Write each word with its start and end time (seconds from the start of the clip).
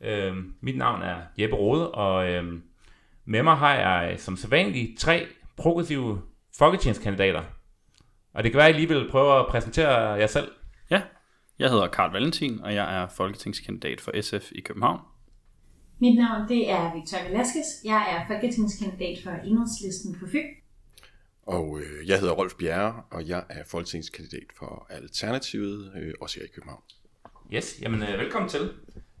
Øh, 0.00 0.36
mit 0.60 0.76
navn 0.76 1.02
er 1.02 1.16
Jeppe 1.38 1.56
Rode, 1.56 1.90
og 1.90 2.30
øh, 2.30 2.44
med 3.24 3.42
mig 3.42 3.56
har 3.56 3.74
jeg 3.74 4.20
som 4.20 4.36
sædvanligt 4.36 4.98
tre 4.98 5.26
progressive 5.56 6.22
folketingskandidater. 6.58 7.42
Og 8.34 8.42
det 8.44 8.52
kan 8.52 8.58
være, 8.58 8.68
at 8.68 8.74
I 8.74 8.78
lige 8.78 8.88
vil 8.88 9.10
prøve 9.10 9.40
at 9.40 9.46
præsentere 9.46 9.98
jer 9.98 10.26
selv. 10.26 10.50
Ja, 10.90 11.02
jeg 11.58 11.70
hedder 11.70 11.88
Karl 11.88 12.12
Valentin, 12.12 12.60
og 12.60 12.74
jeg 12.74 13.02
er 13.02 13.08
folketingskandidat 13.08 14.00
for 14.00 14.20
SF 14.20 14.52
i 14.52 14.60
København. 14.60 15.00
Mit 15.98 16.18
navn 16.18 16.48
det 16.48 16.70
er 16.70 16.94
Victoria 16.94 17.28
Velasquez. 17.28 17.84
Jeg 17.84 18.06
er 18.14 18.34
folketingskandidat 18.34 19.18
for 19.24 19.30
Enhedslisten 19.30 20.16
på 20.20 20.26
Fyn. 20.26 20.46
Og 21.42 21.80
øh, 21.80 22.08
jeg 22.08 22.20
hedder 22.20 22.34
Rolf 22.34 22.54
Bjerre, 22.58 23.02
og 23.10 23.28
jeg 23.28 23.44
er 23.48 23.64
folketingskandidat 23.66 24.46
for 24.58 24.86
Alternativet, 24.90 25.92
øh, 25.96 26.14
også 26.20 26.40
her 26.40 26.46
i 26.46 26.50
København. 26.54 26.82
Yes, 27.54 27.78
jamen 27.82 28.02
øh, 28.02 28.18
velkommen 28.18 28.48
til. 28.48 28.70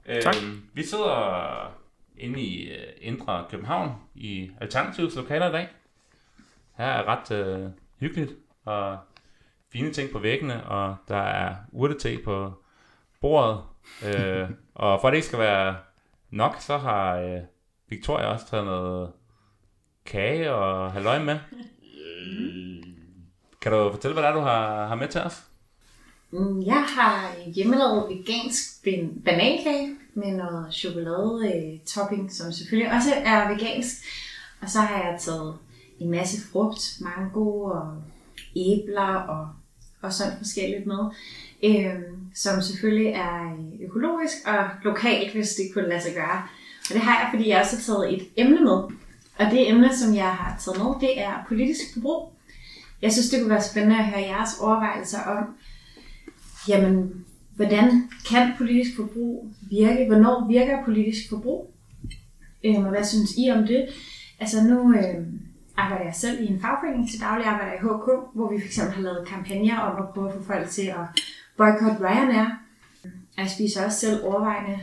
Tak. 0.06 0.34
Øh, 0.36 0.56
vi 0.72 0.82
sidder 0.82 1.80
inde 2.16 2.40
i 2.40 2.70
øh, 2.70 2.86
Indre 3.00 3.46
København 3.50 3.94
i 4.14 4.50
Alternativets 4.60 5.16
lokaler 5.16 5.48
i 5.48 5.52
dag. 5.52 5.68
Her 6.76 6.86
er 6.86 7.04
ret 7.04 7.30
øh, 7.30 7.70
hyggeligt 8.00 8.32
og 8.64 8.98
fine 9.72 9.92
ting 9.92 10.12
på 10.12 10.18
væggene, 10.18 10.64
og 10.64 10.96
der 11.08 11.16
er 11.16 11.56
urtete 11.72 12.22
på 12.24 12.52
bordet. 13.20 13.62
Øh, 14.04 14.50
og 14.74 15.00
for 15.00 15.08
at 15.08 15.12
det 15.12 15.16
ikke 15.16 15.26
skal 15.26 15.38
være 15.38 15.76
nok, 16.30 16.56
så 16.58 16.78
har 16.78 17.16
øh, 17.16 17.40
Victoria 17.88 18.26
også 18.26 18.46
taget 18.46 18.64
noget 18.64 19.12
kage 20.04 20.52
og 20.52 20.92
halløj 20.92 21.18
med. 21.18 21.38
Kan 23.60 23.72
du 23.72 23.92
fortælle, 23.92 24.12
hvad 24.12 24.22
det 24.22 24.28
er, 24.28 24.34
du 24.34 24.40
har, 24.40 24.86
har 24.86 24.94
med 24.94 25.08
til 25.08 25.20
os? 25.20 25.49
Mm, 26.32 26.62
jeg 26.62 26.82
har 26.82 27.36
hjemmelavet 27.46 28.08
vegansk 28.08 28.84
banankage 29.24 29.96
med 30.14 30.32
noget 30.32 30.74
chokolade-topping, 30.74 32.24
øh, 32.24 32.30
som 32.30 32.52
selvfølgelig 32.52 32.92
også 32.92 33.10
er 33.14 33.48
vegansk. 33.48 33.96
Og 34.60 34.70
så 34.70 34.80
har 34.80 35.04
jeg 35.04 35.20
taget 35.20 35.54
en 35.98 36.10
masse 36.10 36.48
frugt, 36.52 36.96
mango 37.00 37.62
og 37.62 38.02
æbler 38.56 39.14
og, 39.14 39.48
og 40.02 40.12
sådan 40.12 40.38
forskelligt 40.38 40.86
med. 40.86 41.10
øh, 41.62 42.00
som 42.34 42.62
selvfølgelig 42.62 43.12
er 43.12 43.52
øh, 43.52 43.86
økologisk 43.86 44.34
og 44.46 44.68
lokalt, 44.84 45.32
hvis 45.32 45.48
det 45.48 45.70
kunne 45.74 45.88
lade 45.88 46.02
sig 46.02 46.14
gøre. 46.14 46.42
Og 46.88 46.94
det 46.94 47.00
har 47.00 47.20
jeg, 47.20 47.28
fordi 47.32 47.48
jeg 47.48 47.60
også 47.60 47.76
har 47.76 47.82
taget 47.82 48.14
et 48.14 48.28
emne 48.36 48.60
med. 48.60 48.78
Og 49.38 49.46
det 49.50 49.68
emne, 49.68 49.96
som 49.96 50.14
jeg 50.14 50.34
har 50.34 50.56
taget 50.64 50.78
med, 50.78 51.08
det 51.08 51.20
er 51.20 51.44
politisk 51.48 51.80
forbrug. 51.94 52.32
Jeg 53.02 53.12
synes, 53.12 53.30
det 53.30 53.40
kunne 53.40 53.50
være 53.50 53.62
spændende 53.62 53.98
at 53.98 54.04
høre 54.04 54.20
jeres 54.20 54.50
overvejelser 54.60 55.22
om, 55.22 55.56
jamen, 56.68 57.24
hvordan 57.56 58.10
kan 58.30 58.52
politisk 58.58 58.96
forbrug 58.96 59.48
virke? 59.70 60.06
Hvornår 60.06 60.48
virker 60.48 60.84
politisk 60.84 61.28
forbrug? 61.28 61.74
Øhm, 62.64 62.84
og 62.84 62.90
hvad 62.90 63.04
synes 63.04 63.30
I 63.38 63.50
om 63.50 63.66
det? 63.66 63.88
Altså 64.40 64.64
nu 64.64 64.94
øh, 64.94 65.26
arbejder 65.76 66.04
jeg 66.04 66.14
selv 66.14 66.42
i 66.42 66.46
en 66.46 66.60
fagforening 66.60 67.10
til 67.10 67.20
daglig, 67.20 67.44
jeg 67.44 67.52
arbejder 67.52 67.72
i 67.72 67.78
HK, 67.78 68.34
hvor 68.34 68.52
vi 68.52 68.60
fx 68.60 68.76
har 68.76 69.02
lavet 69.02 69.28
kampagner 69.28 69.78
om 69.78 70.02
at 70.02 70.08
prøve 70.14 70.28
at 70.28 70.34
få 70.34 70.42
folk 70.42 70.68
til 70.68 70.86
at 70.86 71.22
boykotte 71.56 72.00
Ryanair. 72.00 72.46
Og 73.04 73.42
Jeg 73.42 73.50
spiser 73.50 73.84
også 73.84 73.98
selv 73.98 74.24
overvejende 74.24 74.80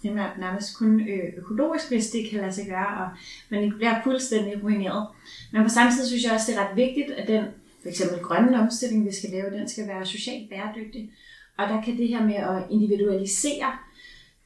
primært 0.00 0.38
nærmest 0.38 0.78
kun 0.78 1.00
øh, 1.00 1.32
økologisk, 1.36 1.88
hvis 1.88 2.10
det 2.10 2.30
kan 2.30 2.40
lade 2.40 2.52
sig 2.52 2.66
gøre, 2.66 2.86
og 2.86 3.08
man 3.48 3.62
ikke 3.62 3.76
bliver 3.76 4.02
fuldstændig 4.04 4.62
ruineret. 4.62 5.06
Men 5.52 5.62
på 5.62 5.68
samme 5.68 5.92
tid 5.92 6.06
synes 6.06 6.24
jeg 6.24 6.32
også, 6.32 6.52
det 6.52 6.58
er 6.58 6.68
ret 6.68 6.76
vigtigt, 6.76 7.10
at 7.10 7.28
den 7.28 7.44
for 7.84 7.90
eksempel 7.90 8.18
grønne 8.18 8.60
omstilling, 8.60 9.06
vi 9.06 9.12
skal 9.12 9.30
lave, 9.30 9.58
den 9.58 9.68
skal 9.68 9.88
være 9.88 10.06
socialt 10.06 10.50
bæredygtig. 10.50 11.12
Og 11.58 11.68
der 11.68 11.82
kan 11.82 11.96
det 11.96 12.08
her 12.08 12.22
med 12.26 12.34
at 12.34 12.64
individualisere 12.70 13.72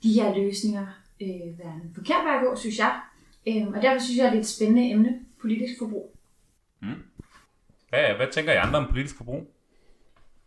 de 0.03 0.13
her 0.13 0.35
løsninger 0.35 0.87
øh, 1.23 1.59
være 1.59 1.75
en 1.85 1.95
forkert 1.95 2.25
vej 2.25 2.37
at 2.37 2.43
gå, 2.45 2.57
synes 2.57 2.79
jeg. 2.79 3.01
Øhm, 3.49 3.73
og 3.75 3.83
derfor 3.83 4.05
synes 4.05 4.19
jeg, 4.19 4.27
at 4.27 4.33
det 4.33 4.39
er 4.39 4.43
et 4.43 4.49
spændende 4.49 4.91
emne, 4.91 5.19
politisk 5.41 5.79
forbrug. 5.79 6.15
Hvad, 7.89 8.15
hvad 8.17 8.27
tænker 8.33 8.53
I 8.53 8.57
andre 8.57 8.79
om 8.79 8.91
politisk 8.91 9.17
forbrug? 9.17 9.55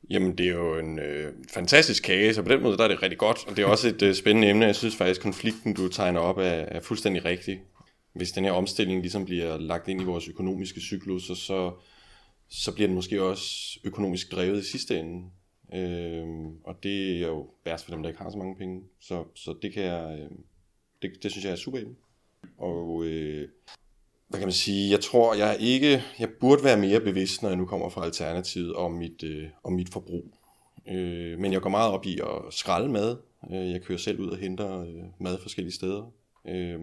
Jamen, 0.10 0.38
det 0.38 0.46
er 0.46 0.52
jo 0.52 0.80
en 0.80 1.00
øh, 1.00 1.34
fantastisk 1.54 2.04
kage, 2.04 2.34
så 2.34 2.44
på 2.44 2.50
den 2.50 2.64
måde 2.64 2.78
der 2.78 2.84
er 2.84 2.88
det 2.88 3.04
rigtig 3.04 3.20
godt. 3.20 3.48
Og 3.48 3.58
det 3.58 3.64
er 3.64 3.68
også 3.68 3.88
et 3.88 4.02
øh, 4.02 4.14
spændende 4.14 4.50
emne. 4.50 4.66
Jeg 4.66 4.76
synes 4.76 4.96
faktisk, 4.96 5.22
konflikten, 5.22 5.74
du 5.74 5.88
tegner 5.88 6.20
op, 6.20 6.38
er, 6.38 6.42
er 6.44 6.82
fuldstændig 6.82 7.26
rigtig. 7.26 7.62
Hvis 8.14 8.32
den 8.32 8.44
her 8.44 8.52
omstilling 8.52 9.02
ligesom 9.02 9.26
bliver 9.26 9.58
lagt 9.58 9.88
ind 9.88 10.02
i 10.02 10.04
vores 10.04 10.28
økonomiske 10.28 10.82
cyklus, 10.82 11.24
så, 11.24 11.36
så, 11.36 11.72
så 12.52 12.72
bliver 12.72 12.88
den 12.88 12.96
måske 12.96 13.24
også 13.24 13.80
økonomisk 13.84 14.32
drevet 14.32 14.60
i 14.60 14.72
sidste 14.72 15.00
ende. 15.00 15.30
Øh, 15.74 16.28
og 16.64 16.84
det 16.84 17.18
er 17.18 17.28
jo 17.28 17.50
værst 17.66 17.86
for 17.86 17.92
dem, 17.92 18.04
der 18.04 18.10
ikke 18.10 18.22
har 18.22 18.30
så 18.30 18.38
mange 18.38 18.56
penge. 18.56 18.84
Så, 19.00 19.24
så 19.36 19.56
det 19.62 19.74
kan 19.74 19.84
jeg, 19.84 20.20
øh, 20.20 20.30
det, 21.02 21.24
det 21.24 21.32
synes 21.32 21.46
jeg 21.46 21.52
er 21.52 21.56
super 21.56 21.80
emne. 21.80 21.96
Og 22.58 23.04
øh, 23.06 23.50
hvad 24.28 24.40
kan 24.40 24.48
man 24.48 24.54
sige, 24.54 24.92
jeg 24.92 25.00
tror, 25.00 25.34
jeg 25.34 25.58
ikke, 25.60 26.04
jeg 26.20 26.30
burde 26.40 26.64
være 26.64 26.78
mere 26.78 27.00
bevidst, 27.00 27.42
når 27.42 27.50
jeg 27.50 27.58
nu 27.58 27.66
kommer 27.66 27.90
fra 27.90 28.06
Alternativet, 28.06 28.74
om 28.74 28.92
mit, 28.92 29.24
øh, 29.24 29.48
om 29.64 29.74
mit 29.74 29.90
forbrug. 29.90 30.38
Øh, 30.88 31.40
men 31.40 31.54
jeg 31.54 31.62
går 31.62 31.70
meget 31.70 31.92
op 31.92 32.06
i 32.06 32.20
at 32.20 32.54
skralde 32.54 32.90
mad. 32.90 33.18
Øh, 33.52 33.72
jeg 33.72 33.82
kører 33.82 34.00
selv 34.00 34.20
ud 34.20 34.28
og 34.28 34.38
henter 34.38 34.82
øh, 34.82 35.04
mad 35.20 35.38
forskellige 35.42 35.74
steder. 35.74 36.12
Øh, 36.48 36.80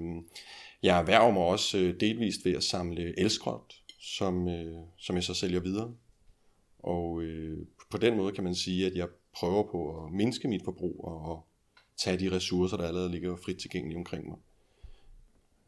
jeg 0.83 0.99
erhverver 0.99 1.31
mig 1.31 1.43
også 1.43 1.79
øh, 1.79 2.01
delvist 2.01 2.45
ved 2.45 2.53
at 2.53 2.65
samle 2.65 3.21
elskrot, 3.21 3.75
som, 4.17 4.49
øh, 4.49 4.77
som 4.99 5.17
jeg 5.17 5.25
så 5.25 5.35
sælger 5.35 5.61
videre. 5.61 5.95
Og 6.79 7.23
øh, 7.23 7.59
på 7.91 7.99
den 7.99 8.17
måde 8.17 8.33
kan 8.33 8.45
man 8.45 8.55
sige, 8.55 8.87
at 8.87 8.95
jeg 8.95 9.09
prøver 9.35 9.63
på 9.63 10.05
at 10.05 10.13
mindske 10.13 10.49
mit 10.49 10.65
forbrug 10.65 11.05
og, 11.05 11.21
og 11.31 11.47
tage 11.97 12.19
de 12.19 12.37
ressourcer, 12.37 12.77
der 12.77 12.87
allerede 12.87 13.11
ligger 13.11 13.37
frit 13.37 13.59
tilgængelige 13.59 13.99
omkring 13.99 14.29
mig. 14.29 14.39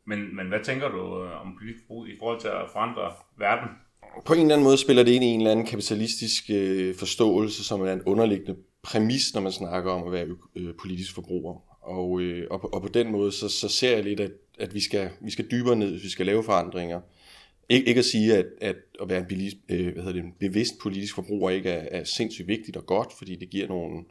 Men, 0.05 0.37
men 0.37 0.49
hvad 0.49 0.65
tænker 0.65 0.89
du 0.89 1.25
øh, 1.25 1.41
om 1.41 1.57
politisk 1.59 1.87
forbrug 1.87 2.09
i 2.09 2.17
forhold 2.19 2.41
til 2.41 2.49
at 2.49 2.69
forandre 2.73 3.13
verden? 3.39 3.69
på 4.25 4.35
en 4.35 4.41
eller 4.41 4.55
anden 4.55 4.65
måde 4.65 4.79
spiller 4.79 5.03
det 5.03 5.13
ind 5.13 5.25
i 5.25 5.27
en 5.27 5.41
eller 5.41 5.51
anden 5.51 5.67
kapitalistisk 5.67 6.51
øh, 6.51 6.95
forståelse, 6.95 7.65
som 7.65 7.81
er 7.81 7.93
en 7.93 8.03
underliggende 8.03 8.57
præmis, 8.83 9.35
når 9.35 9.41
man 9.41 9.53
snakker 9.53 9.93
om 9.93 10.07
at 10.07 10.13
være 10.13 10.27
øh, 10.57 10.75
politisk 10.81 11.15
forbruger. 11.15 11.55
Og, 11.81 12.21
øh, 12.21 12.47
og, 12.51 12.61
på, 12.61 12.67
og 12.67 12.83
på 12.83 12.89
den 12.89 13.13
måde, 13.13 13.33
så, 13.33 13.49
så 13.49 13.69
ser 13.69 13.95
jeg 13.95 14.05
lidt, 14.05 14.21
at, 14.21 14.33
at 14.59 14.75
vi, 14.75 14.81
skal, 14.81 15.11
vi 15.21 15.31
skal 15.31 15.51
dybere 15.51 15.77
ned, 15.77 15.91
hvis 15.91 16.05
vi 16.05 16.09
skal 16.09 16.27
lave 16.27 16.45
forandringer. 16.45 17.01
Ik- 17.71 17.85
ikke 17.87 17.99
at 17.99 18.05
sige, 18.05 18.37
at, 18.37 18.47
at 18.61 18.77
at 19.01 19.09
være 19.09 19.19
en 19.21 19.27
belis, 19.27 19.55
øh, 19.69 19.93
hvad 19.93 20.03
hedder 20.03 20.13
det, 20.13 20.25
en 20.25 20.35
bevidst 20.39 20.79
politisk 20.83 21.15
forbruger 21.15 21.51
ikke 21.51 21.71
er, 21.71 22.01
er 22.01 22.05
sindssygt 22.05 22.49
vigtigt 22.49 22.77
og 22.77 22.87
godt, 22.87 23.13
fordi 23.19 23.37
det 23.37 23.51
giver 23.51 23.69
nogle, 23.69 24.05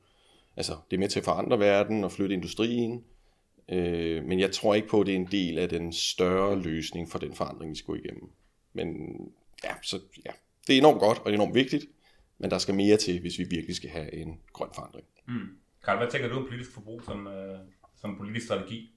altså 0.57 0.77
det 0.91 0.97
er 0.97 0.99
med 0.99 1.09
til 1.09 1.19
at 1.19 1.25
forandre 1.25 1.59
verden 1.59 2.03
og 2.03 2.11
flytte 2.11 2.35
industrien, 2.35 3.03
øh, 3.69 4.23
men 4.23 4.39
jeg 4.39 4.51
tror 4.51 4.75
ikke 4.75 4.87
på, 4.87 5.01
at 5.01 5.07
det 5.07 5.13
er 5.13 5.19
en 5.19 5.27
del 5.31 5.57
af 5.57 5.69
den 5.69 5.93
større 5.93 6.61
løsning 6.61 7.09
for 7.11 7.19
den 7.19 7.33
forandring, 7.35 7.71
vi 7.71 7.75
skal 7.75 7.85
gå 7.85 7.95
igennem. 7.95 8.29
Men 8.73 8.87
ja, 9.63 9.73
så 9.81 9.99
ja, 10.25 10.31
det 10.67 10.73
er 10.73 10.77
enormt 10.77 10.99
godt 10.99 11.17
og 11.25 11.33
enormt 11.33 11.55
vigtigt, 11.55 11.85
men 12.37 12.51
der 12.51 12.57
skal 12.57 12.75
mere 12.75 12.97
til, 12.97 13.19
hvis 13.21 13.39
vi 13.39 13.43
virkelig 13.43 13.75
skal 13.75 13.89
have 13.89 14.13
en 14.13 14.39
grøn 14.53 14.69
forandring. 14.75 15.05
Mm. 15.27 15.49
Karl, 15.85 15.97
hvad 15.97 16.07
tænker 16.11 16.29
du 16.29 16.35
om 16.35 16.45
politisk 16.47 16.73
forbrug 16.73 17.03
som, 17.03 17.27
øh, 17.27 17.59
som 18.01 18.17
politisk 18.17 18.45
strategi? 18.45 18.91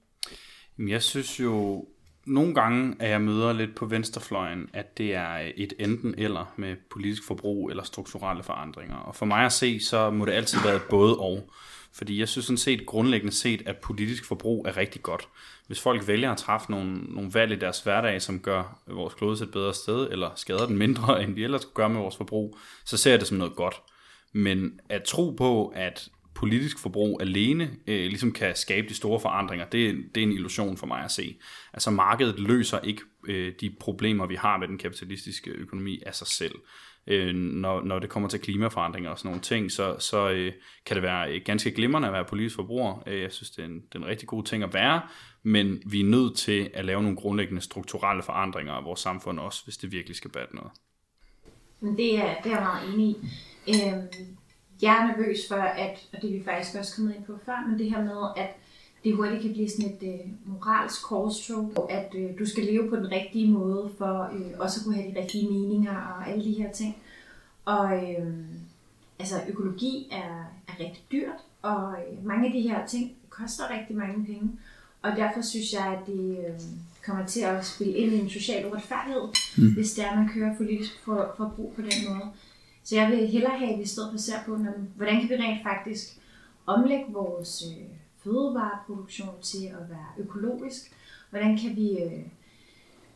Jeg 0.77 1.01
synes 1.01 1.39
jo, 1.39 1.87
nogle 2.25 2.53
gange, 2.53 2.95
at 2.99 3.09
jeg 3.09 3.21
møder 3.21 3.53
lidt 3.53 3.75
på 3.75 3.85
venstrefløjen, 3.85 4.69
at 4.73 4.97
det 4.97 5.15
er 5.15 5.51
et 5.55 5.73
enten 5.79 6.15
eller 6.17 6.53
med 6.55 6.75
politisk 6.91 7.27
forbrug 7.27 7.69
eller 7.69 7.83
strukturelle 7.83 8.43
forandringer. 8.43 8.95
Og 8.95 9.15
for 9.15 9.25
mig 9.25 9.45
at 9.45 9.51
se, 9.51 9.79
så 9.79 10.09
må 10.09 10.25
det 10.25 10.31
altid 10.31 10.59
være 10.63 10.75
et 10.75 10.83
både 10.89 11.17
og. 11.17 11.49
Fordi 11.93 12.19
jeg 12.19 12.29
synes 12.29 12.45
sådan 12.45 12.57
set 12.57 12.85
grundlæggende 12.85 13.33
set, 13.33 13.63
at 13.65 13.77
politisk 13.77 14.25
forbrug 14.25 14.67
er 14.67 14.77
rigtig 14.77 15.03
godt. 15.03 15.27
Hvis 15.67 15.81
folk 15.81 16.07
vælger 16.07 16.31
at 16.31 16.37
træffe 16.37 16.71
nogle, 16.71 16.93
nogle 16.93 17.33
valg 17.33 17.51
i 17.51 17.55
deres 17.55 17.79
hverdag, 17.79 18.21
som 18.21 18.39
gør 18.39 18.79
vores 18.87 19.13
klode 19.13 19.35
til 19.37 19.43
et 19.43 19.51
bedre 19.51 19.73
sted, 19.73 20.07
eller 20.11 20.29
skader 20.35 20.65
den 20.65 20.77
mindre, 20.77 21.17
end 21.23 21.33
vi 21.33 21.43
ellers 21.43 21.61
skulle 21.61 21.75
gøre 21.75 21.89
med 21.89 21.99
vores 21.99 22.17
forbrug, 22.17 22.57
så 22.85 22.97
ser 22.97 23.11
jeg 23.11 23.19
det 23.19 23.27
som 23.27 23.37
noget 23.37 23.55
godt. 23.55 23.75
Men 24.31 24.79
at 24.89 25.03
tro 25.03 25.29
på, 25.29 25.67
at 25.75 26.09
politisk 26.35 26.79
forbrug 26.79 27.21
alene 27.21 27.71
øh, 27.87 28.05
ligesom 28.05 28.31
kan 28.31 28.55
skabe 28.55 28.89
de 28.89 28.93
store 28.93 29.19
forandringer, 29.19 29.65
det, 29.65 30.05
det 30.15 30.23
er 30.23 30.27
en 30.27 30.33
illusion 30.33 30.77
for 30.77 30.87
mig 30.87 31.03
at 31.03 31.11
se. 31.11 31.37
Altså 31.73 31.91
markedet 31.91 32.39
løser 32.39 32.79
ikke 32.79 33.01
øh, 33.27 33.53
de 33.61 33.75
problemer, 33.79 34.25
vi 34.25 34.35
har 34.35 34.57
med 34.57 34.67
den 34.67 34.77
kapitalistiske 34.77 35.51
økonomi 35.51 36.01
af 36.05 36.15
sig 36.15 36.27
selv. 36.27 36.55
øh, 37.07 37.35
når, 37.35 37.83
når 37.83 37.99
det 37.99 38.09
kommer 38.09 38.29
til 38.29 38.39
klimaforandringer 38.39 39.09
og 39.09 39.19
sådan 39.19 39.29
nogle 39.29 39.41
ting, 39.41 39.71
så, 39.71 39.95
så 39.99 40.29
øh, 40.29 40.53
kan 40.85 40.95
det 40.95 41.03
være 41.03 41.31
øh, 41.31 41.41
ganske 41.45 41.71
glimrende 41.71 42.07
at 42.07 42.13
være 42.13 42.25
politisk 42.25 42.55
forbruger. 42.55 43.03
Øh, 43.07 43.21
jeg 43.21 43.31
synes, 43.31 43.49
det 43.49 43.61
er, 43.61 43.65
en, 43.65 43.75
det 43.75 43.95
er 43.95 43.99
en 43.99 44.05
rigtig 44.05 44.27
god 44.27 44.43
ting 44.43 44.63
at 44.63 44.73
være, 44.73 45.01
men 45.43 45.81
vi 45.85 45.99
er 45.99 46.05
nødt 46.05 46.37
til 46.37 46.69
at 46.73 46.85
lave 46.85 47.01
nogle 47.01 47.17
grundlæggende 47.17 47.61
strukturelle 47.61 48.23
forandringer 48.23 48.73
af 48.73 48.83
vores 48.83 48.99
samfund 48.99 49.39
også, 49.39 49.63
hvis 49.63 49.77
det 49.77 49.91
virkelig 49.91 50.15
skal 50.15 50.31
batte 50.31 50.55
noget. 50.55 50.71
Men 51.79 51.97
det 51.97 52.17
er, 52.17 52.35
det 52.43 52.51
er 52.51 52.55
jeg 52.55 52.63
meget 52.63 52.93
enig 52.93 53.09
i. 53.09 53.15
Øhm, 53.67 54.37
jeg 54.83 54.93
er 55.01 55.07
nervøs 55.07 55.47
for, 55.47 55.55
at, 55.55 56.07
og 56.13 56.21
det 56.21 56.29
er 56.29 56.37
vi 56.39 56.43
faktisk 56.43 56.77
også 56.79 56.95
kommet 56.95 57.15
ind 57.15 57.23
på 57.23 57.37
før, 57.45 57.67
men 57.69 57.79
det 57.79 57.89
her 57.91 58.03
med, 58.03 58.43
at 58.43 58.49
det 59.03 59.15
hurtigt 59.15 59.41
kan 59.41 59.53
blive 59.53 59.69
sådan 59.69 59.91
et 59.91 60.13
øh, 60.13 60.19
moralsk 60.45 61.03
korstog, 61.03 61.73
og 61.75 61.91
at 61.91 62.15
øh, 62.15 62.39
du 62.39 62.45
skal 62.45 62.63
leve 62.63 62.89
på 62.89 62.95
den 62.95 63.11
rigtige 63.11 63.51
måde 63.51 63.91
for 63.97 64.29
øh, 64.33 64.59
også 64.59 64.79
at 64.79 64.83
kunne 64.83 64.95
have 64.95 65.11
de 65.11 65.19
rigtige 65.21 65.49
meninger 65.49 65.97
og 65.97 66.29
alle 66.29 66.43
de 66.43 66.51
her 66.51 66.71
ting. 66.71 66.97
Og 67.65 68.11
øh, 68.11 68.33
altså 69.19 69.35
økologi 69.49 70.07
er, 70.11 70.45
er 70.67 70.79
rigtig 70.79 71.03
dyrt, 71.11 71.39
og 71.61 71.91
øh, 71.91 72.25
mange 72.25 72.47
af 72.47 72.53
de 72.53 72.61
her 72.61 72.87
ting 72.87 73.11
koster 73.29 73.63
rigtig 73.79 73.95
mange 73.95 74.25
penge. 74.25 74.51
Og 75.01 75.11
derfor 75.11 75.41
synes 75.41 75.73
jeg, 75.73 75.87
at 75.87 76.07
det 76.07 76.37
øh, 76.37 76.59
kommer 77.05 77.25
til 77.25 77.41
at 77.41 77.65
spille 77.65 77.93
ind 77.93 78.13
i 78.13 78.19
en 78.19 78.29
social 78.29 78.65
uretfærdighed, 78.65 79.21
mm. 79.57 79.73
hvis 79.73 79.93
det 79.93 80.05
er, 80.05 80.09
at 80.09 80.17
man 80.17 80.29
kører 80.29 80.57
politisk 80.57 81.03
for, 81.05 81.33
forbrug 81.37 81.73
på 81.75 81.81
den 81.81 82.09
måde. 82.09 82.31
Så 82.83 82.95
jeg 82.95 83.11
vil 83.11 83.27
hellere 83.27 83.57
have, 83.57 83.73
at 83.73 83.79
vi 83.79 83.85
stedet 83.85 84.11
for 84.11 84.17
ser 84.17 84.43
på, 84.45 84.57
hvordan 84.95 85.19
kan 85.19 85.29
vi 85.29 85.35
rent 85.35 85.63
faktisk 85.63 86.19
omlægge 86.65 87.05
vores 87.13 87.63
øh, 87.67 87.83
fødevareproduktion 88.23 89.41
til 89.41 89.65
at 89.65 89.89
være 89.89 90.07
økologisk? 90.17 90.91
Hvordan 91.29 91.57
kan 91.57 91.75
vi 91.75 91.89
øh, 91.89 92.23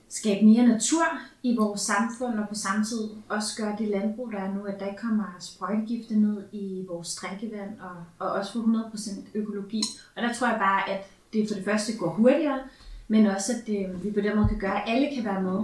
skabe 0.10 0.46
mere 0.46 0.68
natur 0.68 1.04
i 1.44 1.56
vores 1.56 1.82
samfund, 1.82 2.40
og 2.40 2.50
på 2.50 2.56
samme 2.56 2.86
tid 2.86 3.10
også 3.30 3.62
gøre 3.62 3.76
det 3.80 3.88
landbrug, 3.88 4.32
der 4.32 4.40
er 4.40 4.54
nu, 4.54 4.64
at 4.64 4.80
der 4.80 4.86
ikke 4.88 5.02
kommer 5.02 5.36
sprøjtegifte 5.40 6.20
ned 6.20 6.44
i 6.52 6.86
vores 6.88 7.16
drikkevand, 7.16 7.80
og, 7.80 8.28
og 8.28 8.32
også 8.34 8.54
få 8.54 8.60
100% 8.60 9.10
økologi. 9.34 9.82
Og 10.16 10.24
der 10.24 10.34
tror 10.34 10.48
jeg 10.48 10.60
bare, 10.60 10.90
at 10.90 11.06
det 11.34 11.48
for 11.48 11.56
det 11.56 11.66
første 11.66 11.98
går 11.98 12.10
hurtigere, 12.10 12.60
men 13.08 13.26
også 13.26 13.54
at 13.54 13.70
øh, 13.70 14.04
vi 14.04 14.12
på 14.12 14.22
den 14.22 14.36
måde 14.36 14.48
kan 14.48 14.60
gøre, 14.60 14.82
at 14.82 14.96
alle 14.96 15.16
kan 15.16 15.26
være 15.26 15.42
med. 15.42 15.60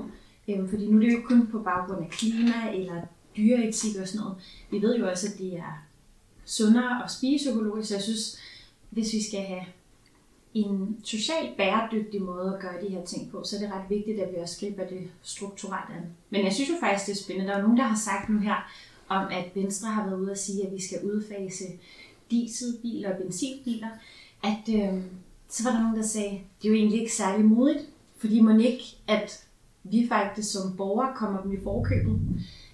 Øh, 0.47 0.69
fordi 0.69 0.91
nu 0.91 0.97
er 0.97 1.01
det 1.01 1.13
jo 1.13 1.21
kun 1.25 1.47
på 1.47 1.59
baggrund 1.59 2.03
af 2.03 2.09
klima 2.09 2.71
eller 2.73 3.01
dyreetik 3.37 3.95
og 4.01 4.07
sådan 4.07 4.21
noget. 4.21 4.37
Vi 4.71 4.81
ved 4.81 4.97
jo 4.97 5.09
også, 5.09 5.27
at 5.27 5.39
det 5.39 5.53
er 5.53 5.83
sundere 6.45 7.03
at 7.03 7.11
spise 7.11 7.49
økologisk, 7.49 7.87
så 7.87 7.95
jeg 7.95 8.03
synes, 8.03 8.37
hvis 8.89 9.13
vi 9.13 9.23
skal 9.23 9.41
have 9.41 9.65
en 10.53 10.97
socialt 11.03 11.57
bæredygtig 11.57 12.21
måde 12.21 12.53
at 12.55 12.61
gøre 12.61 12.81
de 12.81 12.89
her 12.89 13.05
ting 13.05 13.31
på, 13.31 13.43
så 13.43 13.55
er 13.55 13.59
det 13.59 13.71
ret 13.71 13.89
vigtigt, 13.89 14.19
at 14.19 14.31
vi 14.31 14.37
også 14.37 14.59
griber 14.59 14.87
det 14.87 15.09
strukturelt 15.21 15.89
an. 15.97 16.05
Men 16.29 16.43
jeg 16.43 16.53
synes 16.53 16.69
jo 16.69 16.75
faktisk, 16.79 17.07
det 17.07 17.11
er 17.11 17.23
spændende. 17.23 17.51
Der 17.51 17.57
er 17.57 17.61
nogen, 17.61 17.77
der 17.77 17.83
har 17.83 17.99
sagt 17.99 18.29
nu 18.29 18.39
her, 18.39 18.71
om 19.07 19.27
at 19.31 19.55
Venstre 19.55 19.89
har 19.89 20.05
været 20.05 20.19
ude 20.19 20.31
at 20.31 20.39
sige, 20.39 20.67
at 20.67 20.73
vi 20.73 20.81
skal 20.81 20.99
udfase 21.03 21.63
dieselbiler 22.31 23.11
og 23.11 23.17
benzinbiler, 23.17 23.89
at 24.43 24.69
øh, 24.69 25.01
så 25.49 25.63
var 25.63 25.71
der 25.71 25.81
nogen, 25.81 25.95
der 25.95 26.03
sagde, 26.03 26.41
det 26.61 26.67
er 26.67 26.69
jo 26.69 26.75
egentlig 26.75 26.99
ikke 26.99 27.13
særlig 27.13 27.45
modigt, 27.45 27.89
fordi 28.17 28.41
man 28.41 28.61
ikke, 28.61 28.83
at 29.07 29.45
vi 29.83 30.07
faktisk 30.09 30.51
som 30.51 30.77
borgere 30.77 31.15
kommer 31.15 31.41
dem 31.41 31.53
i 31.53 31.63
forkøbet. 31.63 32.19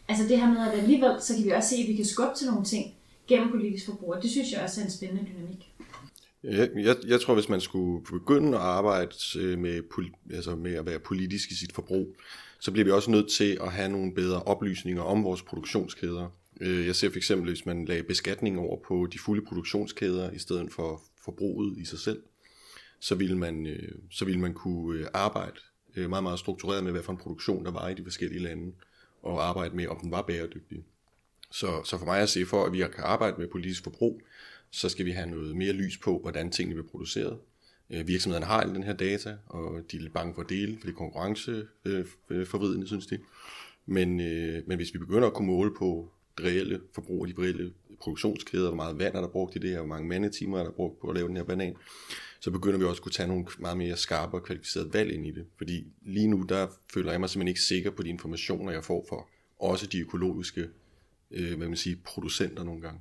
Altså 0.10 0.24
det 0.28 0.40
her 0.40 0.50
med, 0.50 0.68
at 0.68 0.80
alligevel, 0.80 1.22
så 1.22 1.36
kan 1.36 1.46
vi 1.46 1.50
også 1.50 1.70
se, 1.70 1.76
at 1.76 1.88
vi 1.88 1.96
kan 1.96 2.06
skubbe 2.06 2.34
til 2.38 2.48
nogle 2.48 2.66
ting 2.66 2.96
gennem 3.28 3.52
politisk 3.52 3.86
forbrug. 3.86 4.16
Det 4.22 4.32
synes 4.32 4.52
jeg 4.52 4.62
også 4.62 4.82
er 4.82 4.86
en 4.86 4.92
spændende 4.92 5.26
dynamik. 5.32 5.74
Jeg, 6.44 6.70
jeg, 6.76 6.96
jeg 7.08 7.22
tror, 7.22 7.34
hvis 7.34 7.50
man 7.50 7.62
skulle 7.62 8.04
begynde 8.06 8.58
at 8.58 8.64
arbejde 8.64 9.16
øh, 9.40 9.60
med, 9.60 9.82
altså 10.34 10.56
med 10.56 10.74
at 10.74 10.86
være 10.86 11.00
politisk 11.00 11.52
i 11.52 11.56
sit 11.56 11.74
forbrug, 11.74 12.16
så 12.60 12.72
bliver 12.72 12.86
vi 12.86 12.92
også 12.92 13.12
nødt 13.12 13.32
til 13.32 13.58
at 13.62 13.72
have 13.72 13.90
nogle 13.90 14.14
bedre 14.14 14.44
oplysninger 14.44 15.02
om 15.02 15.24
vores 15.24 15.42
produktionskæder. 15.42 16.28
Øh, 16.62 16.88
jeg 16.88 16.96
ser 16.96 17.10
for 17.10 17.18
eksempel, 17.18 17.50
hvis 17.50 17.66
man 17.66 17.86
lagde 17.86 18.04
beskatning 18.04 18.60
over 18.60 18.78
på 18.88 19.08
de 19.14 19.20
fulde 19.20 19.46
produktionskæder 19.46 20.32
i 20.32 20.40
stedet 20.40 20.72
for 20.72 21.02
forbruget 21.26 21.78
i 21.78 21.86
sig 21.86 22.00
selv, 22.00 22.22
så 23.00 23.16
ville 23.16 23.38
man, 23.38 23.68
øh, 23.68 23.92
så 24.12 24.26
ville 24.26 24.42
man 24.42 24.54
kunne 24.54 25.16
arbejde 25.16 25.60
meget, 25.96 26.24
meget 26.24 26.40
struktureret 26.40 26.84
med, 26.84 26.92
hvad 26.92 27.04
for 27.04 27.12
en 27.12 27.18
produktion 27.18 27.66
der 27.66 27.72
var 27.72 27.90
i 27.90 27.94
de 27.94 28.04
forskellige 28.04 28.44
lande, 28.44 28.72
og 29.22 29.50
arbejde 29.50 29.76
med, 29.76 29.88
om 29.88 30.00
den 30.00 30.12
var 30.12 30.22
bæredygtig. 30.22 30.84
Så, 31.52 31.84
så 31.84 31.98
for 31.98 32.06
mig 32.06 32.22
at 32.22 32.30
se, 32.30 32.46
for 32.46 32.66
at 32.66 32.74
vi 32.74 32.78
kan 32.78 33.04
arbejde 33.04 33.36
med 33.38 33.48
politisk 33.48 33.84
forbrug, 33.84 34.22
så 34.72 34.90
skal 34.90 35.06
vi 35.06 35.12
have 35.12 35.30
noget 35.30 35.56
mere 35.56 35.74
lys 35.74 35.98
på, 35.98 36.20
hvordan 36.20 36.52
tingene 36.52 36.76
bliver 36.76 36.90
produceret. 36.92 37.38
Øh, 37.90 38.08
virksomhederne 38.08 38.46
har 38.46 38.62
alle 38.62 38.74
den 38.74 38.84
her 38.84 38.94
data, 38.94 39.38
og 39.48 39.82
de 39.92 39.98
er 39.98 40.02
lidt 40.02 40.14
bange 40.14 40.34
for 40.34 40.42
at 40.42 40.50
dele, 40.50 40.78
for 40.78 40.86
det 40.86 40.94
er 40.94 40.98
konkurrenceforvridende, 40.98 42.78
øh, 42.78 42.82
øh, 42.82 42.88
synes 42.88 43.06
de. 43.06 43.20
Men, 43.86 44.20
øh, 44.20 44.64
men 44.68 44.78
hvis 44.78 44.94
vi 44.94 45.00
begynder 45.00 45.28
at 45.28 45.34
kunne 45.34 45.48
måle 45.48 45.74
på 45.76 46.12
det 46.38 46.46
reelle 46.46 46.82
forbrug 46.96 47.22
og 47.22 47.28
de 47.28 47.34
reelle 47.40 47.74
produktionskæder, 48.00 48.68
hvor 48.68 48.76
meget 48.76 49.00
vand 49.00 49.16
er 49.16 49.22
der 49.22 49.28
brugt 49.28 49.56
i 49.56 49.60
det 49.60 49.70
her, 49.70 49.78
hvor 49.78 49.88
mange 49.88 50.08
mandetimer 50.08 50.60
er 50.60 50.64
der 50.64 50.72
brugt 50.72 51.00
på 51.00 51.08
at 51.08 51.16
lave 51.16 51.28
den 51.28 51.38
her 51.38 51.44
banan, 51.44 51.76
så 52.40 52.52
begynder 52.52 52.80
vi 52.80 52.86
også 52.86 53.00
at 53.00 53.04
kunne 53.04 53.12
tage 53.12 53.28
nogle 53.28 53.46
meget 53.60 53.78
mere 53.78 53.98
skarpe 53.98 54.38
og 54.38 54.44
kvalificerede 54.44 54.94
valg 54.94 55.14
ind 55.14 55.28
i 55.28 55.32
det. 55.32 55.46
Fordi 55.58 55.88
lige 56.02 56.28
nu, 56.28 56.46
der 56.50 56.68
føler 56.94 57.12
jeg 57.12 57.20
mig 57.20 57.30
simpelthen 57.30 57.48
ikke 57.48 57.62
sikker 57.62 57.92
på 57.92 58.04
de 58.04 58.10
informationer, 58.10 58.72
jeg 58.72 58.84
får 58.84 59.06
for 59.10 59.28
også 59.60 59.88
de 59.88 60.00
økologiske 60.00 60.68
øh, 61.32 61.58
hvad 61.58 61.68
man 61.68 61.78
siger, 61.78 61.98
producenter 62.06 62.64
nogle 62.64 62.82
gange. 62.82 63.00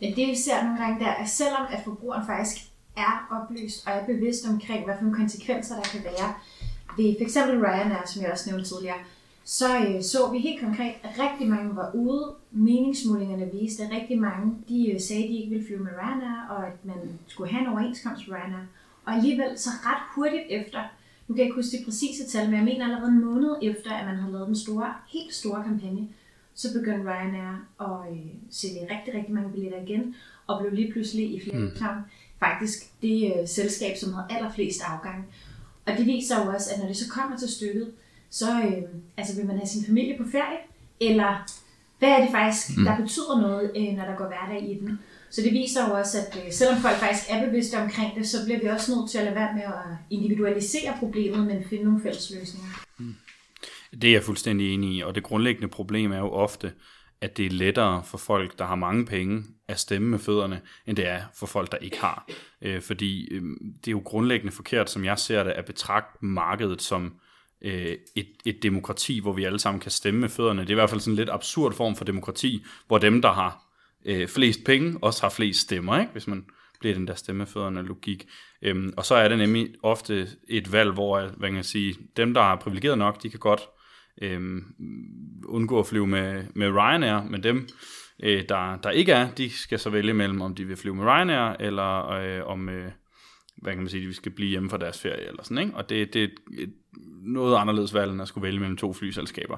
Men 0.00 0.16
det 0.16 0.28
vi 0.28 0.36
ser 0.36 0.64
nogle 0.64 0.78
gange 0.78 1.04
der, 1.04 1.10
er 1.10 1.26
selvom 1.26 1.66
at 1.70 1.80
forbrugeren 1.84 2.26
faktisk 2.26 2.56
er 2.96 3.28
oplyst 3.36 3.86
og 3.86 3.92
er 3.92 4.06
bevidst 4.06 4.46
omkring, 4.48 4.84
hvad 4.84 4.94
for 4.96 5.02
nogle 5.02 5.16
konsekvenser 5.16 5.74
der 5.74 5.82
kan 5.82 6.04
være 6.04 6.34
ved 6.96 7.16
f.eks. 7.18 7.36
Ryanair, 7.36 8.06
som 8.06 8.22
jeg 8.22 8.32
også 8.32 8.50
nævnte 8.50 8.68
tidligere, 8.68 8.98
så 9.44 9.78
øh, 9.78 10.02
så 10.02 10.32
vi 10.32 10.38
helt 10.38 10.60
konkret, 10.60 10.94
at 11.02 11.10
rigtig 11.18 11.48
mange 11.48 11.76
var 11.76 11.90
ude. 11.94 12.34
Meningsmålingerne 12.50 13.50
viste, 13.52 13.82
at 13.82 13.90
rigtig 13.92 14.18
mange 14.18 14.54
de 14.68 14.90
øh, 14.90 15.00
sagde, 15.00 15.22
at 15.22 15.30
de 15.30 15.36
ikke 15.36 15.50
ville 15.50 15.66
flyve 15.66 15.84
med 15.84 15.92
Ryanair, 15.92 16.46
og 16.50 16.66
at 16.66 16.84
man 16.84 16.96
skulle 17.26 17.50
have 17.50 17.60
en 17.60 17.72
overenskomst 17.72 18.28
med 18.28 18.36
Ryanair. 18.36 18.64
Og 19.04 19.14
alligevel 19.14 19.58
så 19.58 19.70
ret 19.70 20.02
hurtigt 20.14 20.42
efter, 20.50 20.82
nu 21.28 21.34
kan 21.34 21.38
jeg 21.38 21.46
ikke 21.46 21.56
huske 21.56 21.76
det 21.76 21.84
præcise 21.84 22.28
tal, 22.28 22.46
men 22.46 22.56
jeg 22.56 22.64
mener 22.64 22.84
allerede 22.84 23.12
en 23.12 23.24
måned 23.24 23.56
efter, 23.62 23.90
at 23.90 24.06
man 24.06 24.16
har 24.16 24.30
lavet 24.30 24.46
den 24.46 24.56
store, 24.56 24.94
helt 25.12 25.34
store 25.34 25.64
kampagne, 25.64 26.08
så 26.54 26.72
begyndte 26.72 27.10
Ryanair 27.10 27.54
at 27.80 28.12
øh, 28.12 28.26
sælge 28.50 28.88
rigtig, 28.90 29.14
rigtig 29.14 29.34
mange 29.34 29.52
billetter 29.52 29.82
igen, 29.82 30.14
og 30.46 30.60
blev 30.60 30.72
lige 30.72 30.92
pludselig 30.92 31.34
i 31.34 31.40
flere 31.40 31.58
mm. 31.58 31.70
faktisk 32.38 33.02
det 33.02 33.32
øh, 33.36 33.48
selskab, 33.48 33.96
som 33.96 34.12
havde 34.12 34.26
allerflest 34.30 34.82
afgang. 34.82 35.26
Og 35.86 35.92
det 35.98 36.06
viser 36.06 36.44
jo 36.44 36.52
også, 36.52 36.70
at 36.74 36.80
når 36.80 36.86
det 36.86 36.96
så 36.96 37.10
kommer 37.10 37.36
til 37.36 37.48
stykket, 37.48 37.92
så 38.32 38.46
øh, 38.62 38.82
altså 39.16 39.36
vil 39.36 39.46
man 39.46 39.56
have 39.56 39.66
sin 39.66 39.84
familie 39.84 40.18
på 40.18 40.24
ferie, 40.32 40.58
eller 41.00 41.32
hvad 41.98 42.08
er 42.08 42.20
det 42.20 42.30
faktisk, 42.30 42.78
mm. 42.78 42.84
der 42.84 42.96
betyder 42.96 43.40
noget, 43.40 43.70
øh, 43.76 43.96
når 43.96 44.04
der 44.04 44.16
går 44.16 44.26
hverdag 44.26 44.70
i 44.70 44.74
den. 44.78 44.98
Så 45.30 45.42
det 45.42 45.52
viser 45.52 45.88
jo 45.88 45.94
også, 45.94 46.18
at 46.18 46.44
øh, 46.44 46.52
selvom 46.52 46.80
folk 46.80 46.96
faktisk 46.96 47.24
er 47.30 47.46
bevidste 47.46 47.82
omkring 47.82 48.14
det, 48.14 48.28
så 48.28 48.36
bliver 48.44 48.60
vi 48.60 48.66
også 48.66 48.94
nødt 48.94 49.10
til 49.10 49.18
at 49.18 49.24
lade 49.24 49.36
være 49.36 49.54
med 49.54 49.62
at 49.62 49.96
individualisere 50.10 50.96
problemet, 50.98 51.46
men 51.46 51.64
finde 51.64 51.84
nogle 51.84 52.02
fælles 52.02 52.32
løsninger. 52.34 52.68
Mm. 52.98 53.14
Det 54.02 54.08
er 54.08 54.12
jeg 54.12 54.22
fuldstændig 54.22 54.74
enig 54.74 54.96
i, 54.96 55.00
og 55.00 55.14
det 55.14 55.22
grundlæggende 55.22 55.68
problem 55.68 56.12
er 56.12 56.18
jo 56.18 56.30
ofte, 56.30 56.72
at 57.20 57.36
det 57.36 57.46
er 57.46 57.50
lettere 57.50 58.04
for 58.04 58.18
folk, 58.18 58.58
der 58.58 58.64
har 58.64 58.74
mange 58.74 59.06
penge, 59.06 59.44
at 59.68 59.80
stemme 59.80 60.08
med 60.08 60.18
fødderne, 60.18 60.60
end 60.86 60.96
det 60.96 61.06
er 61.08 61.22
for 61.34 61.46
folk, 61.46 61.72
der 61.72 61.78
ikke 61.78 62.00
har. 62.00 62.28
Øh, 62.62 62.82
fordi 62.82 63.28
øh, 63.34 63.42
det 63.84 63.88
er 63.88 63.92
jo 63.92 64.02
grundlæggende 64.04 64.52
forkert, 64.52 64.90
som 64.90 65.04
jeg 65.04 65.18
ser 65.18 65.44
det, 65.44 65.50
at 65.50 65.64
betragte 65.64 66.24
markedet 66.24 66.82
som 66.82 67.14
øh, 67.64 67.96
et, 68.16 68.28
et 68.44 68.62
demokrati, 68.62 69.20
hvor 69.20 69.32
vi 69.32 69.44
alle 69.44 69.58
sammen 69.58 69.80
kan 69.80 69.90
stemme 69.90 70.20
med 70.20 70.28
fødderne. 70.28 70.60
Det 70.60 70.68
er 70.68 70.74
i 70.74 70.74
hvert 70.74 70.90
fald 70.90 71.00
sådan 71.00 71.12
en 71.12 71.16
lidt 71.16 71.30
absurd 71.30 71.72
form 71.72 71.96
for 71.96 72.04
demokrati, 72.04 72.64
hvor 72.86 72.98
dem, 72.98 73.22
der 73.22 73.32
har 73.32 73.62
øh, 74.04 74.28
flest 74.28 74.64
penge, 74.64 74.98
også 75.02 75.22
har 75.22 75.30
flest 75.30 75.60
stemmer, 75.60 76.00
ikke? 76.00 76.12
hvis 76.12 76.26
man 76.26 76.44
bliver 76.80 76.94
den 76.94 77.06
der 77.06 77.14
stemmefødderne 77.14 77.82
logik. 77.82 78.28
Øhm, 78.62 78.92
og 78.96 79.04
så 79.04 79.14
er 79.14 79.28
det 79.28 79.38
nemlig 79.38 79.74
ofte 79.82 80.28
et 80.48 80.72
valg, 80.72 80.90
hvor 80.92 81.18
øh, 81.18 81.30
hvad 81.36 81.48
kan 81.48 81.56
jeg 81.56 81.64
sige, 81.64 81.96
dem, 82.16 82.34
der 82.34 82.40
er 82.40 82.56
privilegeret 82.56 82.98
nok, 82.98 83.22
de 83.22 83.30
kan 83.30 83.40
godt 83.40 83.60
øhm, 84.22 84.64
undgå 85.44 85.80
at 85.80 85.86
flyve 85.86 86.06
med, 86.06 86.44
med 86.54 86.68
Ryanair, 86.68 87.22
men 87.30 87.42
dem, 87.42 87.68
øh, 88.22 88.44
der, 88.48 88.76
der 88.76 88.90
ikke 88.90 89.12
er, 89.12 89.30
de 89.30 89.50
skal 89.50 89.78
så 89.78 89.90
vælge 89.90 90.14
mellem, 90.14 90.40
om 90.40 90.54
de 90.54 90.64
vil 90.64 90.76
flyve 90.76 90.94
med 90.94 91.04
Ryanair, 91.04 91.56
eller 91.60 92.10
øh, 92.10 92.46
om, 92.46 92.68
øh, 92.68 92.90
hvad 93.62 93.72
kan 93.72 93.82
man 93.82 93.88
sige, 93.88 94.08
de 94.08 94.14
skal 94.14 94.32
blive 94.32 94.48
hjemme 94.48 94.70
for 94.70 94.76
deres 94.76 95.00
ferie, 95.00 95.28
eller 95.28 95.42
sådan, 95.42 95.58
ikke? 95.58 95.74
Og 95.74 95.88
det, 95.88 96.14
det 96.14 96.22
er 96.22 96.28
et, 96.58 96.72
noget 97.22 97.56
anderledes 97.56 97.94
valg, 97.94 98.12
end 98.12 98.22
at 98.22 98.28
skulle 98.28 98.42
vælge 98.42 98.60
mellem 98.60 98.76
to 98.76 98.92
flyselskaber. 98.92 99.56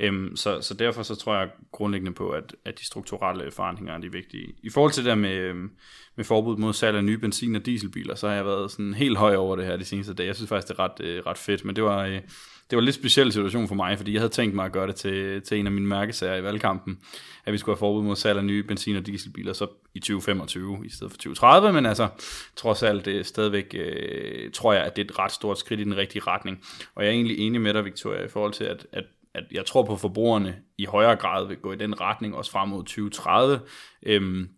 Øhm, 0.00 0.36
så, 0.36 0.60
så 0.60 0.74
derfor 0.74 1.02
så 1.02 1.14
tror 1.14 1.36
jeg 1.36 1.50
grundlæggende 1.72 2.12
på, 2.12 2.30
at, 2.30 2.56
at 2.64 2.78
de 2.78 2.86
strukturelle 2.86 3.50
forandringer 3.50 3.94
er 3.94 3.98
de 3.98 4.12
vigtige. 4.12 4.54
I 4.62 4.70
forhold 4.70 4.92
til 4.92 5.04
det 5.04 5.08
der 5.08 5.14
med, 5.14 5.36
øhm, 5.36 5.70
med 6.16 6.24
forbud 6.24 6.56
mod 6.56 6.72
salg 6.72 6.96
af 6.96 7.04
nye 7.04 7.18
benzin- 7.18 7.56
og 7.56 7.66
dieselbiler, 7.66 8.14
så 8.14 8.28
har 8.28 8.34
jeg 8.34 8.44
været 8.44 8.70
sådan 8.70 8.94
helt 8.94 9.18
høj 9.18 9.36
over 9.36 9.56
det 9.56 9.66
her 9.66 9.76
de 9.76 9.84
seneste 9.84 10.14
dage. 10.14 10.26
Jeg 10.26 10.36
synes 10.36 10.48
faktisk, 10.48 10.68
det 10.68 10.78
er 10.78 10.84
ret, 10.84 11.00
øh, 11.00 11.22
ret 11.26 11.38
fedt, 11.38 11.64
men 11.64 11.76
det 11.76 11.84
var... 11.84 12.06
Øh, 12.06 12.20
det 12.70 12.76
var 12.76 12.80
en 12.80 12.84
lidt 12.84 12.96
speciel 12.96 13.32
situation 13.32 13.68
for 13.68 13.74
mig, 13.74 13.96
fordi 13.96 14.12
jeg 14.12 14.20
havde 14.20 14.32
tænkt 14.32 14.54
mig 14.54 14.64
at 14.64 14.72
gøre 14.72 14.86
det 14.86 14.94
til, 14.94 15.42
til 15.42 15.58
en 15.58 15.66
af 15.66 15.72
mine 15.72 15.86
mærkesager 15.86 16.36
i 16.36 16.42
valgkampen, 16.42 16.98
at 17.44 17.52
vi 17.52 17.58
skulle 17.58 17.74
have 17.74 17.78
forbud 17.78 18.02
mod 18.02 18.16
salg 18.16 18.38
af 18.38 18.44
nye 18.44 18.62
benzin- 18.62 18.96
og 18.96 19.06
dieselbiler, 19.06 19.52
så 19.52 19.66
i 19.94 20.00
2025 20.00 20.86
i 20.86 20.90
stedet 20.90 21.12
for 21.12 21.16
2030, 21.16 21.72
men 21.72 21.86
altså 21.86 22.08
trods 22.56 22.82
alt 22.82 23.04
det 23.04 23.18
er 23.18 23.22
stadigvæk, 23.22 23.74
øh, 23.78 24.50
tror 24.52 24.72
jeg, 24.72 24.84
at 24.84 24.96
det 24.96 25.02
er 25.02 25.06
et 25.10 25.18
ret 25.18 25.32
stort 25.32 25.58
skridt 25.58 25.80
i 25.80 25.84
den 25.84 25.96
rigtige 25.96 26.22
retning. 26.26 26.58
Og 26.94 27.04
jeg 27.04 27.08
er 27.08 27.14
egentlig 27.14 27.38
enig 27.38 27.60
med 27.60 27.74
dig, 27.74 27.84
Victoria, 27.84 28.24
i 28.24 28.28
forhold 28.28 28.52
til, 28.52 28.64
at, 28.64 28.86
at 28.92 29.04
at 29.34 29.44
jeg 29.52 29.66
tror 29.66 29.82
på, 29.82 29.92
at 29.92 30.00
forbrugerne 30.00 30.56
i 30.78 30.84
højere 30.84 31.16
grad 31.16 31.46
vil 31.46 31.56
gå 31.56 31.72
i 31.72 31.76
den 31.76 32.00
retning, 32.00 32.36
også 32.36 32.50
frem 32.50 32.68
mod 32.68 32.82
2030. 32.82 33.60
Øhm, 34.02 34.48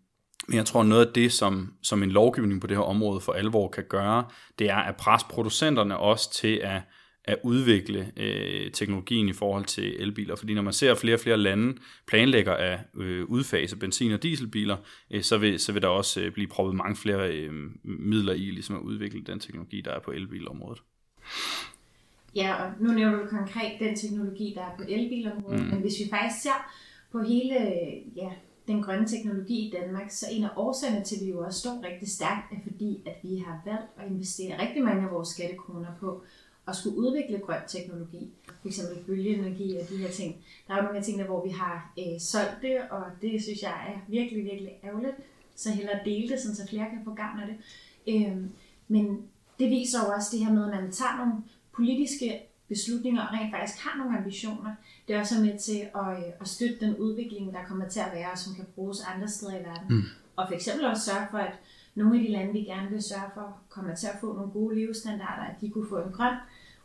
men 0.48 0.56
jeg 0.56 0.66
tror, 0.66 0.82
noget 0.82 1.06
af 1.06 1.12
det, 1.12 1.32
som, 1.32 1.74
som 1.82 2.02
en 2.02 2.10
lovgivning 2.10 2.60
på 2.60 2.66
det 2.66 2.76
her 2.76 2.84
område 2.84 3.20
for 3.20 3.32
alvor 3.32 3.68
kan 3.68 3.84
gøre, 3.88 4.24
det 4.58 4.70
er 4.70 4.76
at 4.76 4.96
presse 4.96 5.26
producenterne 5.30 5.96
også 5.96 6.32
til 6.32 6.60
at, 6.62 6.80
at 7.24 7.38
udvikle 7.42 8.12
øh, 8.16 8.70
teknologien 8.70 9.28
i 9.28 9.32
forhold 9.32 9.64
til 9.64 10.02
elbiler. 10.02 10.36
Fordi 10.36 10.54
når 10.54 10.62
man 10.62 10.72
ser 10.72 10.94
flere 10.94 11.14
og 11.14 11.20
flere 11.20 11.36
lande 11.36 11.76
planlægger 12.06 12.52
at 12.52 12.78
øh, 12.96 13.24
udfase 13.24 13.76
benzin- 13.76 14.12
og 14.12 14.22
dieselbiler, 14.22 14.76
øh, 15.10 15.22
så, 15.22 15.38
vil, 15.38 15.58
så 15.58 15.72
vil 15.72 15.82
der 15.82 15.88
også 15.88 16.20
øh, 16.20 16.32
blive 16.32 16.46
proppet 16.46 16.74
mange 16.74 16.96
flere 16.96 17.32
øh, 17.32 17.52
midler 17.82 18.32
i 18.32 18.50
ligesom 18.50 18.76
at 18.76 18.82
udvikle 18.82 19.22
den 19.22 19.40
teknologi, 19.40 19.80
der 19.80 19.90
er 19.90 20.00
på 20.00 20.10
elbilområdet. 20.10 20.82
Ja, 22.34 22.64
og 22.64 22.72
nu 22.80 22.92
nævner 22.92 23.18
du 23.18 23.26
konkret 23.26 23.72
den 23.80 23.96
teknologi, 23.96 24.52
der 24.56 24.62
er 24.62 24.76
på 24.76 24.82
elbilområdet, 24.88 25.62
mm. 25.62 25.66
men 25.66 25.80
hvis 25.80 25.98
vi 26.04 26.10
faktisk 26.10 26.42
ser 26.42 26.72
på 27.12 27.22
hele 27.22 27.54
ja, 28.16 28.30
den 28.66 28.82
grønne 28.82 29.06
teknologi 29.06 29.66
i 29.66 29.70
Danmark, 29.70 30.10
så 30.10 30.26
en 30.32 30.44
af 30.44 30.50
årsagerne 30.56 31.04
til, 31.04 31.16
at 31.16 31.26
vi 31.26 31.30
jo 31.30 31.38
også 31.44 31.60
står 31.60 31.84
rigtig 31.84 32.08
stærkt, 32.08 32.52
er 32.52 32.56
fordi, 32.62 33.02
at 33.06 33.16
vi 33.22 33.36
har 33.36 33.62
valgt 33.64 33.90
at 33.98 34.10
investere 34.10 34.62
rigtig 34.62 34.82
mange 34.84 35.02
af 35.06 35.10
vores 35.10 35.28
skattekroner 35.28 35.88
på 36.00 36.22
at 36.68 36.76
skulle 36.76 36.96
udvikle 36.96 37.38
grøn 37.38 37.60
teknologi. 37.68 38.30
For 38.60 38.68
eksempel 38.68 39.04
bølgeenergi 39.04 39.76
og 39.76 39.88
de 39.88 39.96
her 39.96 40.10
ting. 40.10 40.36
Der 40.68 40.74
er 40.74 40.78
jo 40.78 40.82
nogle 40.82 40.98
af 40.98 41.04
tingene, 41.04 41.26
hvor 41.26 41.44
vi 41.44 41.50
har 41.50 41.92
øh, 41.98 42.20
solgt 42.20 42.62
det, 42.62 42.78
og 42.90 43.02
det 43.22 43.42
synes 43.42 43.62
jeg 43.62 43.70
er 43.88 43.98
virkelig, 44.08 44.44
virkelig 44.44 44.72
ærgerligt. 44.84 45.16
Så 45.56 45.70
hellere 45.70 46.00
dele 46.04 46.28
det, 46.28 46.40
så 46.40 46.66
flere 46.70 46.90
kan 46.90 47.04
få 47.04 47.14
gavn 47.14 47.40
af 47.40 47.46
det. 47.46 47.56
Øh, 48.14 48.36
men 48.88 49.22
det 49.58 49.70
viser 49.70 49.98
jo 50.04 50.12
også 50.14 50.28
det 50.32 50.44
her 50.44 50.52
med, 50.52 50.72
at 50.72 50.82
man 50.82 50.92
tager 50.92 51.16
nogle 51.16 51.32
politiske 51.76 52.40
beslutninger 52.68 53.22
og 53.26 53.32
rent 53.32 53.54
faktisk 53.54 53.78
har 53.84 53.98
nogle 53.98 54.18
ambitioner. 54.18 54.74
Det 55.08 55.16
er 55.16 55.20
også 55.20 55.40
med 55.40 55.58
til 55.58 55.80
at, 56.00 56.18
øh, 56.18 56.32
at 56.40 56.48
støtte 56.48 56.80
den 56.80 56.96
udvikling, 56.96 57.52
der 57.52 57.64
kommer 57.68 57.88
til 57.88 58.00
at 58.00 58.12
være, 58.14 58.36
som 58.36 58.54
kan 58.54 58.66
bruges 58.74 59.00
andre 59.14 59.28
steder 59.28 59.58
i 59.60 59.64
verden. 59.64 59.86
Mm. 59.88 60.02
Og 60.36 60.48
for 60.48 60.54
eksempel 60.54 60.86
også 60.86 61.04
sørge 61.04 61.26
for, 61.30 61.38
at 61.38 61.52
nogle 62.00 62.18
af 62.18 62.24
de 62.24 62.32
lande, 62.32 62.52
vi 62.52 62.58
gerne 62.58 62.90
vil 62.90 63.02
sørge 63.02 63.30
for, 63.34 63.56
kommer 63.68 63.94
til 63.94 64.06
at 64.06 64.16
få 64.20 64.32
nogle 64.32 64.52
gode 64.52 64.76
levestandarder, 64.78 65.42
at 65.42 65.60
de 65.60 65.70
kunne 65.70 65.88
få 65.88 65.96
en 65.96 66.12
grøn 66.12 66.34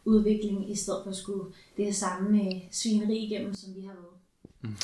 udvikling, 0.06 0.72
i 0.72 0.76
stedet 0.76 1.00
for 1.04 1.10
at 1.10 1.16
skulle 1.16 1.46
det 1.78 1.96
samme 1.96 2.32
med 2.32 2.62
svineri 2.72 3.18
igennem, 3.18 3.54
som 3.54 3.76
vi 3.76 3.82
har 3.82 3.94
været. 3.94 4.16
Mm. 4.62 4.76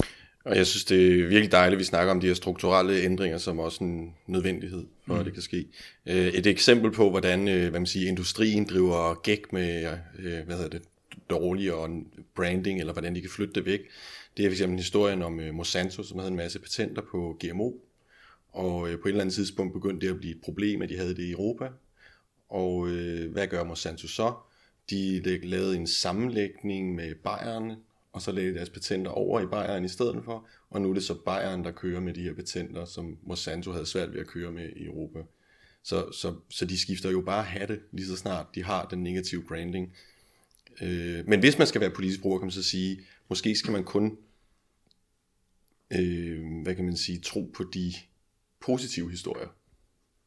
Og 0.46 0.58
jeg 0.58 0.68
synes, 0.68 0.86
det 0.86 1.08
er 1.08 1.28
virkelig 1.28 1.52
dejligt, 1.52 1.76
at 1.76 1.80
vi 1.80 1.84
snakker 1.84 2.14
om 2.14 2.20
de 2.20 2.28
her 2.28 2.34
strukturelle 2.34 3.02
ændringer, 3.02 3.38
som 3.38 3.60
også 3.60 3.84
en 3.84 4.16
nødvendighed 4.28 4.86
for, 5.08 5.14
mm. 5.14 5.20
at 5.20 5.26
det 5.26 5.34
kan 5.34 5.42
ske. 5.42 5.68
Øh, 6.06 6.28
et 6.28 6.48
eksempel 6.48 6.92
på, 6.92 7.10
hvordan 7.10 7.48
øh, 7.48 7.70
hvad 7.70 7.80
man 7.80 7.86
siger, 7.86 8.08
industrien 8.08 8.66
driver 8.66 9.22
gæk 9.22 9.54
med 9.54 9.98
øh, 10.20 10.46
hvad 10.46 10.56
hedder 10.56 10.70
det, 10.70 10.82
dårligere 11.30 12.02
branding, 12.36 12.80
eller 12.80 12.94
hvordan 12.94 13.16
de 13.16 13.22
kan 13.22 13.30
flytte 13.30 13.54
det 13.54 13.66
væk, 13.66 13.82
det 14.38 14.46
er 14.46 14.52
fx 14.52 14.60
historien 14.60 15.22
om 15.22 15.40
Monsanto, 15.54 16.04
som 16.04 16.20
havde 16.20 16.32
en 16.32 16.38
masse 16.38 16.60
patenter 16.60 17.02
på 17.12 17.38
GMO, 17.40 17.72
og 18.52 18.90
øh, 18.90 19.00
på 19.00 19.08
et 19.08 19.12
eller 19.12 19.22
andet 19.22 19.36
tidspunkt 19.36 19.74
begyndte 19.74 20.06
det 20.06 20.14
at 20.14 20.20
blive 20.20 20.36
et 20.36 20.42
problem, 20.42 20.82
at 20.82 20.90
de 20.90 20.98
havde 20.98 21.16
det 21.16 21.24
i 21.24 21.32
Europa. 21.32 21.70
Og 22.50 22.88
øh, 22.88 23.32
hvad 23.32 23.48
gør 23.48 23.64
Monsanto 23.64 24.08
så? 24.08 24.34
De 24.90 25.20
lavede 25.44 25.78
en 25.78 25.88
sammenlægning 25.88 26.96
med 26.96 27.16
Bayern, 27.16 27.76
og 28.12 28.22
så 28.22 28.32
lagde 28.32 28.50
de 28.50 28.56
deres 28.56 28.70
patenter 28.70 29.12
over 29.12 29.42
i 29.42 29.46
Bayern 29.46 29.86
i 29.86 29.88
stedet 29.88 30.24
for, 30.26 30.48
og 30.70 30.82
nu 30.82 30.90
er 30.90 30.94
det 30.94 31.04
så 31.04 31.16
Bayern, 31.26 31.64
der 31.64 31.72
kører 31.72 32.00
med 32.00 32.14
de 32.14 32.22
her 32.22 32.34
patenter, 32.34 32.86
som 32.86 33.18
Monsanto 33.24 33.72
havde 33.72 33.86
svært 33.86 34.14
ved 34.14 34.20
at 34.20 34.28
køre 34.28 34.52
med 34.52 34.70
i 34.76 34.86
Europa. 34.86 35.20
Så, 35.84 36.12
så, 36.12 36.36
så 36.50 36.66
de 36.66 36.80
skifter 36.80 37.12
jo 37.12 37.22
bare 37.22 37.44
hatte 37.44 37.80
lige 37.92 38.08
så 38.08 38.18
snart 38.18 38.46
de 38.56 38.64
har 38.64 38.86
den 38.86 39.04
negative 39.04 39.44
branding. 39.44 39.94
Øh, 40.82 41.28
men 41.28 41.40
hvis 41.40 41.58
man 41.58 41.68
skal 41.68 41.82
være 41.82 41.90
politisk 41.90 42.22
bruger, 42.22 42.40
kan 42.40 42.46
man 42.46 42.52
så 42.52 42.64
sige, 42.64 43.02
måske 43.30 43.56
skal 43.56 43.72
man 43.72 43.84
kun, 43.84 44.18
øh, 45.92 46.62
hvad 46.64 46.76
kan 46.76 46.86
man 46.86 46.98
sige, 46.98 47.20
tro 47.20 47.52
på 47.54 47.64
de 47.74 47.94
positive 48.62 49.10
historier. 49.10 49.48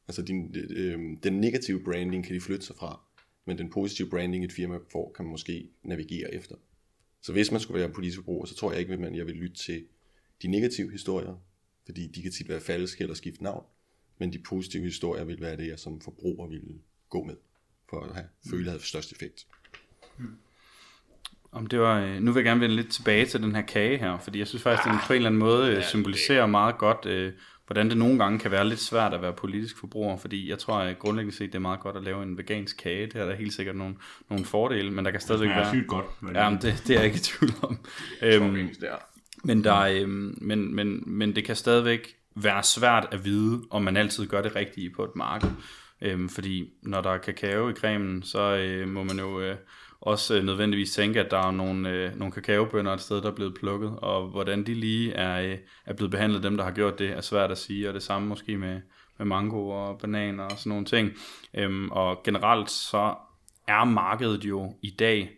Altså 0.08 0.22
din, 0.22 0.56
øh, 0.76 1.00
den 1.22 1.40
negative 1.40 1.84
branding 1.84 2.24
kan 2.24 2.34
de 2.34 2.40
flytte 2.40 2.66
sig 2.66 2.76
fra, 2.76 3.00
men 3.46 3.58
den 3.58 3.70
positive 3.70 4.10
branding 4.10 4.44
et 4.44 4.52
firma 4.52 4.78
får, 4.92 5.12
kan 5.16 5.24
man 5.24 5.30
måske 5.30 5.68
navigere 5.82 6.34
efter. 6.34 6.54
Så 7.22 7.32
hvis 7.32 7.50
man 7.50 7.60
skulle 7.60 7.80
være 7.80 7.92
politisk 7.92 8.18
forbruger, 8.18 8.46
så 8.46 8.54
tror 8.54 8.72
jeg 8.72 8.80
ikke, 8.80 8.94
at 8.94 9.16
jeg 9.16 9.26
vil 9.26 9.34
lytte 9.34 9.56
til 9.56 9.84
de 10.42 10.48
negative 10.48 10.90
historier, 10.90 11.36
fordi 11.84 12.06
de 12.06 12.22
kan 12.22 12.32
tit 12.32 12.48
være 12.48 12.60
falske 12.60 13.02
eller 13.02 13.14
skifte 13.14 13.42
navn, 13.42 13.64
men 14.18 14.32
de 14.32 14.38
positive 14.38 14.84
historier 14.84 15.24
vil 15.24 15.40
være 15.40 15.56
det, 15.56 15.66
jeg 15.66 15.78
som 15.78 16.00
forbruger 16.00 16.48
vil 16.48 16.62
gå 17.08 17.24
med, 17.24 17.36
for 17.90 18.00
at 18.00 18.14
have, 18.14 18.26
føle, 18.50 18.64
at 18.64 18.70
have 18.70 18.80
størst 18.80 19.12
effekt. 19.12 19.46
Hmm. 20.16 20.36
Om 21.52 21.66
det 21.66 21.80
var, 21.80 22.00
øh, 22.00 22.20
nu 22.20 22.32
vil 22.32 22.40
jeg 22.40 22.44
gerne 22.44 22.60
vende 22.60 22.76
lidt 22.76 22.92
tilbage 22.92 23.26
til 23.26 23.42
den 23.42 23.54
her 23.54 23.62
kage 23.62 23.98
her, 23.98 24.18
fordi 24.18 24.38
jeg 24.38 24.46
synes 24.46 24.62
faktisk, 24.62 24.86
at 24.86 24.92
den 24.92 25.00
på 25.06 25.12
en 25.12 25.16
eller 25.16 25.28
anden 25.28 25.38
måde 25.38 25.72
øh, 25.72 25.84
symboliserer 25.84 26.46
meget 26.46 26.78
godt, 26.78 27.06
øh, 27.06 27.32
hvordan 27.66 27.88
det 27.88 27.98
nogle 27.98 28.18
gange 28.18 28.38
kan 28.38 28.50
være 28.50 28.68
lidt 28.68 28.80
svært 28.80 29.14
at 29.14 29.22
være 29.22 29.32
politisk 29.32 29.78
forbruger, 29.78 30.16
fordi 30.16 30.50
jeg 30.50 30.58
tror 30.58 30.78
at 30.78 30.98
grundlæggende 30.98 31.36
set, 31.36 31.52
det 31.52 31.54
er 31.54 31.60
meget 31.60 31.80
godt 31.80 31.96
at 31.96 32.02
lave 32.02 32.22
en 32.22 32.38
vegansk 32.38 32.76
kage. 32.76 33.06
Det 33.06 33.16
er 33.16 33.26
der 33.26 33.34
helt 33.34 33.52
sikkert 33.52 33.76
nogle, 33.76 33.94
nogle 34.30 34.44
fordele, 34.44 34.90
men 34.90 35.04
der 35.04 35.10
kan 35.10 35.20
stadigvæk 35.20 35.48
være... 35.48 35.72
Det 35.72 35.80
er 35.80 35.86
godt. 35.86 36.06
Ja, 36.34 36.50
men 36.50 36.58
det, 36.62 36.82
det 36.86 36.90
er 36.90 36.94
jeg 36.94 37.04
ikke 37.04 37.16
i 37.16 37.20
tvivl 37.20 37.52
om. 37.62 37.78
øhm, 38.22 38.70
men, 39.44 39.64
der, 39.64 39.80
øhm, 39.80 40.38
men, 40.40 40.74
men, 40.74 41.02
men 41.06 41.36
det 41.36 41.44
kan 41.44 41.56
stadigvæk 41.56 42.16
være 42.36 42.62
svært 42.62 43.08
at 43.12 43.24
vide, 43.24 43.62
om 43.70 43.82
man 43.82 43.96
altid 43.96 44.26
gør 44.26 44.42
det 44.42 44.56
rigtige 44.56 44.90
på 44.90 45.04
et 45.04 45.16
marked. 45.16 45.50
Øhm, 46.02 46.28
fordi 46.28 46.72
når 46.82 47.00
der 47.00 47.10
er 47.10 47.18
kakao 47.18 47.68
i 47.68 47.72
cremen, 47.72 48.22
så 48.22 48.56
øh, 48.56 48.88
må 48.88 49.02
man 49.02 49.18
jo... 49.18 49.40
Øh, 49.40 49.56
også 50.04 50.36
øh, 50.36 50.44
nødvendigvis 50.44 50.92
tænke, 50.92 51.20
at 51.20 51.30
der 51.30 51.38
er 51.38 51.50
nogle, 51.50 51.90
øh, 51.90 52.16
nogle 52.16 52.32
kakaobønder 52.32 52.92
et 52.92 53.00
sted, 53.00 53.22
der 53.22 53.30
er 53.30 53.34
blevet 53.34 53.54
plukket, 53.54 53.94
og 53.96 54.28
hvordan 54.28 54.66
de 54.66 54.74
lige 54.74 55.12
er, 55.12 55.52
øh, 55.52 55.58
er 55.86 55.92
blevet 55.92 56.10
behandlet, 56.10 56.42
dem 56.42 56.56
der 56.56 56.64
har 56.64 56.70
gjort 56.70 56.98
det, 56.98 57.10
er 57.10 57.20
svært 57.20 57.50
at 57.50 57.58
sige, 57.58 57.88
og 57.88 57.94
det 57.94 58.02
samme 58.02 58.28
måske 58.28 58.56
med, 58.56 58.80
med 59.18 59.26
mango 59.26 59.68
og 59.68 59.98
bananer 59.98 60.44
og 60.44 60.58
sådan 60.58 60.70
nogle 60.70 60.84
ting. 60.84 61.10
Øhm, 61.54 61.90
og 61.90 62.20
generelt 62.24 62.70
så 62.70 63.14
er 63.68 63.84
markedet 63.84 64.44
jo 64.44 64.74
i 64.82 64.90
dag 64.90 65.30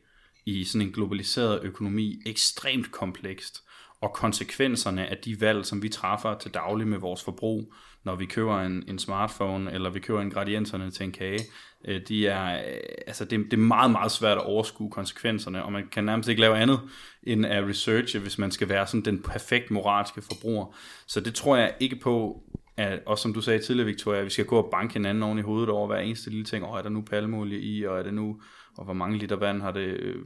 i 0.46 0.64
sådan 0.64 0.86
en 0.86 0.92
globaliseret 0.92 1.60
økonomi 1.62 2.22
ekstremt 2.26 2.92
komplekst, 2.92 3.62
og 4.00 4.12
konsekvenserne 4.12 5.06
af 5.06 5.16
de 5.16 5.40
valg, 5.40 5.66
som 5.66 5.82
vi 5.82 5.88
træffer 5.88 6.38
til 6.38 6.54
daglig 6.54 6.88
med 6.88 6.98
vores 6.98 7.24
forbrug, 7.24 7.74
når 8.06 8.16
vi 8.16 8.26
køber 8.26 8.60
en, 8.60 8.84
en 8.88 8.98
smartphone, 8.98 9.72
eller 9.72 9.90
vi 9.90 10.00
køber 10.00 10.20
ingredienserne 10.20 10.90
til 10.90 11.04
en 11.04 11.12
kage, 11.12 11.40
øh, 11.84 12.00
de 12.08 12.26
er, 12.26 12.54
øh, 12.54 12.80
altså 13.06 13.24
det, 13.24 13.44
det 13.44 13.52
er 13.52 13.56
meget, 13.56 13.90
meget 13.90 14.12
svært 14.12 14.38
at 14.38 14.44
overskue 14.44 14.90
konsekvenserne, 14.90 15.64
og 15.64 15.72
man 15.72 15.88
kan 15.92 16.04
nærmest 16.04 16.28
ikke 16.28 16.40
lave 16.40 16.56
andet 16.56 16.80
end 17.22 17.46
at 17.46 17.68
researche, 17.68 18.20
hvis 18.20 18.38
man 18.38 18.50
skal 18.50 18.68
være 18.68 18.86
sådan 18.86 19.04
den 19.04 19.22
perfekt 19.22 19.70
moralske 19.70 20.22
forbruger. 20.22 20.76
Så 21.06 21.20
det 21.20 21.34
tror 21.34 21.56
jeg 21.56 21.74
ikke 21.80 21.96
på, 21.96 22.42
at, 22.76 23.00
også 23.06 23.22
som 23.22 23.34
du 23.34 23.40
sagde 23.40 23.58
tidligere, 23.58 23.86
Victoria, 23.86 24.18
at 24.18 24.24
vi 24.24 24.30
skal 24.30 24.46
gå 24.46 24.58
og 24.58 24.68
banke 24.70 24.94
hinanden 24.94 25.22
oven 25.22 25.38
i 25.38 25.42
hovedet 25.42 25.68
over 25.68 25.86
hver 25.86 25.98
eneste 25.98 26.30
lille 26.30 26.44
ting, 26.44 26.64
og 26.64 26.78
er 26.78 26.82
der 26.82 26.90
nu 26.90 27.02
palmeolie 27.02 27.60
i, 27.60 27.84
og 27.84 27.98
er 27.98 28.02
det 28.02 28.14
nu, 28.14 28.40
og 28.76 28.84
hvor 28.84 28.94
mange 28.94 29.18
liter 29.18 29.36
vand 29.36 29.62
har 29.62 29.70
det, 29.70 29.86
øh, 29.86 30.16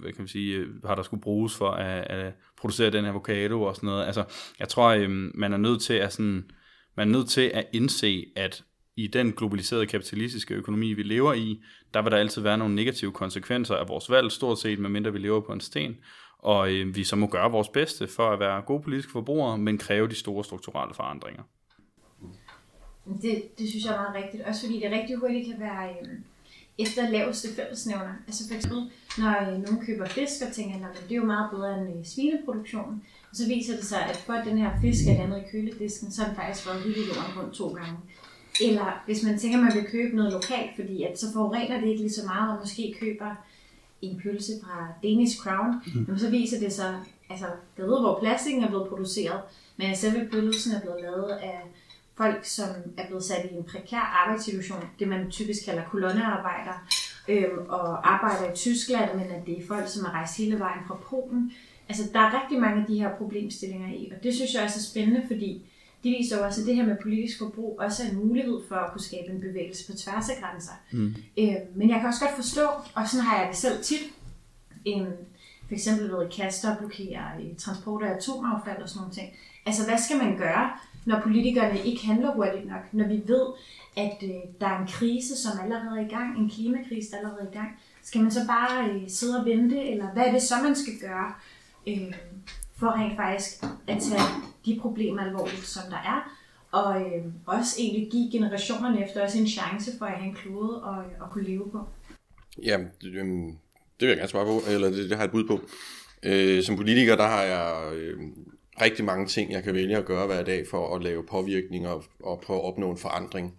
hvad 0.00 0.12
kan 0.12 0.22
man 0.22 0.28
sige, 0.28 0.56
øh, 0.56 0.84
har 0.84 0.94
der 0.94 1.02
skulle 1.02 1.22
bruges 1.22 1.56
for 1.56 1.70
at, 1.70 2.10
at 2.10 2.32
producere 2.56 2.90
den 2.90 3.04
avocado 3.04 3.62
og 3.62 3.76
sådan 3.76 3.86
noget. 3.86 4.06
Altså, 4.06 4.24
jeg 4.58 4.68
tror, 4.68 4.88
øh, 4.88 5.10
man 5.34 5.52
er 5.52 5.56
nødt 5.56 5.82
til 5.82 5.94
at 5.94 6.12
sådan, 6.12 6.50
man 7.00 7.08
er 7.08 7.12
nødt 7.12 7.28
til 7.28 7.50
at 7.54 7.66
indse, 7.72 8.26
at 8.36 8.64
i 8.96 9.06
den 9.06 9.32
globaliserede 9.32 9.86
kapitalistiske 9.86 10.54
økonomi, 10.54 10.92
vi 10.92 11.02
lever 11.02 11.32
i, 11.32 11.62
der 11.94 12.02
vil 12.02 12.12
der 12.12 12.18
altid 12.18 12.42
være 12.42 12.58
nogle 12.58 12.74
negative 12.74 13.12
konsekvenser 13.12 13.74
af 13.74 13.88
vores 13.88 14.10
valg, 14.10 14.32
stort 14.32 14.58
set, 14.58 14.78
medmindre 14.78 15.12
vi 15.12 15.18
lever 15.18 15.40
på 15.40 15.52
en 15.52 15.60
sten. 15.60 15.96
Og 16.38 16.72
øh, 16.72 16.96
vi 16.96 17.04
så 17.04 17.16
må 17.16 17.26
gøre 17.26 17.50
vores 17.50 17.68
bedste 17.68 18.08
for 18.08 18.30
at 18.30 18.40
være 18.40 18.62
gode 18.62 18.82
politiske 18.82 19.12
forbrugere, 19.12 19.58
men 19.58 19.78
kræve 19.78 20.08
de 20.08 20.14
store 20.14 20.44
strukturelle 20.44 20.94
forandringer. 20.94 21.42
Det, 23.22 23.58
det 23.58 23.68
synes 23.68 23.84
jeg 23.84 23.94
er 23.94 23.96
meget 23.96 24.24
rigtigt. 24.24 24.42
Også 24.42 24.66
fordi 24.66 24.80
det 24.80 24.90
rigtig 24.90 25.16
hurtigt 25.16 25.46
kan 25.46 25.60
være 25.60 25.88
øh, 25.90 26.08
efter 26.78 27.10
laveste 27.10 27.48
fællesnævner. 27.56 28.14
Altså 28.26 28.48
for 28.48 28.54
eksempel, 28.54 28.90
når 29.18 29.52
øh, 29.52 29.62
nogen 29.62 29.86
køber 29.86 30.06
fisk 30.06 30.42
og 30.48 30.52
tænker, 30.52 30.88
at 30.88 31.04
det 31.08 31.12
er 31.12 31.16
jo 31.16 31.24
meget 31.24 31.50
bedre 31.50 31.78
end 31.78 31.98
øh, 31.98 32.04
svineproduktionen. 32.04 33.02
Og 33.30 33.36
så 33.36 33.46
viser 33.46 33.76
det 33.76 33.84
sig, 33.84 34.04
at 34.04 34.16
for 34.16 34.32
at 34.32 34.46
den 34.46 34.58
her 34.58 34.70
fisk 34.80 35.06
er 35.06 35.14
landet 35.14 35.38
i 35.38 35.50
køledisken, 35.52 36.12
så 36.12 36.22
er 36.22 36.26
den 36.26 36.36
faktisk 36.36 36.66
været 36.66 36.82
helt 36.82 36.96
i 36.96 37.00
jorden 37.00 37.38
rundt 37.38 37.54
to 37.54 37.68
gange. 37.68 37.98
Eller 38.60 39.02
hvis 39.06 39.22
man 39.22 39.38
tænker, 39.38 39.58
at 39.58 39.64
man 39.64 39.74
vil 39.74 39.90
købe 39.90 40.16
noget 40.16 40.32
lokalt, 40.32 40.70
fordi 40.74 41.02
at 41.02 41.20
så 41.20 41.32
forurener 41.32 41.80
det 41.80 41.88
ikke 41.88 42.00
lige 42.00 42.12
så 42.12 42.26
meget, 42.26 42.52
og 42.52 42.58
måske 42.60 42.96
køber 43.00 43.34
en 44.02 44.20
pølse 44.22 44.52
fra 44.62 44.88
Danish 45.02 45.38
Crown, 45.38 45.74
mm. 46.08 46.18
så 46.18 46.30
viser 46.30 46.58
det 46.58 46.72
sig, 46.72 47.00
altså, 47.30 47.46
jeg 47.78 47.86
ved, 47.86 48.00
hvor 48.00 48.18
plastikken 48.20 48.64
er 48.64 48.68
blevet 48.68 48.88
produceret, 48.88 49.40
men 49.76 49.96
selve 49.96 50.28
pølsen 50.32 50.72
er 50.72 50.80
blevet 50.80 51.00
lavet 51.02 51.30
af 51.30 51.60
folk, 52.16 52.44
som 52.44 52.68
er 52.96 53.06
blevet 53.06 53.24
sat 53.24 53.48
i 53.50 53.54
en 53.54 53.64
prekær 53.64 54.24
arbejdssituation, 54.24 54.84
det 54.98 55.08
man 55.08 55.30
typisk 55.30 55.64
kalder 55.64 55.82
kolonnearbejder, 55.84 56.86
øhm, 57.30 57.58
og 57.68 58.12
arbejder 58.14 58.52
i 58.52 58.56
Tyskland, 58.56 59.14
men 59.14 59.26
at 59.26 59.46
det 59.46 59.58
er 59.58 59.66
folk, 59.68 59.88
som 59.88 60.04
er 60.04 60.10
rejst 60.10 60.36
hele 60.36 60.58
vejen 60.58 60.80
fra 60.86 60.96
Polen. 61.10 61.52
Altså, 61.88 62.04
der 62.12 62.20
er 62.20 62.42
rigtig 62.42 62.60
mange 62.60 62.80
af 62.80 62.86
de 62.86 62.98
her 62.98 63.16
problemstillinger 63.16 63.88
i, 63.88 64.12
og 64.16 64.22
det 64.22 64.34
synes 64.34 64.54
jeg 64.54 64.62
også 64.62 64.78
er 64.78 64.90
spændende, 64.90 65.22
fordi 65.26 65.62
de 66.04 66.10
viser 66.10 66.38
jo 66.38 66.44
også, 66.44 66.60
at 66.60 66.66
det 66.66 66.76
her 66.76 66.86
med 66.86 66.96
politisk 67.02 67.38
forbrug 67.38 67.80
også 67.80 68.02
er 68.02 68.10
en 68.10 68.26
mulighed 68.26 68.60
for 68.68 68.74
at 68.74 68.92
kunne 68.92 69.00
skabe 69.00 69.32
en 69.32 69.40
bevægelse 69.40 69.92
på 69.92 69.98
tværs 69.98 70.28
af 70.28 70.36
grænser. 70.42 70.72
Mm. 70.92 71.14
Øh, 71.38 71.54
men 71.74 71.90
jeg 71.90 71.98
kan 71.98 72.08
også 72.08 72.24
godt 72.24 72.36
forstå, 72.36 72.66
og 72.94 73.08
sådan 73.08 73.26
har 73.26 73.38
jeg 73.38 73.48
det 73.48 73.56
selv 73.56 73.82
tit, 73.82 74.00
øh, 74.88 75.06
for 75.66 75.74
eksempel 75.74 76.12
ved 76.12 76.30
kaster 76.30 76.76
blokere 76.76 77.22
øh, 77.40 77.56
transport 77.58 78.02
af 78.02 78.14
atomaffald 78.16 78.82
og 78.82 78.88
sådan 78.88 79.00
nogle 79.00 79.14
ting. 79.14 79.28
Altså, 79.66 79.84
hvad 79.84 79.98
skal 79.98 80.16
man 80.16 80.38
gøre, 80.38 80.70
når 81.04 81.20
politikerne 81.20 81.78
ikke 81.84 82.06
handler 82.06 82.34
hurtigt 82.34 82.66
nok? 82.66 82.82
Når 82.92 83.08
vi 83.08 83.22
ved, 83.26 83.46
at 83.96 84.16
øh, 84.22 84.30
der 84.60 84.66
er 84.66 84.80
en 84.80 84.86
krise, 84.86 85.36
som 85.42 85.52
allerede 85.62 86.00
er 86.00 86.06
i 86.06 86.08
gang, 86.08 86.38
en 86.38 86.50
klimakrise, 86.50 87.10
der 87.10 87.16
er 87.16 87.20
allerede 87.20 87.48
i 87.52 87.56
gang. 87.56 87.68
Skal 88.02 88.20
man 88.20 88.30
så 88.30 88.40
bare 88.46 88.90
øh, 88.90 89.02
sidde 89.08 89.38
og 89.40 89.46
vente, 89.46 89.90
eller 89.90 90.12
hvad 90.12 90.22
er 90.22 90.32
det 90.32 90.42
så, 90.42 90.54
man 90.62 90.76
skal 90.76 90.92
gøre, 91.00 91.32
øh, 91.86 92.14
for 92.76 92.98
rent 92.98 93.16
faktisk 93.16 93.62
at 93.86 94.02
tage 94.02 94.22
de 94.66 94.78
problemer 94.80 95.22
alvorligt, 95.22 95.66
som 95.66 95.82
der 95.90 95.96
er, 95.96 96.36
og 96.70 97.00
øh, 97.00 97.24
også 97.46 97.76
egentlig 97.78 98.10
give 98.10 98.32
generationerne 98.32 99.04
efter 99.04 99.24
os 99.24 99.34
en 99.34 99.46
chance 99.46 99.98
for 99.98 100.04
at 100.04 100.12
have 100.12 100.28
en 100.28 100.34
klode 100.34 100.82
og, 100.82 100.98
øh, 100.98 101.10
og 101.20 101.30
kunne 101.30 101.44
leve 101.44 101.70
på? 101.70 101.78
Ja, 102.62 102.78
det, 103.02 103.14
øhm, 103.14 103.46
det 104.00 104.06
vil 104.06 104.08
jeg 104.08 104.16
gerne 104.16 104.28
svare 104.28 104.46
på, 104.46 104.60
eller 104.68 104.90
det, 104.90 104.98
det 104.98 105.10
har 105.10 105.18
jeg 105.18 105.24
et 105.24 105.30
bud 105.30 105.46
på. 105.46 105.60
Øh, 106.22 106.62
som 106.62 106.76
politiker, 106.76 107.16
der 107.16 107.26
har 107.26 107.42
jeg 107.42 107.92
øh, 107.94 108.20
rigtig 108.80 109.04
mange 109.04 109.26
ting, 109.26 109.52
jeg 109.52 109.62
kan 109.62 109.74
vælge 109.74 109.96
at 109.96 110.04
gøre 110.04 110.26
hver 110.26 110.42
dag 110.42 110.66
for 110.70 110.96
at 110.96 111.02
lave 111.02 111.22
påvirkninger 111.26 111.90
og, 111.90 112.04
og 112.20 112.40
prøve 112.40 112.58
at 112.58 112.64
opnå 112.64 112.90
en 112.90 112.98
forandring. 112.98 113.54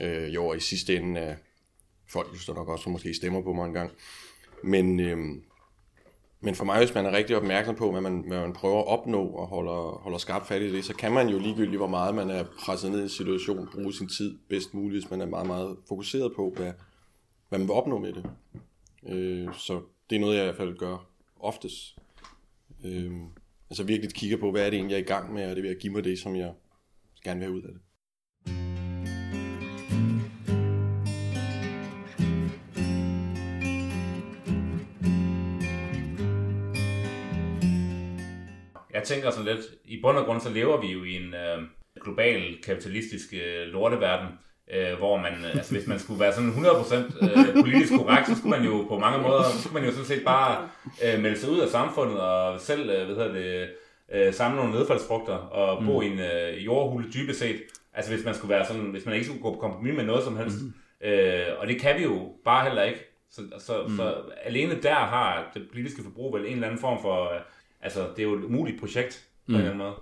Øh, 0.00 0.34
jo, 0.34 0.46
og 0.46 0.56
i 0.56 0.60
sidste 0.60 0.96
ende 0.96 1.20
er 1.20 1.36
folk 2.08 2.48
jo 2.48 2.54
nok 2.54 2.68
også, 2.68 2.82
som 2.82 2.92
måske 2.92 3.14
stemmer 3.14 3.42
på 3.42 3.52
mig 3.52 3.66
en 3.66 3.72
gang. 3.72 3.92
Men, 4.64 5.00
øh, 5.00 5.18
men 6.40 6.54
for 6.54 6.64
mig, 6.64 6.78
hvis 6.78 6.94
man 6.94 7.06
er 7.06 7.12
rigtig 7.12 7.36
opmærksom 7.36 7.74
på, 7.74 7.90
hvad 7.90 8.00
man, 8.00 8.24
hvad 8.26 8.40
man 8.40 8.52
prøver 8.52 8.78
at 8.78 8.86
opnå 8.86 9.26
og 9.26 9.46
holder, 9.46 10.00
holder 10.02 10.18
skarpt 10.18 10.46
fat 10.46 10.62
i 10.62 10.72
det, 10.72 10.84
så 10.84 10.94
kan 10.94 11.12
man 11.12 11.28
jo 11.28 11.38
ligegyldigt, 11.38 11.76
hvor 11.76 11.86
meget 11.86 12.14
man 12.14 12.30
er 12.30 12.44
presset 12.58 12.90
ned 12.90 13.00
i 13.00 13.02
en 13.02 13.08
situation, 13.08 13.68
bruge 13.72 13.92
sin 13.92 14.08
tid 14.08 14.38
bedst 14.48 14.74
muligt, 14.74 15.02
hvis 15.02 15.10
man 15.10 15.20
er 15.20 15.26
meget, 15.26 15.46
meget 15.46 15.76
fokuseret 15.88 16.32
på, 16.36 16.52
hvad, 16.56 16.72
hvad 17.48 17.58
man 17.58 17.68
vil 17.68 17.74
opnå 17.74 17.98
med 17.98 18.12
det. 18.12 18.30
Øh, 19.08 19.54
så 19.54 19.80
det 20.10 20.16
er 20.16 20.20
noget, 20.20 20.36
jeg 20.36 20.42
i 20.42 20.46
hvert 20.46 20.56
fald 20.56 20.78
gør 20.78 21.10
oftest. 21.40 21.96
Øh, 22.84 23.12
altså 23.70 23.84
virkelig 23.84 24.14
kigger 24.14 24.36
på, 24.36 24.50
hvad 24.50 24.66
er 24.66 24.70
det 24.70 24.76
egentlig, 24.76 24.94
jeg 24.94 25.00
er 25.00 25.04
i 25.04 25.08
gang 25.08 25.32
med, 25.32 25.50
og 25.50 25.56
det 25.56 25.62
vil 25.62 25.68
jeg 25.68 25.78
give 25.78 25.92
mig 25.92 26.04
det, 26.04 26.18
som 26.18 26.36
jeg 26.36 26.52
gerne 27.24 27.40
vil 27.40 27.48
have 27.48 27.56
ud 27.56 27.62
af 27.62 27.72
det. 27.72 27.80
Jeg 38.96 39.04
tænker 39.04 39.30
sådan 39.30 39.54
lidt, 39.54 39.66
i 39.84 40.00
bund 40.02 40.18
og 40.18 40.24
grund 40.24 40.40
så 40.40 40.50
lever 40.50 40.80
vi 40.80 40.86
jo 40.86 41.04
i 41.04 41.16
en 41.16 41.34
øh, 41.34 41.58
global 42.04 42.62
kapitalistisk 42.62 43.34
øh, 43.34 43.66
lorteverden, 43.66 44.28
øh, 44.74 44.98
hvor 44.98 45.16
man, 45.16 45.32
øh, 45.32 45.56
altså 45.56 45.74
hvis 45.74 45.86
man 45.86 45.98
skulle 45.98 46.20
være 46.20 46.32
sådan 46.32 46.50
100% 46.50 46.94
øh, 46.94 47.64
politisk 47.64 47.92
korrekt, 47.92 48.28
så 48.28 48.34
skulle 48.36 48.58
man 48.58 48.66
jo 48.66 48.86
på 48.88 48.98
mange 48.98 49.22
måder, 49.22 49.42
så 49.42 49.58
skulle 49.62 49.74
man 49.74 49.84
jo 49.84 49.90
sådan 49.90 50.06
set 50.06 50.24
bare 50.24 50.68
øh, 51.04 51.22
melde 51.22 51.38
sig 51.38 51.50
ud 51.50 51.58
af 51.58 51.68
samfundet 51.68 52.20
og 52.20 52.60
selv, 52.60 52.90
øh, 52.90 53.06
hvad 53.06 53.16
hedder 53.16 53.32
det, 53.32 53.68
øh, 54.14 54.34
samle 54.34 54.56
nogle 54.56 54.72
nedfaldsfrugter 54.72 55.34
og 55.34 55.84
bo 55.84 56.00
mm. 56.00 56.06
i 56.06 56.10
en 56.10 56.18
øh, 56.18 56.64
jordhule 56.64 57.12
dybest 57.14 57.38
set. 57.38 57.62
Altså 57.94 58.14
hvis 58.14 58.24
man 58.24 58.34
skulle 58.34 58.54
være 58.54 58.66
sådan, 58.66 58.82
hvis 58.82 59.06
man 59.06 59.14
ikke 59.14 59.26
skulle 59.26 59.42
gå 59.42 59.54
på 59.54 59.60
kompromis 59.60 59.96
med 59.96 60.04
noget 60.04 60.24
som 60.24 60.36
helst. 60.36 60.56
Mm. 60.62 61.08
Øh, 61.08 61.46
og 61.58 61.66
det 61.66 61.80
kan 61.80 61.98
vi 61.98 62.02
jo 62.02 62.32
bare 62.44 62.64
heller 62.64 62.82
ikke. 62.82 63.00
Så, 63.30 63.42
så, 63.58 63.72
mm. 63.88 63.96
så 63.96 64.14
alene 64.42 64.82
der 64.82 64.94
har 64.94 65.50
det 65.54 65.68
politiske 65.70 66.02
forbrug 66.02 66.34
vel 66.34 66.46
en 66.46 66.52
eller 66.52 66.66
anden 66.66 66.80
form 66.80 67.02
for, 67.02 67.34
øh, 67.34 67.40
altså 67.86 68.00
det 68.16 68.18
er 68.18 68.22
jo 68.22 68.34
et 68.34 68.44
umuligt 68.44 68.80
projekt 68.80 69.24
på 69.46 69.52
mm. 69.52 69.54
en 69.54 69.60
eller 69.60 69.70
anden 69.72 69.86
måde. 69.86 69.94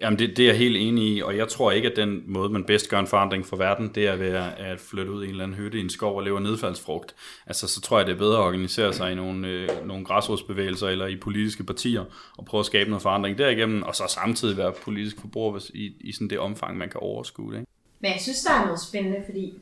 Jamen 0.00 0.18
det, 0.18 0.36
det 0.36 0.42
er 0.42 0.46
jeg 0.46 0.58
helt 0.58 0.76
enig 0.76 1.16
i, 1.16 1.22
og 1.22 1.36
jeg 1.36 1.48
tror 1.48 1.70
ikke, 1.70 1.90
at 1.90 1.96
den 1.96 2.22
måde, 2.26 2.48
man 2.48 2.64
bedst 2.64 2.88
gør 2.88 2.98
en 2.98 3.06
forandring 3.06 3.46
for 3.46 3.56
verden, 3.56 3.90
det 3.94 4.06
er 4.06 4.16
ved 4.16 4.28
at 4.58 4.80
flytte 4.80 5.12
ud 5.12 5.22
i 5.22 5.24
en 5.24 5.30
eller 5.30 5.44
anden 5.44 5.56
hytte 5.56 5.78
i 5.78 5.80
en 5.80 5.90
skov 5.90 6.16
og 6.16 6.22
leve 6.22 6.40
nedfaldsfrugt. 6.40 7.14
Altså 7.46 7.68
så 7.68 7.80
tror 7.80 7.98
jeg, 7.98 8.06
det 8.06 8.12
er 8.12 8.18
bedre 8.18 8.38
at 8.38 8.44
organisere 8.44 8.92
sig 8.92 9.12
i 9.12 9.14
nogle, 9.14 9.48
øh, 9.48 9.68
nogle 9.86 10.04
græsrodsbevægelser 10.04 10.88
eller 10.88 11.06
i 11.06 11.16
politiske 11.16 11.64
partier 11.64 12.04
og 12.38 12.44
prøve 12.44 12.60
at 12.60 12.66
skabe 12.66 12.90
noget 12.90 13.02
forandring 13.02 13.38
derigennem, 13.38 13.82
og 13.82 13.96
så 13.96 14.04
samtidig 14.08 14.56
være 14.56 14.72
politisk 14.72 15.20
forbruger 15.20 15.70
i, 15.74 15.92
i 16.00 16.12
sådan 16.12 16.30
det 16.30 16.38
omfang, 16.38 16.78
man 16.78 16.88
kan 16.88 17.00
overskue 17.00 17.52
det. 17.52 17.58
Ikke? 17.58 17.70
Men 18.00 18.12
jeg 18.12 18.20
synes, 18.20 18.40
der 18.40 18.52
er 18.52 18.64
noget 18.64 18.80
spændende, 18.80 19.22
fordi 19.28 19.54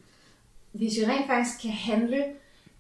hvis 0.73 0.93
vi 1.01 1.05
rent 1.05 1.27
faktisk 1.27 1.63
kan 1.63 1.71
handle 1.71 2.25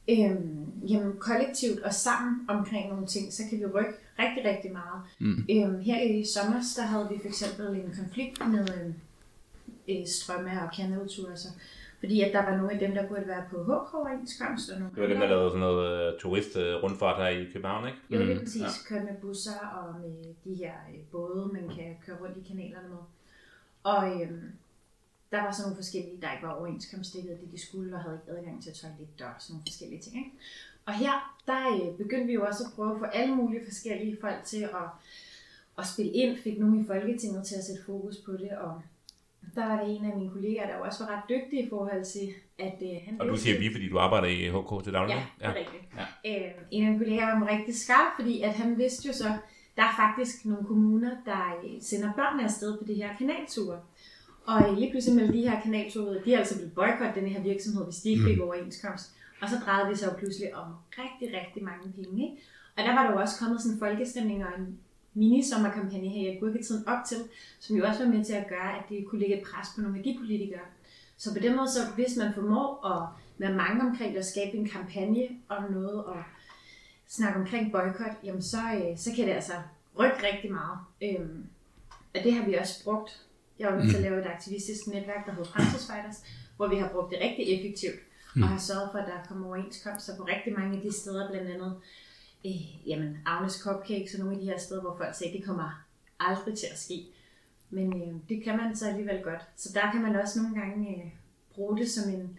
øhm, 0.09 0.66
jamen, 0.88 1.16
kollektivt 1.18 1.81
og 1.81 1.94
sammen 1.94 2.47
omkring 2.49 2.88
nogle 2.88 3.07
ting, 3.07 3.33
så 3.33 3.42
kan 3.51 3.59
vi 3.59 3.66
rykke 3.66 3.92
rigtig, 4.18 4.44
rigtig 4.44 4.73
meget. 4.73 5.03
Mm. 5.18 5.47
Øhm, 5.51 5.81
her 5.81 6.03
i 6.03 6.25
sommer, 6.25 6.61
der 6.77 6.83
havde 6.83 7.09
vi 7.11 7.18
for 7.21 7.29
eksempel 7.29 7.66
en 7.66 7.94
konflikt 7.97 8.49
med 8.49 8.92
øh, 9.88 10.07
strømme 10.07 10.62
og 10.62 10.71
kerneuture, 10.73 11.37
så 11.37 11.49
fordi 12.01 12.21
at 12.21 12.33
der 12.33 12.42
var 12.42 12.57
nogle 12.57 12.73
af 12.73 12.79
dem, 12.79 12.94
der 12.94 13.09
burde 13.09 13.27
være 13.27 13.44
på 13.51 13.62
HK-overenskomst. 13.62 14.71
Og 14.71 14.79
nogle 14.79 14.94
det 14.94 15.03
var 15.03 15.09
dem, 15.09 15.21
der 15.21 15.29
lavede 15.29 15.51
sådan 15.51 15.61
noget 15.61 16.14
uh, 16.14 16.18
turist-rundfart 16.21 17.23
her 17.23 17.29
i 17.29 17.44
København, 17.53 17.87
ikke? 17.87 17.99
Jo, 18.11 18.18
det 18.21 18.37
er 18.37 18.38
præcis. 18.38 18.62
Ja. 18.62 18.68
Køre 18.88 19.05
med 19.05 19.14
busser 19.21 19.61
og 19.61 20.01
med 20.01 20.35
de 20.44 20.55
her 20.55 20.73
øh, 20.94 21.01
både, 21.12 21.51
man 21.53 21.77
kan 21.77 21.97
køre 22.07 22.16
rundt 22.21 22.37
i 22.37 22.49
kanalerne 22.49 22.88
med. 22.88 22.99
Og 23.83 24.23
øhm, 24.23 24.53
der 25.32 25.42
var 25.42 25.52
så 25.52 25.62
nogle 25.62 25.76
forskellige, 25.76 26.20
der 26.22 26.32
ikke 26.32 26.46
var 26.46 26.52
overenskomstdækket 26.52 27.40
det, 27.40 27.52
de 27.52 27.66
skulle, 27.66 27.94
og 27.94 28.02
havde 28.02 28.20
ikke 28.22 28.38
adgang 28.38 28.62
til 28.62 28.72
toilet 28.72 29.08
og 29.20 29.34
sådan 29.38 29.52
nogle 29.52 29.64
forskellige 29.66 30.02
ting. 30.02 30.16
Ikke? 30.16 30.30
Og 30.86 30.94
her, 30.94 31.40
der 31.46 31.60
øh, 31.74 31.96
begyndte 31.98 32.26
vi 32.26 32.32
jo 32.32 32.44
også 32.46 32.64
at 32.64 32.72
prøve 32.76 32.94
at 32.94 32.98
få 32.98 33.04
alle 33.04 33.34
mulige 33.34 33.64
forskellige 33.64 34.16
folk 34.20 34.44
til 34.44 34.62
at, 34.62 34.88
at 35.78 35.86
spille 35.86 36.12
ind, 36.12 36.38
fik 36.38 36.58
nogen 36.58 36.84
i 36.84 36.86
Folketinget 36.86 37.46
til 37.46 37.54
at 37.54 37.64
sætte 37.64 37.84
fokus 37.86 38.16
på 38.26 38.32
det, 38.32 38.50
og 38.50 38.82
der 39.54 39.66
var 39.66 39.84
det 39.84 39.96
en 39.96 40.04
af 40.04 40.16
mine 40.16 40.30
kollegaer, 40.30 40.66
der 40.66 40.76
også 40.76 41.04
var 41.04 41.16
ret 41.16 41.22
dygtig 41.28 41.66
i 41.66 41.68
forhold 41.68 42.04
til, 42.04 42.28
at 42.58 42.82
øh, 42.82 42.96
han... 43.04 43.20
Og 43.20 43.28
du 43.28 43.36
siger 43.36 43.58
vi, 43.58 43.72
fordi 43.72 43.88
du 43.88 43.98
arbejder 43.98 44.28
i 44.28 44.48
HK 44.48 44.84
til 44.84 44.92
daglig? 44.92 45.14
Ja, 45.14 45.22
det 45.38 45.44
er 45.44 45.50
ja. 45.50 45.58
rigtigt. 45.58 45.82
Ja. 46.24 46.46
Øh, 46.46 46.52
en 46.70 46.84
af 46.84 46.90
mine 46.90 47.04
kollegaer 47.04 47.38
var 47.38 47.48
rigtig 47.48 47.74
skarp, 47.76 48.12
fordi 48.16 48.42
at 48.42 48.54
han 48.54 48.78
vidste 48.78 49.08
jo 49.08 49.12
så, 49.14 49.32
der 49.76 49.82
er 49.82 49.94
faktisk 49.96 50.44
nogle 50.44 50.64
kommuner, 50.64 51.10
der 51.24 51.60
øh, 51.64 51.70
sender 51.80 52.12
børnene 52.12 52.44
afsted 52.44 52.78
på 52.78 52.84
det 52.84 52.96
her 52.96 53.16
kanalture. 53.18 53.80
Og 54.48 54.74
lige 54.74 54.90
pludselig 54.90 55.16
med 55.16 55.32
de 55.32 55.48
her 55.48 55.61
kanalture, 55.61 56.24
de 56.24 56.34
er 56.34 56.38
altså 56.38 56.56
blevet 56.56 56.74
boykottet 56.74 57.14
den 57.14 57.28
her 57.28 57.40
virksomhed, 57.42 57.84
hvis 57.84 57.96
de 57.96 58.08
ikke 58.11 58.24
fik 58.24 58.37
mm. 58.37 58.42
overenskomst. 58.42 59.11
Og 59.42 59.48
så 59.48 59.56
drejede 59.64 59.90
det 59.90 59.98
sig 59.98 60.06
jo 60.06 60.18
pludselig 60.18 60.54
om 60.56 60.68
rigtig, 60.98 61.40
rigtig 61.40 61.64
mange 61.64 61.92
penge. 61.92 62.22
Ikke? 62.24 62.42
Og 62.76 62.84
der 62.84 62.94
var 62.94 63.02
der 63.02 63.12
jo 63.12 63.20
også 63.20 63.38
kommet 63.38 63.61
sådan 63.61 63.74
en 63.74 63.78
folkestemning 63.78 64.44
og 64.46 64.50
en 64.58 64.78
mini-sommerkampagne 65.14 66.08
her 66.08 66.30
i 66.30 66.37
agurketiden 66.37 66.88
op 66.88 67.04
til, 67.08 67.16
som 67.61 67.76
jo 67.76 67.84
også 67.84 68.04
var 68.04 68.12
med 68.12 68.24
til 68.24 68.32
at 68.32 68.48
gøre, 68.48 68.78
at 68.78 68.84
det 68.88 69.06
kunne 69.06 69.20
lægge 69.20 69.37
et 69.37 69.46
pres 69.48 69.68
på 69.74 69.80
nogle 69.80 69.98
af 69.98 70.04
de 70.04 70.16
politikere. 70.20 70.66
Så 71.16 71.34
på 71.34 71.38
den 71.38 71.56
måde, 71.56 71.68
så 71.68 71.80
hvis 71.94 72.16
man 72.16 72.34
formår 72.34 72.87
at 72.87 73.08
være 73.38 73.54
mange 73.54 73.80
omkring 73.80 74.18
og 74.18 74.24
skabe 74.24 74.56
en 74.56 74.68
kampagne 74.68 75.28
om 75.48 75.72
noget 75.72 76.04
og 76.04 76.22
snakke 77.08 77.40
omkring 77.40 77.72
boykot, 77.72 78.16
jamen 78.24 78.42
så, 78.42 78.58
øh, 78.74 78.98
så 78.98 79.11
kan 79.16 79.26
det 79.26 79.32
altså 79.32 79.56
rykke 79.98 80.26
rigtig 80.32 80.52
meget. 80.52 80.78
Øhm, 81.02 81.44
og 82.14 82.20
det 82.24 82.32
har 82.32 82.44
vi 82.44 82.54
også 82.54 82.84
brugt. 82.84 83.27
Jeg 83.59 83.68
var 83.68 83.77
med 83.77 83.88
til 83.88 83.97
at 83.97 84.03
lave 84.03 84.21
et 84.21 84.27
aktivistisk 84.27 84.87
netværk, 84.87 85.27
der 85.27 85.33
hedder 85.33 85.51
Fremtidsfighters, 85.51 86.25
hvor 86.57 86.68
vi 86.68 86.77
har 86.77 86.88
brugt 86.92 87.11
det 87.11 87.18
rigtig 87.21 87.44
effektivt 87.55 88.01
mm. 88.37 88.42
og 88.42 88.49
har 88.49 88.59
sørget 88.59 88.88
for, 88.92 88.99
at 88.99 89.09
der 89.09 89.29
kommer 89.29 89.47
overenskomster 89.47 90.16
på 90.16 90.23
rigtig 90.23 90.53
mange 90.53 90.77
af 90.77 90.83
de 90.83 90.92
steder, 90.92 91.31
blandt 91.31 91.51
andet 91.51 91.73
øh, 92.47 92.88
jamen, 92.88 93.18
Agnes 93.27 93.55
Cupcakes 93.55 94.14
og 94.14 94.21
nogle 94.21 94.35
af 94.35 94.40
de 94.40 94.47
her 94.47 94.59
steder, 94.59 94.81
hvor 94.81 94.97
folk 94.97 95.14
siger, 95.14 95.33
det 95.33 95.44
kommer 95.44 95.85
aldrig 96.21 96.59
til 96.59 96.66
at 96.73 96.79
ske. 96.79 97.07
Men 97.71 98.03
øh, 98.03 98.14
det 98.29 98.44
kan 98.44 98.57
man 98.57 98.77
så 98.77 98.88
alligevel 98.88 99.23
godt. 99.23 99.42
Så 99.57 99.68
der 99.75 99.92
kan 99.92 100.03
man 100.03 100.16
også 100.16 100.42
nogle 100.42 100.61
gange 100.61 100.97
øh, 100.97 101.11
bruge 101.55 101.79
det 101.79 101.90
som 101.90 102.12
en, 102.14 102.38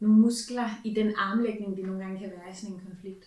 nogle 0.00 0.16
muskler 0.16 0.68
i 0.84 0.94
den 0.94 1.14
armlægning, 1.16 1.76
det 1.76 1.84
nogle 1.84 2.04
gange 2.04 2.18
kan 2.18 2.30
være 2.30 2.52
i 2.52 2.54
sådan 2.54 2.74
en 2.74 2.82
konflikt. 2.86 3.24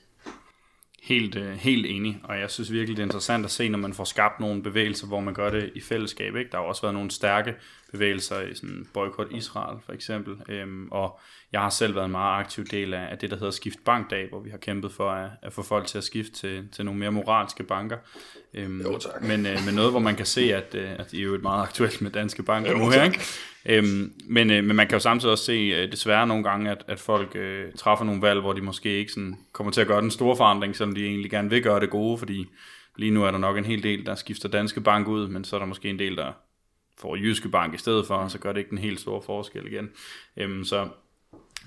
Helt, 1.01 1.35
øh, 1.35 1.53
helt 1.53 1.85
enig, 1.85 2.19
og 2.23 2.39
jeg 2.39 2.49
synes 2.51 2.71
virkelig, 2.71 2.97
det 2.97 3.03
er 3.03 3.05
interessant 3.05 3.45
at 3.45 3.51
se, 3.51 3.69
når 3.69 3.77
man 3.77 3.93
får 3.93 4.03
skabt 4.03 4.39
nogle 4.39 4.63
bevægelser, 4.63 5.07
hvor 5.07 5.19
man 5.19 5.33
gør 5.33 5.49
det 5.49 5.71
i 5.75 5.81
fællesskab. 5.81 6.35
Ikke? 6.35 6.51
Der 6.51 6.57
har 6.57 6.63
også 6.63 6.81
været 6.81 6.93
nogle 6.93 7.11
stærke 7.11 7.55
bevægelser 7.91 8.41
i 8.41 8.55
sådan 8.55 8.87
boykot 8.93 9.27
Israel 9.31 9.77
for 9.85 9.93
eksempel, 9.93 10.35
øhm, 10.49 10.87
og 10.91 11.19
jeg 11.51 11.61
har 11.61 11.69
selv 11.69 11.95
været 11.95 12.05
en 12.05 12.11
meget 12.11 12.39
aktiv 12.39 12.65
del 12.65 12.93
af, 12.93 13.07
af 13.11 13.17
det, 13.17 13.29
der 13.29 13.35
hedder 13.35 13.51
Skift 13.51 13.83
Bankdag, 13.85 14.29
hvor 14.29 14.39
vi 14.39 14.49
har 14.49 14.57
kæmpet 14.57 14.91
for 14.91 15.11
at, 15.11 15.29
at 15.41 15.53
få 15.53 15.63
folk 15.63 15.87
til 15.87 15.97
at 15.97 16.03
skifte 16.03 16.33
til, 16.33 16.67
til 16.71 16.85
nogle 16.85 16.99
mere 16.99 17.11
moralske 17.11 17.63
banker. 17.63 17.97
Øhm, 18.53 18.81
jo, 18.81 18.97
tak. 18.97 19.21
Men, 19.21 19.45
øh, 19.45 19.57
men 19.65 19.75
noget, 19.75 19.91
hvor 19.91 19.99
man 19.99 20.15
kan 20.15 20.25
se, 20.25 20.55
at, 20.55 20.75
øh, 20.75 20.91
at 20.91 21.11
det 21.11 21.19
er 21.19 21.23
jo 21.23 21.35
et 21.35 21.41
meget 21.41 21.61
aktuelt 21.61 22.01
med 22.01 22.11
danske 22.11 22.43
banker 22.43 22.71
jo, 22.71 22.77
nu 22.77 22.89
her, 22.89 23.03
ikke? 23.03 23.21
Øhm, 23.65 24.13
men, 24.25 24.51
øh, 24.51 24.63
men 24.63 24.75
man 24.75 24.87
kan 24.87 24.95
jo 24.95 24.99
samtidig 24.99 25.31
også 25.31 25.45
se 25.45 25.53
øh, 25.53 25.91
desværre 25.91 26.27
nogle 26.27 26.43
gange, 26.43 26.71
at, 26.71 26.83
at 26.87 26.99
folk 26.99 27.35
øh, 27.35 27.73
træffer 27.77 28.05
nogle 28.05 28.21
valg, 28.21 28.39
hvor 28.39 28.53
de 28.53 28.61
måske 28.61 28.89
ikke 28.89 29.11
sådan, 29.11 29.37
kommer 29.51 29.71
til 29.71 29.81
at 29.81 29.87
gøre 29.87 30.01
den 30.01 30.11
store 30.11 30.37
forandring, 30.37 30.75
selvom 30.75 30.95
de 30.95 31.05
egentlig 31.05 31.31
gerne 31.31 31.49
vil 31.49 31.63
gøre 31.63 31.79
det 31.79 31.89
gode, 31.89 32.17
fordi 32.17 32.47
lige 32.95 33.11
nu 33.11 33.23
er 33.23 33.31
der 33.31 33.37
nok 33.37 33.57
en 33.57 33.65
hel 33.65 33.83
del, 33.83 34.05
der 34.05 34.15
skifter 34.15 34.49
Danske 34.49 34.81
Bank 34.81 35.07
ud, 35.07 35.27
men 35.27 35.43
så 35.43 35.55
er 35.55 35.59
der 35.59 35.67
måske 35.67 35.89
en 35.89 35.99
del, 35.99 36.17
der 36.17 36.31
får 36.99 37.15
Jyske 37.15 37.49
Bank 37.49 37.73
i 37.73 37.77
stedet 37.77 38.07
for, 38.07 38.15
og 38.15 38.31
så 38.31 38.39
gør 38.39 38.51
det 38.51 38.59
ikke 38.59 38.69
den 38.69 38.77
helt 38.77 38.99
store 38.99 39.21
forskel 39.21 39.67
igen. 39.67 39.89
Øhm, 40.37 40.63
så 40.63 40.87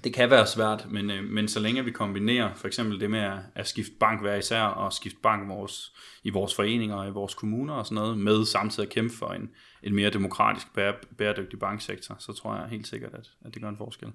det 0.05 0.15
kan 0.15 0.31
være 0.31 0.47
svært, 0.47 0.87
men, 0.91 1.11
øh, 1.11 1.25
men 1.25 1.49
så 1.49 1.61
længe 1.61 1.85
vi 1.85 1.91
kombinerer 1.91 2.55
for 2.55 2.67
eksempel 2.67 3.01
det 3.01 3.11
med 3.11 3.21
at, 3.21 3.39
at 3.55 3.69
skifte 3.69 3.93
bank 4.01 4.21
hver 4.21 4.35
især, 4.35 4.63
og 4.63 4.93
skifte 4.93 5.19
bank 5.23 5.49
vores, 5.49 5.93
i 6.23 6.31
vores 6.31 6.55
foreninger 6.55 6.97
og 6.97 7.07
i 7.07 7.11
vores 7.11 7.35
kommuner 7.35 7.75
og 7.75 7.87
sådan 7.87 7.95
noget, 7.95 8.19
med 8.19 8.45
samtidig 8.45 8.87
at 8.87 8.95
kæmpe 8.95 9.15
for 9.17 9.27
en, 9.27 9.51
en 9.85 9.95
mere 9.95 10.11
demokratisk, 10.11 10.67
bære, 10.75 10.95
bæredygtig 11.19 11.59
banksektor, 11.59 12.17
så 12.19 12.33
tror 12.33 12.57
jeg 12.57 12.67
helt 12.71 12.87
sikkert, 12.87 13.15
at, 13.15 13.31
at 13.45 13.55
det 13.55 13.63
gør 13.63 13.69
en 13.69 13.77
forskel. 13.77 14.09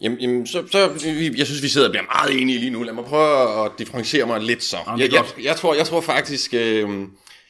Jamen, 0.00 0.18
jamen 0.18 0.46
så, 0.46 0.66
så, 0.70 0.78
jeg 1.36 1.46
synes, 1.46 1.62
vi 1.62 1.68
sidder 1.68 1.86
og 1.86 1.92
bliver 1.92 2.04
meget 2.04 2.42
enige 2.42 2.58
lige 2.58 2.70
nu. 2.70 2.82
Lad 2.82 2.94
mig 2.94 3.04
prøve 3.04 3.64
at 3.64 3.72
differentiere 3.78 4.26
mig 4.26 4.40
lidt 4.40 4.62
så. 4.62 4.76
Jamen, 4.86 5.00
jeg, 5.00 5.12
jeg, 5.12 5.24
jeg, 5.44 5.56
tror, 5.56 5.74
jeg 5.74 5.86
tror 5.86 6.00
faktisk, 6.00 6.54
øh, 6.54 6.88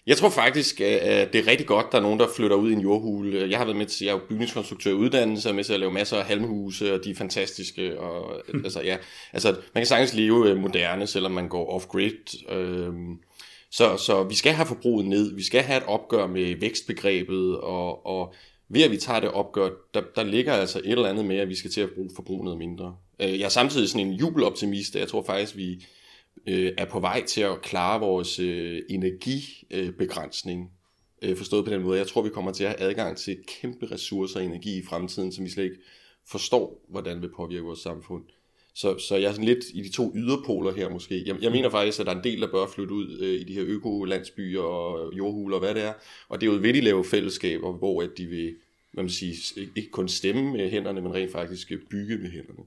jeg 0.07 0.17
tror 0.17 0.31
faktisk, 0.31 0.81
at 0.81 1.33
det 1.33 1.39
er 1.39 1.47
rigtig 1.47 1.67
godt, 1.67 1.93
der 1.93 1.99
er 1.99 2.03
nogen, 2.03 2.21
der 2.21 2.29
flytter 2.37 2.57
ud 2.57 2.71
i 2.71 2.73
en 2.73 2.81
jordhule. 2.81 3.51
Jeg 3.51 3.59
har 3.59 3.65
været 3.65 3.77
med 3.77 3.87
til, 3.87 4.05
jeg 4.05 4.13
er 4.13 4.17
jo 4.17 4.25
bygningskonstruktør 4.29 4.91
i 4.91 4.95
uddannelse, 4.95 5.49
og 5.49 5.55
med 5.55 5.65
til 5.65 5.73
at 5.73 5.81
lave 5.81 5.93
masser 5.93 6.17
af 6.17 6.25
halmhuse, 6.25 6.95
og 6.95 7.05
de 7.05 7.11
er 7.11 7.15
fantastiske. 7.15 8.01
Og, 8.01 8.43
altså, 8.65 8.83
ja, 8.83 8.97
altså, 9.33 9.49
man 9.51 9.81
kan 9.83 9.87
sagtens 9.87 10.15
leve 10.15 10.51
øh, 10.51 10.57
moderne, 10.57 11.07
selvom 11.07 11.33
man 11.33 11.49
går 11.49 11.71
off-grid. 11.71 12.51
Øh, 12.53 12.93
så, 13.71 13.97
så 13.97 14.23
vi 14.23 14.35
skal 14.35 14.53
have 14.53 14.67
forbruget 14.67 15.07
ned, 15.07 15.35
vi 15.35 15.43
skal 15.43 15.63
have 15.63 15.77
et 15.77 15.87
opgør 15.87 16.27
med 16.27 16.61
vækstbegrebet, 16.61 17.59
og, 17.61 18.07
og 18.07 18.35
ved 18.69 18.83
at 18.83 18.91
vi 18.91 18.97
tager 18.97 19.21
det 19.21 19.31
opgør, 19.31 19.71
der, 19.95 20.03
der 20.17 20.23
ligger 20.23 20.53
altså 20.53 20.79
et 20.79 20.91
eller 20.91 21.09
andet 21.09 21.25
med, 21.25 21.37
at 21.37 21.49
vi 21.49 21.55
skal 21.55 21.71
til 21.71 21.81
at 21.81 21.91
bruge 21.95 22.11
forbruget 22.17 22.45
noget 22.45 22.59
mindre. 22.59 22.97
Øh, 23.21 23.39
jeg 23.39 23.45
er 23.45 23.49
samtidig 23.49 23.89
sådan 23.89 24.07
en 24.07 24.13
jubeloptimist, 24.13 24.97
jeg 24.97 25.09
tror 25.09 25.23
faktisk, 25.23 25.57
vi 25.57 25.87
øh, 26.47 26.73
er 26.79 26.85
på 26.85 27.01
vej 27.01 27.25
til 27.25 27.41
at 27.41 27.63
klare 27.63 28.01
vores 28.01 28.39
øh, 28.39 28.83
energibegrænsning. 28.91 30.71
Forstået 31.37 31.65
på 31.65 31.71
den 31.71 31.83
måde. 31.83 31.99
Jeg 31.99 32.07
tror, 32.07 32.23
vi 32.23 32.29
kommer 32.29 32.53
til 32.53 32.65
at 32.65 32.71
have 32.71 32.91
adgang 32.91 33.17
til 33.17 33.37
kæmpe 33.61 33.87
ressourcer 33.87 34.41
og 34.41 34.47
energi 34.47 34.79
i 34.79 34.85
fremtiden, 34.85 35.33
som 35.33 35.45
vi 35.45 35.51
slet 35.51 35.65
ikke 35.65 35.77
forstår, 36.27 36.85
hvordan 36.89 37.23
vil 37.23 37.31
påvirke 37.37 37.65
vores 37.65 37.79
samfund. 37.79 38.25
Så, 38.81 38.99
så 38.99 39.17
jeg 39.17 39.29
er 39.29 39.33
sådan 39.33 39.45
lidt 39.45 39.65
i 39.75 39.81
de 39.83 39.93
to 39.93 40.13
yderpoler 40.15 40.73
her 40.75 40.89
måske. 40.91 41.23
Jeg, 41.27 41.37
jeg 41.43 41.53
mener 41.53 41.71
faktisk, 41.71 42.01
at 42.01 42.07
der 42.07 42.13
er 42.13 42.17
en 42.17 42.25
del, 42.25 42.41
der 42.41 42.51
bør 42.51 42.67
flytte 42.75 42.95
ud 42.95 43.19
øh, 43.21 43.41
i 43.41 43.45
de 43.45 43.53
her 43.55 43.63
økolandsbyer 43.67 44.61
og 44.61 45.13
jordhuler 45.17 45.57
og 45.57 45.61
hvad 45.65 45.75
det 45.75 45.85
er. 45.85 45.93
Og 46.29 46.41
det 46.41 46.49
er 46.49 46.53
jo 46.53 46.59
ved, 46.63 46.75
de 46.75 46.81
lave 46.81 47.05
fællesskaber, 47.05 47.73
hvor 47.73 48.03
at 48.03 48.11
de 48.19 48.27
vil 48.27 48.55
hvad 48.93 49.03
man 49.05 49.11
siger, 49.11 49.35
ikke- 49.57 49.73
ikke 49.77 49.91
kun 49.91 50.09
stemme 50.09 50.53
med 50.53 50.71
hænderne, 50.71 51.01
men 51.01 51.15
rent 51.15 51.33
faktisk 51.33 51.73
bygge 51.91 52.17
med 52.19 52.31
hænderne. 52.31 52.63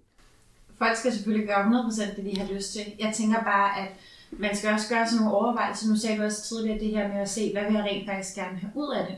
Folk 0.77 0.97
skal 0.97 1.11
selvfølgelig 1.11 1.47
gøre 1.47 1.63
100% 1.65 2.15
det, 2.15 2.25
de 2.35 2.39
har 2.41 2.53
lyst 2.53 2.73
til. 2.73 2.81
Jeg 2.99 3.13
tænker 3.17 3.43
bare, 3.43 3.81
at 3.81 3.89
man 4.31 4.55
skal 4.55 4.69
også 4.73 4.89
gøre 4.89 5.07
sådan 5.07 5.19
nogle 5.21 5.35
overvejelser. 5.37 5.89
Nu 5.89 5.95
sagde 5.95 6.17
du 6.17 6.23
også 6.23 6.41
tidligere 6.49 6.79
det 6.79 6.87
her 6.89 7.07
med 7.07 7.19
at 7.21 7.29
se, 7.29 7.51
hvad 7.53 7.63
vil 7.65 7.73
jeg 7.73 7.83
rent 7.83 8.05
faktisk 8.09 8.35
gerne 8.35 8.57
have 8.57 8.71
ud 8.75 8.95
af 8.99 9.05
det. 9.09 9.15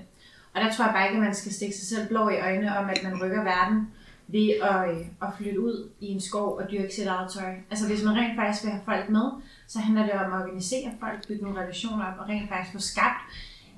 Og 0.54 0.62
der 0.62 0.74
tror 0.74 0.86
jeg 0.86 0.94
bare 0.94 1.06
ikke, 1.08 1.18
at 1.18 1.24
man 1.24 1.36
skal 1.36 1.52
stikke 1.54 1.76
sig 1.76 1.88
selv 1.88 2.08
blå 2.08 2.30
i 2.30 2.38
øjnene 2.48 2.78
om, 2.78 2.86
at 2.90 3.00
man 3.04 3.14
rykker 3.24 3.44
verden 3.44 3.80
ved 4.28 4.50
at, 4.50 4.90
øh, 4.90 5.06
at 5.22 5.28
flytte 5.38 5.60
ud 5.60 5.90
i 6.00 6.08
en 6.08 6.22
skov 6.22 6.58
og 6.58 6.72
dyrke 6.72 6.94
sit 6.96 7.08
eget 7.08 7.32
tøj. 7.32 7.54
Altså 7.70 7.88
hvis 7.88 8.04
man 8.04 8.16
rent 8.16 8.36
faktisk 8.36 8.64
vil 8.64 8.72
have 8.72 8.86
folk 8.86 9.10
med, 9.10 9.32
så 9.68 9.80
handler 9.80 10.04
det 10.04 10.14
om 10.14 10.34
at 10.34 10.42
organisere 10.42 10.92
folk, 11.00 11.28
bygge 11.28 11.44
nogle 11.44 11.62
relationer 11.62 12.06
op 12.06 12.20
og 12.20 12.30
rent 12.30 12.50
faktisk 12.50 12.74
få 12.74 12.80
skabt, 12.80 13.22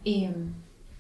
øh, 0.07 0.35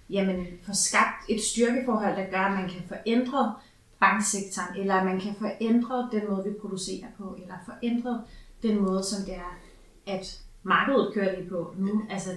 jamen, 0.09 0.47
få 0.65 0.73
skabt 0.73 1.19
et 1.29 1.41
styrkeforhold, 1.41 2.15
der 2.15 2.29
gør, 2.31 2.39
at 2.39 2.59
man 2.59 2.69
kan 2.69 2.81
forændre 2.87 3.53
banksektoren, 3.99 4.79
eller 4.79 4.95
at 4.95 5.05
man 5.05 5.19
kan 5.19 5.35
forændre 5.39 6.09
den 6.11 6.21
måde, 6.29 6.43
vi 6.43 6.53
producerer 6.61 7.07
på, 7.17 7.37
eller 7.41 7.55
forændre 7.65 8.23
den 8.63 8.81
måde, 8.81 9.03
som 9.03 9.25
det 9.25 9.35
er, 9.35 9.59
at 10.07 10.41
markedet 10.63 11.13
kører 11.13 11.39
lige 11.39 11.49
på 11.49 11.73
nu. 11.77 12.01
Altså, 12.09 12.29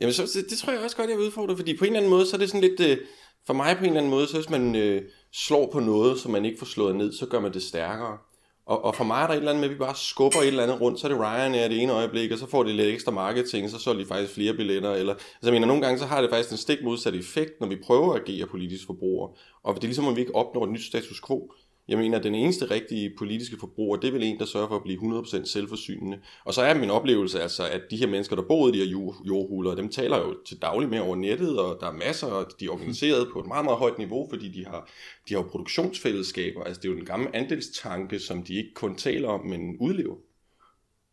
Jamen, 0.00 0.12
så, 0.12 0.22
det, 0.34 0.50
det 0.50 0.58
tror 0.58 0.72
jeg 0.72 0.82
også 0.82 0.96
godt, 0.96 1.10
jeg 1.10 1.18
vil 1.18 1.26
udfordre, 1.26 1.56
fordi 1.56 1.76
på 1.76 1.84
en 1.84 1.88
eller 1.88 2.00
anden 2.00 2.10
måde, 2.10 2.26
så 2.26 2.36
er 2.36 2.38
det 2.38 2.50
sådan 2.50 2.68
lidt, 2.68 2.80
øh, 2.80 2.98
for 3.46 3.54
mig 3.54 3.76
på 3.76 3.84
en 3.84 3.86
eller 3.86 4.00
anden 4.00 4.10
måde, 4.10 4.26
så 4.26 4.36
hvis 4.36 4.50
man 4.50 4.76
øh, 4.76 5.02
slår 5.32 5.70
på 5.72 5.80
noget, 5.80 6.20
som 6.20 6.32
man 6.32 6.44
ikke 6.44 6.58
får 6.58 6.66
slået 6.66 6.96
ned, 6.96 7.12
så 7.12 7.26
gør 7.26 7.40
man 7.40 7.52
det 7.52 7.62
stærkere. 7.62 8.18
Og, 8.66 8.84
og 8.84 8.94
for 8.94 9.04
mig 9.04 9.22
er 9.22 9.26
der 9.26 9.34
et 9.34 9.38
eller 9.38 9.50
andet 9.50 9.60
med, 9.60 9.68
at 9.68 9.74
vi 9.74 9.78
bare 9.78 9.94
skubber 9.94 10.40
et 10.40 10.46
eller 10.46 10.62
andet 10.62 10.80
rundt, 10.80 11.00
så 11.00 11.06
er 11.06 11.12
det 11.12 11.20
Ryanair 11.20 11.68
det 11.68 11.82
ene 11.82 11.92
øjeblik, 11.92 12.32
og 12.32 12.38
så 12.38 12.46
får 12.46 12.62
de 12.62 12.72
lidt 12.72 12.88
ekstra 12.88 13.12
marketing, 13.12 13.70
så 13.70 13.78
sælger 13.78 13.98
de 13.98 14.06
faktisk 14.06 14.34
flere 14.34 14.54
billetter. 14.54 14.92
Eller, 14.92 15.12
altså 15.12 15.36
jeg 15.42 15.52
mener, 15.52 15.66
nogle 15.66 15.82
gange 15.82 15.98
så 15.98 16.06
har 16.06 16.20
det 16.20 16.30
faktisk 16.30 16.50
en 16.50 16.56
stik 16.56 16.78
modsatte 16.82 17.18
effekt, 17.18 17.60
når 17.60 17.68
vi 17.68 17.76
prøver 17.76 18.14
at 18.14 18.20
agere 18.20 18.46
politisk 18.46 18.86
forbruger. 18.86 19.28
Og 19.62 19.74
det 19.74 19.82
er 19.84 19.86
ligesom, 19.86 20.06
om 20.06 20.16
vi 20.16 20.20
ikke 20.20 20.34
opnår 20.34 20.64
et 20.64 20.70
nyt 20.70 20.82
status 20.82 21.20
quo. 21.26 21.52
Jeg 21.90 21.98
mener, 21.98 22.18
at 22.18 22.24
den 22.24 22.34
eneste 22.34 22.70
rigtige 22.70 23.12
politiske 23.18 23.56
forbruger, 23.60 23.96
det 23.96 24.08
er 24.08 24.12
vel 24.12 24.22
en, 24.22 24.38
der 24.38 24.44
sørger 24.44 24.68
for 24.68 24.76
at 24.76 24.82
blive 24.82 25.20
100% 25.20 25.44
selvforsynende. 25.44 26.20
Og 26.44 26.54
så 26.54 26.62
er 26.62 26.74
min 26.74 26.90
oplevelse 26.90 27.42
altså, 27.42 27.68
at 27.68 27.82
de 27.90 27.96
her 27.96 28.06
mennesker, 28.06 28.36
der 28.36 28.42
bor 28.42 28.68
i 28.68 28.72
de 28.72 28.84
her 28.84 28.90
jordhuler, 29.26 29.74
dem 29.74 29.88
taler 29.88 30.18
jo 30.18 30.36
til 30.46 30.62
daglig 30.62 30.88
med 30.88 30.98
over 30.98 31.16
nettet, 31.16 31.58
og 31.58 31.78
der 31.80 31.86
er 31.86 31.92
masser, 31.92 32.26
og 32.26 32.46
de 32.60 32.64
er 32.64 32.70
organiseret 32.70 33.28
på 33.32 33.40
et 33.40 33.46
meget, 33.46 33.64
meget 33.64 33.78
højt 33.78 33.98
niveau, 33.98 34.28
fordi 34.28 34.48
de 34.48 34.66
har, 34.66 34.90
de 35.28 35.34
har 35.34 35.40
jo 35.42 35.48
produktionsfællesskaber. 35.48 36.64
Altså 36.64 36.82
det 36.82 36.88
er 36.88 36.92
jo 36.92 36.98
den 36.98 37.06
gamle 37.06 37.36
andelstanke, 37.36 38.18
som 38.18 38.42
de 38.42 38.54
ikke 38.54 38.74
kun 38.74 38.96
taler 38.96 39.28
om, 39.28 39.46
men 39.46 39.76
udlever. 39.80 40.16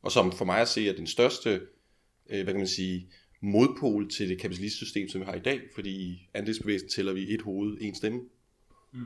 Og 0.01 0.11
som 0.11 0.31
for 0.31 0.45
mig 0.45 0.61
at 0.61 0.67
se 0.67 0.89
er 0.89 0.93
den 0.93 1.07
største, 1.07 1.61
øh, 2.29 2.43
hvad 2.43 2.53
kan 2.53 2.57
man 2.57 2.67
sige, 2.67 3.09
modpol 3.41 4.09
til 4.09 4.29
det 4.29 4.39
kapitalistiske 4.39 4.85
system, 4.85 5.09
som 5.09 5.21
vi 5.21 5.25
har 5.25 5.35
i 5.35 5.39
dag, 5.39 5.61
fordi 5.75 5.89
i 5.89 6.29
andelsbevægelsen 6.33 6.89
tæller 6.89 7.13
vi 7.13 7.33
et 7.33 7.41
hoved, 7.41 7.77
en 7.81 7.95
stemme. 7.95 8.19
Mm. 8.93 9.05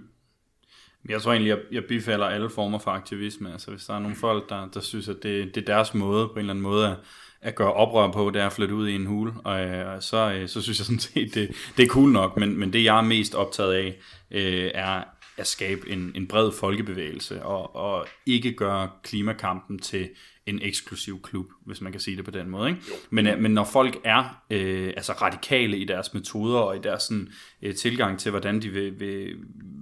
Jeg 1.10 1.22
tror 1.22 1.32
egentlig, 1.32 1.50
jeg, 1.50 1.60
jeg 1.72 1.84
bifalder 1.86 2.26
alle 2.26 2.50
former 2.50 2.80
for 2.80 2.92
aktivisme. 2.92 3.52
Altså 3.52 3.72
hvis 3.72 3.86
der 3.86 3.94
er 3.94 4.00
nogle 4.00 4.16
folk, 4.16 4.50
der, 4.50 4.68
der 4.74 4.80
synes, 4.80 5.10
at 5.10 5.16
det, 5.24 5.56
det 5.56 5.62
er 5.62 5.66
deres 5.76 5.94
måde 5.94 6.28
på 6.28 6.34
en 6.34 6.40
eller 6.40 6.54
anden 6.54 6.64
måde 6.64 6.88
at, 6.88 6.98
at 7.42 7.56
gøre 7.56 7.74
oprør 7.74 8.12
på, 8.12 8.30
det 8.30 8.42
er 8.42 8.46
at 8.46 8.54
flytte 8.54 8.76
ud 8.76 8.88
i 8.88 8.96
en 8.96 9.06
hule, 9.06 9.34
og 9.44 9.62
øh, 9.62 10.02
så, 10.02 10.32
øh, 10.32 10.48
så 10.48 10.62
synes 10.62 10.80
jeg 10.80 10.86
sådan 10.86 11.00
set, 11.00 11.36
det, 11.36 11.52
det 11.78 11.84
er 11.84 11.88
cool 11.88 12.12
nok. 12.12 12.38
Men, 12.38 12.60
men 12.60 12.74
det 12.74 12.84
jeg 12.84 12.98
er 12.98 13.02
mest 13.02 13.36
optaget 13.36 13.74
af, 13.74 14.00
øh, 14.32 14.72
er 14.74 15.04
at 15.42 15.48
skabe 15.48 15.90
en, 15.90 16.12
en 16.16 16.28
bred 16.28 16.52
folkebevægelse, 16.52 17.44
og, 17.44 17.76
og 17.76 18.08
ikke 18.26 18.54
gøre 18.54 18.90
klimakampen 19.04 19.80
til 19.80 20.10
en 20.46 20.60
eksklusiv 20.62 21.22
klub, 21.22 21.46
hvis 21.66 21.82
man 21.82 21.92
kan 21.92 22.02
sige 22.02 22.18
det 22.18 22.26
på 22.26 22.32
den 22.32 22.50
måde. 22.50 22.70
Ikke? 22.70 22.82
Men, 23.10 23.42
men 23.42 23.52
når 23.52 23.64
folk 23.64 23.98
er 24.04 24.44
øh, 24.50 24.88
altså 24.88 25.14
radikale 25.14 25.78
i 25.78 25.86
deres 25.86 26.14
metoder 26.14 26.60
og 26.60 26.76
i 26.76 26.80
deres 26.80 27.04
sådan, 27.04 27.32
øh, 27.62 27.76
tilgang 27.76 28.20
til, 28.20 28.32
hvordan 28.32 28.62
de 28.62 28.70
vil, 28.70 29.00
vil, 29.00 29.36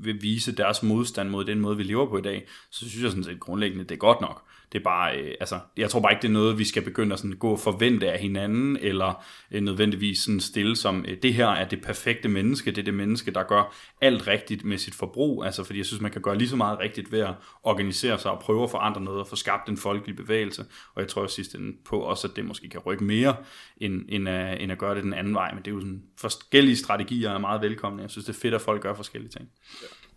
vil 0.04 0.22
vise 0.22 0.56
deres 0.56 0.84
modstand 0.84 1.30
mod 1.30 1.46
den 1.46 1.60
måde, 1.60 1.78
vi 1.78 1.84
lever 1.84 2.10
på 2.10 2.18
i 2.18 2.22
dag, 2.22 2.48
så 2.72 2.90
synes 2.90 3.04
jeg 3.04 3.12
sådan 3.12 3.24
set 3.24 3.40
grundlæggende, 3.40 3.84
det 3.84 3.92
er 3.92 4.00
godt 4.00 4.22
nok. 4.22 4.49
Det 4.72 4.80
er 4.80 4.84
bare, 4.84 5.18
øh, 5.18 5.36
altså, 5.40 5.60
jeg 5.78 5.90
tror 5.90 6.00
bare 6.00 6.12
ikke, 6.12 6.22
det 6.22 6.28
er 6.28 6.32
noget, 6.34 6.58
vi 6.58 6.64
skal 6.64 6.84
begynde 6.84 7.14
at 7.14 7.20
sådan 7.20 7.38
gå 7.38 7.52
og 7.52 7.60
forvente 7.60 8.12
af 8.12 8.20
hinanden, 8.20 8.78
eller 8.82 9.24
øh, 9.52 9.62
nødvendigvis 9.62 10.20
sådan 10.20 10.40
stille 10.40 10.76
som, 10.76 11.06
øh, 11.08 11.18
det 11.24 11.34
her 11.34 11.48
er 11.48 11.68
det 11.68 11.82
perfekte 11.82 12.30
menneske, 12.30 12.72
det 12.72 12.78
er 12.78 12.84
det 12.84 12.94
menneske, 12.94 13.32
der 13.32 13.44
gør 13.44 13.76
alt 14.02 14.28
rigtigt 14.28 14.66
med 14.66 14.78
sit 14.78 14.96
forbrug, 14.96 15.46
altså 15.46 15.64
fordi 15.64 15.78
jeg 15.78 15.86
synes, 15.86 16.02
man 16.02 16.12
kan 16.12 16.22
gøre 16.22 16.38
lige 16.38 16.50
så 16.50 16.56
meget 16.56 16.80
rigtigt 16.80 17.12
ved 17.12 17.20
at 17.20 17.34
organisere 17.64 18.20
sig 18.20 18.32
og 18.32 18.40
prøve 18.40 18.64
at 18.64 18.72
forandre 18.72 19.02
noget 19.02 19.20
og 19.20 19.28
få 19.28 19.36
skabt 19.36 19.70
en 19.70 19.78
folkelig 19.78 20.16
bevægelse, 20.16 20.66
og 20.96 21.02
jeg 21.02 21.10
tror 21.10 21.24
jeg 21.24 21.30
sidst 21.30 21.56
ende 21.56 21.78
på 21.86 22.00
også, 22.00 22.28
at 22.28 22.36
det 22.36 22.46
måske 22.46 22.70
kan 22.70 22.80
rykke 22.80 23.04
mere, 23.04 23.36
end, 23.78 24.06
end, 24.10 24.30
at, 24.30 24.62
end 24.62 24.72
at 24.72 24.78
gøre 24.78 24.96
det 24.96 25.04
den 25.04 25.14
anden 25.14 25.34
vej, 25.34 25.54
men 25.54 25.64
det 25.64 25.72
er 25.72 25.76
jo 25.76 25.80
sådan, 25.80 26.04
forskellige 26.18 26.76
strategier 26.76 27.32
er 27.32 27.38
meget 27.38 27.62
velkomne, 27.62 28.02
jeg 28.02 28.10
synes, 28.10 28.26
det 28.26 28.36
er 28.36 28.40
fedt, 28.40 28.54
at 28.54 28.62
folk 28.62 28.82
gør 28.82 28.94
forskellige 28.94 29.32
ting 29.32 29.50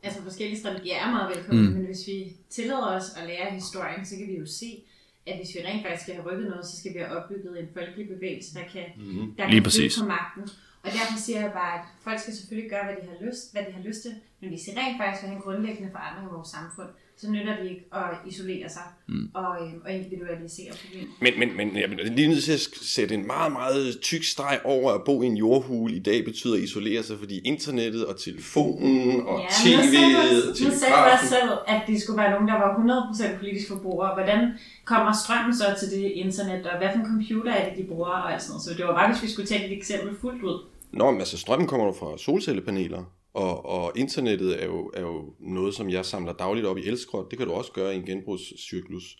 altså 0.02 0.22
forskellige 0.22 0.60
strategier 0.60 0.96
er 0.96 1.10
meget 1.10 1.36
velkomne, 1.36 1.62
mm. 1.62 1.74
men 1.74 1.84
hvis 1.84 2.06
vi 2.06 2.36
tillader 2.50 2.86
os 2.96 3.08
at 3.16 3.26
lære 3.26 3.50
historien, 3.50 4.06
så 4.06 4.16
kan 4.16 4.26
vi 4.28 4.36
jo 4.36 4.46
se, 4.46 4.82
at 5.26 5.36
hvis 5.36 5.54
vi 5.54 5.60
rent 5.66 5.82
faktisk 5.82 6.02
skal 6.02 6.14
have 6.14 6.26
rykket 6.30 6.46
noget, 6.50 6.66
så 6.66 6.76
skal 6.78 6.94
vi 6.94 6.98
have 6.98 7.16
opbygget 7.16 7.60
en 7.60 7.68
folkelig 7.74 8.08
bevægelse, 8.08 8.54
der 8.54 8.64
kan, 8.72 8.86
mm. 8.96 9.34
der 9.38 9.48
Lige 9.48 9.62
kan 9.62 9.90
på 10.02 10.06
magten. 10.16 10.42
Og 10.84 10.90
derfor 10.98 11.18
siger 11.26 11.40
jeg 11.40 11.52
bare, 11.52 11.74
at 11.78 11.84
folk 12.04 12.18
skal 12.20 12.34
selvfølgelig 12.34 12.70
gøre, 12.70 12.84
hvad 12.84 12.96
de 13.00 13.06
har 13.12 13.26
lyst, 13.26 13.52
hvad 13.52 13.62
de 13.68 13.72
har 13.72 13.82
lyst 13.88 14.02
til, 14.02 14.14
men 14.40 14.48
hvis 14.50 14.62
de 14.66 14.70
rent 14.80 14.96
faktisk 15.00 15.22
vil 15.22 15.28
have 15.30 15.36
en 15.36 15.42
grundlæggende 15.42 15.90
forandring 15.96 16.26
i 16.28 16.32
vores 16.36 16.48
samfund, 16.48 16.90
så 17.22 17.30
nytter 17.30 17.56
det 17.62 17.70
ikke 17.70 17.84
at 17.92 18.02
isolere 18.30 18.68
sig 18.68 18.82
mm. 19.08 19.28
og, 19.34 19.50
øh, 19.66 19.72
og 19.84 19.92
individualisere 19.92 20.72
problemet. 20.82 21.08
Men, 21.24 21.32
men, 21.38 21.48
men 21.56 21.76
jeg 21.76 21.82
er 21.82 22.14
lige 22.14 22.28
nødt 22.28 22.44
til 22.44 22.52
at 22.52 22.60
sætte 22.82 23.14
en 23.14 23.26
meget, 23.26 23.52
meget 23.52 24.00
tyk 24.00 24.24
streg 24.24 24.60
over 24.64 24.92
at 24.92 25.00
bo 25.04 25.22
i 25.22 25.26
en 25.26 25.36
jordhule 25.36 25.94
i 25.96 25.98
dag 25.98 26.24
betyder 26.24 26.54
at 26.54 26.60
isolere 26.60 27.02
sig, 27.02 27.18
fordi 27.18 27.38
internettet 27.44 28.06
og 28.06 28.20
telefonen 28.20 29.20
og 29.26 29.40
Ja, 29.40 29.46
tv'et 29.46 30.16
og 30.18 30.50
også- 30.50 30.64
nu 30.64 30.70
sagde 30.70 30.70
du 30.70 30.70
også 30.70 30.78
telegrafen. 30.84 31.28
selv, 31.28 31.50
at 31.68 31.80
de 31.86 32.00
skulle 32.00 32.18
være 32.22 32.30
nogen, 32.30 32.48
der 32.48 32.54
var 32.54 32.70
100% 32.76 33.38
politisk 33.38 33.68
forbrugere. 33.68 34.14
Hvordan 34.14 34.40
kommer 34.84 35.12
strømmen 35.24 35.54
så 35.56 35.64
til 35.80 35.88
det 35.90 36.04
internet, 36.10 36.66
og 36.66 36.78
hvad 36.78 36.88
for 36.92 36.98
en 37.00 37.06
computer 37.06 37.52
er 37.52 37.68
det, 37.68 37.78
de 37.78 37.84
bruger, 37.88 38.06
og 38.08 38.32
alt 38.32 38.42
sådan 38.42 38.50
noget. 38.52 38.62
Så 38.62 38.70
det 38.76 38.84
var 38.86 38.94
bare, 38.94 39.12
hvis 39.12 39.22
vi 39.22 39.28
skulle 39.28 39.48
tage 39.48 39.66
et 39.66 39.72
eksempel 39.78 40.16
fuldt 40.20 40.42
ud. 40.42 40.58
Nå, 40.92 41.10
men 41.10 41.20
altså 41.20 41.38
strømmen 41.38 41.68
kommer 41.68 41.86
jo 41.86 41.92
fra 41.92 42.18
solcellepaneler, 42.18 43.02
og, 43.34 43.66
og 43.66 43.92
internettet 43.96 44.62
er 44.62 44.66
jo, 44.66 44.90
er 44.94 45.00
jo 45.00 45.34
noget, 45.38 45.74
som 45.74 45.90
jeg 45.90 46.04
samler 46.04 46.32
dagligt 46.32 46.66
op 46.66 46.78
i 46.78 46.86
elskrot. 46.86 47.30
Det 47.30 47.38
kan 47.38 47.46
du 47.46 47.52
også 47.52 47.72
gøre 47.72 47.94
i 47.94 47.96
en 47.96 48.04
genbrugscyklus. 48.06 49.16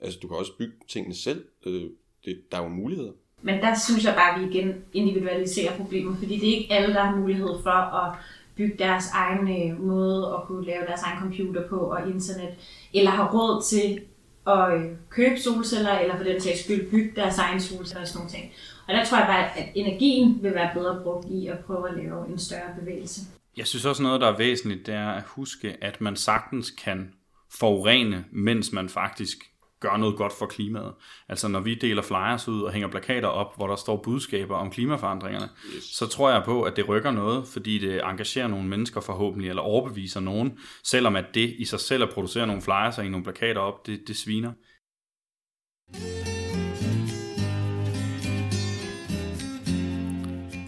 Altså, 0.00 0.18
du 0.22 0.28
kan 0.28 0.36
også 0.36 0.52
bygge 0.58 0.74
tingene 0.88 1.14
selv. 1.14 1.44
Øh, 1.66 1.82
det, 2.24 2.42
der 2.52 2.58
er 2.58 2.62
jo 2.62 2.68
muligheder. 2.68 3.12
Men 3.42 3.60
der 3.60 3.74
synes 3.86 4.04
jeg 4.04 4.14
bare, 4.14 4.34
at 4.34 4.40
vi 4.40 4.50
igen 4.50 4.74
individualiserer 4.92 5.76
problemet, 5.76 6.18
fordi 6.18 6.38
det 6.38 6.48
er 6.48 6.56
ikke 6.56 6.74
alle, 6.74 6.94
der 6.94 7.02
har 7.02 7.16
mulighed 7.16 7.62
for 7.62 7.70
at 7.70 8.14
bygge 8.56 8.78
deres 8.78 9.04
egen 9.12 9.70
øh, 9.70 9.80
måde 9.80 10.34
at 10.34 10.46
kunne 10.46 10.66
lave 10.66 10.86
deres 10.86 11.02
egen 11.02 11.20
computer 11.20 11.68
på 11.68 11.76
og 11.76 12.08
internet, 12.10 12.54
eller 12.94 13.10
har 13.10 13.32
råd 13.34 13.62
til 13.62 14.00
at 14.46 14.74
øh, 14.74 14.96
købe 15.08 15.40
solceller, 15.40 15.98
eller 15.98 16.16
for 16.16 16.24
den 16.24 16.40
sags 16.40 16.64
skyld 16.64 16.90
bygge 16.90 17.12
deres 17.16 17.38
egen 17.38 17.60
solceller 17.60 18.02
og 18.02 18.08
sådan 18.08 18.18
nogle 18.18 18.32
ting. 18.32 18.52
Og 18.88 18.94
der 18.94 19.04
tror 19.04 19.18
jeg 19.18 19.26
bare, 19.26 19.58
at 19.58 19.68
energien 19.74 20.38
vil 20.42 20.54
være 20.54 20.70
bedre 20.74 21.00
brugt 21.02 21.26
i 21.30 21.46
at 21.46 21.58
prøve 21.58 21.88
at 21.88 21.96
lave 21.96 22.28
en 22.28 22.38
større 22.38 22.74
bevægelse. 22.80 23.20
Jeg 23.56 23.66
synes 23.66 23.84
også 23.84 24.02
noget, 24.02 24.20
der 24.20 24.26
er 24.26 24.36
væsentligt, 24.36 24.86
det 24.86 24.94
er 24.94 25.08
at 25.08 25.22
huske, 25.26 25.76
at 25.84 26.00
man 26.00 26.16
sagtens 26.16 26.70
kan 26.70 27.12
forurene, 27.58 28.24
mens 28.32 28.72
man 28.72 28.88
faktisk 28.88 29.38
gør 29.80 29.96
noget 29.96 30.16
godt 30.16 30.32
for 30.32 30.46
klimaet. 30.46 30.94
Altså 31.28 31.48
når 31.48 31.60
vi 31.60 31.74
deler 31.74 32.02
flyers 32.02 32.48
ud 32.48 32.62
og 32.62 32.72
hænger 32.72 32.88
plakater 32.88 33.28
op, 33.28 33.56
hvor 33.56 33.66
der 33.66 33.76
står 33.76 34.02
budskaber 34.02 34.56
om 34.56 34.70
klimaforandringerne, 34.70 35.48
yes. 35.76 35.84
så 35.84 36.06
tror 36.06 36.30
jeg 36.30 36.42
på, 36.44 36.62
at 36.62 36.76
det 36.76 36.88
rykker 36.88 37.10
noget, 37.10 37.46
fordi 37.46 37.78
det 37.78 38.00
engagerer 38.04 38.48
nogle 38.48 38.68
mennesker 38.68 39.00
forhåbentlig, 39.00 39.48
eller 39.48 39.62
overbeviser 39.62 40.20
nogen, 40.20 40.58
selvom 40.84 41.16
at 41.16 41.26
det 41.34 41.54
i 41.58 41.64
sig 41.64 41.80
selv 41.80 42.02
at 42.02 42.10
producere 42.10 42.46
nogle 42.46 42.62
flyers 42.62 42.96
og 42.98 43.02
hænge 43.02 43.10
nogle 43.10 43.24
plakater 43.24 43.60
op, 43.60 43.86
det, 43.86 44.08
det 44.08 44.16
sviner. 44.16 44.52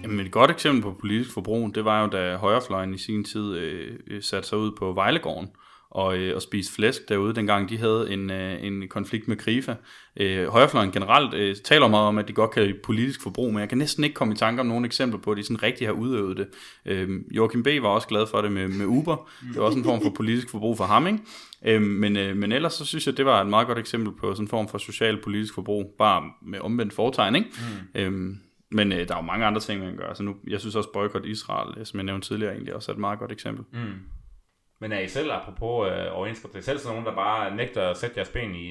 Jamen 0.08 0.26
et 0.26 0.32
godt 0.32 0.50
eksempel 0.50 0.82
på 0.82 0.96
politisk 1.00 1.34
forbrug, 1.34 1.74
det 1.74 1.84
var 1.84 2.02
jo 2.02 2.08
da 2.08 2.36
højrefløjen 2.36 2.94
i 2.94 2.98
sin 2.98 3.24
tid 3.24 3.56
øh, 3.56 3.92
øh 4.06 4.22
satte 4.22 4.48
sig 4.48 4.58
ud 4.58 4.72
på 4.78 4.92
Vejlegården 4.92 5.48
og, 5.90 6.18
øh, 6.18 6.36
og 6.36 6.42
spise 6.42 6.72
flæsk 6.72 7.08
derude, 7.08 7.34
dengang 7.34 7.68
de 7.68 7.78
havde 7.78 8.12
en, 8.12 8.30
øh, 8.30 8.64
en 8.64 8.88
konflikt 8.88 9.28
med 9.28 9.36
Krifa. 9.36 9.74
Øh, 10.16 10.48
højrefløjen 10.48 10.92
generelt 10.92 11.34
øh, 11.34 11.56
taler 11.56 11.88
meget 11.88 12.06
om, 12.06 12.18
at 12.18 12.28
de 12.28 12.32
godt 12.32 12.50
kan 12.50 12.74
politisk 12.84 13.22
forbrug, 13.22 13.52
men 13.52 13.60
jeg 13.60 13.68
kan 13.68 13.78
næsten 13.78 14.04
ikke 14.04 14.14
komme 14.14 14.34
i 14.34 14.36
tanke 14.36 14.60
om 14.60 14.66
nogle 14.66 14.86
eksempler 14.86 15.20
på, 15.20 15.30
at 15.30 15.36
de 15.36 15.42
sådan 15.42 15.62
rigtig 15.62 15.86
har 15.86 15.92
udøvet 15.92 16.36
det. 16.36 16.48
Øh, 16.86 17.08
Joachim 17.30 17.62
B. 17.62 17.66
var 17.66 17.88
også 17.88 18.08
glad 18.08 18.26
for 18.26 18.40
det 18.40 18.52
med, 18.52 18.68
med 18.68 18.86
Uber. 18.86 19.30
Det 19.40 19.56
var 19.56 19.62
også 19.62 19.78
en 19.78 19.84
form 19.84 20.02
for 20.02 20.10
politisk 20.10 20.50
forbrug 20.50 20.76
for 20.76 20.84
ham, 20.84 21.06
ikke? 21.06 21.18
Øh, 21.64 21.82
men, 21.82 22.16
øh, 22.16 22.36
men 22.36 22.52
ellers 22.52 22.72
så 22.72 22.84
synes 22.84 23.06
jeg, 23.06 23.16
det 23.16 23.26
var 23.26 23.40
et 23.40 23.46
meget 23.46 23.66
godt 23.66 23.78
eksempel 23.78 24.12
på 24.20 24.32
sådan 24.32 24.44
en 24.44 24.48
form 24.48 24.68
for 24.68 24.78
social 24.78 25.22
politisk 25.22 25.54
forbrug, 25.54 25.94
bare 25.98 26.22
med 26.42 26.60
omvendt 26.60 26.92
foretegn, 26.92 27.34
ikke? 27.34 27.48
Mm. 27.94 28.00
Øh, 28.00 28.36
men 28.70 28.92
øh, 28.92 29.08
der 29.08 29.14
er 29.14 29.18
jo 29.18 29.26
mange 29.26 29.46
andre 29.46 29.60
ting, 29.60 29.80
man 29.80 29.88
kan 29.88 29.98
gøre. 29.98 30.08
Altså 30.08 30.22
nu, 30.22 30.36
jeg 30.46 30.60
synes 30.60 30.76
også, 30.76 30.92
boykot 30.92 31.24
Israel, 31.24 31.78
øh, 31.78 31.86
som 31.86 31.98
jeg 31.98 32.04
nævnte 32.04 32.28
tidligere, 32.28 32.52
egentlig 32.52 32.74
også 32.74 32.92
er 32.92 32.94
et 32.94 33.00
meget 33.00 33.18
godt 33.18 33.32
eksempel. 33.32 33.64
Mm. 33.72 34.00
Men 34.80 34.92
er 34.92 34.98
I 34.98 35.08
selv, 35.08 35.32
apropos 35.32 35.88
øh, 35.90 36.06
overenskomst, 36.10 36.56
er 36.56 36.60
I 36.60 36.62
selv 36.62 36.78
sådan 36.78 36.92
nogen, 36.92 37.06
der 37.06 37.14
bare 37.14 37.56
nægter 37.56 37.90
at 37.90 37.96
sætte 37.96 38.18
jeres 38.18 38.28
ben 38.28 38.54
i 38.54 38.70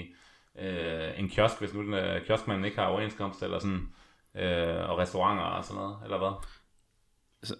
øh, 0.60 1.20
en 1.20 1.30
kiosk, 1.30 1.60
hvis 1.60 1.74
nu 1.74 1.82
den 1.82 1.94
øh, 1.94 2.26
kioskmanden 2.26 2.66
ikke 2.66 2.78
har 2.78 2.86
overenskomst, 2.86 3.44
eller 3.44 3.60
sådan, 3.60 3.88
øh, 4.36 4.90
og 4.90 4.98
restauranter 4.98 5.44
og 5.44 5.64
sådan 5.64 5.82
noget, 5.82 5.98
eller 6.04 6.18
hvad? 6.18 6.48
Altså, 7.42 7.56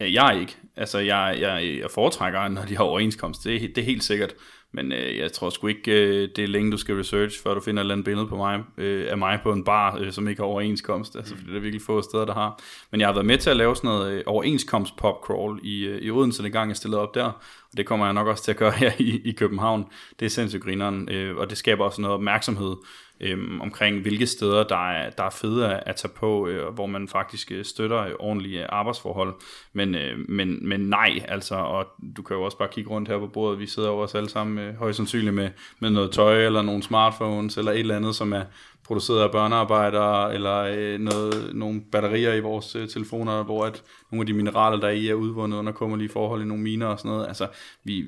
jeg 0.00 0.34
er 0.34 0.40
ikke. 0.40 0.56
Altså, 0.76 0.98
jeg, 0.98 1.36
jeg, 1.40 1.78
jeg 1.80 1.90
foretrækker, 1.90 2.48
når 2.48 2.62
de 2.62 2.76
har 2.76 2.84
overenskomst. 2.84 3.44
Det, 3.44 3.60
det 3.60 3.78
er 3.78 3.86
helt 3.86 4.04
sikkert. 4.04 4.34
Men 4.72 4.92
øh, 4.92 5.16
jeg 5.16 5.32
tror 5.32 5.50
sgu 5.50 5.66
ikke, 5.66 5.92
øh, 5.92 6.28
det 6.36 6.44
er 6.44 6.48
længe, 6.48 6.72
du 6.72 6.76
skal 6.76 6.94
research, 6.94 7.42
før 7.42 7.54
du 7.54 7.60
finder 7.60 7.80
et 7.80 7.84
eller 7.84 7.94
andet 7.94 8.04
billede 8.04 8.26
på 8.26 8.36
mig, 8.36 8.64
øh, 8.78 9.06
af 9.10 9.18
mig 9.18 9.40
på 9.42 9.52
en 9.52 9.64
bar, 9.64 9.98
øh, 10.00 10.12
som 10.12 10.28
ikke 10.28 10.40
har 10.42 10.46
overenskomst. 10.46 11.16
Altså, 11.16 11.34
mm. 11.34 11.38
fordi 11.38 11.50
det 11.50 11.56
er 11.56 11.60
virkelig 11.60 11.82
få 11.82 12.02
steder, 12.02 12.24
der 12.24 12.34
har. 12.34 12.60
Men 12.90 13.00
jeg 13.00 13.08
har 13.08 13.12
været 13.12 13.26
med 13.26 13.38
til 13.38 13.50
at 13.50 13.56
lave 13.56 13.76
sådan 13.76 13.88
noget 13.88 14.12
øh, 14.12 14.22
overenskomst 14.26 14.96
pop 14.96 15.14
crawl 15.24 15.60
i, 15.62 15.84
øh, 15.84 16.02
i 16.02 16.10
Odense, 16.10 16.42
den 16.42 16.52
gang 16.52 16.68
jeg 16.68 16.76
stillede 16.76 17.02
op 17.02 17.14
der. 17.14 17.24
Og 17.70 17.76
det 17.76 17.86
kommer 17.86 18.06
jeg 18.06 18.14
nok 18.14 18.26
også 18.26 18.44
til 18.44 18.50
at 18.50 18.56
gøre 18.56 18.72
her 18.82 18.92
i, 18.98 19.20
i 19.24 19.32
København. 19.32 19.86
Det 20.20 20.26
er 20.26 20.30
sindssygt 20.30 20.64
grineren, 20.64 21.08
øh, 21.08 21.36
og 21.36 21.50
det 21.50 21.58
skaber 21.58 21.84
også 21.84 22.00
noget 22.00 22.14
opmærksomhed 22.14 22.76
øhm, 23.20 23.60
omkring, 23.60 24.00
hvilke 24.00 24.26
steder, 24.26 24.64
der 24.64 24.90
er, 24.90 25.10
der 25.10 25.22
er 25.24 25.30
fede 25.30 25.74
at, 25.74 25.96
tage 25.96 26.12
på, 26.16 26.48
øh, 26.48 26.74
hvor 26.74 26.86
man 26.86 27.08
faktisk 27.08 27.52
øh, 27.52 27.64
støtter 27.64 27.98
øh, 27.98 28.12
ordentlige 28.18 28.62
øh, 28.62 28.68
arbejdsforhold. 28.68 29.34
Men, 29.72 29.94
øh, 29.94 30.18
men, 30.28 30.68
men 30.68 30.80
nej, 30.80 31.24
altså, 31.28 31.54
og 31.54 31.86
du 32.16 32.22
kan 32.22 32.36
jo 32.36 32.42
også 32.42 32.58
bare 32.58 32.68
kigge 32.68 32.90
rundt 32.90 33.08
her 33.08 33.18
på 33.18 33.26
bordet, 33.26 33.58
vi 33.58 33.66
sidder 33.66 33.88
over 33.88 34.04
os 34.04 34.14
alle 34.14 34.28
sammen 34.28 34.58
øh, 34.58 34.74
højst 34.74 34.96
sandsynligt 34.96 35.34
med, 35.34 35.50
med 35.80 35.90
noget 35.90 36.10
tøj, 36.10 36.46
eller 36.46 36.62
nogle 36.62 36.82
smartphones, 36.82 37.56
eller 37.56 37.72
et 37.72 37.78
eller 37.78 37.96
andet, 37.96 38.14
som 38.14 38.32
er 38.32 38.42
produceret 38.88 39.22
af 39.22 39.30
børnearbejdere, 39.30 40.34
eller 40.34 40.56
øh, 40.56 41.00
noget, 41.00 41.54
nogle 41.54 41.80
batterier 41.92 42.34
i 42.34 42.40
vores 42.40 42.76
øh, 42.76 42.88
telefoner, 42.88 43.42
hvor 43.42 43.64
at 43.64 43.82
nogle 44.10 44.22
af 44.22 44.26
de 44.26 44.32
mineraler, 44.32 44.80
der 44.80 44.86
er 44.86 44.92
i, 44.92 45.08
er 45.08 45.14
udvundet 45.14 45.58
under 45.58 45.72
kummerlige 45.72 46.08
forhold 46.08 46.42
i 46.42 46.44
nogle 46.44 46.62
miner 46.62 46.86
og 46.86 46.98
sådan 46.98 47.10
noget. 47.10 47.28
Altså, 47.28 47.48
vi, 47.84 48.04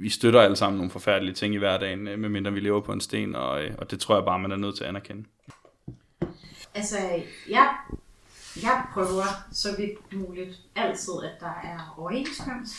vi 0.00 0.08
støtter 0.08 0.40
alle 0.40 0.56
sammen 0.56 0.76
nogle 0.76 0.90
forfærdelige 0.90 1.34
ting 1.34 1.54
i 1.54 1.58
hverdagen, 1.58 2.08
øh, 2.08 2.18
medmindre 2.18 2.52
vi 2.52 2.60
lever 2.60 2.80
på 2.80 2.92
en 2.92 3.00
sten, 3.00 3.34
og, 3.34 3.64
øh, 3.64 3.74
og 3.78 3.90
det 3.90 4.00
tror 4.00 4.14
jeg 4.14 4.24
bare, 4.24 4.38
man 4.38 4.52
er 4.52 4.56
nødt 4.56 4.76
til 4.76 4.84
at 4.84 4.88
anerkende. 4.88 5.24
Altså, 6.74 6.96
jeg, 7.48 7.74
jeg 8.62 8.82
prøver 8.94 9.24
så 9.52 9.68
vidt 9.76 10.12
muligt 10.12 10.60
altid, 10.76 11.12
at 11.24 11.40
der 11.40 11.60
er 11.64 11.94
overenskomst. 11.98 12.74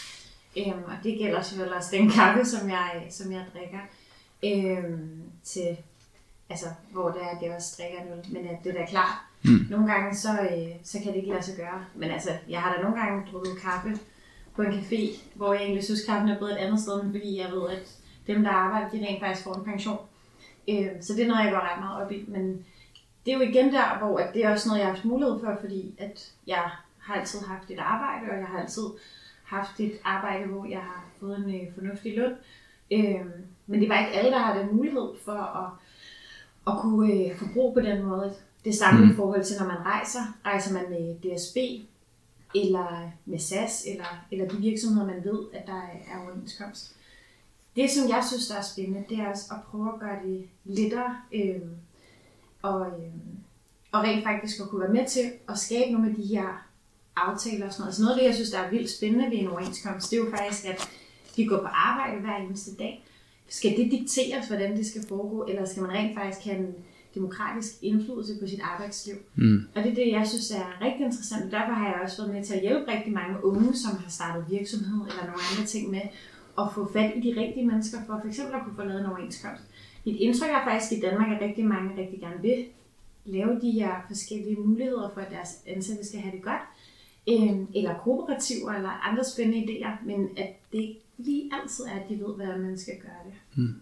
Øhm, 0.57 0.83
og 0.85 0.93
det 1.03 1.17
gælder 1.17 1.41
selvfølgelig 1.41 1.77
også 1.77 1.89
den 1.91 2.09
kaffe, 2.09 2.45
som 2.45 2.69
jeg, 2.69 3.07
som 3.09 3.31
jeg 3.31 3.45
drikker 3.53 3.79
øhm, 4.43 5.21
til 5.43 5.77
altså, 6.49 6.65
hvor 6.91 7.09
det 7.09 7.21
er, 7.21 7.27
at 7.27 7.37
det 7.41 7.55
også 7.55 7.75
drikker 7.77 7.99
en 8.01 8.07
øl, 8.13 8.33
men 8.33 8.47
at 8.47 8.57
det 8.63 8.75
er 8.75 8.79
da 8.79 8.85
klart. 8.85 9.15
Mm. 9.43 9.65
Nogle 9.69 9.93
gange, 9.93 10.15
så, 10.15 10.29
øh, 10.29 10.75
så 10.83 10.97
kan 11.03 11.07
det 11.07 11.15
ikke 11.15 11.29
lade 11.29 11.43
sig 11.43 11.55
gøre. 11.57 11.85
Men 11.95 12.11
altså, 12.11 12.29
jeg 12.49 12.61
har 12.61 12.75
da 12.75 12.81
nogle 12.81 13.01
gange 13.01 13.31
drukket 13.31 13.57
kaffe 13.61 13.99
på 14.55 14.61
en 14.61 14.71
café, 14.71 15.19
hvor 15.35 15.53
jeg 15.53 15.63
egentlig 15.63 15.83
synes, 15.83 16.05
kaffen 16.05 16.29
er 16.29 16.37
blevet 16.37 16.53
et 16.53 16.57
andet 16.57 16.79
sted, 16.79 17.03
men 17.03 17.11
fordi 17.11 17.39
jeg 17.39 17.51
ved, 17.51 17.69
at 17.69 17.97
dem, 18.27 18.43
der 18.43 18.51
arbejder, 18.51 18.89
de 18.89 19.05
rent 19.05 19.19
faktisk 19.19 19.43
får 19.43 19.55
en 19.55 19.63
pension. 19.63 19.99
Øh, 20.69 20.89
så 21.01 21.13
det 21.13 21.23
er 21.23 21.27
noget, 21.27 21.43
jeg 21.43 21.51
går 21.51 21.73
ret 21.73 21.79
meget 21.79 22.03
op 22.03 22.11
i. 22.11 22.25
Men 22.27 22.65
det 23.25 23.33
er 23.33 23.37
jo 23.37 23.43
igen 23.43 23.73
der, 23.73 23.97
hvor 23.97 24.19
at 24.19 24.33
det 24.33 24.45
er 24.45 24.51
også 24.51 24.69
noget, 24.69 24.79
jeg 24.79 24.87
har 24.87 24.93
haft 24.93 25.05
mulighed 25.05 25.39
for, 25.39 25.57
fordi 25.59 25.95
at 25.97 26.31
jeg 26.47 26.69
har 26.97 27.15
altid 27.15 27.39
haft 27.39 27.71
et 27.71 27.79
arbejde, 27.79 28.31
og 28.31 28.37
jeg 28.37 28.47
har 28.47 28.59
altid 28.59 28.83
haft 29.43 29.79
et 29.79 29.93
arbejde, 30.03 30.45
hvor 30.45 30.65
jeg 30.65 30.79
har 30.79 31.05
fået 31.19 31.37
en 31.37 31.55
øh, 31.55 31.73
fornuftig 31.75 32.17
løn. 32.17 32.33
Øh, 32.91 33.25
men 33.67 33.81
det 33.81 33.89
var 33.89 33.99
ikke 33.99 34.17
alle, 34.17 34.31
der 34.31 34.37
har 34.37 34.57
den 34.57 34.75
mulighed 34.75 35.09
for 35.25 35.31
at 35.31 35.69
at 36.71 36.81
kunne 36.81 37.13
øh, 37.13 37.37
forbruge 37.37 37.73
på 37.73 37.79
den 37.79 38.03
måde. 38.03 38.33
Det 38.65 38.75
samme 38.75 39.05
mm. 39.05 39.11
i 39.11 39.13
forhold 39.13 39.43
til, 39.43 39.55
når 39.59 39.67
man 39.67 39.85
rejser. 39.85 40.19
Rejser 40.45 40.73
man 40.73 40.85
med 40.89 41.15
DSB, 41.15 41.57
eller 42.55 43.11
med 43.25 43.39
SAS, 43.39 43.85
eller, 43.87 44.25
eller 44.31 44.47
de 44.47 44.57
virksomheder, 44.57 45.07
man 45.07 45.23
ved, 45.23 45.39
at 45.53 45.67
der 45.67 45.81
er 46.11 46.23
overenskomst. 46.23 46.95
Det, 47.75 47.89
som 47.89 48.09
jeg 48.09 48.23
synes, 48.27 48.47
der 48.47 48.55
er 48.55 48.61
spændende, 48.61 49.05
det 49.09 49.19
er 49.19 49.29
også 49.29 49.45
at 49.51 49.57
prøve 49.71 49.93
at 49.93 49.99
gøre 49.99 50.19
det 50.25 50.49
lettere, 50.65 51.17
øh, 51.33 51.61
og, 52.61 52.87
øh, 52.87 53.13
og 53.91 54.03
rent 54.03 54.23
faktisk 54.23 54.61
at 54.61 54.69
kunne 54.69 54.81
være 54.81 54.93
med 54.93 55.07
til 55.07 55.31
at 55.49 55.57
skabe 55.57 55.91
nogle 55.91 56.09
af 56.09 56.15
de 56.15 56.23
her 56.23 56.67
aftaler 57.15 57.65
og 57.65 57.73
sådan 57.73 57.81
noget. 57.83 57.95
Så 57.95 58.01
noget 58.01 58.13
af 58.13 58.19
det, 58.19 58.27
jeg 58.27 58.35
synes, 58.35 58.51
der 58.51 58.59
er 58.59 58.69
vildt 58.69 58.89
spændende 58.89 59.31
ved 59.31 59.37
en 59.37 59.47
overenskomst, 59.47 60.11
det 60.11 60.19
er 60.19 60.23
jo 60.23 60.31
faktisk, 60.37 60.65
at 60.65 60.89
vi 61.37 61.45
går 61.45 61.57
på 61.57 61.67
arbejde 61.67 62.21
hver 62.21 62.37
eneste 62.37 62.75
dag, 62.75 63.05
skal 63.49 63.77
det 63.77 63.91
dikteres, 63.91 64.47
hvordan 64.47 64.77
det 64.77 64.85
skal 64.85 65.07
foregå, 65.07 65.45
eller 65.49 65.65
skal 65.65 65.83
man 65.83 65.91
rent 65.91 66.15
faktisk 66.15 66.45
have 66.45 66.57
en 66.57 66.75
demokratisk 67.15 67.73
indflydelse 67.81 68.39
på 68.41 68.47
sit 68.47 68.59
arbejdsliv? 68.63 69.15
Mm. 69.35 69.67
Og 69.75 69.83
det 69.83 69.91
er 69.91 69.95
det, 69.95 70.11
jeg 70.11 70.27
synes 70.27 70.51
er 70.51 70.81
rigtig 70.81 71.05
interessant, 71.05 71.45
og 71.45 71.51
derfor 71.51 71.73
har 71.73 71.87
jeg 71.87 72.01
også 72.03 72.21
været 72.21 72.33
med 72.35 72.43
til 72.43 72.53
at 72.53 72.61
hjælpe 72.61 72.91
rigtig 72.91 73.13
mange 73.13 73.45
unge, 73.45 73.73
som 73.73 73.97
har 73.97 74.09
startet 74.09 74.45
virksomhed 74.49 75.01
eller 75.09 75.25
nogle 75.25 75.43
andre 75.51 75.65
ting 75.67 75.91
med, 75.91 76.01
at 76.59 76.67
få 76.75 76.91
fat 76.93 77.11
i 77.15 77.19
de 77.19 77.41
rigtige 77.41 77.65
mennesker, 77.65 77.97
for 78.07 78.21
f.eks. 78.23 78.39
at 78.39 78.63
kunne 78.63 78.75
få 78.75 78.83
lavet 78.83 78.99
en 78.99 79.05
overenskomst. 79.05 79.63
Mit 80.05 80.15
indtryk 80.15 80.49
er 80.49 80.63
faktisk, 80.63 80.91
at 80.91 80.97
i 80.97 81.01
Danmark 81.01 81.29
er 81.31 81.45
rigtig 81.47 81.65
mange 81.65 81.97
rigtig 81.97 82.19
gerne 82.19 82.41
vil 82.41 82.65
lave 83.25 83.61
de 83.61 83.71
her 83.71 83.91
forskellige 84.07 84.55
muligheder 84.59 85.09
for, 85.13 85.21
at 85.21 85.31
deres 85.31 85.49
ansatte 85.67 86.07
skal 86.07 86.19
have 86.19 86.35
det 86.35 86.43
godt, 86.43 86.65
øh, 87.29 87.59
eller 87.75 87.93
kooperativer, 88.03 88.71
eller 88.71 88.89
andre 88.89 89.23
spændende 89.23 89.63
idéer, 89.63 90.05
men 90.05 90.29
at 90.37 90.49
det 90.71 90.97
lige 91.19 91.51
altid 91.61 91.85
er, 91.85 91.99
at 91.99 92.09
de 92.09 92.13
ved, 92.13 92.35
hvordan 92.35 92.61
man 92.61 92.77
skal 92.77 92.93
gøre 93.01 93.23
det. 93.25 93.33
Hmm. 93.55 93.81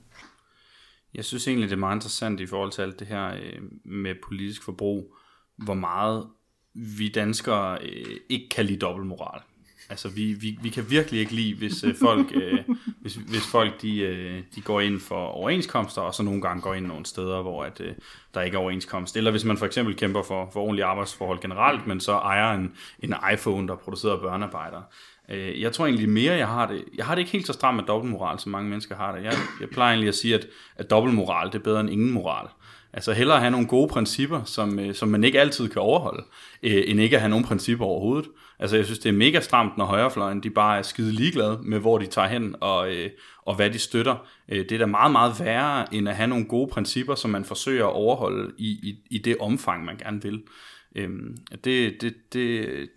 Jeg 1.13 1.25
synes 1.25 1.47
egentlig, 1.47 1.69
det 1.69 1.75
er 1.75 1.79
meget 1.79 1.95
interessant 1.95 2.39
i 2.39 2.45
forhold 2.45 2.71
til 2.71 2.81
alt 2.81 2.99
det 2.99 3.07
her 3.07 3.27
øh, 3.27 3.61
med 3.83 4.15
politisk 4.23 4.63
forbrug, 4.63 5.15
hvor 5.55 5.73
meget 5.73 6.27
vi 6.73 7.09
danskere 7.09 7.81
øh, 7.81 8.17
ikke 8.29 8.49
kan 8.49 8.65
lide 8.65 8.79
dobbeltmoral. 8.79 9.41
Altså 9.89 10.09
vi, 10.09 10.33
vi, 10.33 10.59
vi 10.61 10.69
kan 10.69 10.89
virkelig 10.89 11.19
ikke 11.19 11.35
lide, 11.35 11.55
hvis 11.55 11.83
øh, 11.83 11.95
folk, 11.95 12.27
øh, 12.35 12.59
hvis, 13.01 13.15
hvis 13.15 13.47
folk 13.51 13.81
de, 13.81 13.99
øh, 13.99 14.43
de 14.55 14.61
går 14.61 14.81
ind 14.81 14.99
for 14.99 15.25
overenskomster, 15.27 16.01
og 16.01 16.13
så 16.13 16.23
nogle 16.23 16.41
gange 16.41 16.61
går 16.61 16.73
ind 16.73 16.85
nogle 16.85 17.05
steder, 17.05 17.41
hvor 17.41 17.63
at, 17.63 17.81
øh, 17.81 17.95
der 18.33 18.41
ikke 18.41 18.55
er 18.55 18.61
overenskomst. 18.61 19.17
Eller 19.17 19.31
hvis 19.31 19.45
man 19.45 19.57
for 19.57 19.65
eksempel 19.65 19.95
kæmper 19.95 20.23
for, 20.23 20.49
for 20.53 20.61
ordentlige 20.61 20.85
arbejdsforhold 20.85 21.39
generelt, 21.39 21.87
men 21.87 21.99
så 21.99 22.11
ejer 22.11 22.53
en, 22.53 22.73
en 22.99 23.15
iPhone, 23.33 23.67
der 23.67 23.75
producerer 23.75 24.21
børnearbejdere. 24.21 24.83
Øh, 25.31 25.61
jeg 25.61 25.71
tror 25.71 25.85
egentlig 25.85 26.09
mere, 26.09 26.33
jeg 26.33 26.47
har 26.47 26.67
det. 26.67 26.83
Jeg 26.97 27.05
har 27.05 27.15
det 27.15 27.19
ikke 27.19 27.31
helt 27.31 27.47
så 27.47 27.53
stramt 27.53 27.75
med 27.75 27.83
dobbeltmoral, 27.83 28.39
som 28.39 28.51
mange 28.51 28.69
mennesker 28.69 28.95
har 28.95 29.15
det. 29.15 29.23
Jeg, 29.23 29.33
jeg 29.61 29.69
plejer 29.69 29.91
egentlig 29.91 30.07
at 30.07 30.15
sige, 30.15 30.35
at, 30.35 30.47
at 30.75 30.89
dobbeltmoral 30.89 31.47
det 31.47 31.55
er 31.55 31.63
bedre 31.63 31.79
end 31.79 31.89
ingen 31.89 32.11
moral. 32.11 32.47
Altså 32.93 33.13
hellere 33.13 33.39
have 33.39 33.51
nogle 33.51 33.67
gode 33.67 33.87
principper, 33.87 34.43
som, 34.43 34.79
øh, 34.79 34.95
som 34.95 35.09
man 35.09 35.23
ikke 35.23 35.39
altid 35.39 35.69
kan 35.69 35.81
overholde, 35.81 36.23
øh, 36.63 36.83
end 36.87 36.99
ikke 36.99 37.15
at 37.15 37.21
have 37.21 37.29
nogen 37.29 37.45
principper 37.45 37.85
overhovedet. 37.85 38.29
Altså 38.59 38.75
jeg 38.75 38.85
synes, 38.85 38.99
det 38.99 39.09
er 39.09 39.13
mega 39.13 39.39
stramt, 39.39 39.77
når 39.77 39.85
højrefløjen 39.85 40.43
de 40.43 40.49
bare 40.49 40.77
er 40.77 40.81
skide 40.81 41.11
ligeglade 41.11 41.59
med, 41.63 41.79
hvor 41.79 41.97
de 41.97 42.05
tager 42.05 42.27
hen 42.27 42.55
og, 42.61 42.93
øh, 42.93 43.09
og 43.45 43.55
hvad 43.55 43.69
de 43.69 43.79
støtter. 43.79 44.15
Øh, 44.49 44.59
det 44.59 44.71
er 44.71 44.77
da 44.77 44.85
meget, 44.85 45.11
meget 45.11 45.33
værre, 45.39 45.93
end 45.93 46.09
at 46.09 46.15
have 46.15 46.27
nogle 46.27 46.45
gode 46.45 46.67
principper, 46.71 47.15
som 47.15 47.31
man 47.31 47.45
forsøger 47.45 47.85
at 47.85 47.93
overholde 47.93 48.51
i, 48.57 48.67
i, 48.67 48.95
i 49.09 49.17
det 49.17 49.37
omfang, 49.39 49.85
man 49.85 49.97
gerne 49.97 50.21
vil. 50.21 50.43
Øhm, 50.97 51.37
det, 51.63 52.01
det, 52.01 52.15
det, 52.33 52.89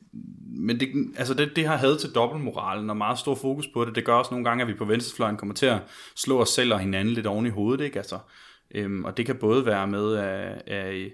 men 0.47 0.81
det, 0.81 0.89
altså 1.17 1.35
det, 1.35 1.57
det 1.57 1.67
har 1.67 1.77
had 1.77 1.99
til 1.99 2.11
dobbeltmoralen 2.11 2.91
og 2.91 2.97
meget 2.97 3.19
stor 3.19 3.35
fokus 3.35 3.67
på 3.67 3.85
det. 3.85 3.95
Det 3.95 4.05
gør 4.05 4.15
også 4.15 4.31
nogle 4.31 4.45
gange, 4.45 4.63
at 4.63 4.69
vi 4.69 4.75
på 4.75 4.85
venstrefløjen 4.85 5.37
kommer 5.37 5.55
til 5.55 5.67
at 5.67 5.79
slå 6.17 6.41
os 6.41 6.49
selv 6.49 6.75
og 6.75 6.81
hinanden 6.81 7.15
lidt 7.15 7.27
oven 7.27 7.47
i 7.47 7.51
hovedet. 7.51 7.85
Ikke? 7.85 7.99
Altså, 7.99 8.19
øhm, 8.75 9.05
og 9.05 9.17
det 9.17 9.27
kan 9.27 9.37
både 9.37 9.67
være 9.67 9.87
med 9.87 10.15
af, 10.15 10.63
af 10.67 11.11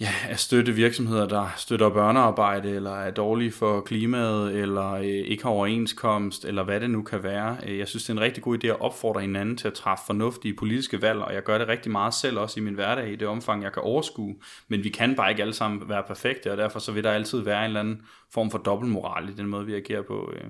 ja, 0.00 0.10
at 0.28 0.38
støtte 0.38 0.72
virksomheder, 0.72 1.28
der 1.28 1.48
støtter 1.56 1.90
børnearbejde, 1.90 2.70
eller 2.70 2.96
er 2.96 3.10
dårlige 3.10 3.52
for 3.52 3.80
klimaet, 3.80 4.54
eller 4.54 4.92
øh, 4.92 5.04
ikke 5.04 5.42
har 5.42 5.50
overenskomst, 5.50 6.44
eller 6.44 6.62
hvad 6.62 6.80
det 6.80 6.90
nu 6.90 7.02
kan 7.02 7.22
være. 7.22 7.56
Øh, 7.66 7.78
jeg 7.78 7.88
synes, 7.88 8.04
det 8.04 8.10
er 8.10 8.14
en 8.14 8.20
rigtig 8.20 8.42
god 8.42 8.64
idé 8.64 8.66
at 8.66 8.80
opfordre 8.80 9.20
hinanden 9.20 9.56
til 9.56 9.68
at 9.68 9.74
træffe 9.74 10.04
fornuftige 10.06 10.54
politiske 10.54 11.02
valg, 11.02 11.18
og 11.18 11.34
jeg 11.34 11.42
gør 11.42 11.58
det 11.58 11.68
rigtig 11.68 11.92
meget 11.92 12.14
selv 12.14 12.38
også 12.38 12.60
i 12.60 12.62
min 12.62 12.74
hverdag, 12.74 13.12
i 13.12 13.16
det 13.16 13.28
omfang, 13.28 13.62
jeg 13.62 13.72
kan 13.72 13.82
overskue. 13.82 14.36
Men 14.68 14.84
vi 14.84 14.88
kan 14.88 15.16
bare 15.16 15.30
ikke 15.30 15.42
alle 15.42 15.54
sammen 15.54 15.88
være 15.88 16.02
perfekte, 16.06 16.52
og 16.52 16.56
derfor 16.56 16.78
så 16.78 16.92
vil 16.92 17.04
der 17.04 17.10
altid 17.10 17.40
være 17.40 17.58
en 17.58 17.64
eller 17.64 17.80
anden 17.80 18.02
form 18.32 18.50
for 18.50 18.58
dobbeltmoral 18.58 19.28
i 19.28 19.32
den 19.32 19.46
måde, 19.46 19.66
vi 19.66 19.74
agerer 19.74 20.02
på, 20.02 20.32
øh, 20.34 20.44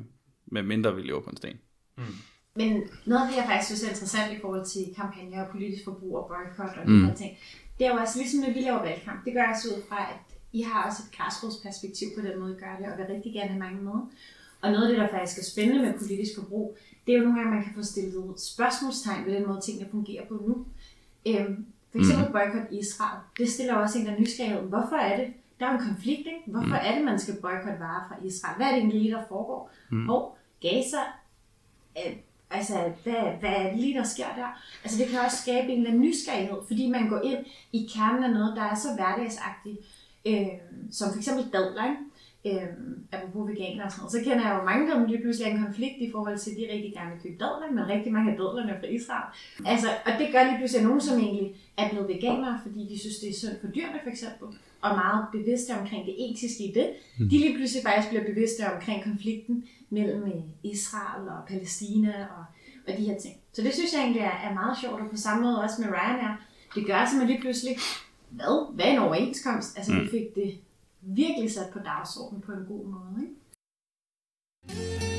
med 0.46 0.62
mindre 0.62 0.94
vi 0.96 1.02
lever 1.02 1.20
på 1.20 1.30
en 1.30 1.36
sten. 1.36 1.56
Mm. 1.98 2.04
Men 2.56 2.82
noget 3.06 3.22
af 3.22 3.28
det, 3.28 3.36
jeg 3.36 3.44
faktisk 3.46 3.66
synes 3.66 3.84
er 3.84 3.88
interessant 3.88 4.32
i 4.32 4.40
forhold 4.40 4.64
til 4.64 4.82
kampagner 4.96 5.44
og 5.44 5.50
politisk 5.52 5.84
forbrug 5.84 6.16
og 6.16 6.28
boykot 6.28 6.76
og 6.76 6.90
mm. 6.90 7.00
de 7.00 7.06
her 7.06 7.14
ting, 7.14 7.32
det 7.78 7.86
er 7.86 7.92
jo 7.92 7.98
altså 7.98 8.18
ligesom, 8.18 8.40
når 8.40 8.52
vi 8.52 8.60
laver 8.60 8.82
valgkamp. 8.82 9.24
Det 9.24 9.32
gør 9.32 9.42
altså 9.42 9.68
ud 9.68 9.82
fra, 9.88 9.98
at 10.12 10.18
I 10.52 10.62
har 10.62 10.86
også 10.86 11.02
et 11.06 11.16
græsrodsperspektiv 11.16 12.08
på 12.16 12.20
den 12.26 12.40
måde, 12.40 12.52
I 12.56 12.60
gør 12.60 12.76
det, 12.78 12.92
og 12.92 12.98
vil 12.98 13.06
rigtig 13.06 13.32
gerne 13.32 13.48
have 13.48 13.58
mange 13.58 13.82
med. 13.82 14.00
Og 14.62 14.72
noget 14.72 14.84
af 14.86 14.88
det, 14.88 14.98
der 14.98 15.18
faktisk 15.18 15.38
er 15.38 15.44
spændende 15.52 15.82
med 15.82 15.98
politisk 15.98 16.32
forbrug, 16.38 16.76
det 17.06 17.14
er 17.14 17.18
jo 17.18 17.24
nogle 17.24 17.38
gange, 17.38 17.54
man 17.54 17.64
kan 17.64 17.74
få 17.74 17.82
stillet 17.82 18.40
spørgsmålstegn 18.40 19.26
ved 19.26 19.34
den 19.34 19.46
måde, 19.46 19.60
tingene 19.60 19.90
fungerer 19.90 20.26
på 20.26 20.34
nu. 20.34 20.66
Øhm, 21.26 21.66
for 21.92 21.98
eksempel 21.98 22.26
mm. 22.26 22.32
boykot 22.32 22.72
Israel. 22.72 23.18
Det 23.38 23.48
stiller 23.48 23.74
også 23.74 23.98
en 23.98 24.06
der 24.06 24.18
nysgerrighed. 24.20 24.60
Hvorfor 24.60 24.96
er 24.96 25.16
det? 25.16 25.32
Der 25.60 25.66
er 25.66 25.78
en 25.78 25.86
konflikt, 25.88 26.26
ikke? 26.26 26.42
Hvorfor 26.46 26.66
mm. 26.66 26.86
er 26.86 26.94
det, 26.94 27.04
man 27.04 27.18
skal 27.18 27.34
boykotte 27.34 27.80
varer 27.80 28.08
fra 28.08 28.16
Israel? 28.24 28.56
Hvad 28.56 28.66
er 28.66 28.70
det 28.70 28.78
egentlig, 28.78 29.12
der 29.12 29.24
foregår? 29.28 29.70
Mm. 29.90 30.10
Og 30.10 30.36
Gaza 30.60 31.02
Altså, 32.50 32.92
hvad, 33.02 33.22
hvad 33.40 33.50
er 33.50 33.70
det 33.70 33.78
lige, 33.78 33.98
der 33.98 34.04
sker 34.04 34.34
der? 34.36 34.62
Altså, 34.84 34.98
det 34.98 35.08
kan 35.08 35.20
også 35.20 35.36
skabe 35.36 35.68
en 35.72 35.78
eller 35.78 35.90
anden 35.90 36.02
nysgerrighed, 36.02 36.58
fordi 36.66 36.90
man 36.90 37.08
går 37.08 37.20
ind 37.20 37.44
i 37.72 37.90
kernen 37.94 38.24
af 38.24 38.30
noget, 38.30 38.56
der 38.56 38.62
er 38.62 38.74
så 38.74 38.88
hverdagsagtigt, 38.94 39.78
øh, 40.26 40.46
som 40.92 41.10
for 41.12 41.18
eksempel 41.18 41.52
dadler, 41.52 41.84
ikke? 41.84 41.96
Øh, 42.46 42.68
apropos 43.12 43.50
veganer 43.50 43.84
og 43.84 43.90
sådan 43.90 44.00
noget, 44.00 44.12
så 44.16 44.20
kender 44.26 44.44
jeg 44.46 44.58
jo 44.58 44.64
mange, 44.70 44.82
der 44.88 45.06
lige 45.06 45.22
pludselig 45.22 45.46
er 45.46 45.54
en 45.54 45.64
konflikt 45.66 45.98
i 46.06 46.10
forhold 46.14 46.38
til, 46.38 46.50
at 46.50 46.56
de 46.56 46.72
rigtig 46.74 46.92
gerne 46.96 47.10
vil 47.12 47.22
købe 47.22 47.38
dadler, 47.44 47.68
men 47.76 47.92
rigtig 47.94 48.12
mange 48.12 48.30
af 48.32 48.36
dadlerne 48.40 48.72
er 48.72 48.80
fra 48.80 48.90
Israel. 48.98 49.28
Altså, 49.72 49.88
og 50.06 50.12
det 50.18 50.26
gør 50.32 50.42
lige 50.44 50.58
pludselig, 50.58 50.80
at 50.80 50.86
nogen, 50.88 51.00
som 51.08 51.16
egentlig 51.18 51.48
er 51.80 51.86
blevet 51.90 52.08
veganere, 52.08 52.60
fordi 52.64 52.80
de 52.90 52.96
synes, 52.98 53.18
det 53.22 53.28
er 53.30 53.38
sundt 53.42 53.60
for 53.60 53.68
dyrene 53.76 54.00
for 54.04 54.10
eksempel, 54.14 54.48
og 54.84 54.90
meget 55.02 55.22
bevidste 55.36 55.70
omkring 55.80 56.02
det 56.08 56.14
etiske 56.24 56.62
i 56.68 56.70
det, 56.78 56.88
mm. 57.18 57.28
de 57.30 57.36
lige 57.38 57.54
pludselig 57.56 57.82
faktisk 57.88 58.08
bliver 58.10 58.24
bevidste 58.30 58.62
omkring 58.74 58.98
konflikten 59.10 59.64
mellem 59.90 60.22
øh, 60.22 60.42
Israel 60.72 61.24
og 61.28 61.40
Palæstina 61.48 62.14
og, 62.36 62.44
og 62.86 62.92
de 62.98 63.04
her 63.08 63.18
ting. 63.24 63.34
Så 63.52 63.62
det 63.62 63.72
synes 63.74 63.92
jeg 63.92 64.00
egentlig 64.00 64.22
er, 64.22 64.36
er 64.48 64.54
meget 64.54 64.76
sjovt, 64.80 65.00
og 65.00 65.10
på 65.10 65.16
samme 65.16 65.40
måde 65.44 65.62
også 65.64 65.76
med 65.82 65.88
Ryanair. 65.88 66.34
Det 66.74 66.86
gør 66.86 67.00
simpelthen 67.04 67.28
lige 67.28 67.40
pludselig, 67.40 67.74
hvad? 68.30 68.74
Hvad 68.74 68.84
er 68.86 68.90
en 68.90 68.98
overenskomst? 68.98 69.78
Altså, 69.78 69.92
mm. 69.92 70.00
vi 70.00 70.08
fik 70.10 70.34
det 70.34 70.58
virkelig 71.06 71.52
sat 71.52 71.72
på 71.72 71.78
dagsordenen 71.78 72.42
på 72.42 72.52
en 72.52 72.66
god 72.66 72.86
måde. 72.86 73.22
Ikke? 73.22 75.15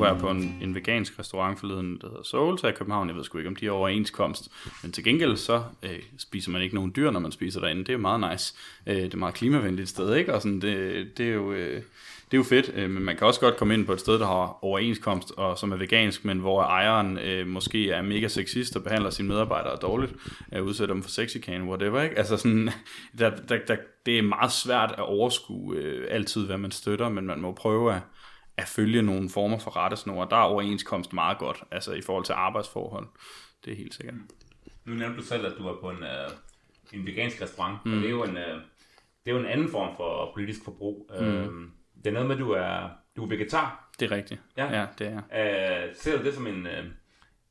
Var 0.00 0.12
jeg 0.12 0.20
på 0.20 0.30
en, 0.30 0.58
en 0.62 0.74
vegansk 0.74 1.18
restaurant 1.18 1.60
forleden, 1.60 1.98
der 2.00 2.08
hedder 2.08 2.22
Soul, 2.22 2.58
i 2.68 2.72
København. 2.76 3.08
Jeg 3.08 3.16
ved 3.16 3.24
sgu 3.24 3.38
ikke, 3.38 3.48
om 3.48 3.56
de 3.56 3.66
er 3.66 3.70
overenskomst. 3.70 4.48
Men 4.82 4.92
til 4.92 5.04
gengæld 5.04 5.36
så 5.36 5.62
øh, 5.82 5.98
spiser 6.18 6.50
man 6.50 6.62
ikke 6.62 6.74
nogen 6.74 6.92
dyr, 6.96 7.10
når 7.10 7.20
man 7.20 7.32
spiser 7.32 7.60
derinde. 7.60 7.84
Det 7.84 7.92
er 7.92 7.98
meget 7.98 8.30
nice. 8.30 8.54
Øh, 8.86 8.96
det 8.96 9.14
er 9.14 9.18
meget 9.18 9.34
klimavenligt 9.34 9.88
sted, 9.88 10.14
ikke? 10.14 10.34
Og 10.34 10.42
sådan, 10.42 10.60
det, 10.60 11.18
det 11.18 11.28
er 11.28 11.34
jo... 11.34 11.52
Øh, 11.52 11.82
det 12.30 12.36
er 12.36 12.38
jo 12.38 12.44
fedt, 12.44 12.70
øh, 12.74 12.90
men 12.90 13.02
man 13.02 13.16
kan 13.16 13.26
også 13.26 13.40
godt 13.40 13.56
komme 13.56 13.74
ind 13.74 13.86
på 13.86 13.92
et 13.92 14.00
sted, 14.00 14.18
der 14.18 14.26
har 14.26 14.64
overenskomst, 14.64 15.32
og 15.36 15.58
som 15.58 15.72
er 15.72 15.76
vegansk, 15.76 16.24
men 16.24 16.38
hvor 16.38 16.62
ejeren 16.62 17.18
øh, 17.18 17.46
måske 17.46 17.90
er 17.90 18.02
mega 18.02 18.28
sexist 18.28 18.76
og 18.76 18.84
behandler 18.84 19.10
sine 19.10 19.28
medarbejdere 19.28 19.76
dårligt, 19.82 20.12
øh, 20.52 20.64
udsætter 20.64 20.94
dem 20.94 21.02
for 21.02 21.10
sexikane, 21.10 21.64
whatever, 21.64 22.02
ikke? 22.02 22.18
Altså 22.18 22.36
sådan, 22.36 22.70
der, 23.18 23.30
der, 23.48 23.58
der, 23.68 23.76
det 24.06 24.18
er 24.18 24.22
meget 24.22 24.52
svært 24.52 24.94
at 24.98 25.04
overskue 25.04 25.76
øh, 25.76 26.06
altid, 26.10 26.46
hvad 26.46 26.58
man 26.58 26.70
støtter, 26.70 27.08
men 27.08 27.26
man 27.26 27.40
må 27.40 27.52
prøve 27.52 27.94
at, 27.94 28.00
at 28.60 28.68
følge 28.68 29.02
nogle 29.02 29.30
former 29.30 29.58
for 29.58 29.76
rettesnore. 29.76 30.26
Der 30.30 30.36
er 30.36 30.42
overenskomst 30.42 31.12
meget 31.12 31.38
godt, 31.38 31.64
altså 31.70 31.92
i 31.92 32.00
forhold 32.00 32.24
til 32.24 32.32
arbejdsforhold. 32.32 33.06
Det 33.64 33.72
er 33.72 33.76
helt 33.76 33.94
sikkert. 33.94 34.14
Nu 34.84 34.94
nævnte 34.94 35.16
du 35.16 35.22
selv, 35.22 35.46
at 35.46 35.52
du 35.58 35.62
var 35.62 35.76
på 35.80 35.90
en, 35.90 35.96
uh, 35.96 36.98
en 36.98 37.06
vegansk 37.06 37.42
restaurant, 37.42 37.78
mm. 37.84 37.92
og 37.92 37.98
det 37.98 38.06
er, 38.06 38.10
jo 38.10 38.24
en, 38.24 38.36
uh, 38.36 38.60
det 39.24 39.26
er 39.26 39.32
jo 39.32 39.38
en 39.38 39.46
anden 39.46 39.70
form 39.70 39.96
for 39.96 40.30
politisk 40.34 40.64
forbrug. 40.64 41.10
Mm. 41.20 41.26
Uh, 41.26 41.68
det 41.96 42.06
er 42.06 42.10
noget 42.10 42.28
med, 42.28 42.36
at 42.36 42.40
du 42.40 42.50
er, 42.50 42.88
du 43.16 43.24
er 43.24 43.28
vegetar. 43.28 43.90
Det 44.00 44.12
er 44.12 44.16
rigtigt. 44.16 44.40
Ja, 44.56 44.80
ja 44.80 44.86
det 44.98 45.06
er 45.06 45.88
uh, 45.88 45.96
Ser 45.96 46.18
du 46.18 46.24
det 46.24 46.34
som 46.34 46.46
en, 46.46 46.66
uh, 46.66 46.84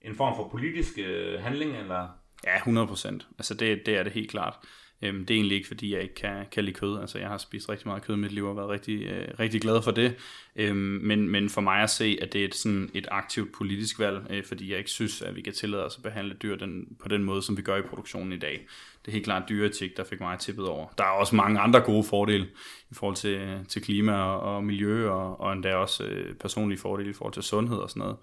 en 0.01 0.15
form 0.15 0.35
for 0.35 0.47
politisk 0.47 0.97
uh, 0.97 1.43
handling, 1.43 1.77
eller? 1.77 2.07
Ja, 2.45 2.57
100 2.57 2.87
procent. 2.87 3.27
Altså 3.37 3.53
det, 3.53 3.85
det 3.85 3.97
er 3.97 4.03
det 4.03 4.11
helt 4.11 4.31
klart. 4.31 4.57
Øhm, 5.01 5.25
det 5.25 5.33
er 5.33 5.35
egentlig 5.35 5.55
ikke, 5.55 5.67
fordi 5.67 5.93
jeg 5.93 6.01
ikke 6.01 6.15
kan, 6.15 6.45
kan 6.51 6.63
lide 6.63 6.75
kød. 6.75 6.99
Altså, 6.99 7.19
jeg 7.19 7.27
har 7.27 7.37
spist 7.37 7.69
rigtig 7.69 7.87
meget 7.87 8.03
kød 8.03 8.15
i 8.15 8.19
mit 8.19 8.31
liv 8.31 8.45
og 8.45 8.55
været 8.55 8.69
rigtig, 8.69 9.03
øh, 9.03 9.27
rigtig 9.39 9.61
glad 9.61 9.81
for 9.81 9.91
det. 9.91 10.15
Øhm, 10.55 10.77
men, 10.77 11.29
men 11.29 11.49
for 11.49 11.61
mig 11.61 11.81
at 11.81 11.89
se, 11.89 12.17
at 12.21 12.33
det 12.33 12.41
er 12.41 12.45
et, 12.45 12.55
sådan 12.55 12.89
et 12.93 13.07
aktivt 13.11 13.51
politisk 13.51 13.99
valg, 13.99 14.27
øh, 14.29 14.43
fordi 14.45 14.71
jeg 14.71 14.77
ikke 14.77 14.89
synes, 14.89 15.21
at 15.21 15.35
vi 15.35 15.41
kan 15.41 15.53
tillade 15.53 15.85
os 15.85 15.97
at 15.97 16.03
behandle 16.03 16.33
dyr 16.33 16.55
den, 16.55 16.97
på 16.99 17.07
den 17.07 17.23
måde, 17.23 17.41
som 17.41 17.57
vi 17.57 17.61
gør 17.61 17.77
i 17.77 17.81
produktionen 17.81 18.33
i 18.33 18.37
dag. 18.37 18.67
Det 19.05 19.07
er 19.07 19.11
helt 19.11 19.25
klart 19.25 19.49
dyreetik, 19.49 19.97
der 19.97 20.03
fik 20.03 20.19
mig 20.19 20.39
tippet 20.39 20.65
over. 20.65 20.87
Der 20.97 21.03
er 21.03 21.07
også 21.07 21.35
mange 21.35 21.59
andre 21.59 21.79
gode 21.79 22.03
fordele 22.03 22.47
i 22.91 22.93
forhold 22.93 23.15
til, 23.15 23.65
til 23.67 23.81
klima 23.81 24.13
og, 24.13 24.55
og 24.55 24.63
miljø, 24.63 25.09
og, 25.09 25.41
og 25.41 25.53
endda 25.53 25.75
også 25.75 26.03
øh, 26.03 26.35
personlige 26.35 26.79
fordele 26.79 27.09
i 27.09 27.13
forhold 27.13 27.33
til 27.33 27.43
sundhed 27.43 27.77
og 27.77 27.89
sådan 27.89 27.99
noget. 27.99 28.17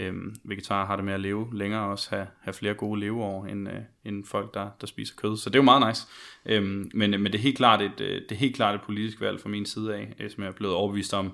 Øhm, 0.00 0.36
vegetarer 0.44 0.86
har 0.86 0.96
det 0.96 1.04
med 1.04 1.14
at 1.14 1.20
leve 1.20 1.48
længere 1.52 1.80
og 1.80 1.90
også 1.90 2.10
have, 2.10 2.26
have 2.40 2.54
flere 2.54 2.74
gode 2.74 3.00
leveår 3.00 3.46
end, 3.46 3.68
øh, 3.68 3.80
end 4.04 4.24
folk, 4.24 4.54
der, 4.54 4.70
der 4.80 4.86
spiser 4.86 5.14
kød. 5.16 5.36
Så 5.36 5.50
det 5.50 5.54
er 5.54 5.58
jo 5.58 5.64
meget 5.64 5.88
nice. 5.88 6.06
Øhm, 6.46 6.90
men, 6.94 7.10
men 7.10 7.24
det 7.24 7.34
er 7.34 7.38
helt 7.38 7.56
klart 7.56 7.82
et, 7.82 8.00
øh, 8.00 8.22
det 8.22 8.32
er 8.32 8.36
helt 8.36 8.56
klart 8.56 8.74
et 8.74 8.80
politisk 8.82 9.20
valg 9.20 9.40
fra 9.40 9.48
min 9.48 9.66
side 9.66 9.94
af, 9.94 10.14
øh, 10.20 10.30
som 10.30 10.42
jeg 10.42 10.48
er 10.48 10.54
blevet 10.54 10.74
overbevist 10.74 11.14
om. 11.14 11.32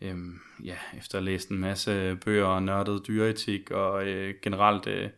Øhm, 0.00 0.38
ja, 0.64 0.76
efter 0.98 1.18
at 1.18 1.24
have 1.24 1.32
læst 1.32 1.48
en 1.48 1.58
masse 1.58 2.18
bøger 2.24 2.44
og 2.44 2.62
nørdet 2.62 3.06
dyreetik 3.06 3.70
og 3.70 4.06
øh, 4.06 4.34
generelt 4.42 4.86
øh, 4.86 5.08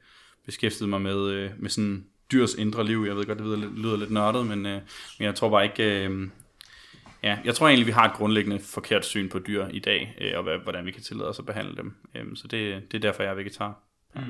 beskæftiget 0.46 0.88
mig 0.88 1.00
med, 1.00 1.30
øh, 1.30 1.50
med 1.58 1.70
sådan 1.70 2.06
dyrs 2.32 2.54
indre 2.54 2.84
liv. 2.86 3.04
Jeg 3.06 3.16
ved 3.16 3.24
godt, 3.24 3.38
det 3.38 3.46
lyder, 3.46 3.70
lyder 3.76 3.96
lidt 3.96 4.10
nørdet, 4.10 4.46
men, 4.46 4.66
øh, 4.66 4.80
men 5.18 5.26
jeg 5.26 5.34
tror 5.34 5.50
bare 5.50 5.64
ikke, 5.64 6.06
øh, 6.06 6.28
Ja, 7.22 7.38
jeg 7.44 7.54
tror 7.54 7.68
egentlig, 7.68 7.86
vi 7.86 7.92
har 7.92 8.08
et 8.08 8.14
grundlæggende 8.14 8.58
forkert 8.58 9.04
syn 9.04 9.28
på 9.28 9.38
dyr 9.38 9.66
i 9.70 9.78
dag, 9.78 10.16
øh, 10.20 10.38
og 10.38 10.62
hvordan 10.62 10.86
vi 10.86 10.90
kan 10.90 11.02
tillade 11.02 11.28
os 11.28 11.38
at 11.38 11.46
behandle 11.46 11.76
dem. 11.76 11.94
Øh, 12.14 12.24
så 12.34 12.48
det, 12.48 12.82
det 12.92 12.96
er 12.96 13.00
derfor, 13.00 13.22
jeg 13.22 13.30
er 13.30 13.34
vegetar. 13.34 13.82
Mm. 14.14 14.20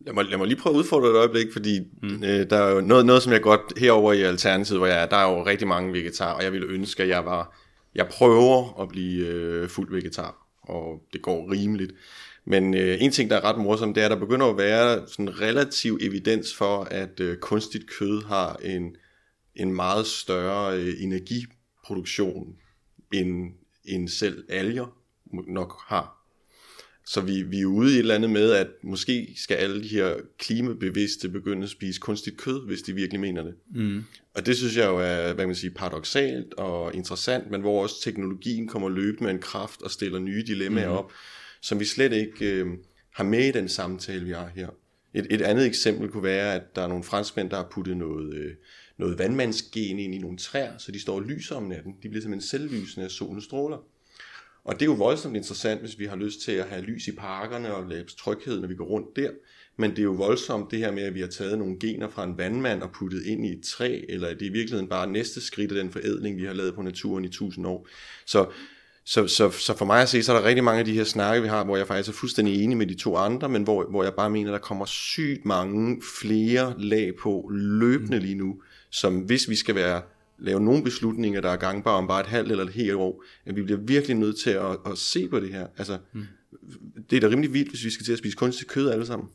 Lad, 0.00 0.14
mig, 0.14 0.24
lad 0.24 0.38
mig 0.38 0.46
lige 0.46 0.58
prøve 0.58 0.74
at 0.74 0.78
udfordre 0.78 1.10
et 1.10 1.16
øjeblik, 1.16 1.46
fordi 1.52 1.80
mm. 2.02 2.22
øh, 2.24 2.50
der 2.50 2.56
er 2.56 2.74
jo 2.74 2.80
noget, 2.80 3.06
noget, 3.06 3.22
som 3.22 3.32
jeg 3.32 3.42
godt 3.42 3.78
herover 3.78 4.12
i 4.12 4.22
Alternativet, 4.22 4.80
hvor 4.80 4.86
jeg 4.86 5.02
er, 5.02 5.06
der 5.06 5.16
er 5.16 5.32
jo 5.32 5.46
rigtig 5.46 5.68
mange 5.68 5.92
vegetarer, 5.92 6.34
og 6.34 6.44
jeg 6.44 6.52
ville 6.52 6.66
ønske, 6.66 7.02
at 7.02 7.08
jeg 7.08 7.24
var, 7.24 7.56
jeg 7.94 8.08
prøver 8.08 8.82
at 8.82 8.88
blive 8.88 9.26
øh, 9.26 9.68
fuld 9.68 9.90
vegetar, 9.90 10.46
og 10.62 11.02
det 11.12 11.22
går 11.22 11.52
rimeligt. 11.52 11.92
Men 12.44 12.74
øh, 12.74 12.96
en 13.00 13.10
ting, 13.10 13.30
der 13.30 13.36
er 13.36 13.44
ret 13.44 13.58
morsom, 13.58 13.94
det 13.94 14.00
er, 14.00 14.04
at 14.04 14.10
der 14.10 14.16
begynder 14.16 14.46
at 14.46 14.58
være 14.58 15.08
sådan 15.08 15.40
relativ 15.40 15.98
evidens 16.00 16.54
for, 16.54 16.84
at 16.90 17.20
øh, 17.20 17.36
kunstigt 17.36 17.90
kød 17.90 18.26
har 18.26 18.56
en, 18.64 18.96
en 19.56 19.74
meget 19.74 20.06
større 20.06 20.76
øh, 20.76 20.92
energi 21.00 21.44
produktion, 21.84 22.56
end, 23.12 23.52
end 23.84 24.08
selv 24.08 24.44
alger 24.48 24.96
nok 25.48 25.74
har. 25.86 26.20
Så 27.06 27.20
vi, 27.20 27.42
vi 27.42 27.60
er 27.60 27.66
ude 27.66 27.90
i 27.90 27.94
et 27.94 27.98
eller 27.98 28.14
andet 28.14 28.30
med, 28.30 28.52
at 28.52 28.68
måske 28.82 29.34
skal 29.36 29.54
alle 29.54 29.82
de 29.82 29.88
her 29.88 30.14
klimabevidste 30.38 31.28
begynde 31.28 31.62
at 31.62 31.70
spise 31.70 32.00
kunstigt 32.00 32.36
kød, 32.36 32.66
hvis 32.66 32.82
de 32.82 32.94
virkelig 32.94 33.20
mener 33.20 33.42
det. 33.42 33.54
Mm. 33.74 34.04
Og 34.34 34.46
det 34.46 34.56
synes 34.56 34.76
jeg 34.76 34.86
jo 34.86 34.96
er, 34.98 35.22
hvad 35.22 35.36
kan 35.36 35.48
man 35.48 35.54
sige, 35.54 35.70
paradoxalt 35.70 36.54
og 36.54 36.94
interessant, 36.94 37.50
men 37.50 37.60
hvor 37.60 37.82
også 37.82 38.02
teknologien 38.02 38.68
kommer 38.68 38.88
løbende 38.88 39.24
med 39.24 39.30
en 39.30 39.40
kraft 39.40 39.82
og 39.82 39.90
stiller 39.90 40.18
nye 40.18 40.44
dilemmaer 40.46 40.88
mm. 40.88 40.96
op, 40.96 41.12
som 41.60 41.80
vi 41.80 41.84
slet 41.84 42.12
ikke 42.12 42.54
øh, 42.54 42.66
har 43.14 43.24
med 43.24 43.48
i 43.48 43.52
den 43.52 43.68
samtale, 43.68 44.24
vi 44.24 44.32
har 44.32 44.50
her. 44.54 44.68
Et, 45.14 45.26
et 45.30 45.42
andet 45.42 45.66
eksempel 45.66 46.08
kunne 46.08 46.22
være, 46.22 46.54
at 46.54 46.76
der 46.76 46.82
er 46.82 46.88
nogle 46.88 47.04
franskmænd, 47.04 47.50
der 47.50 47.56
har 47.56 47.68
puttet 47.72 47.96
noget, 47.96 48.34
øh, 48.34 48.54
noget 49.00 49.18
vandmandsgen 49.18 49.98
ind 49.98 50.14
i 50.14 50.18
nogle 50.18 50.38
træer, 50.38 50.78
så 50.78 50.92
de 50.92 51.00
står 51.00 51.14
og 51.14 51.22
lyser 51.22 51.54
om 51.56 51.62
natten. 51.62 51.92
De 52.02 52.08
bliver 52.08 52.22
simpelthen 52.22 52.48
selvlysende 52.48 53.04
af 53.04 53.10
solens 53.10 53.44
stråler. 53.44 53.78
Og 54.64 54.74
det 54.74 54.82
er 54.82 54.86
jo 54.86 54.92
voldsomt 54.92 55.36
interessant, 55.36 55.80
hvis 55.80 55.98
vi 55.98 56.04
har 56.04 56.16
lyst 56.16 56.40
til 56.40 56.52
at 56.52 56.68
have 56.68 56.82
lys 56.82 57.08
i 57.08 57.12
parkerne 57.12 57.74
og 57.74 57.88
lave 57.88 58.04
tryghed, 58.04 58.60
når 58.60 58.68
vi 58.68 58.74
går 58.74 58.84
rundt 58.84 59.16
der. 59.16 59.30
Men 59.76 59.90
det 59.90 59.98
er 59.98 60.02
jo 60.02 60.12
voldsomt 60.12 60.70
det 60.70 60.78
her 60.78 60.92
med, 60.92 61.02
at 61.02 61.14
vi 61.14 61.20
har 61.20 61.26
taget 61.26 61.58
nogle 61.58 61.78
gener 61.78 62.08
fra 62.08 62.24
en 62.24 62.38
vandmand 62.38 62.82
og 62.82 62.90
puttet 62.92 63.22
ind 63.26 63.46
i 63.46 63.52
et 63.52 63.64
træ, 63.64 64.00
eller 64.08 64.28
det 64.28 64.42
er 64.42 64.50
i 64.50 64.52
virkeligheden 64.52 64.88
bare 64.88 65.06
næste 65.06 65.40
skridt 65.40 65.72
af 65.72 65.82
den 65.82 65.92
forædling, 65.92 66.36
vi 66.36 66.44
har 66.44 66.52
lavet 66.52 66.74
på 66.74 66.82
naturen 66.82 67.24
i 67.24 67.28
tusind 67.28 67.66
år. 67.66 67.88
Så, 68.26 68.46
så, 69.04 69.26
så, 69.26 69.50
så 69.50 69.76
for 69.76 69.84
mig 69.84 70.02
at 70.02 70.08
se, 70.08 70.22
så 70.22 70.32
er 70.32 70.40
der 70.40 70.48
rigtig 70.48 70.64
mange 70.64 70.78
af 70.78 70.84
de 70.84 70.92
her 70.92 71.04
snakke, 71.04 71.42
vi 71.42 71.48
har, 71.48 71.64
hvor 71.64 71.76
jeg 71.76 71.86
faktisk 71.86 72.08
er 72.08 72.18
fuldstændig 72.18 72.64
enig 72.64 72.76
med 72.76 72.86
de 72.86 72.94
to 72.94 73.16
andre, 73.16 73.48
men 73.48 73.62
hvor, 73.62 73.86
hvor 73.90 74.02
jeg 74.02 74.14
bare 74.14 74.30
mener, 74.30 74.50
at 74.50 74.52
der 74.52 74.66
kommer 74.66 74.86
sygt 74.86 75.44
mange 75.44 76.02
flere 76.20 76.74
lag 76.78 77.12
på 77.16 77.50
løbende 77.54 78.18
lige 78.18 78.34
nu, 78.34 78.62
som 78.90 79.18
hvis 79.18 79.48
vi 79.48 79.56
skal 79.56 79.74
være 79.74 80.02
lave 80.38 80.60
nogle 80.60 80.84
beslutninger, 80.84 81.40
der 81.40 81.50
er 81.50 81.56
gangbare 81.56 81.94
om 81.94 82.06
bare 82.06 82.20
et 82.20 82.26
halvt 82.26 82.50
eller 82.50 82.64
et 82.64 82.72
helt 82.72 82.94
år, 82.94 83.24
at 83.44 83.56
vi 83.56 83.62
bliver 83.62 83.80
virkelig 83.80 84.16
nødt 84.16 84.38
til 84.38 84.50
at, 84.50 84.76
at 84.86 84.98
se 84.98 85.28
på 85.28 85.40
det 85.40 85.52
her. 85.52 85.66
Altså, 85.76 85.98
mm. 86.12 86.26
det 87.10 87.16
er 87.16 87.20
da 87.20 87.28
rimelig 87.28 87.52
vildt, 87.52 87.68
hvis 87.68 87.84
vi 87.84 87.90
skal 87.90 88.04
til 88.04 88.12
at 88.12 88.18
spise 88.18 88.36
kunstigt 88.36 88.70
kød 88.70 88.90
alle 88.90 89.06
sammen. 89.06 89.28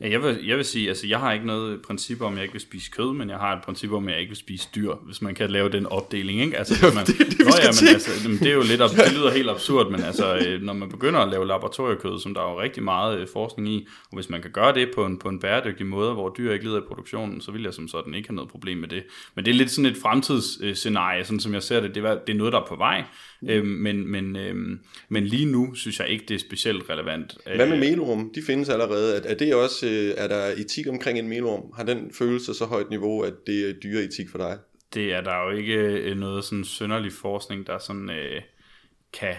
Ja, 0.00 0.10
jeg, 0.10 0.22
vil, 0.22 0.38
jeg 0.46 0.56
vil 0.56 0.64
sige, 0.64 0.88
altså 0.88 1.06
jeg 1.06 1.18
har 1.18 1.32
ikke 1.32 1.46
noget 1.46 1.82
princip 1.82 2.20
om, 2.20 2.32
at 2.32 2.36
jeg 2.36 2.42
ikke 2.42 2.52
vil 2.52 2.60
spise 2.60 2.90
kød, 2.90 3.14
men 3.14 3.30
jeg 3.30 3.38
har 3.38 3.56
et 3.56 3.62
princip 3.64 3.92
om, 3.92 4.08
at 4.08 4.12
jeg 4.12 4.20
ikke 4.20 4.30
vil 4.30 4.36
spise 4.36 4.68
dyr, 4.74 4.94
hvis 4.94 5.22
man 5.22 5.34
kan 5.34 5.50
lave 5.50 5.68
den 5.68 5.86
opdeling, 5.86 6.40
ikke? 6.40 6.58
Altså, 6.58 6.74
hvis 6.80 6.94
man, 6.94 7.06
det 7.06 7.20
er 7.20 7.24
det, 7.24 7.38
vi 7.38 7.44
Nå, 7.44 7.50
ja, 7.62 7.70
men, 7.82 7.94
altså, 7.94 8.10
det 8.40 8.50
er 8.50 8.54
jo 8.54 8.62
lidt, 8.62 8.80
det 9.06 9.12
lyder 9.12 9.30
helt 9.30 9.50
absurd, 9.50 9.90
men 9.90 10.02
altså, 10.02 10.36
øh, 10.36 10.62
når 10.62 10.72
man 10.72 10.88
begynder 10.88 11.20
at 11.20 11.28
lave 11.28 11.46
laboratoriekød, 11.46 12.20
som 12.20 12.34
der 12.34 12.40
er 12.40 12.50
jo 12.50 12.60
rigtig 12.60 12.82
meget 12.82 13.18
øh, 13.18 13.28
forskning 13.32 13.68
i, 13.68 13.88
og 14.10 14.14
hvis 14.14 14.30
man 14.30 14.42
kan 14.42 14.50
gøre 14.50 14.74
det 14.74 14.90
på 14.94 15.04
en, 15.04 15.18
på 15.18 15.28
en 15.28 15.38
bæredygtig 15.38 15.86
måde, 15.86 16.12
hvor 16.12 16.34
dyr 16.38 16.52
ikke 16.52 16.64
lider 16.64 16.78
i 16.78 16.84
produktionen, 16.88 17.40
så 17.40 17.50
vil 17.50 17.62
jeg 17.62 17.74
som 17.74 17.88
sådan 17.88 18.14
ikke 18.14 18.28
have 18.28 18.36
noget 18.36 18.50
problem 18.50 18.78
med 18.78 18.88
det. 18.88 19.04
Men 19.34 19.44
det 19.44 19.50
er 19.50 19.54
lidt 19.54 19.70
sådan 19.70 19.90
et 19.90 19.96
fremtidsscenarie, 19.96 21.24
sådan 21.24 21.40
som 21.40 21.54
jeg 21.54 21.62
ser 21.62 21.80
det, 21.80 21.94
det 21.94 22.04
er, 22.04 22.18
det 22.26 22.32
er 22.32 22.38
noget, 22.38 22.52
der 22.52 22.60
er 22.60 22.66
på 22.66 22.76
vej, 22.76 23.04
øh, 23.48 23.64
men, 23.64 24.10
men, 24.10 24.36
øh, 24.36 24.54
men 25.08 25.24
lige 25.24 25.46
nu 25.46 25.74
synes 25.74 26.00
jeg 26.00 26.08
ikke, 26.08 26.24
det 26.28 26.34
er 26.34 26.38
specielt 26.38 26.90
relevant. 26.90 27.36
Hvad 27.44 27.66
med 27.66 27.74
Øh, 27.74 27.80
melorm? 27.80 28.30
De 28.34 28.42
findes 28.42 28.68
allerede. 28.68 29.16
Er, 29.16 29.20
er 29.24 29.34
det 29.34 29.54
også, 29.54 29.86
øh, 29.86 30.14
er 30.16 30.28
der 30.28 30.46
etik 30.56 30.88
omkring 30.88 31.18
en 31.18 31.28
melorm? 31.28 31.72
Har 31.76 31.84
den 31.84 32.10
følelse 32.18 32.54
så 32.54 32.64
højt 32.64 32.90
niveau, 32.90 33.22
at 33.22 33.34
det 33.46 33.70
er 33.70 33.72
dyreetik 33.72 34.30
for 34.30 34.38
dig? 34.38 34.58
det 34.94 35.12
er 35.12 35.20
der 35.20 35.44
jo 35.44 35.50
ikke 35.50 35.74
øh, 35.74 36.16
noget 36.16 36.44
sådan 36.44 36.64
sønderlig 36.64 37.12
forskning, 37.12 37.66
der 37.66 37.78
sådan 37.78 38.10
øh, 38.10 38.42
kan 39.12 39.34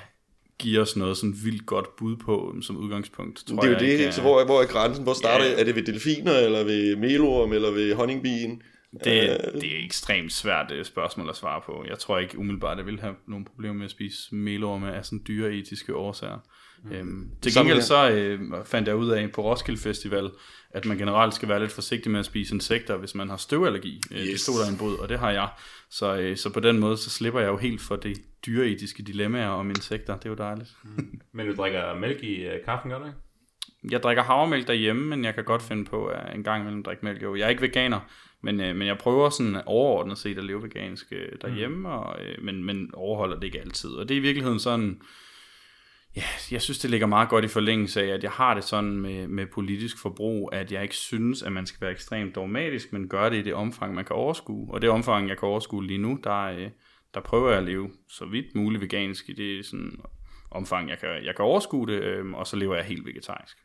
give 0.59 0.81
os 0.81 0.95
noget 0.95 1.17
sådan 1.17 1.35
vildt 1.43 1.65
godt 1.65 1.95
bud 1.95 2.15
på 2.17 2.55
som 2.61 2.77
udgangspunkt. 2.77 3.43
Tror 3.47 3.55
det 3.55 3.63
er 3.63 3.67
jo 3.67 3.73
jeg 3.73 3.79
det, 3.79 3.87
ikke, 3.87 4.03
ikke? 4.03 4.15
Så 4.15 4.21
hvor, 4.21 4.45
hvor 4.45 4.61
er 4.61 4.65
grænsen? 4.65 5.03
Hvor 5.03 5.13
starter 5.13 5.45
Ja. 5.45 5.59
Er 5.59 5.63
det 5.63 5.75
ved 5.75 5.83
delfiner, 5.83 6.37
eller 6.37 6.63
ved 6.63 6.95
melorm, 6.95 7.53
eller 7.53 7.71
ved 7.71 7.93
honningbien? 7.93 8.61
Det, 8.93 9.03
det 9.03 9.71
er 9.75 9.79
et 9.79 9.85
ekstremt 9.85 10.33
svært 10.33 10.71
øh, 10.71 10.85
spørgsmål 10.85 11.29
at 11.29 11.35
svare 11.35 11.61
på. 11.65 11.85
Jeg 11.87 11.99
tror 11.99 12.17
ikke 12.17 12.37
umiddelbart, 12.37 12.71
at 12.71 12.77
jeg 12.77 12.85
vil 12.85 12.99
have 12.99 13.15
nogle 13.27 13.45
problemer 13.45 13.73
med 13.75 13.85
at 13.85 13.91
spise 13.91 14.35
melorme 14.35 14.93
af 14.95 15.05
sådan 15.05 15.21
dyreetiske 15.27 15.95
årsager. 15.95 16.37
Mm. 16.83 16.91
Øhm, 16.91 17.29
til 17.41 17.53
gengæld 17.53 17.81
så 17.81 18.09
øh, 18.11 18.39
fandt 18.65 18.87
jeg 18.87 18.95
ud 18.95 19.09
af 19.09 19.31
på 19.31 19.41
Roskilde 19.41 19.81
Festival, 19.81 20.29
at 20.71 20.85
man 20.85 20.97
generelt 20.97 21.33
skal 21.33 21.49
være 21.49 21.59
lidt 21.59 21.71
forsigtig 21.71 22.11
med 22.11 22.19
at 22.19 22.25
spise 22.25 22.55
insekter, 22.55 22.97
hvis 22.97 23.15
man 23.15 23.29
har 23.29 23.37
støvallergi. 23.37 24.01
Øh, 24.11 24.17
Det 24.19 24.27
Yes. 24.31 24.41
stod 24.41 24.59
der 24.59 24.65
i 24.69 24.71
en 24.71 24.77
bod, 24.77 24.97
og 24.99 25.09
det 25.09 25.19
har 25.19 25.31
jeg. 25.31 25.49
Så, 25.89 26.17
øh, 26.17 26.37
så 26.37 26.53
på 26.53 26.59
den 26.59 26.79
måde, 26.79 26.97
så 26.97 27.09
slipper 27.09 27.39
jeg 27.39 27.47
jo 27.47 27.57
helt 27.57 27.81
for 27.81 27.95
det 27.95 28.17
dyreetiske 28.45 29.03
dilemmaer 29.03 29.47
om 29.47 29.69
insekter. 29.69 30.15
Det 30.17 30.25
er 30.25 30.29
jo 30.29 30.35
dejligt. 30.35 30.69
Men 31.33 31.47
du 31.47 31.53
drikker 31.55 31.95
mælk 31.99 32.23
i 32.23 32.35
øh, 32.35 32.65
kaffen, 32.65 32.91
gør 32.91 32.99
du 32.99 33.05
ikke? 33.05 33.17
Jeg 33.91 34.03
drikker 34.03 34.23
havremælk 34.23 34.67
derhjemme, 34.67 35.05
men 35.05 35.25
jeg 35.25 35.35
kan 35.35 35.43
godt 35.43 35.61
finde 35.61 35.85
på 35.85 36.05
at 36.05 36.35
en 36.35 36.43
gang 36.43 36.61
imellem 36.61 36.83
drikke 36.83 37.05
mælk. 37.05 37.23
Jo, 37.23 37.35
jeg 37.35 37.45
er 37.45 37.49
ikke 37.49 37.61
veganer, 37.61 37.99
men, 38.41 38.61
øh, 38.61 38.75
men 38.75 38.87
jeg 38.87 38.97
prøver 38.97 39.29
sådan 39.29 39.61
overordnet 39.65 40.17
set 40.17 40.37
at 40.37 40.43
leve 40.43 40.63
vegansk 40.63 41.07
øh, 41.11 41.31
derhjemme, 41.41 41.77
mm. 41.77 41.85
og, 41.85 42.21
øh, 42.21 42.43
men, 42.43 42.63
men 42.63 42.89
overholder 42.93 43.35
det 43.35 43.43
ikke 43.43 43.59
altid. 43.59 43.89
Og 43.89 44.09
det 44.09 44.15
er 44.15 44.19
i 44.19 44.23
virkeligheden 44.23 44.59
sådan, 44.59 45.01
ja, 46.15 46.23
jeg 46.51 46.61
synes 46.61 46.79
det 46.79 46.89
ligger 46.89 47.07
meget 47.07 47.29
godt 47.29 47.45
i 47.45 47.47
forlængelse 47.47 48.01
af, 48.01 48.07
at 48.07 48.23
jeg 48.23 48.31
har 48.31 48.53
det 48.53 48.63
sådan 48.63 48.91
med, 48.91 49.27
med 49.27 49.45
politisk 49.47 50.01
forbrug, 50.01 50.49
at 50.53 50.71
jeg 50.71 50.83
ikke 50.83 50.95
synes, 50.95 51.43
at 51.43 51.51
man 51.51 51.65
skal 51.65 51.81
være 51.81 51.91
ekstremt 51.91 52.35
dogmatisk, 52.35 52.93
men 52.93 53.09
gøre 53.09 53.29
det 53.29 53.37
i 53.37 53.41
det 53.41 53.53
omfang, 53.53 53.93
man 53.93 54.05
kan 54.05 54.15
overskue. 54.15 54.73
Og 54.73 54.81
det 54.81 54.89
omfang, 54.89 55.29
jeg 55.29 55.37
kan 55.37 55.47
overskue 55.47 55.85
lige 55.85 56.01
nu, 56.01 56.19
der, 56.23 56.43
øh, 56.43 56.69
der 57.13 57.21
prøver 57.21 57.49
jeg 57.49 57.57
at 57.57 57.63
leve 57.63 57.89
så 58.07 58.25
vidt 58.25 58.55
muligt 58.55 58.81
vegansk 58.81 59.29
i 59.29 59.33
det 59.33 59.65
sådan, 59.65 59.99
omfang, 60.51 60.89
jeg 60.89 60.99
kan, 60.99 61.09
jeg 61.09 61.35
kan 61.35 61.45
overskue 61.45 61.87
det, 61.87 62.03
øh, 62.03 62.33
og 62.33 62.47
så 62.47 62.55
lever 62.55 62.75
jeg 62.75 62.85
helt 62.85 63.05
vegetarisk. 63.05 63.57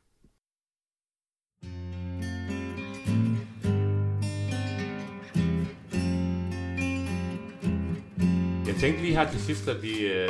Tænkte 8.85 9.03
lige 9.03 9.16
her 9.16 9.30
til 9.30 9.41
sidst, 9.41 9.68
at 9.68 9.82
vi 9.82 10.07
øh, 10.07 10.28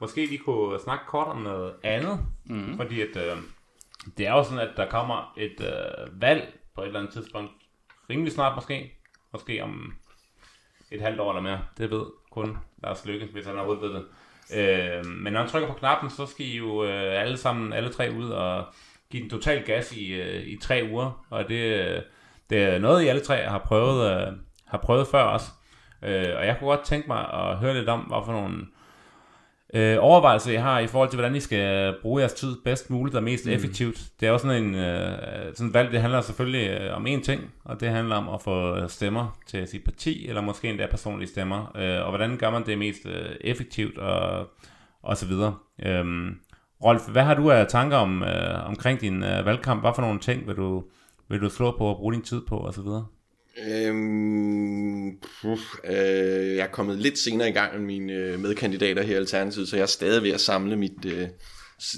måske 0.00 0.26
lige 0.26 0.38
kunne 0.38 0.80
snakke 0.80 1.04
kort 1.06 1.26
om 1.26 1.42
noget 1.42 1.72
andet. 1.82 2.18
Mm. 2.44 2.76
Fordi 2.76 3.00
at, 3.00 3.16
øh, 3.16 3.36
det 4.18 4.26
er 4.26 4.32
jo 4.32 4.44
sådan, 4.44 4.58
at 4.58 4.70
der 4.76 4.90
kommer 4.90 5.34
et 5.36 5.60
øh, 5.60 6.20
valg 6.20 6.58
på 6.74 6.80
et 6.80 6.86
eller 6.86 7.00
andet 7.00 7.12
tidspunkt. 7.12 7.52
Rimelig 8.10 8.32
snart 8.32 8.54
måske. 8.54 8.92
Måske 9.32 9.62
om 9.62 9.94
et 10.90 11.00
halvt 11.00 11.20
år 11.20 11.30
eller 11.30 11.42
mere. 11.42 11.60
Det 11.78 11.90
ved 11.90 12.06
kun 12.30 12.58
Lars 12.82 13.06
Lykke, 13.06 13.26
hvis 13.32 13.46
han 13.46 13.56
overhovedet 13.56 13.82
ved 13.82 13.94
det. 13.94 14.06
Øh, 14.98 15.06
men 15.06 15.32
når 15.32 15.40
han 15.40 15.48
trykker 15.48 15.68
på 15.68 15.74
knappen, 15.74 16.10
så 16.10 16.26
skal 16.26 16.46
I 16.46 16.56
jo 16.56 16.84
øh, 16.84 17.22
alle 17.22 17.36
sammen, 17.36 17.72
alle 17.72 17.92
tre 17.92 18.12
ud 18.18 18.30
og 18.30 18.64
give 19.10 19.22
den 19.22 19.30
total 19.30 19.64
gas 19.66 19.92
i, 19.92 20.12
øh, 20.12 20.46
i 20.46 20.58
tre 20.62 20.88
uger. 20.92 21.26
Og 21.30 21.48
det, 21.48 21.88
øh, 21.88 22.02
det 22.50 22.62
er 22.62 22.78
noget, 22.78 23.02
I 23.02 23.08
alle 23.08 23.22
tre 23.22 23.36
har 23.36 23.58
prøvet, 23.58 24.10
øh, 24.10 24.32
har 24.66 24.78
prøvet 24.78 25.08
før 25.08 25.22
også. 25.22 25.46
Øh, 26.02 26.36
og 26.38 26.46
jeg 26.46 26.56
kunne 26.58 26.68
godt 26.68 26.84
tænke 26.84 27.08
mig 27.08 27.32
at 27.32 27.56
høre 27.56 27.74
lidt 27.74 27.88
om, 27.88 28.00
hvad 28.00 28.18
for 28.24 28.32
nogle 28.32 28.56
øh, 29.74 29.96
overvejelser 30.00 30.52
I 30.52 30.56
har 30.56 30.78
i 30.78 30.86
forhold 30.86 31.08
til, 31.08 31.16
hvordan 31.16 31.36
I 31.36 31.40
skal 31.40 31.94
bruge 32.02 32.20
jeres 32.20 32.32
tid 32.32 32.56
bedst 32.64 32.90
muligt 32.90 33.16
og 33.16 33.22
mest 33.22 33.46
mm. 33.46 33.52
effektivt. 33.52 34.02
Det 34.20 34.26
er 34.26 34.32
jo 34.32 34.38
sådan 34.38 34.64
en 34.64 34.74
øh, 34.74 35.54
sådan 35.54 35.74
valg, 35.74 35.92
det 35.92 36.00
handler 36.00 36.20
selvfølgelig 36.20 36.70
øh, 36.70 36.96
om 36.96 37.06
én 37.06 37.22
ting, 37.22 37.40
og 37.64 37.80
det 37.80 37.88
handler 37.88 38.16
om 38.16 38.28
at 38.28 38.42
få 38.42 38.88
stemmer 38.88 39.38
til 39.46 39.68
sit 39.68 39.84
parti, 39.84 40.28
eller 40.28 40.40
måske 40.40 40.68
endda 40.68 40.86
personlige 40.86 41.28
stemmer. 41.28 41.72
Øh, 41.76 42.04
og 42.04 42.08
hvordan 42.08 42.36
gør 42.36 42.50
man 42.50 42.66
det 42.66 42.78
mest 42.78 43.06
øh, 43.06 43.36
effektivt 43.40 43.98
og, 43.98 44.48
og 45.02 45.16
så 45.16 45.26
videre. 45.26 45.54
Øhm, 45.82 46.38
Rolf, 46.84 47.08
hvad 47.08 47.22
har 47.22 47.34
du 47.34 47.50
af 47.50 47.66
tanker 47.66 47.96
om, 47.96 48.22
øh, 48.22 48.68
omkring 48.68 49.00
din 49.00 49.22
øh, 49.22 49.46
valgkamp? 49.46 49.82
Hvad 49.82 49.92
for 49.94 50.02
nogle 50.02 50.20
ting 50.20 50.46
vil 50.46 50.56
du, 50.56 50.84
vil 51.28 51.40
du 51.40 51.48
slå 51.48 51.76
på 51.78 51.86
og 51.86 51.96
bruge 51.96 52.14
din 52.14 52.22
tid 52.22 52.42
på 52.48 52.56
og 52.56 52.74
så 52.74 52.82
videre? 52.82 53.06
Øhm, 53.68 55.18
puf, 55.42 55.60
øh, 55.84 56.56
jeg 56.56 56.66
er 56.66 56.70
kommet 56.72 56.98
lidt 56.98 57.18
senere 57.18 57.48
i 57.48 57.52
gang 57.52 57.76
end 57.76 57.84
mine 57.84 58.12
øh, 58.12 58.40
medkandidater 58.40 59.02
her 59.02 59.14
i 59.14 59.16
Alternativet, 59.16 59.68
så 59.68 59.76
jeg 59.76 59.82
er 59.82 59.86
stadig 59.86 60.22
ved 60.22 60.30
at 60.30 60.40
samle 60.40 60.76
mit, 60.76 61.04
øh, 61.04 61.28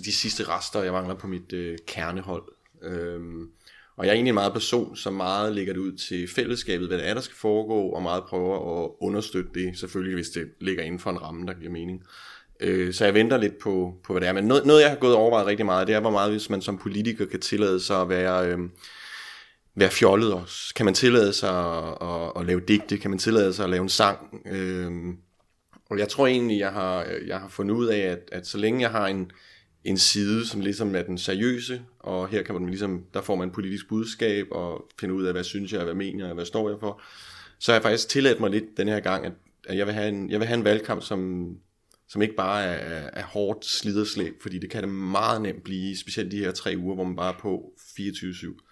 de 0.05 0.13
sidste 0.13 0.45
rester, 0.49 0.83
jeg 0.83 0.93
mangler 0.93 1.15
på 1.15 1.27
mit 1.27 1.53
øh, 1.53 1.79
kernehold. 1.87 2.45
Øhm, 2.83 3.49
og 3.97 4.05
jeg 4.05 4.11
er 4.11 4.15
egentlig 4.15 4.31
en 4.31 4.35
meget 4.35 4.53
person, 4.53 4.97
som 4.97 5.13
meget 5.15 5.55
lægger 5.55 5.73
det 5.73 5.81
ud 5.81 5.93
til 5.93 6.29
fællesskabet, 6.29 6.89
hvad 6.89 6.99
det 6.99 7.09
er, 7.09 7.15
der 7.15 7.21
skal 7.21 7.37
foregå, 7.37 7.89
og 7.89 8.03
meget 8.03 8.25
prøver 8.25 8.85
at 8.85 8.91
understøtte 9.01 9.51
det, 9.55 9.79
selvfølgelig 9.79 10.15
hvis 10.15 10.31
det 10.31 10.49
ligger 10.61 10.83
inden 10.83 11.01
for 11.01 11.11
en 11.11 11.23
ramme, 11.23 11.47
der 11.47 11.55
giver 11.55 11.71
mening. 11.71 12.03
Øh, 12.61 12.95
så 12.95 13.05
jeg 13.05 13.15
venter 13.15 13.37
lidt 13.37 13.59
på, 13.59 13.95
på 14.05 14.13
hvad 14.13 14.21
det 14.21 14.29
er. 14.29 14.33
Men 14.33 14.45
noget, 14.45 14.67
noget, 14.67 14.83
jeg 14.83 14.91
har 14.91 14.97
gået 14.97 15.15
og 15.15 15.21
overvejet 15.21 15.47
rigtig 15.47 15.67
meget, 15.67 15.87
det 15.87 15.95
er, 15.95 16.01
hvor 16.01 16.11
meget 16.11 16.31
hvis 16.31 16.51
man 16.51 16.63
som 16.63 16.79
politiker 16.79 17.27
kan 17.27 17.41
tillade 17.41 17.81
sig 17.81 18.01
at 18.01 18.09
være... 18.09 18.49
Øh, 18.49 18.59
være 19.75 19.91
fjollet 19.91 20.33
også. 20.33 20.75
Kan 20.75 20.85
man 20.85 20.95
tillade 20.95 21.33
sig 21.33 21.77
at, 21.77 21.99
at, 22.01 22.33
at 22.37 22.47
lave 22.47 22.61
digte? 22.69 22.99
Kan 22.99 23.11
man 23.11 23.19
tillade 23.19 23.53
sig 23.53 23.65
at 23.65 23.71
lave 23.71 23.83
en 23.83 23.89
sang? 23.89 24.43
Øhm, 24.47 25.17
og 25.91 25.99
jeg 25.99 26.09
tror 26.09 26.27
egentlig, 26.27 26.59
jeg 26.59 26.73
har, 26.73 27.07
jeg 27.27 27.41
har 27.41 27.49
fundet 27.49 27.75
ud 27.75 27.87
af, 27.87 27.99
at, 27.99 28.29
at 28.33 28.47
så 28.47 28.59
længe 28.59 28.81
jeg 28.81 28.91
har 28.91 29.07
en, 29.07 29.31
en 29.85 29.99
side, 29.99 30.47
som 30.47 30.61
ligesom 30.61 30.95
er 30.95 31.03
den 31.03 31.19
seriøse, 31.19 31.83
og 31.99 32.29
her 32.29 32.43
kan 32.43 32.55
man 32.55 32.67
ligesom, 32.67 33.05
der 33.15 33.21
får 33.21 33.37
man 33.37 33.49
et 33.49 33.55
politisk 33.55 33.89
budskab, 33.89 34.47
og 34.51 34.85
finde 35.01 35.15
ud 35.15 35.25
af, 35.25 35.33
hvad 35.33 35.45
synes 35.45 35.73
jeg, 35.73 35.85
hvad 35.85 35.95
mener 35.95 36.27
jeg, 36.27 36.35
hvad 36.35 36.45
står 36.45 36.69
jeg 36.69 36.79
for, 36.81 37.03
så 37.59 37.73
har 37.73 37.77
jeg 37.77 37.83
faktisk 37.83 38.09
tilladt 38.09 38.41
mig 38.41 38.51
lidt 38.51 38.65
den 38.77 38.89
her 38.89 39.01
gang, 39.01 39.27
at, 39.27 39.33
at 39.69 39.79
jeg, 39.79 39.87
vil 39.87 39.95
have 39.95 40.09
en, 40.09 40.31
jeg 40.31 40.41
vil 40.41 40.49
have 40.49 40.59
en 40.59 40.65
valgkamp, 40.65 41.03
som, 41.03 41.51
som 42.09 42.23
ikke 42.23 42.35
bare 42.35 42.65
er, 42.65 43.11
er, 43.13 43.25
hårdt 43.25 43.67
sliderslæb, 43.67 44.43
fordi 44.43 44.59
det 44.59 44.71
kan 44.71 44.83
det 44.83 44.93
meget 44.93 45.43
nemt 45.43 45.65
blive, 45.65 45.97
specielt 45.97 46.33
de 46.33 46.39
her 46.39 46.53
tre 46.53 46.75
uger, 46.79 46.95
hvor 46.95 47.05
man 47.05 47.17
bare 47.17 47.35
er 47.35 47.39
på 47.39 47.73
24-7. 47.79 48.72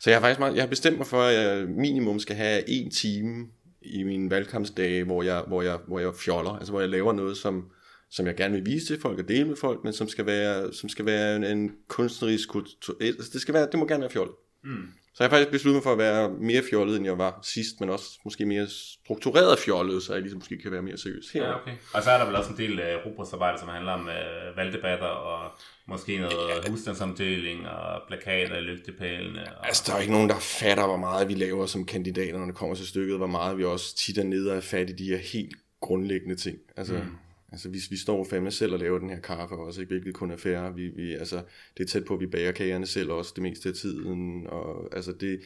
Så 0.00 0.10
jeg 0.10 0.16
har 0.18 0.20
faktisk 0.20 0.38
meget, 0.38 0.54
jeg 0.54 0.62
har 0.62 0.68
bestemt 0.68 0.96
mig 0.96 1.06
for, 1.06 1.22
at 1.22 1.34
jeg 1.34 1.68
minimum 1.68 2.18
skal 2.18 2.36
have 2.36 2.68
en 2.68 2.90
time 2.90 3.46
i 3.82 4.02
mine 4.02 4.30
valgkampsdage, 4.30 5.04
hvor 5.04 5.22
jeg, 5.22 5.44
hvor 5.46 5.62
jeg, 5.62 5.78
hvor 5.86 5.98
jeg 5.98 6.14
fjoller, 6.14 6.50
altså 6.50 6.72
hvor 6.72 6.80
jeg 6.80 6.88
laver 6.88 7.12
noget, 7.12 7.36
som, 7.36 7.70
som 8.10 8.26
jeg 8.26 8.36
gerne 8.36 8.54
vil 8.54 8.66
vise 8.66 8.86
til 8.86 9.00
folk 9.00 9.18
og 9.18 9.28
dele 9.28 9.44
med 9.44 9.56
folk, 9.56 9.84
men 9.84 9.92
som 9.92 10.08
skal 10.08 10.26
være, 10.26 10.72
som 10.72 10.88
skal 10.88 11.06
være 11.06 11.36
en, 11.36 11.44
en 11.44 11.72
kunstnerisk 11.88 12.48
kultur, 12.48 12.96
altså 13.00 13.30
det, 13.32 13.40
skal 13.40 13.54
være, 13.54 13.68
det 13.70 13.78
må 13.78 13.86
gerne 13.86 14.00
være 14.00 14.10
fjollet. 14.10 14.34
Mm. 14.64 14.86
Så 15.14 15.24
jeg 15.24 15.30
har 15.30 15.36
faktisk 15.36 15.50
besluttet 15.50 15.76
mig 15.76 15.82
for 15.82 15.92
at 15.92 15.98
være 15.98 16.30
mere 16.30 16.62
fjollet, 16.70 16.96
end 16.96 17.04
jeg 17.04 17.18
var 17.18 17.38
sidst, 17.42 17.80
men 17.80 17.90
også 17.90 18.20
måske 18.24 18.46
mere 18.46 18.66
struktureret 18.68 19.58
fjollet, 19.58 20.02
så 20.02 20.12
jeg 20.12 20.22
ligesom 20.22 20.38
måske 20.38 20.58
kan 20.58 20.72
være 20.72 20.82
mere 20.82 20.98
seriøs 20.98 21.30
her. 21.34 21.44
Ja, 21.44 21.60
okay. 21.60 21.72
Og 21.94 22.02
så 22.02 22.10
er 22.10 22.18
der 22.18 22.26
vel 22.26 22.36
også 22.36 22.50
en 22.50 22.56
del 22.56 22.72
uh, 22.72 23.06
rugbrødsarbejde, 23.06 23.58
som 23.58 23.68
handler 23.68 23.92
om 23.92 24.00
uh, 24.00 24.56
valgdebatter 24.56 25.06
og 25.06 25.50
måske 25.88 26.18
noget 26.18 26.64
ja. 26.64 26.70
husstandsomdeling 26.70 27.68
og 27.68 28.02
plakater, 28.08 28.60
lygtepælene. 28.60 29.56
Og... 29.58 29.66
Altså, 29.66 29.82
der 29.86 29.96
er 29.96 30.00
ikke 30.00 30.12
nogen, 30.12 30.28
der 30.28 30.38
fatter, 30.38 30.86
hvor 30.86 30.96
meget 30.96 31.28
vi 31.28 31.34
laver 31.34 31.66
som 31.66 31.86
kandidater, 31.86 32.38
når 32.38 32.46
det 32.46 32.54
kommer 32.54 32.74
til 32.74 32.86
stykket, 32.86 33.16
hvor 33.16 33.26
meget 33.26 33.58
vi 33.58 33.64
også 33.64 33.96
tit 33.96 34.18
er 34.18 34.24
nede 34.24 34.50
og 34.50 34.56
er 34.56 34.60
fat 34.60 34.90
i 34.90 34.92
de 34.92 35.04
her 35.04 35.18
helt 35.32 35.56
grundlæggende 35.80 36.36
ting. 36.36 36.58
Altså, 36.76 36.94
mm. 36.94 37.16
Altså 37.52 37.68
vi, 37.68 37.78
vi 37.90 37.96
står 37.96 38.24
fandme 38.24 38.50
selv 38.50 38.72
og 38.72 38.78
laver 38.78 38.98
den 38.98 39.10
her 39.10 39.20
kaffe 39.20 39.54
også, 39.54 39.80
ikke? 39.80 39.90
hvilket 39.90 40.14
kun 40.14 40.30
er 40.30 40.36
færre. 40.36 40.74
Vi, 40.74 40.88
vi, 40.88 41.14
altså, 41.14 41.42
det 41.78 41.84
er 41.84 41.88
tæt 41.88 42.04
på, 42.04 42.14
at 42.14 42.20
vi 42.20 42.26
bager 42.26 42.52
kagerne 42.52 42.86
selv 42.86 43.10
også 43.10 43.32
det 43.34 43.42
meste 43.42 43.68
af 43.68 43.74
tiden. 43.74 44.46
Og, 44.46 44.96
altså, 44.96 45.12
det, 45.12 45.40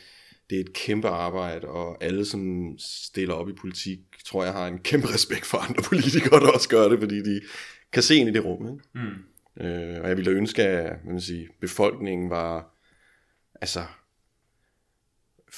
det 0.50 0.56
er 0.56 0.60
et 0.60 0.72
kæmpe 0.72 1.08
arbejde, 1.08 1.68
og 1.68 2.04
alle, 2.04 2.24
som 2.24 2.74
stiller 2.78 3.34
op 3.34 3.48
i 3.48 3.52
politik, 3.52 3.98
tror 4.24 4.44
jeg 4.44 4.52
har 4.52 4.66
en 4.66 4.78
kæmpe 4.78 5.06
respekt 5.14 5.46
for 5.46 5.58
andre 5.58 5.82
politikere, 5.90 6.40
der 6.40 6.52
også 6.52 6.68
gør 6.68 6.88
det, 6.88 6.98
fordi 6.98 7.22
de 7.22 7.40
kan 7.92 8.02
se 8.02 8.16
ind 8.16 8.28
i 8.28 8.32
det 8.32 8.44
rum. 8.44 8.66
Ikke? 8.66 8.84
Mm. 8.94 9.64
Øh, 9.66 10.00
og 10.02 10.08
jeg 10.08 10.16
ville 10.16 10.30
ønske, 10.30 10.62
at 10.62 11.04
man 11.04 11.20
sige, 11.20 11.48
befolkningen 11.60 12.30
var, 12.30 12.76
altså, 13.60 13.80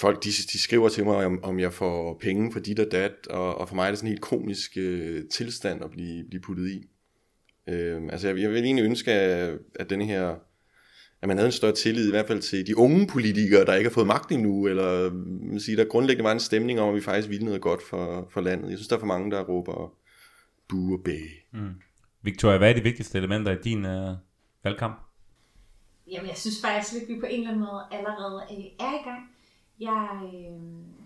folk 0.00 0.24
de, 0.24 0.28
de 0.28 0.58
skriver 0.58 0.88
til 0.88 1.04
mig, 1.04 1.26
om, 1.26 1.44
om 1.44 1.60
jeg 1.60 1.72
får 1.72 2.18
penge 2.22 2.52
for 2.52 2.60
dit 2.60 2.80
og 2.80 2.86
dat, 2.92 3.26
og, 3.30 3.58
og 3.58 3.68
for 3.68 3.74
mig 3.74 3.86
er 3.86 3.90
det 3.90 3.98
sådan 3.98 4.08
en 4.08 4.12
helt 4.12 4.22
komisk 4.22 4.72
øh, 4.76 5.28
tilstand 5.28 5.84
at 5.84 5.90
blive, 5.90 6.24
blive 6.28 6.40
puttet 6.40 6.70
i. 6.70 6.88
Øh, 7.68 8.02
altså 8.12 8.28
jeg, 8.28 8.38
jeg 8.38 8.50
vil 8.50 8.64
egentlig 8.64 8.84
ønske, 8.84 9.12
at, 9.12 9.58
at 9.74 9.90
denne 9.90 10.04
her 10.04 10.36
at 11.22 11.28
man 11.28 11.36
havde 11.36 11.48
en 11.48 11.52
større 11.52 11.72
tillid, 11.72 12.08
i 12.08 12.10
hvert 12.10 12.26
fald 12.26 12.42
til 12.42 12.66
de 12.66 12.78
unge 12.78 13.06
politikere, 13.06 13.64
der 13.64 13.74
ikke 13.74 13.90
har 13.90 13.94
fået 13.94 14.06
magt 14.06 14.32
endnu, 14.32 14.66
eller 14.66 15.12
man 15.42 15.60
siger, 15.60 15.76
der 15.76 15.84
grundlæggende 15.84 16.24
var 16.24 16.32
en 16.32 16.40
stemning 16.40 16.80
om, 16.80 16.88
at 16.88 16.94
vi 16.94 17.00
faktisk 17.00 17.28
ville 17.28 17.44
noget 17.44 17.60
godt 17.60 17.82
for, 17.82 18.28
for 18.30 18.40
landet. 18.40 18.70
Jeg 18.70 18.78
synes, 18.78 18.88
der 18.88 18.96
er 18.96 19.00
for 19.00 19.06
mange, 19.06 19.30
der 19.30 19.44
råber 19.44 19.92
bu 20.68 20.92
og 20.92 21.00
bæ. 21.04 21.18
Mm. 21.52 21.74
Victoria, 22.22 22.58
hvad 22.58 22.70
er 22.70 22.74
de 22.74 22.82
vigtigste 22.82 23.18
elementer 23.18 23.52
i 23.52 23.62
din 23.64 23.84
øh, 23.84 24.14
valgkamp? 24.64 25.00
Jamen, 26.10 26.28
jeg 26.28 26.36
synes 26.36 26.56
faktisk 26.64 26.92
lidt, 26.92 27.02
at 27.02 27.08
vi 27.08 27.20
på 27.20 27.26
en 27.26 27.38
eller 27.38 27.50
anden 27.50 27.64
måde 27.64 27.82
allerede 27.90 28.42
er 28.80 28.92
i 29.00 29.02
gang. 29.04 29.35
Jeg 29.80 30.20
øh, 30.24 30.60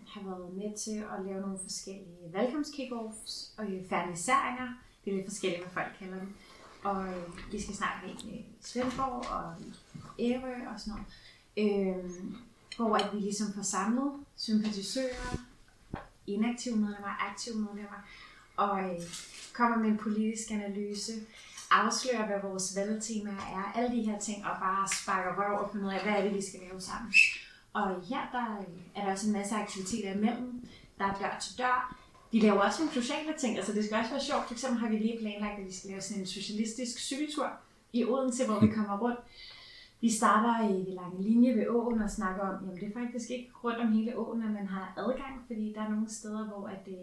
har 0.06 0.22
været 0.24 0.54
med 0.54 0.78
til 0.78 1.04
at 1.12 1.24
lave 1.26 1.40
nogle 1.40 1.58
forskellige 1.62 2.32
valgkampskickoffs 2.32 3.54
og 3.58 3.64
øh, 3.64 3.88
ferniseringer. 3.88 4.68
Det 5.04 5.10
er 5.10 5.16
lidt 5.16 5.26
forskelligt, 5.26 5.62
hvad 5.62 5.72
folk 5.72 5.96
kalder 5.98 6.18
dem. 6.18 6.34
Og 6.84 7.08
øh, 7.08 7.52
vi 7.52 7.60
skal 7.62 7.74
snakke 7.74 7.96
med 8.06 8.32
øh, 8.32 8.38
i 8.38 8.44
Svendborg 8.60 9.30
og 9.30 9.54
Ærø 10.18 10.68
og 10.74 10.80
sådan 10.80 10.94
noget. 10.94 11.06
Øh, 11.56 12.10
hvor 12.76 12.96
at 12.96 13.14
vi 13.14 13.18
ligesom 13.18 13.52
får 13.52 13.62
samlet 13.62 14.12
sympatisører, 14.36 15.36
inaktive 16.26 16.76
medlemmer, 16.76 17.30
aktive 17.30 17.54
medlemmer, 17.54 18.06
og 18.56 18.80
øh, 18.80 19.00
kommer 19.52 19.76
med 19.76 19.88
en 19.88 19.98
politisk 19.98 20.50
analyse, 20.50 21.12
afslører, 21.70 22.26
hvad 22.26 22.50
vores 22.50 22.76
valgtema 22.76 23.30
er, 23.30 23.72
alle 23.74 23.96
de 23.96 24.02
her 24.02 24.18
ting, 24.18 24.46
og 24.46 24.56
bare 24.60 24.88
sparker 24.88 25.42
røv 25.42 25.58
og 25.58 25.70
finder 25.72 25.86
ud 25.86 25.92
af, 25.92 26.02
hvad 26.02 26.12
er 26.12 26.22
det, 26.22 26.34
vi 26.34 26.42
skal 26.42 26.60
lave 26.60 26.80
sammen. 26.80 27.12
Og 27.72 28.02
her 28.04 28.28
der 28.32 28.64
er 28.94 29.04
der 29.04 29.12
også 29.12 29.26
en 29.26 29.32
masse 29.32 29.54
aktiviteter 29.54 30.14
imellem. 30.14 30.68
Der 30.98 31.04
er 31.04 31.14
dør 31.14 31.38
til 31.40 31.58
dør. 31.58 31.96
De 32.32 32.40
laver 32.40 32.60
også 32.60 32.82
nogle 32.82 33.02
sociale 33.02 33.32
ting, 33.38 33.56
altså 33.56 33.72
det 33.72 33.84
skal 33.84 33.96
også 33.96 34.10
være 34.10 34.20
sjovt. 34.20 34.46
For 34.46 34.54
eksempel 34.54 34.80
har 34.80 34.88
vi 34.88 34.96
lige 34.96 35.18
planlagt, 35.20 35.58
at 35.58 35.66
vi 35.66 35.72
skal 35.72 35.90
lave 35.90 36.00
sådan 36.00 36.22
en 36.22 36.26
socialistisk 36.26 36.98
cykeltur 36.98 37.50
i 37.92 38.04
Odense, 38.04 38.46
hvor 38.46 38.60
vi 38.60 38.68
kommer 38.76 38.98
rundt. 38.98 39.20
Vi 40.00 40.10
starter 40.10 40.68
i 40.68 40.84
det 40.84 40.94
lange 40.94 41.22
linje 41.22 41.56
ved 41.56 41.66
åen 41.68 42.02
og 42.02 42.10
snakker 42.10 42.42
om, 42.42 42.64
jamen 42.64 42.80
det 42.80 42.88
er 42.88 43.00
faktisk 43.00 43.30
ikke 43.30 43.50
rundt 43.64 43.78
om 43.78 43.92
hele 43.92 44.18
åen, 44.18 44.42
at 44.42 44.50
man 44.50 44.66
har 44.66 44.94
adgang, 44.96 45.44
fordi 45.46 45.72
der 45.72 45.82
er 45.82 45.88
nogle 45.88 46.10
steder, 46.10 46.46
hvor 46.46 46.68
at 46.68 46.86
det, 46.86 46.98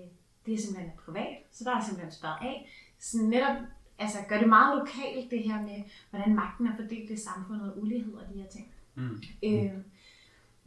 det 0.46 0.54
er 0.54 0.58
simpelthen 0.58 0.92
privat, 1.06 1.38
så 1.52 1.64
der 1.64 1.76
er 1.76 1.82
simpelthen 1.84 2.12
sparet 2.12 2.38
af. 2.42 2.70
Så 3.00 3.18
netop 3.18 3.56
altså, 4.00 4.18
gør 4.30 4.40
det 4.40 4.50
meget 4.50 4.78
lokalt, 4.78 5.32
det 5.32 5.44
her 5.44 5.62
med, 5.62 5.84
hvordan 6.10 6.36
magten 6.36 6.68
er 6.68 6.76
fordelt 6.76 7.12
i 7.12 7.18
samfundet, 7.18 7.74
ulighed 7.78 8.14
og 8.14 8.34
de 8.34 8.42
her 8.42 8.48
ting. 8.48 8.68
Mm. 8.96 9.22
Øh, 9.44 9.72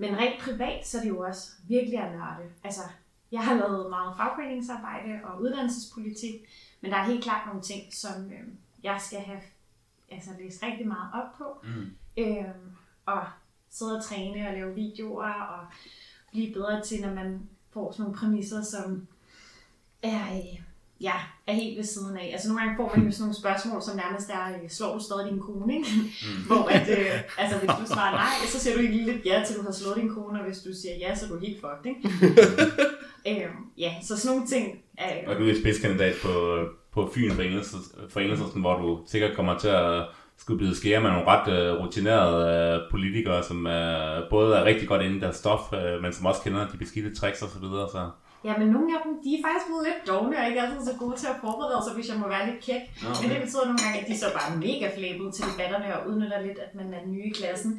men 0.00 0.18
rent 0.18 0.40
privat, 0.40 0.86
så 0.86 0.98
er 0.98 1.02
det 1.02 1.08
jo 1.08 1.20
også 1.20 1.50
virkelig 1.68 1.98
at 1.98 2.12
nørde. 2.12 2.50
Altså, 2.64 2.80
jeg 3.32 3.40
har 3.40 3.54
lavet 3.54 3.90
meget 3.90 4.16
fagforeningsarbejde 4.16 5.20
og 5.24 5.40
uddannelsespolitik, 5.40 6.34
men 6.80 6.90
der 6.90 6.96
er 6.96 7.04
helt 7.04 7.24
klart 7.24 7.46
nogle 7.46 7.62
ting, 7.62 7.94
som 7.94 8.32
øh, 8.32 8.48
jeg 8.82 9.00
skal 9.00 9.18
have 9.18 9.40
altså, 10.10 10.30
læst 10.38 10.62
rigtig 10.62 10.86
meget 10.88 11.10
op 11.14 11.38
på. 11.38 11.44
Mm. 11.64 11.96
Øh, 12.16 12.44
og 13.06 13.22
sidde 13.70 13.96
og 13.96 14.04
træne 14.04 14.48
og 14.48 14.54
lave 14.54 14.74
videoer 14.74 15.32
og 15.32 15.66
blive 16.30 16.54
bedre 16.54 16.82
til, 16.82 17.00
når 17.00 17.14
man 17.14 17.48
får 17.70 17.92
sådan 17.92 18.02
nogle 18.02 18.18
præmisser, 18.18 18.62
som 18.62 19.06
er, 20.02 20.36
øh, 20.36 20.60
ja, 21.00 21.12
er 21.46 21.52
helt 21.52 21.76
ved 21.76 21.84
siden 21.84 22.16
af. 22.16 22.30
Altså 22.32 22.48
nogle 22.48 22.60
gange 22.60 22.76
får 22.76 22.92
man 22.96 23.06
jo 23.06 23.12
sådan 23.12 23.22
nogle 23.22 23.40
spørgsmål, 23.42 23.82
som 23.82 23.96
nærmest 23.96 24.30
er, 24.30 24.44
øh, 24.48 24.70
slår 24.70 24.94
du 24.94 25.00
stadig 25.04 25.30
din 25.30 25.40
kone, 25.40 25.74
ikke? 25.76 25.88
Mm. 25.94 26.42
Hvor 26.46 26.64
at, 26.76 26.88
øh, 26.98 27.14
altså 27.38 27.58
hvis 27.58 27.70
du 27.80 27.86
svarer 27.94 28.12
nej, 28.12 28.46
så 28.52 28.60
siger 28.60 28.76
du 28.76 28.80
ikke 28.82 28.96
lidt 28.96 29.26
ja, 29.26 29.42
til 29.46 29.56
du 29.56 29.62
har 29.62 29.72
slået 29.72 29.96
din 29.96 30.14
kone, 30.14 30.40
og 30.40 30.46
hvis 30.46 30.58
du 30.58 30.70
siger 30.80 30.94
ja, 31.00 31.14
så 31.14 31.24
er 31.24 31.28
du 31.28 31.38
helt 31.38 31.60
fucked, 31.60 31.86
ikke? 31.92 32.00
øhm, 33.30 33.60
ja, 33.78 33.92
så 34.02 34.16
sådan 34.16 34.36
nogle 34.36 34.48
ting. 34.54 34.78
Er, 34.98 35.30
og 35.30 35.36
du 35.40 35.48
er 35.48 35.54
spidskandidat 35.60 36.14
på, 36.22 36.32
på 36.92 37.10
Fyn 37.14 37.30
for 37.30 37.42
Enhedslisten, 38.20 38.60
hvor 38.60 38.76
du 38.82 39.00
sikkert 39.06 39.36
kommer 39.36 39.58
til 39.58 39.68
at 39.68 40.06
skulle 40.36 40.58
blive 40.58 40.74
skære 40.74 41.00
med 41.00 41.10
nogle 41.10 41.26
ret 41.26 41.46
uh, 41.48 41.84
rutinerede 41.84 42.76
uh, 42.76 42.90
politikere, 42.90 43.44
som 43.44 43.56
uh, 43.66 44.30
både 44.30 44.56
er 44.56 44.64
rigtig 44.64 44.88
godt 44.88 45.02
inde 45.02 45.16
i 45.16 45.20
deres 45.20 45.36
stof, 45.36 45.60
uh, 45.72 46.02
men 46.02 46.12
som 46.12 46.26
også 46.26 46.42
kender 46.42 46.68
de 46.68 46.76
beskidte 46.76 47.14
tricks 47.14 47.42
og 47.42 47.48
så 47.48 47.58
videre. 47.58 47.88
Så. 47.92 48.10
Ja, 48.44 48.58
men 48.58 48.68
nogle 48.68 48.88
af 48.96 49.00
dem, 49.04 49.12
de 49.24 49.30
er 49.34 49.42
faktisk 49.46 49.66
blevet 49.66 49.84
lidt 49.88 50.00
dogne 50.10 50.38
og 50.38 50.46
ikke 50.48 50.60
altid 50.62 50.84
så 50.90 50.94
gode 51.02 51.16
til 51.16 51.26
at 51.26 51.38
forberede 51.44 51.80
sig, 51.84 51.94
hvis 51.94 52.08
jeg 52.10 52.18
må 52.22 52.26
være 52.28 52.46
lidt 52.50 52.60
kæk. 52.68 52.84
Okay. 53.08 53.22
Men 53.22 53.30
det 53.30 53.42
betyder 53.44 53.64
nogle 53.64 53.82
gange, 53.84 54.00
at 54.00 54.08
de 54.08 54.18
så 54.18 54.26
bare 54.38 54.50
mega 54.66 54.86
flæbet 54.96 55.34
til 55.34 55.44
debatterne 55.50 55.88
og 55.96 56.08
udnytter 56.08 56.40
lidt, 56.46 56.58
at 56.66 56.72
man 56.74 56.94
er 56.94 57.02
ny 57.06 57.20
i 57.30 57.32
klassen. 57.40 57.72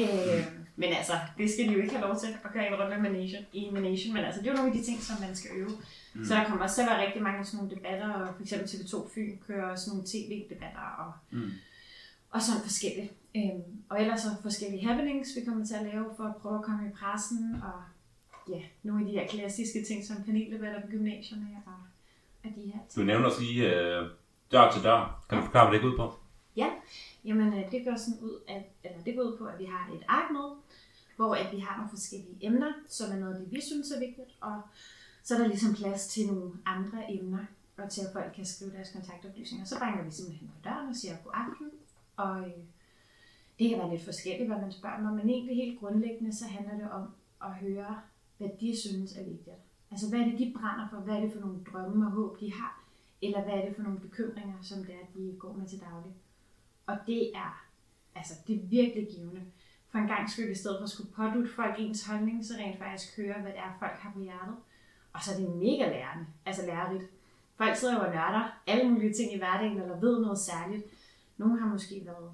Øh, 0.00 0.40
men 0.80 0.90
altså, 1.00 1.14
det 1.38 1.46
skal 1.50 1.64
de 1.68 1.72
jo 1.76 1.80
ikke 1.82 1.94
have 1.96 2.06
lov 2.08 2.16
til 2.22 2.28
at 2.44 2.52
gøre 2.52 2.66
en 2.68 2.74
rundt 2.80 3.02
med 3.02 3.44
i 3.52 3.70
Manation. 3.72 4.14
Men 4.14 4.24
altså, 4.24 4.40
det 4.40 4.46
er 4.46 4.52
jo 4.52 4.56
nogle 4.56 4.72
af 4.72 4.78
de 4.78 4.84
ting, 4.88 4.98
som 5.02 5.16
man 5.20 5.36
skal 5.36 5.50
øve. 5.60 5.74
Mm. 6.14 6.24
Så 6.24 6.34
der 6.34 6.44
kommer 6.44 6.62
også 6.64 6.76
til 6.76 6.82
at 6.82 6.90
være 6.90 7.06
rigtig 7.06 7.22
mange 7.22 7.44
sådan 7.44 7.56
nogle 7.58 7.74
debatter, 7.76 8.10
og 8.12 8.34
for 8.36 8.42
eksempel 8.42 8.68
TV2 8.68 8.94
Fyn 9.14 9.32
kører 9.46 9.70
også 9.70 9.90
nogle 9.90 10.04
tv-debatter 10.12 10.86
og, 11.02 11.12
mm. 11.30 11.50
og 12.30 12.42
sådan 12.42 12.62
forskelligt. 12.62 13.12
Øh, 13.36 13.60
og 13.88 14.00
ellers 14.02 14.20
så 14.20 14.28
forskellige 14.42 14.86
happenings, 14.86 15.28
vi 15.36 15.44
kommer 15.46 15.66
til 15.66 15.74
at 15.74 15.86
lave 15.92 16.06
for 16.16 16.24
at 16.24 16.36
prøve 16.36 16.58
at 16.58 16.64
komme 16.64 16.88
i 16.88 16.90
pressen 17.00 17.62
og 17.62 17.80
ja, 18.48 18.62
nogle 18.82 19.00
af 19.00 19.06
de 19.12 19.18
her 19.18 19.26
klassiske 19.26 19.84
ting, 19.84 20.04
som 20.04 20.16
paneldebatter 20.24 20.80
på 20.80 20.86
gymnasierne 20.86 21.62
og, 21.66 21.72
og 22.44 22.50
de 22.56 22.60
her 22.60 22.78
ting. 22.88 22.96
Du 22.96 23.02
nævner 23.02 23.26
også 23.26 23.40
lige 23.40 23.66
uh, 23.66 24.06
dør 24.52 24.72
til 24.72 24.82
dør. 24.82 25.24
Kan 25.28 25.38
du 25.38 25.44
forklare, 25.44 25.68
hvad 25.68 25.74
det 25.74 25.82
går 25.82 25.90
ud 25.92 25.96
på? 25.96 26.14
Ja, 26.56 26.68
jamen 27.24 27.54
øh, 27.54 27.70
det 27.72 27.84
går 27.84 27.96
sådan 27.96 28.20
ud, 28.22 28.40
at, 28.48 28.62
eller 28.84 29.02
det 29.02 29.16
går 29.16 29.22
ud 29.22 29.36
på, 29.38 29.44
at 29.46 29.58
vi 29.58 29.64
har 29.64 29.90
et 29.94 30.04
ark 30.08 30.30
med, 30.30 30.48
hvor 31.16 31.34
at 31.34 31.52
vi 31.52 31.58
har 31.58 31.76
nogle 31.76 31.90
forskellige 31.90 32.38
emner, 32.40 32.72
som 32.88 33.12
er 33.12 33.16
noget 33.16 33.34
af 33.34 33.40
det, 33.40 33.52
vi 33.52 33.60
synes 33.60 33.90
er 33.90 33.98
vigtigt, 33.98 34.30
og 34.40 34.60
så 35.22 35.34
er 35.34 35.38
der 35.38 35.46
ligesom 35.46 35.74
plads 35.74 36.06
til 36.06 36.26
nogle 36.26 36.52
andre 36.66 37.12
emner, 37.12 37.44
og 37.76 37.90
til 37.90 38.00
at 38.00 38.12
folk 38.12 38.32
kan 38.34 38.46
skrive 38.46 38.72
deres 38.72 38.90
kontaktoplysninger. 38.92 39.66
Så 39.66 39.78
banker 39.78 40.04
vi 40.04 40.10
simpelthen 40.10 40.48
på 40.48 40.60
døren 40.64 40.88
og 40.88 40.96
siger 40.96 41.16
god 41.24 41.32
aften, 41.34 41.70
og 42.16 42.40
øh, 42.40 42.62
det 43.58 43.68
kan 43.68 43.78
være 43.78 43.90
lidt 43.90 44.04
forskelligt, 44.04 44.48
hvad 44.48 44.60
man 44.60 44.72
spørger 44.72 45.08
om, 45.08 45.14
men 45.14 45.30
egentlig 45.30 45.56
helt 45.56 45.80
grundlæggende, 45.80 46.36
så 46.36 46.44
handler 46.44 46.74
det 46.74 46.90
om 46.90 47.04
at 47.42 47.54
høre 47.54 48.00
hvad 48.38 48.48
de 48.60 48.80
synes 48.80 49.16
er 49.16 49.24
vigtigt. 49.24 49.56
Altså 49.90 50.08
hvad 50.08 50.20
er 50.20 50.24
det, 50.24 50.38
de 50.38 50.54
brænder 50.56 50.88
for? 50.90 50.96
Hvad 50.96 51.14
er 51.16 51.20
det 51.20 51.32
for 51.32 51.40
nogle 51.40 51.64
drømme 51.72 52.06
og 52.06 52.12
håb, 52.12 52.40
de 52.40 52.52
har? 52.52 52.84
Eller 53.22 53.42
hvad 53.42 53.54
er 53.54 53.64
det 53.66 53.76
for 53.76 53.82
nogle 53.82 54.00
bekymringer, 54.00 54.54
som 54.62 54.84
det 54.84 54.94
er, 54.94 55.06
de 55.14 55.36
går 55.38 55.52
med 55.52 55.68
til 55.68 55.80
daglig? 55.80 56.12
Og 56.86 56.96
det 57.06 57.36
er, 57.36 57.64
altså, 58.14 58.34
det 58.46 58.56
er 58.56 58.66
virkelig 58.66 59.08
givende. 59.16 59.42
For 59.90 59.98
en 59.98 60.06
gang 60.06 60.30
skyld, 60.30 60.50
i 60.50 60.54
stedet 60.54 60.78
for 60.78 60.84
at 60.84 60.90
skulle 60.90 61.12
pådute 61.12 61.54
folk 61.54 61.74
ens 61.78 62.06
holdning, 62.06 62.46
så 62.46 62.54
rent 62.58 62.78
faktisk 62.78 63.16
høre, 63.16 63.40
hvad 63.40 63.52
det 63.52 63.58
er, 63.58 63.76
folk 63.78 63.92
har 63.92 64.12
på 64.12 64.20
hjertet. 64.20 64.56
Og 65.12 65.22
så 65.22 65.32
er 65.32 65.38
det 65.38 65.56
mega 65.56 65.88
lærende, 65.90 66.26
altså 66.46 66.66
lærerigt. 66.66 67.04
Folk 67.56 67.76
sidder 67.76 67.94
jo 67.94 68.00
og 68.00 68.14
nørder 68.14 68.60
alle 68.66 68.90
mulige 68.90 69.12
ting 69.12 69.32
i 69.32 69.38
hverdagen, 69.38 69.80
eller 69.80 70.00
ved 70.00 70.20
noget 70.20 70.38
særligt. 70.38 70.84
Nogle 71.36 71.60
har 71.60 71.68
måske 71.68 72.02
været 72.04 72.32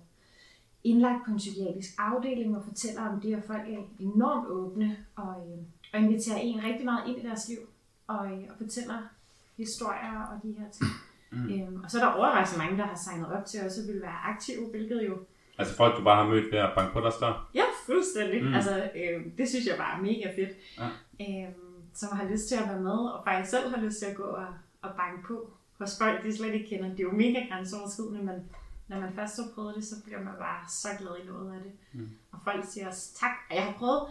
indlagt 0.84 1.24
på 1.24 1.30
en 1.30 1.36
psykiatrisk 1.36 1.94
afdeling 1.98 2.56
og 2.56 2.64
fortæller 2.64 3.08
om 3.08 3.20
det, 3.20 3.36
og 3.36 3.42
folk 3.42 3.68
er 3.68 3.82
enormt 3.98 4.48
åbne 4.48 5.06
og, 5.16 5.48
øh, 5.48 5.64
og 5.94 6.00
inviterer 6.00 6.36
en 6.36 6.64
rigtig 6.64 6.84
meget 6.84 7.08
ind 7.08 7.18
i 7.18 7.26
deres 7.26 7.48
liv 7.48 7.58
og, 8.06 8.26
øh, 8.26 8.42
og 8.50 8.54
fortæller 8.58 8.98
historier 9.56 10.20
og 10.32 10.42
de 10.42 10.54
her 10.58 10.70
ting. 10.70 10.90
Mm. 11.30 11.52
Øhm, 11.52 11.84
og 11.84 11.90
så 11.90 11.98
er 11.98 12.04
der 12.04 12.12
overraskende 12.12 12.64
mange, 12.64 12.78
der 12.78 12.86
har 12.86 12.96
signet 12.96 13.32
op 13.32 13.44
til 13.46 13.64
også 13.64 13.86
vil 13.86 14.02
være 14.02 14.18
aktive, 14.24 14.70
hvilket 14.70 15.06
jo... 15.08 15.18
Altså 15.58 15.76
folk, 15.76 15.98
du 15.98 16.04
bare 16.04 16.24
har 16.24 16.30
mødt 16.30 16.52
ved 16.52 16.58
at 16.58 16.70
banke 16.76 16.92
på 16.92 17.00
deres 17.00 17.16
dør? 17.16 17.50
Ja, 17.54 17.64
fuldstændig. 17.86 18.44
Mm. 18.44 18.54
Altså, 18.54 18.90
øh, 18.96 19.26
det 19.38 19.48
synes 19.48 19.66
jeg 19.66 19.76
bare 19.78 19.98
er 19.98 20.02
mega 20.02 20.26
fedt. 20.36 20.52
Ja. 20.78 20.88
Øhm, 21.20 21.74
som 21.94 22.16
har 22.16 22.24
lyst 22.24 22.48
til 22.48 22.54
at 22.54 22.68
være 22.68 22.80
med, 22.80 22.98
og 23.14 23.24
faktisk 23.24 23.50
selv 23.50 23.74
har 23.74 23.82
lyst 23.82 23.98
til 23.98 24.06
at 24.06 24.16
gå 24.16 24.22
og, 24.22 24.46
og 24.82 24.90
banke 24.96 25.22
på 25.26 25.50
hos 25.78 25.98
folk, 25.98 26.24
de 26.24 26.36
slet 26.36 26.54
ikke 26.54 26.68
kender. 26.68 26.88
Det 26.88 27.00
er 27.00 27.04
jo 27.04 27.12
mega 27.12 27.46
grænseoverskridende, 27.50 28.24
men 28.24 28.50
når 28.88 29.00
man 29.00 29.12
først 29.14 29.36
har 29.36 29.48
prøvet 29.54 29.74
det, 29.74 29.84
så 29.84 29.94
bliver 30.04 30.20
man 30.20 30.34
bare 30.38 30.68
så 30.68 30.88
glad 30.98 31.16
i 31.22 31.26
noget 31.26 31.54
af 31.54 31.60
det. 31.62 31.72
Mm. 31.92 32.10
Og 32.32 32.38
folk 32.44 32.64
siger 32.68 32.88
også 32.88 33.18
tak. 33.20 33.30
Og 33.50 33.56
jeg 33.56 33.64
har 33.64 33.72
prøvet, 33.72 34.02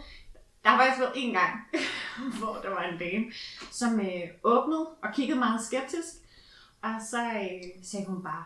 der 0.64 0.70
har 0.70 0.78
faktisk 0.78 1.00
været 1.00 1.12
en 1.16 1.32
gang, 1.32 1.52
hvor 2.38 2.58
der 2.62 2.70
var 2.70 2.82
en 2.82 2.98
dame, 2.98 3.24
som 3.70 4.00
øh, 4.00 4.22
åbnede 4.42 4.86
og 5.02 5.14
kiggede 5.14 5.38
meget 5.38 5.60
skeptisk. 5.64 6.14
Og 6.82 6.94
så 7.10 7.24
øh, 7.24 7.70
sagde 7.82 8.06
hun 8.06 8.22
bare, 8.22 8.44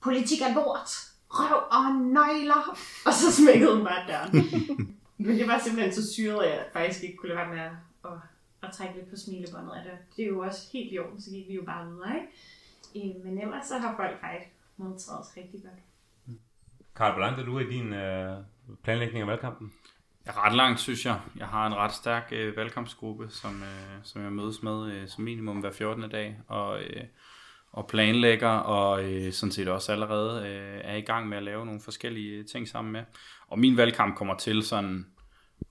politik 0.00 0.40
er 0.40 0.54
lort, 0.54 0.90
røv 1.30 1.62
og 1.70 1.94
nøgler. 1.94 2.78
Og 3.06 3.12
så 3.12 3.32
smækkede 3.32 3.76
hun 3.76 3.84
bare 3.84 4.06
døren. 4.08 4.32
Men 5.18 5.38
det 5.38 5.48
var 5.48 5.58
simpelthen 5.58 5.94
så 5.94 6.12
syret, 6.12 6.44
at 6.44 6.50
jeg 6.50 6.66
faktisk 6.72 7.02
ikke 7.02 7.16
kunne 7.16 7.28
lade 7.28 7.38
være 7.38 7.54
med 7.54 7.60
at, 7.60 7.72
at, 8.04 8.18
at 8.62 8.72
trække 8.72 8.94
lidt 8.94 9.10
på 9.10 9.16
smilebåndet 9.16 9.72
af 9.72 9.82
det. 9.84 10.16
Det 10.16 10.22
er 10.22 10.28
jo 10.28 10.40
også 10.40 10.68
helt 10.72 10.92
i 10.92 10.98
orden, 10.98 11.20
så 11.20 11.30
gik 11.30 11.48
vi 11.48 11.54
jo 11.54 11.62
bare 11.62 11.86
videre, 11.86 12.14
ikke? 12.14 13.16
Øh, 13.16 13.24
men 13.24 13.42
ellers 13.42 13.66
så 13.66 13.78
har 13.78 13.96
folk 13.96 14.20
faktisk 14.20 14.50
modtaget 14.76 15.20
os 15.20 15.36
rigtig 15.36 15.62
godt. 15.62 16.38
Karl, 16.96 17.12
hvor 17.12 17.20
langt 17.20 17.40
er 17.40 17.44
du 17.44 17.58
i 17.58 17.64
din 17.64 17.92
øh, 17.92 18.38
planlægning 18.82 19.20
af 19.20 19.26
valgkampen? 19.26 19.72
Jeg 20.26 20.34
er 20.36 20.46
ret 20.46 20.56
langt, 20.56 20.80
synes 20.80 21.06
jeg. 21.06 21.20
Jeg 21.36 21.46
har 21.46 21.66
en 21.66 21.74
ret 21.74 21.92
stærk 21.92 22.28
øh, 22.32 22.56
valgkampsgruppe, 22.56 23.28
som, 23.30 23.62
øh, 23.62 23.98
som 24.02 24.22
jeg 24.22 24.32
mødes 24.32 24.62
med 24.62 24.92
øh, 24.92 25.08
som 25.08 25.24
minimum 25.24 25.60
hver 25.60 25.72
14. 25.72 26.10
dag, 26.10 26.36
og, 26.48 26.82
øh, 26.82 27.04
og 27.72 27.86
planlægger, 27.86 28.48
og 28.48 29.04
øh, 29.04 29.32
sådan 29.32 29.52
set 29.52 29.68
også 29.68 29.92
allerede 29.92 30.48
øh, 30.48 30.80
er 30.84 30.96
i 30.96 31.00
gang 31.00 31.28
med 31.28 31.36
at 31.36 31.42
lave 31.42 31.66
nogle 31.66 31.80
forskellige 31.80 32.44
ting 32.44 32.68
sammen 32.68 32.92
med. 32.92 33.04
Og 33.48 33.58
min 33.58 33.76
valgkamp 33.76 34.16
kommer 34.16 34.36
til 34.36 34.62
sådan 34.62 35.06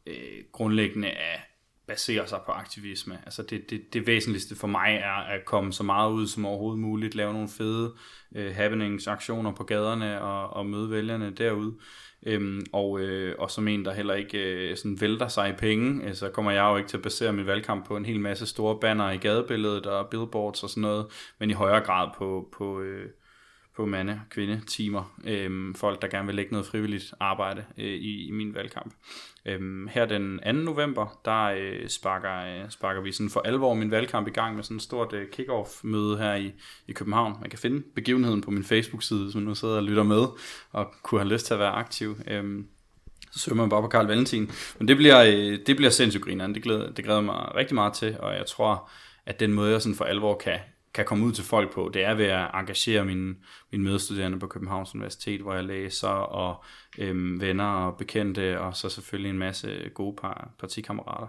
øh, 0.05 0.43
grundlæggende 0.51 1.09
af 1.09 1.50
baserer 1.87 2.25
sig 2.25 2.39
på 2.45 2.51
aktivisme. 2.51 3.19
Altså 3.25 3.43
det, 3.43 3.69
det, 3.69 3.93
det 3.93 4.07
væsentligste 4.07 4.55
for 4.55 4.67
mig 4.67 4.99
er 5.03 5.35
at 5.35 5.45
komme 5.45 5.73
så 5.73 5.83
meget 5.83 6.11
ud 6.11 6.27
som 6.27 6.45
overhovedet 6.45 6.79
muligt, 6.79 7.15
lave 7.15 7.33
nogle 7.33 7.49
fede 7.49 7.93
øh, 8.35 8.55
happenings, 8.55 9.07
aktioner 9.07 9.51
på 9.51 9.63
gaderne 9.63 10.21
og, 10.21 10.49
og 10.49 10.65
møde 10.65 10.91
vælgerne 10.91 11.31
derude. 11.31 11.73
Øhm, 12.25 12.61
og, 12.73 12.99
øh, 12.99 13.35
og 13.39 13.51
som 13.51 13.67
en, 13.67 13.85
der 13.85 13.93
heller 13.93 14.13
ikke 14.13 14.37
øh, 14.37 14.77
sådan 14.77 15.01
vælter 15.01 15.27
sig 15.27 15.49
i 15.49 15.53
penge, 15.53 16.03
øh, 16.07 16.15
så 16.15 16.29
kommer 16.29 16.51
jeg 16.51 16.63
jo 16.63 16.77
ikke 16.77 16.89
til 16.89 16.97
at 16.97 17.03
basere 17.03 17.33
min 17.33 17.45
valgkamp 17.45 17.87
på 17.87 17.97
en 17.97 18.05
hel 18.05 18.19
masse 18.19 18.45
store 18.45 18.79
banner 18.79 19.11
i 19.11 19.17
gadebilledet 19.17 19.85
og 19.85 20.09
billboards 20.09 20.63
og 20.63 20.69
sådan 20.69 20.81
noget, 20.81 21.05
men 21.39 21.49
i 21.49 21.53
højere 21.53 21.83
grad 21.83 22.09
på, 22.17 22.49
på, 22.57 22.81
øh, 22.81 23.09
på 23.75 23.85
mande- 23.85 24.13
og 24.13 24.29
kvindetimer. 24.29 25.15
Øhm, 25.23 25.75
folk, 25.75 26.01
der 26.01 26.07
gerne 26.07 26.25
vil 26.25 26.35
lægge 26.35 26.51
noget 26.51 26.67
frivilligt 26.67 27.13
arbejde 27.19 27.63
øh, 27.77 27.85
i, 27.85 28.27
i 28.27 28.31
min 28.31 28.55
valgkamp. 28.55 28.93
Øhm, 29.45 29.87
her 29.87 30.05
den 30.05 30.39
2. 30.45 30.51
november, 30.51 31.19
der 31.25 31.43
øh, 31.43 31.89
sparker, 31.89 32.63
øh, 32.63 32.69
sparker 32.69 33.01
vi 33.01 33.11
sådan 33.11 33.29
for 33.29 33.39
alvor 33.39 33.73
min 33.73 33.91
valgkamp 33.91 34.27
i 34.27 34.31
gang 34.31 34.55
med 34.55 34.63
sådan 34.63 34.77
et 34.77 34.83
stort 34.83 35.13
øh, 35.13 35.27
kick-off-møde 35.31 36.17
her 36.17 36.35
i, 36.35 36.51
i 36.87 36.93
København. 36.93 37.37
Man 37.41 37.49
kan 37.49 37.59
finde 37.59 37.83
begivenheden 37.95 38.41
på 38.41 38.51
min 38.51 38.63
Facebook-side, 38.63 39.23
hvis 39.23 39.35
man 39.35 39.43
nu 39.43 39.55
sidder 39.55 39.75
og 39.75 39.83
lytter 39.83 40.03
med, 40.03 40.25
og 40.71 40.93
kunne 41.03 41.21
have 41.21 41.33
lyst 41.33 41.45
til 41.45 41.53
at 41.53 41.59
være 41.59 41.71
aktiv. 41.71 42.17
Øhm, 42.27 42.67
så 43.31 43.39
søger 43.39 43.55
man 43.55 43.69
bare 43.69 43.81
på 43.81 43.87
Karl 43.87 44.07
Valentin. 44.07 44.51
Men 44.79 44.87
det 44.87 44.97
bliver, 44.97 45.23
øh, 45.23 45.59
det 45.67 45.75
bliver 45.75 45.89
sindssygt 45.89 46.23
grineren. 46.23 46.55
Det 46.55 46.63
glæder, 46.63 46.91
det 46.91 47.05
glæder 47.05 47.21
mig 47.21 47.55
rigtig 47.55 47.75
meget 47.75 47.93
til, 47.93 48.17
og 48.19 48.33
jeg 48.33 48.45
tror, 48.45 48.89
at 49.25 49.39
den 49.39 49.53
måde, 49.53 49.71
jeg 49.71 49.81
sådan 49.81 49.95
for 49.95 50.05
alvor 50.05 50.37
kan, 50.37 50.59
kan 50.93 51.05
komme 51.05 51.25
ud 51.25 51.31
til 51.31 51.43
folk 51.43 51.73
på, 51.73 51.91
det 51.93 52.03
er 52.03 52.13
ved 52.13 52.25
at 52.25 52.49
engagere 52.53 53.05
mine, 53.05 53.35
mine 53.71 53.83
medstuderende 53.83 54.39
på 54.39 54.47
Københavns 54.47 54.95
Universitet, 54.95 55.41
hvor 55.41 55.53
jeg 55.53 55.63
læser, 55.63 56.07
og 56.07 56.63
øhm, 56.97 57.41
venner 57.41 57.65
og 57.65 57.97
bekendte, 57.97 58.59
og 58.59 58.75
så 58.75 58.89
selvfølgelig 58.89 59.29
en 59.29 59.37
masse 59.37 59.89
gode 59.93 60.15
par, 60.21 60.49
partikammerater. 60.59 61.27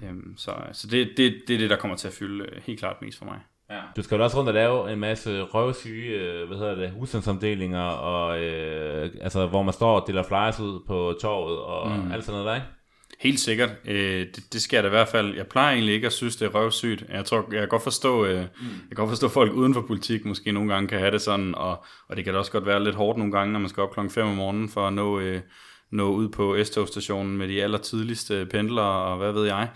Mm. 0.00 0.08
Øhm, 0.08 0.36
så 0.36 0.54
så 0.72 0.86
det, 0.86 1.08
det, 1.16 1.42
det 1.48 1.54
er 1.54 1.58
det, 1.58 1.70
der 1.70 1.76
kommer 1.76 1.96
til 1.96 2.08
at 2.08 2.14
fylde 2.14 2.44
øh, 2.44 2.62
helt 2.62 2.78
klart 2.78 3.02
mest 3.02 3.18
for 3.18 3.24
mig. 3.24 3.40
Ja. 3.70 3.80
Du 3.96 4.02
skal 4.02 4.16
jo 4.16 4.24
også 4.24 4.38
rundt 4.38 4.48
og 4.48 4.54
lave 4.54 4.92
en 4.92 4.98
masse 4.98 5.42
røvsyge, 5.42 6.08
øh, 6.08 6.46
hvad 6.48 6.58
hedder 6.58 6.74
det, 6.74 6.90
husstandsomdelinger, 6.90 7.82
og 7.82 8.40
øh, 8.40 9.10
altså, 9.20 9.46
hvor 9.46 9.62
man 9.62 9.74
står 9.74 10.00
og 10.00 10.06
deler 10.06 10.22
flyers 10.22 10.60
ud 10.60 10.80
på 10.86 11.14
torvet, 11.20 11.58
og 11.58 11.90
mm. 11.90 12.12
alt 12.12 12.24
sådan 12.24 12.40
noget 12.40 12.46
der, 12.46 12.54
ikke? 12.54 12.77
Helt 13.20 13.40
sikkert. 13.40 13.70
Øh, 13.84 14.26
det, 14.34 14.52
det 14.52 14.62
sker 14.62 14.82
det 14.82 14.88
i 14.88 14.90
hvert 14.90 15.08
fald. 15.08 15.34
Jeg 15.36 15.46
plejer 15.46 15.72
egentlig 15.72 15.94
ikke 15.94 16.06
at 16.06 16.12
synes, 16.12 16.36
det 16.36 16.46
er 16.46 16.54
røvsygt. 16.54 17.04
Jeg 17.08 17.24
tror, 17.24 17.48
jeg 17.52 17.60
kan 17.60 17.68
godt 17.68 17.82
forstå, 17.82 18.24
øh, 18.24 18.34
jeg 18.34 18.48
kan 18.88 18.96
godt 18.96 19.08
forstå, 19.08 19.26
at 19.26 19.32
folk 19.32 19.52
uden 19.52 19.74
for 19.74 19.80
politik 19.80 20.24
måske 20.24 20.52
nogle 20.52 20.74
gange 20.74 20.88
kan 20.88 20.98
have 20.98 21.10
det 21.10 21.22
sådan, 21.22 21.54
og, 21.54 21.84
og 22.08 22.16
det 22.16 22.24
kan 22.24 22.32
da 22.34 22.38
også 22.38 22.52
godt 22.52 22.66
være 22.66 22.84
lidt 22.84 22.96
hårdt 22.96 23.18
nogle 23.18 23.32
gange, 23.32 23.52
når 23.52 23.60
man 23.60 23.68
skal 23.68 23.82
op 23.82 23.92
klokken 23.92 24.10
5 24.10 24.26
om 24.26 24.34
morgenen 24.34 24.68
for 24.68 24.86
at 24.86 24.92
nå, 24.92 25.20
øh, 25.20 25.40
nå 25.90 26.10
ud 26.10 26.28
på 26.28 26.56
S-togstationen 26.64 27.36
med 27.36 27.48
de 27.48 27.62
allertidligste 27.62 28.46
pendlere, 28.50 29.02
og 29.02 29.16
hvad 29.16 29.32
ved 29.32 29.46
jeg. 29.46 29.68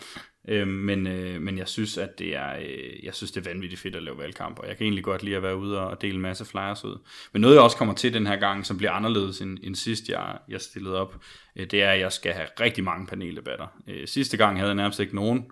Øh, 0.49 0.69
men, 0.69 1.07
øh, 1.07 1.41
men 1.41 1.59
jeg 1.59 1.69
synes, 1.69 1.99
at 1.99 2.19
det 2.19 2.37
er, 2.37 2.57
øh, 2.57 3.05
jeg 3.05 3.15
synes, 3.15 3.33
det 3.33 3.47
er 3.47 3.51
vanvittigt 3.51 3.81
fedt 3.81 3.97
at 3.97 4.03
lave 4.03 4.19
valgkamp, 4.19 4.59
og 4.59 4.69
jeg 4.69 4.77
kan 4.77 4.85
egentlig 4.85 5.05
godt 5.05 5.23
lide 5.23 5.37
at 5.37 5.43
være 5.43 5.57
ude 5.57 5.81
og 5.81 6.03
dele 6.03 6.15
en 6.15 6.21
masse 6.21 6.45
flyers 6.45 6.85
ud. 6.85 6.99
Men 7.33 7.43
noget, 7.43 7.55
jeg 7.55 7.63
også 7.63 7.77
kommer 7.77 7.95
til 7.95 8.15
den 8.15 8.27
her 8.27 8.37
gang, 8.37 8.67
som 8.67 8.77
bliver 8.77 8.93
anderledes 8.93 9.41
end, 9.41 9.59
end 9.63 9.75
sidst, 9.75 10.09
jeg, 10.09 10.39
jeg 10.49 10.61
stillede 10.61 11.01
op, 11.01 11.17
øh, 11.57 11.67
det 11.67 11.83
er, 11.83 11.91
at 11.91 12.01
jeg 12.01 12.13
skal 12.13 12.33
have 12.33 12.49
rigtig 12.61 12.85
mange 12.85 13.07
paneldebatter. 13.07 13.67
Øh, 13.89 14.09
sidste 14.09 14.37
gang 14.37 14.57
havde 14.57 14.69
jeg 14.69 14.77
nærmest 14.77 15.01
ikke 15.01 15.17
nogen, 15.17 15.45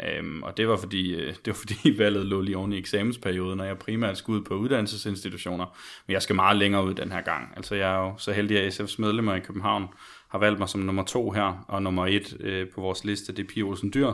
Øhm, 0.00 0.42
og 0.42 0.56
det 0.56 0.68
var, 0.68 0.76
fordi, 0.76 1.14
øh, 1.14 1.28
det 1.44 1.46
var 1.46 1.52
fordi 1.54 1.98
valget 1.98 2.26
lå 2.26 2.40
lige 2.40 2.56
oven 2.56 2.72
i 2.72 2.78
eksamensperioden, 2.78 3.60
og 3.60 3.66
jeg 3.66 3.78
primært 3.78 4.18
skulle 4.18 4.40
ud 4.40 4.44
på 4.44 4.54
uddannelsesinstitutioner. 4.54 5.78
Men 6.06 6.12
jeg 6.12 6.22
skal 6.22 6.36
meget 6.36 6.56
længere 6.56 6.84
ud 6.84 6.94
den 6.94 7.12
her 7.12 7.20
gang. 7.20 7.52
Altså 7.56 7.74
jeg 7.74 7.94
er 7.94 7.98
jo 7.98 8.14
så 8.18 8.32
heldig, 8.32 8.60
at 8.60 8.80
SF's 8.80 8.94
medlemmer 8.98 9.34
i 9.34 9.40
København 9.40 9.86
har 10.34 10.38
valgt 10.38 10.58
mig 10.58 10.68
som 10.68 10.80
nummer 10.80 11.04
to 11.04 11.30
her, 11.30 11.64
og 11.68 11.82
nummer 11.82 12.06
et 12.06 12.36
øh, 12.40 12.68
på 12.68 12.80
vores 12.80 13.04
liste, 13.04 13.32
det 13.32 13.42
er 13.42 13.48
Pia 13.48 13.62
Olsen 13.62 13.90
Dyr, 13.94 14.12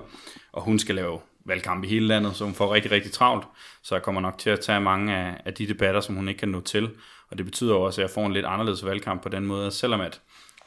og 0.52 0.62
hun 0.62 0.78
skal 0.78 0.94
lave 0.94 1.18
valgkamp 1.44 1.84
i 1.84 1.88
hele 1.88 2.06
landet, 2.06 2.36
så 2.36 2.44
hun 2.44 2.54
får 2.54 2.74
rigtig, 2.74 2.90
rigtig 2.90 3.12
travlt, 3.12 3.44
så 3.82 3.94
jeg 3.94 4.02
kommer 4.02 4.20
nok 4.20 4.38
til 4.38 4.50
at 4.50 4.60
tage 4.60 4.80
mange 4.80 5.16
af, 5.16 5.40
af 5.44 5.54
de 5.54 5.68
debatter, 5.68 6.00
som 6.00 6.14
hun 6.14 6.28
ikke 6.28 6.38
kan 6.38 6.48
nå 6.48 6.60
til, 6.60 6.90
og 7.30 7.38
det 7.38 7.46
betyder 7.46 7.74
også, 7.74 8.00
at 8.00 8.02
jeg 8.02 8.14
får 8.14 8.26
en 8.26 8.32
lidt 8.32 8.46
anderledes 8.46 8.84
valgkamp 8.84 9.22
på 9.22 9.28
den 9.28 9.46
måde, 9.46 9.66
at 9.66 9.72
selvom 9.72 10.00
at, 10.00 10.20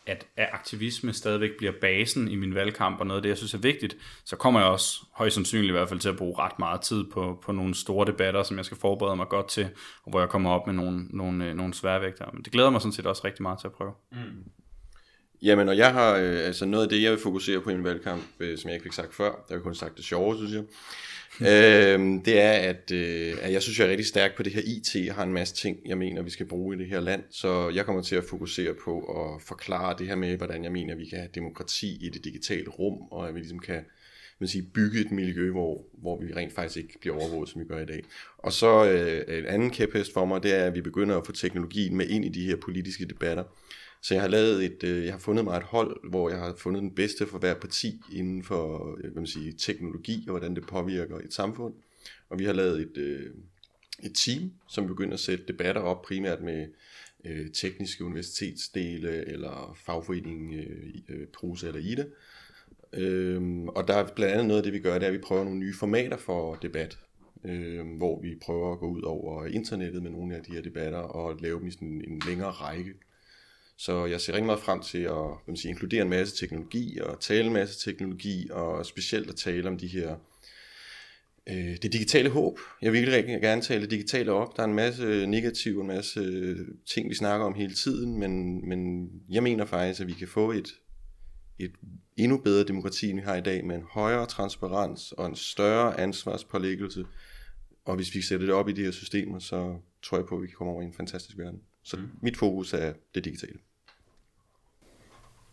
at, 0.05 0.27
at 0.37 0.49
aktivisme 0.51 1.13
stadigvæk 1.13 1.51
bliver 1.57 1.73
basen 1.81 2.27
i 2.27 2.35
min 2.35 2.55
valgkamp, 2.55 2.99
og 2.99 3.07
noget 3.07 3.17
af 3.17 3.21
det, 3.21 3.29
jeg 3.29 3.37
synes 3.37 3.53
er 3.53 3.57
vigtigt, 3.57 3.97
så 4.25 4.35
kommer 4.35 4.59
jeg 4.59 4.69
også 4.69 5.05
højst 5.13 5.35
sandsynligt 5.35 5.69
i 5.69 5.71
hvert 5.71 5.89
fald 5.89 5.99
til 5.99 6.09
at 6.09 6.17
bruge 6.17 6.39
ret 6.39 6.59
meget 6.59 6.81
tid 6.81 7.03
på, 7.11 7.39
på 7.43 7.51
nogle 7.51 7.75
store 7.75 8.05
debatter, 8.05 8.43
som 8.43 8.57
jeg 8.57 8.65
skal 8.65 8.77
forberede 8.77 9.15
mig 9.15 9.27
godt 9.27 9.47
til, 9.47 9.69
og 10.03 10.09
hvor 10.09 10.19
jeg 10.19 10.29
kommer 10.29 10.49
op 10.49 10.67
med 10.67 10.75
nogle, 10.75 11.05
nogle, 11.09 11.45
øh, 11.45 11.55
nogle 11.55 11.73
sværvægter. 11.73 12.25
Men 12.33 12.43
det 12.43 12.53
glæder 12.53 12.69
mig 12.69 12.81
sådan 12.81 12.93
set 12.93 13.05
også 13.05 13.21
rigtig 13.25 13.41
meget 13.43 13.59
til 13.59 13.67
at 13.67 13.73
prøve. 13.73 13.91
Mm. 14.11 14.17
Jamen, 15.43 15.69
og 15.69 15.77
jeg 15.77 15.93
har, 15.93 16.15
øh, 16.17 16.45
altså 16.45 16.65
noget 16.65 16.83
af 16.83 16.89
det, 16.89 17.01
jeg 17.01 17.11
vil 17.11 17.19
fokusere 17.19 17.61
på 17.61 17.69
i 17.69 17.73
en 17.73 17.83
valgkamp, 17.83 18.23
øh, 18.39 18.57
som 18.57 18.69
jeg 18.69 18.75
ikke 18.75 18.83
fik 18.83 18.93
sagt 18.93 19.15
før, 19.15 19.45
der 19.49 19.55
har 19.55 19.61
kun 19.61 19.75
sagt 19.75 19.97
det 19.97 20.05
sjove, 20.05 20.37
synes 20.37 20.53
jeg, 20.53 20.63
øh, 21.49 22.25
det 22.25 22.41
er, 22.41 22.51
at, 22.51 22.91
øh, 22.91 23.33
at 23.41 23.53
jeg 23.53 23.61
synes, 23.61 23.79
jeg 23.79 23.85
er 23.85 23.89
rigtig 23.89 24.05
stærk 24.05 24.35
på 24.35 24.43
det 24.43 24.53
her 24.53 24.61
IT. 24.65 24.95
Jeg 25.05 25.15
har 25.15 25.23
en 25.23 25.33
masse 25.33 25.55
ting, 25.55 25.77
jeg 25.85 25.97
mener, 25.97 26.21
vi 26.21 26.29
skal 26.29 26.45
bruge 26.45 26.75
i 26.75 26.79
det 26.79 26.87
her 26.87 26.99
land, 26.99 27.23
så 27.31 27.69
jeg 27.69 27.85
kommer 27.85 28.01
til 28.01 28.15
at 28.15 28.23
fokusere 28.23 28.73
på 28.85 28.99
at 28.99 29.41
forklare 29.41 29.95
det 29.99 30.07
her 30.07 30.15
med, 30.15 30.37
hvordan 30.37 30.63
jeg 30.63 30.71
mener, 30.71 30.95
vi 30.95 31.05
kan 31.05 31.17
have 31.17 31.29
demokrati 31.35 32.05
i 32.05 32.09
det 32.09 32.23
digitale 32.23 32.69
rum, 32.69 33.01
og 33.11 33.27
at 33.27 33.35
vi 33.35 33.39
ligesom 33.39 33.59
kan 33.59 33.85
man 34.39 34.47
sige, 34.47 34.69
bygge 34.73 35.01
et 35.01 35.11
miljø, 35.11 35.51
hvor, 35.51 35.85
hvor 36.01 36.21
vi 36.21 36.33
rent 36.33 36.53
faktisk 36.53 36.77
ikke 36.77 36.99
bliver 37.01 37.15
overvåget, 37.15 37.49
som 37.49 37.61
vi 37.61 37.65
gør 37.65 37.79
i 37.79 37.85
dag. 37.85 38.03
Og 38.37 38.53
så 38.53 38.85
øh, 38.85 39.37
en 39.39 39.45
anden 39.45 39.69
kæphest 39.69 40.13
for 40.13 40.25
mig, 40.25 40.43
det 40.43 40.53
er, 40.59 40.65
at 40.65 40.75
vi 40.75 40.81
begynder 40.81 41.17
at 41.17 41.25
få 41.25 41.31
teknologien 41.31 41.97
med 41.97 42.07
ind 42.07 42.25
i 42.25 42.29
de 42.29 42.45
her 42.45 42.55
politiske 42.55 43.05
debatter. 43.05 43.43
Så 44.03 44.13
jeg 44.13 44.21
har 44.21 44.29
lavet 44.29 44.65
et, 44.65 44.83
øh, 44.83 45.05
jeg 45.05 45.13
har 45.13 45.19
fundet 45.19 45.45
mig 45.45 45.57
et 45.57 45.63
hold, 45.63 46.09
hvor 46.09 46.29
jeg 46.29 46.39
har 46.39 46.55
fundet 46.57 46.81
den 46.81 46.95
bedste 46.95 47.27
for 47.27 47.39
hver 47.39 47.53
parti 47.53 48.01
inden 48.11 48.43
for 48.43 48.95
hvad 49.01 49.11
man 49.11 49.27
sige, 49.27 49.53
teknologi 49.53 50.23
og 50.27 50.31
hvordan 50.31 50.55
det 50.55 50.67
påvirker 50.67 51.17
et 51.17 51.33
samfund. 51.33 51.73
Og 52.29 52.39
vi 52.39 52.45
har 52.45 52.53
lavet 52.53 52.81
et, 52.81 52.97
øh, 52.97 53.31
et 54.03 54.15
team, 54.15 54.51
som 54.67 54.87
begynder 54.87 55.13
at 55.13 55.19
sætte 55.19 55.45
debatter 55.47 55.81
op 55.81 56.01
primært 56.01 56.41
med 56.41 56.67
øh, 57.25 57.51
tekniske 57.51 58.03
universitetsdele 58.03 59.27
eller 59.27 59.77
fagforeningen 59.85 60.53
øh, 60.53 60.93
øh 61.09 61.27
eller 61.63 61.79
IDA. 61.79 62.05
Øhm, 62.93 63.67
og 63.67 63.87
der 63.87 63.93
er 63.93 64.07
blandt 64.15 64.33
andet 64.33 64.47
noget 64.47 64.59
af 64.59 64.63
det, 64.63 64.73
vi 64.73 64.79
gør, 64.79 64.93
det 64.93 65.03
er, 65.03 65.07
at 65.07 65.13
vi 65.13 65.17
prøver 65.17 65.43
nogle 65.43 65.59
nye 65.59 65.73
formater 65.73 66.17
for 66.17 66.55
debat, 66.55 66.99
øh, 67.45 67.97
hvor 67.97 68.21
vi 68.21 68.35
prøver 68.41 68.73
at 68.73 68.79
gå 68.79 68.87
ud 68.87 69.01
over 69.01 69.45
internettet 69.45 70.03
med 70.03 70.11
nogle 70.11 70.35
af 70.35 70.43
de 70.43 70.51
her 70.51 70.61
debatter 70.61 70.99
og 70.99 71.37
lave 71.39 71.59
dem 71.59 71.67
i 71.67 71.71
sådan 71.71 72.01
en 72.07 72.21
længere 72.27 72.51
række. 72.51 72.93
Så 73.85 74.05
jeg 74.05 74.21
ser 74.21 74.33
rigtig 74.33 74.45
meget 74.45 74.59
frem 74.59 74.81
til 74.81 74.97
at 74.97 75.13
hvad 75.45 75.55
sige, 75.55 75.69
inkludere 75.69 76.01
en 76.01 76.09
masse 76.09 76.35
teknologi 76.35 76.99
og 76.99 77.19
tale 77.19 77.47
en 77.47 77.53
masse 77.53 77.89
teknologi, 77.89 78.49
og 78.51 78.85
specielt 78.85 79.29
at 79.29 79.35
tale 79.35 79.67
om 79.67 79.77
de 79.77 79.87
her 79.87 80.15
øh, 81.47 81.77
det 81.81 81.93
digitale 81.93 82.29
håb. 82.29 82.59
Jeg 82.81 82.93
vil 82.93 83.11
rigtig 83.11 83.41
gerne 83.41 83.61
tale 83.61 83.81
det 83.81 83.91
digitale 83.91 84.31
op. 84.31 84.57
Der 84.57 84.63
er 84.63 84.67
en 84.67 84.73
masse 84.73 85.25
negative, 85.27 85.81
en 85.81 85.87
masse 85.87 86.55
ting, 86.85 87.09
vi 87.09 87.15
snakker 87.15 87.45
om 87.45 87.53
hele 87.53 87.73
tiden, 87.73 88.19
men, 88.19 88.67
men 88.69 89.09
jeg 89.29 89.43
mener 89.43 89.65
faktisk, 89.65 90.01
at 90.01 90.07
vi 90.07 90.13
kan 90.13 90.27
få 90.27 90.51
et, 90.51 90.67
et 91.59 91.71
endnu 92.17 92.37
bedre 92.37 92.63
demokrati, 92.63 93.09
end 93.09 93.19
vi 93.19 93.25
har 93.25 93.35
i 93.35 93.41
dag, 93.41 93.65
med 93.65 93.75
en 93.75 93.85
højere 93.91 94.25
transparens 94.25 95.11
og 95.11 95.25
en 95.25 95.35
større 95.35 95.99
ansvarspålæggelse. 95.99 97.05
Og 97.85 97.95
hvis 97.95 98.15
vi 98.15 98.21
sætter 98.21 98.45
det 98.45 98.55
op 98.55 98.69
i 98.69 98.73
de 98.73 98.83
her 98.83 98.91
systemer, 98.91 99.39
så 99.39 99.77
tror 100.03 100.17
jeg 100.17 100.25
på, 100.25 100.35
at 100.35 100.41
vi 100.41 100.47
kan 100.47 100.55
komme 100.55 100.73
over 100.73 100.81
i 100.81 100.85
en 100.85 100.93
fantastisk 100.93 101.37
verden. 101.37 101.61
Så 101.83 101.97
mm. 101.97 102.09
mit 102.21 102.37
fokus 102.37 102.73
er 102.73 102.93
det 103.15 103.25
digitale. 103.25 103.59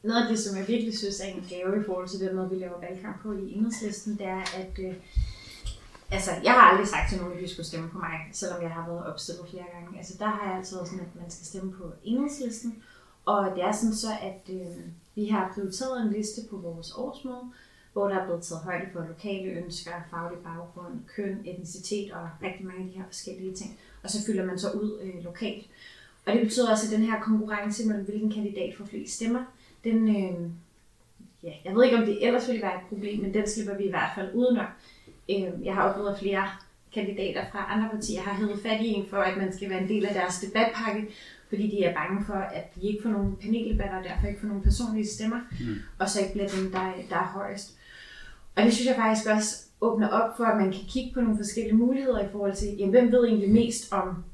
Noget 0.02 0.22
af 0.22 0.28
det, 0.28 0.38
som 0.38 0.56
jeg 0.56 0.68
virkelig 0.68 0.98
synes 0.98 1.20
er 1.20 1.24
en 1.24 1.44
gave 1.48 1.80
i 1.80 1.84
forhold 1.86 2.08
til 2.08 2.20
den 2.20 2.36
måde, 2.36 2.50
vi 2.50 2.56
laver 2.56 2.80
valgkamp 2.80 3.22
på 3.22 3.32
i 3.32 3.52
enhedslisten, 3.52 4.18
det 4.18 4.26
er, 4.26 4.42
at 4.60 4.78
øh, 4.78 4.94
altså, 6.10 6.30
jeg 6.44 6.52
har 6.52 6.60
aldrig 6.60 6.88
sagt 6.88 7.08
til 7.08 7.18
nogen, 7.18 7.36
at 7.36 7.42
de 7.42 7.48
skulle 7.48 7.66
stemme 7.66 7.88
på 7.88 7.98
mig, 7.98 8.16
selvom 8.32 8.62
jeg 8.62 8.70
har 8.70 8.86
været 8.88 9.06
opstillet 9.06 9.48
flere 9.50 9.64
gange. 9.74 9.98
Altså, 9.98 10.14
der 10.18 10.26
har 10.26 10.48
jeg 10.48 10.58
altid 10.58 10.76
været 10.76 10.88
sådan, 10.88 11.06
at 11.06 11.20
man 11.20 11.30
skal 11.30 11.46
stemme 11.46 11.72
på 11.72 11.84
enhedslisten. 12.04 12.82
Og 13.24 13.50
det 13.54 13.62
er 13.64 13.72
sådan 13.72 13.94
så, 13.94 14.12
at 14.22 14.54
øh, 14.54 14.84
vi 15.14 15.26
har 15.26 15.52
prioriteret 15.54 16.02
en 16.02 16.12
liste 16.12 16.40
på 16.50 16.56
vores 16.56 16.92
årsmøde, 16.92 17.44
hvor 17.92 18.08
der 18.08 18.16
er 18.16 18.24
blevet 18.24 18.42
taget 18.42 18.62
højde 18.62 18.86
for 18.92 19.04
lokale 19.08 19.50
ønsker, 19.50 19.90
faglig 20.10 20.38
baggrund, 20.38 20.94
køn, 21.16 21.42
etnicitet 21.44 22.12
og 22.12 22.28
rigtig 22.42 22.66
mange 22.66 22.80
af 22.80 22.86
de 22.86 22.98
her 22.98 23.04
forskellige 23.06 23.54
ting. 23.54 23.78
Og 24.02 24.10
så 24.10 24.26
fylder 24.26 24.44
man 24.46 24.58
så 24.58 24.70
ud 24.70 25.00
øh, 25.02 25.24
lokalt. 25.24 25.66
Og 26.26 26.32
det 26.32 26.42
betyder 26.42 26.70
også, 26.70 26.86
at 26.86 26.92
den 26.92 27.06
her 27.06 27.20
konkurrence 27.20 27.86
mellem 27.86 28.04
hvilken 28.04 28.32
kandidat 28.32 28.74
får 28.78 28.84
flest 28.84 29.14
stemmer, 29.14 29.44
den, 29.84 30.08
øh, 30.08 30.50
ja, 31.42 31.52
jeg 31.64 31.74
ved 31.74 31.84
ikke, 31.84 31.96
om 31.96 32.04
det 32.06 32.26
ellers 32.26 32.48
ville 32.48 32.62
være 32.62 32.74
et 32.74 32.88
problem, 32.88 33.20
men 33.20 33.34
den 33.34 33.48
slipper 33.48 33.76
vi 33.76 33.84
i 33.84 33.90
hvert 33.90 34.10
fald 34.14 34.34
udenom. 34.34 34.66
Øh, 35.30 35.64
jeg 35.64 35.74
har 35.74 35.82
oplevet, 35.82 36.12
at 36.12 36.18
flere 36.18 36.48
kandidater 36.94 37.44
fra 37.52 37.66
andre 37.74 37.88
partier 37.88 38.20
har 38.20 38.34
hævet 38.34 38.60
fat 38.62 38.80
i 38.80 38.88
en 38.88 39.06
for, 39.10 39.16
at 39.16 39.36
man 39.36 39.52
skal 39.52 39.70
være 39.70 39.82
en 39.82 39.88
del 39.88 40.06
af 40.06 40.14
deres 40.14 40.40
debatpakke, 40.40 41.08
fordi 41.48 41.70
de 41.70 41.84
er 41.84 41.94
bange 41.94 42.24
for, 42.24 42.34
at 42.34 42.74
de 42.74 42.86
ikke 42.86 43.02
får 43.02 43.10
nogen 43.10 43.36
paneldebatter, 43.36 43.98
og 43.98 44.04
derfor 44.04 44.26
ikke 44.26 44.40
får 44.40 44.48
nogen 44.48 44.62
personlige 44.62 45.06
stemmer, 45.06 45.40
mm. 45.60 45.74
og 45.98 46.08
så 46.08 46.20
ikke 46.20 46.32
bliver 46.32 46.48
dem, 46.48 46.72
der, 46.72 46.92
der 47.10 47.16
er 47.16 47.32
højst. 47.34 47.76
Og 48.56 48.62
det 48.62 48.72
synes 48.72 48.86
jeg 48.88 48.96
faktisk 48.96 49.28
også 49.28 49.56
åbner 49.80 50.08
op 50.08 50.36
for, 50.36 50.44
at 50.44 50.56
man 50.56 50.72
kan 50.72 50.80
kigge 50.88 51.10
på 51.14 51.20
nogle 51.20 51.36
forskellige 51.36 51.76
muligheder 51.76 52.20
i 52.20 52.28
forhold 52.32 52.54
til, 52.54 52.68
jamen, 52.78 52.90
hvem 52.90 53.12
ved 53.12 53.24
egentlig 53.24 53.50
mest 53.50 53.92
om 53.92 54.24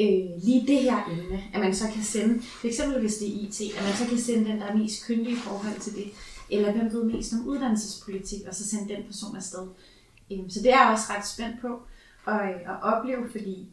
øh, 0.00 0.42
lige 0.44 0.66
det 0.66 0.82
her 0.82 1.04
emne, 1.10 1.42
at 1.54 1.60
man 1.60 1.74
så 1.74 1.84
kan 1.94 2.02
sende, 2.02 2.42
for 2.42 2.66
eksempel 2.66 3.00
hvis 3.00 3.16
det 3.16 3.28
er 3.28 3.40
IT, 3.40 3.60
at 3.78 3.84
man 3.84 3.92
så 3.92 4.06
kan 4.08 4.18
sende 4.18 4.50
den, 4.50 4.60
der 4.60 4.66
er 4.66 4.76
mest 4.76 5.06
kyndig 5.06 5.32
i 5.32 5.36
forhold 5.36 5.80
til 5.80 5.92
det, 5.92 6.12
eller 6.50 6.72
hvem 6.72 6.92
ved 6.92 7.04
mest 7.04 7.32
om 7.32 7.46
uddannelsespolitik, 7.46 8.40
og 8.48 8.54
så 8.54 8.68
sende 8.68 8.94
den 8.94 9.04
person 9.04 9.36
afsted. 9.36 9.68
Øhm, 10.32 10.50
så 10.50 10.60
det 10.62 10.72
er 10.72 10.82
jeg 10.82 10.90
også 10.92 11.12
ret 11.12 11.26
spændt 11.26 11.60
på 11.60 11.80
at, 12.26 12.54
øh, 12.54 12.60
at 12.60 12.82
opleve, 12.82 13.30
fordi 13.30 13.66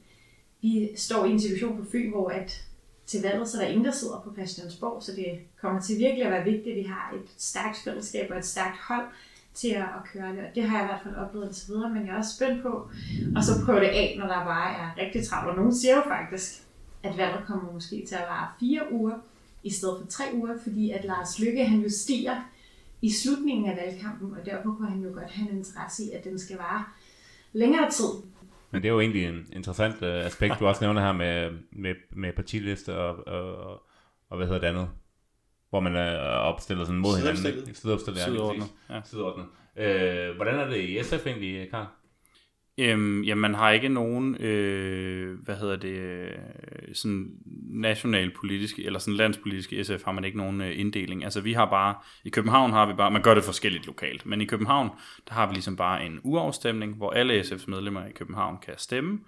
vi 0.62 0.90
står 0.96 1.26
i 1.26 1.32
en 1.32 1.42
situation 1.42 1.78
på 1.78 1.90
Fyn, 1.92 2.12
hvor 2.12 2.30
at 2.30 2.64
til 3.06 3.22
valget, 3.22 3.50
så 3.50 3.58
er 3.58 3.62
der 3.62 3.70
ingen, 3.70 3.86
der 3.86 3.92
sidder 3.92 4.22
på 4.24 4.34
Christiansborg, 4.34 5.04
så 5.04 5.12
det 5.12 5.40
kommer 5.62 5.82
til 5.82 5.98
virkelig 5.98 6.24
at 6.26 6.32
være 6.32 6.44
vigtigt, 6.44 6.68
at 6.68 6.76
vi 6.76 6.84
har 6.84 7.14
et 7.16 7.30
stærkt 7.38 7.78
fællesskab 7.78 8.32
og 8.32 8.38
et 8.38 8.46
stærkt 8.46 8.78
hold 8.78 9.06
til 9.58 9.70
at, 9.70 9.90
at 9.98 10.04
køre 10.14 10.32
det. 10.32 10.40
Og 10.40 10.56
det 10.56 10.64
har 10.64 10.78
jeg 10.78 10.86
i 10.86 10.90
hvert 10.92 11.04
fald 11.04 11.16
oplevet 11.16 11.46
indtil 11.46 11.68
videre, 11.68 11.90
men 11.90 12.06
jeg 12.06 12.14
er 12.14 12.18
også 12.18 12.36
spændt 12.36 12.62
på 12.62 12.90
og 13.36 13.44
så 13.44 13.52
prøve 13.66 13.80
det 13.80 13.92
af, 14.04 14.16
når 14.20 14.28
der 14.28 14.44
bare 14.44 14.70
er 14.82 14.90
rigtig 15.04 15.28
travlt. 15.28 15.50
Og 15.50 15.56
nogen 15.56 15.76
siger 15.76 15.96
jo 15.96 16.04
faktisk, 16.08 16.64
at 17.04 17.18
valget 17.18 17.46
kommer 17.48 17.74
måske 17.74 18.06
til 18.08 18.16
at 18.16 18.26
vare 18.30 18.48
fire 18.60 18.82
uger, 18.92 19.16
i 19.64 19.70
stedet 19.70 19.98
for 20.02 20.08
tre 20.08 20.24
uger, 20.34 20.54
fordi 20.64 20.92
at 20.92 21.06
Lars 21.06 21.40
Lykke 21.40 21.66
han 21.66 21.80
jo 21.80 21.90
stiger 21.90 22.36
i 23.02 23.12
slutningen 23.12 23.70
af 23.70 23.78
valgkampen, 23.78 24.34
og 24.40 24.46
derfor 24.46 24.76
kunne 24.76 24.90
han 24.90 25.02
jo 25.02 25.10
godt 25.14 25.32
have 25.32 25.50
en 25.50 25.58
interesse 25.58 26.04
i, 26.04 26.12
at 26.12 26.24
den 26.24 26.40
skal 26.40 26.58
vare 26.58 26.84
længere 27.54 27.92
tid. 27.92 28.10
Men 28.72 28.82
det 28.82 28.88
er 28.88 28.94
jo 28.94 29.00
egentlig 29.00 29.26
en 29.26 29.48
interessant 29.54 30.04
øh, 30.04 30.26
aspekt, 30.26 30.60
du 30.60 30.68
også 30.68 30.84
nævner 30.84 31.02
her 31.02 31.12
med, 31.12 31.52
med, 31.72 31.96
med 32.12 32.34
partiliste 32.34 32.98
og, 32.98 33.28
og, 33.28 33.74
og, 34.30 34.38
hvad 34.38 34.48
hedder 34.48 34.62
det 34.62 34.68
andet? 34.68 34.90
Hvor 35.70 35.80
man 35.80 35.96
er 35.96 36.18
opstillet 36.20 36.88
sådan 36.88 37.00
mod 37.00 37.18
hinanden. 37.18 37.76
Sideopstillet. 37.76 38.22
Sideordnet, 38.22 38.68
ja. 38.90 39.02
Sideordnet. 39.06 39.46
Øh, 39.78 40.36
hvordan 40.36 40.56
er 40.60 40.68
det 40.68 40.78
i 40.78 41.04
SF 41.04 41.28
egentlig, 41.28 41.70
Karl? 41.70 41.86
Øhm, 42.80 43.24
ja, 43.24 43.36
man 43.36 43.56
har 43.56 43.72
ikke 43.72 43.90
nogen, 43.90 44.36
øh, 44.36 45.40
hvad 45.44 45.56
hedder 45.56 45.76
det, 45.76 46.00
øh, 46.00 46.32
sådan 46.94 47.32
nationalpolitiske, 47.70 48.86
eller 48.86 49.00
sådan 49.00 49.14
landspolitiske 49.14 49.84
SF 49.84 50.04
har 50.06 50.12
man 50.12 50.24
ikke 50.24 50.38
nogen 50.38 50.62
øh, 50.62 50.80
inddeling. 50.80 51.24
Altså 51.24 51.42
vi 51.42 51.54
har 51.54 51.66
bare, 51.66 51.96
i 52.26 52.30
København 52.30 52.72
har 52.72 52.86
vi 52.86 52.94
bare, 52.94 53.12
man 53.12 53.22
gør 53.22 53.34
det 53.34 53.44
forskelligt 53.44 53.86
lokalt, 53.86 54.26
men 54.26 54.42
i 54.42 54.46
København, 54.46 54.90
der 55.28 55.34
har 55.34 55.48
vi 55.48 55.54
ligesom 55.54 55.76
bare 55.76 56.06
en 56.06 56.20
uafstemning, 56.24 56.96
hvor 56.96 57.12
alle 57.12 57.42
SF's 57.42 57.66
medlemmer 57.68 58.06
i 58.06 58.12
København 58.12 58.58
kan 58.66 58.74
stemme, 58.78 59.20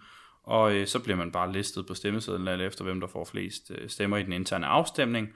og 0.43 0.75
øh, 0.75 0.87
så 0.87 0.99
bliver 0.99 1.17
man 1.17 1.31
bare 1.31 1.51
listet 1.51 1.85
på 1.87 1.93
stemmesedlen, 1.93 2.47
alt 2.47 2.61
efter 2.61 2.83
hvem 2.83 2.99
der 2.99 3.07
får 3.07 3.25
flest 3.25 3.71
øh, 3.77 3.89
stemmer 3.89 4.17
i 4.17 4.23
den 4.23 4.33
interne 4.33 4.65
afstemning. 4.65 5.29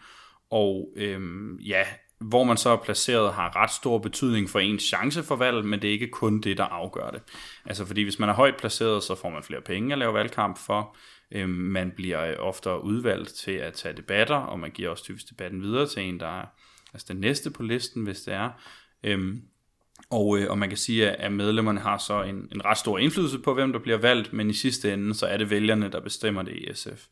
Og 0.54 0.90
øhm, 0.96 1.58
ja, 1.58 1.86
hvor 2.20 2.44
man 2.44 2.58
så 2.58 2.70
er 2.70 2.78
placeret, 2.78 3.34
har 3.34 3.56
ret 3.56 3.72
stor 3.72 3.98
betydning 3.98 4.50
for 4.50 4.60
ens 4.60 4.84
chance 4.84 5.24
for 5.24 5.36
valg, 5.36 5.66
men 5.66 5.82
det 5.82 5.88
er 5.88 5.92
ikke 5.92 6.08
kun 6.08 6.42
det, 6.42 6.58
der 6.58 6.64
afgør 6.64 7.10
det. 7.10 7.22
Altså 7.66 7.86
fordi 7.86 8.04
hvis 8.04 8.20
man 8.20 8.30
er 8.30 8.34
højt 8.34 8.58
placeret, 8.58 9.04
så 9.04 9.16
får 9.16 9.30
man 9.30 9.44
flere 9.44 9.62
penge 9.62 9.94
at 9.94 10.00
lave 10.00 10.14
valgkamp 10.14 10.58
for. 10.58 10.96
Øhm, 11.32 11.50
man 11.50 11.92
bliver 11.92 12.20
ofte 12.20 12.40
oftere 12.40 12.84
udvalgt 12.84 13.30
til 13.30 13.52
at 13.52 13.74
tage 13.74 13.98
debatter, 13.98 14.36
og 14.36 14.60
man 14.60 14.72
giver 14.72 14.90
også 14.90 15.04
typisk 15.04 15.30
debatten 15.30 15.62
videre 15.62 15.88
til 15.88 16.04
en, 16.04 16.20
der 16.20 16.42
er 16.42 16.46
altså 16.94 17.08
den 17.10 17.22
næste 17.22 17.52
på 17.52 17.64
listen, 17.64 18.04
hvis 18.04 18.22
det 18.22 18.34
er. 18.34 18.50
Øhm, 19.04 19.42
og, 20.10 20.38
øh, 20.38 20.50
og 20.50 20.58
man 20.58 20.70
kan 20.70 20.78
sige, 20.78 21.10
at 21.10 21.32
medlemmerne 21.32 21.80
har 21.80 21.98
så 21.98 22.24
en, 22.24 22.50
en 22.52 22.66
ret 22.66 22.78
stor 22.78 22.98
indflydelse 22.98 23.40
på, 23.40 23.54
hvem 23.54 23.72
der 23.72 23.80
bliver 23.80 23.98
valgt, 23.98 24.34
men 24.34 24.50
i 24.50 24.54
sidste 24.54 24.94
ende, 24.94 25.14
så 25.14 25.26
er 25.26 25.38
det 25.38 25.50
vælgerne, 25.50 25.92
der 25.92 26.00
bestemmer 26.00 26.42
det 26.42 26.56
i 26.56 26.74
SF. 26.74 27.06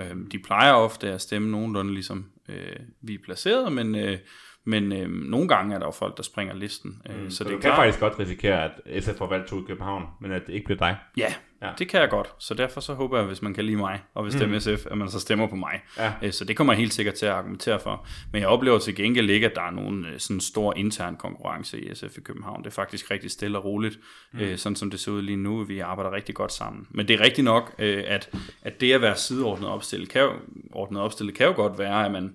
Øhm, 0.00 0.28
de 0.30 0.38
plejer 0.38 0.72
ofte 0.72 1.12
at 1.12 1.20
stemme 1.20 1.50
nogenlunde 1.50 1.94
ligesom 1.94 2.30
øh, 2.48 2.76
vi 3.02 3.14
er 3.14 3.18
placeret, 3.24 3.72
men, 3.72 3.94
øh, 3.94 4.18
men 4.64 4.92
øh, 4.92 5.08
nogle 5.10 5.48
gange 5.48 5.74
er 5.74 5.78
der 5.78 5.86
jo 5.86 5.90
folk, 5.90 6.16
der 6.16 6.22
springer 6.22 6.54
listen. 6.54 7.02
Øh, 7.10 7.22
Mm, 7.22 7.30
så 7.30 7.36
så 7.36 7.44
det 7.44 7.50
du 7.52 7.56
kan 7.56 7.62
klart, 7.62 7.76
faktisk 7.76 8.00
godt 8.00 8.18
risikere, 8.18 8.64
at 8.64 9.04
SF 9.04 9.16
får 9.18 9.26
valgt 9.28 9.48
to 9.48 9.58
i 9.60 9.64
København, 9.66 10.04
men 10.20 10.32
at 10.32 10.46
det 10.46 10.52
ikke 10.52 10.64
bliver 10.64 10.78
dig. 10.78 10.96
Ja, 11.16 11.34
Ja. 11.66 11.72
det 11.78 11.88
kan 11.88 12.00
jeg 12.00 12.10
godt. 12.10 12.28
Så 12.38 12.54
derfor 12.54 12.80
så 12.80 12.94
håber 12.94 13.18
jeg, 13.18 13.26
hvis 13.26 13.42
man 13.42 13.54
kan 13.54 13.64
lide 13.64 13.76
mig, 13.76 14.02
og 14.14 14.22
hvis 14.22 14.34
det 14.34 14.54
er 14.54 14.58
SF, 14.76 14.86
at 14.90 14.98
man 14.98 15.10
så 15.10 15.20
stemmer 15.20 15.46
på 15.46 15.56
mig. 15.56 15.80
Ja. 15.98 16.12
Øh, 16.22 16.32
Så 16.32 16.44
det 16.44 16.56
kommer 16.56 16.72
jeg 16.72 16.78
helt 16.78 16.94
sikkert 16.94 17.14
til 17.14 17.26
at 17.26 17.32
argumentere 17.32 17.80
for. 17.80 18.06
Men 18.32 18.40
jeg 18.40 18.48
oplever 18.48 18.78
til 18.78 18.94
gengæld 18.94 19.30
ikke, 19.30 19.46
at 19.46 19.52
der 19.54 19.62
er 19.62 19.70
nogen 19.70 20.04
øh, 20.06 20.18
sådan 20.18 20.40
stor 20.40 20.74
intern 20.76 21.16
konkurrence 21.16 21.80
i 21.80 21.94
SF 21.94 22.18
i 22.18 22.20
København. 22.20 22.62
Det 22.62 22.66
er 22.66 22.74
faktisk 22.74 23.10
rigtig 23.10 23.30
stille 23.30 23.58
og 23.58 23.64
roligt, 23.64 23.98
mm. 24.32 24.56
sådan 24.56 24.76
som 24.76 24.90
det 24.90 25.00
ser 25.00 25.12
ud 25.12 25.22
lige 25.22 25.36
nu. 25.36 25.64
Vi 25.64 25.78
arbejder 25.78 26.12
rigtig 26.12 26.34
godt 26.34 26.52
sammen. 26.52 26.86
Men 26.90 27.08
det 27.08 27.20
er 27.20 27.24
rigtigt 27.24 27.44
nok, 27.44 27.74
øh, 27.78 28.04
at, 28.06 28.30
at 28.62 28.80
det 28.80 28.92
at 28.92 29.00
være 29.00 29.16
sideordnet 29.16 29.70
opstillet 29.70 30.08
kan, 30.08 30.22
jo, 30.22 30.30
ordnet 30.72 31.02
opstillet 31.02 31.34
kan 31.34 31.46
jo 31.46 31.52
godt 31.52 31.78
være, 31.78 32.04
at 32.04 32.12
man 32.12 32.32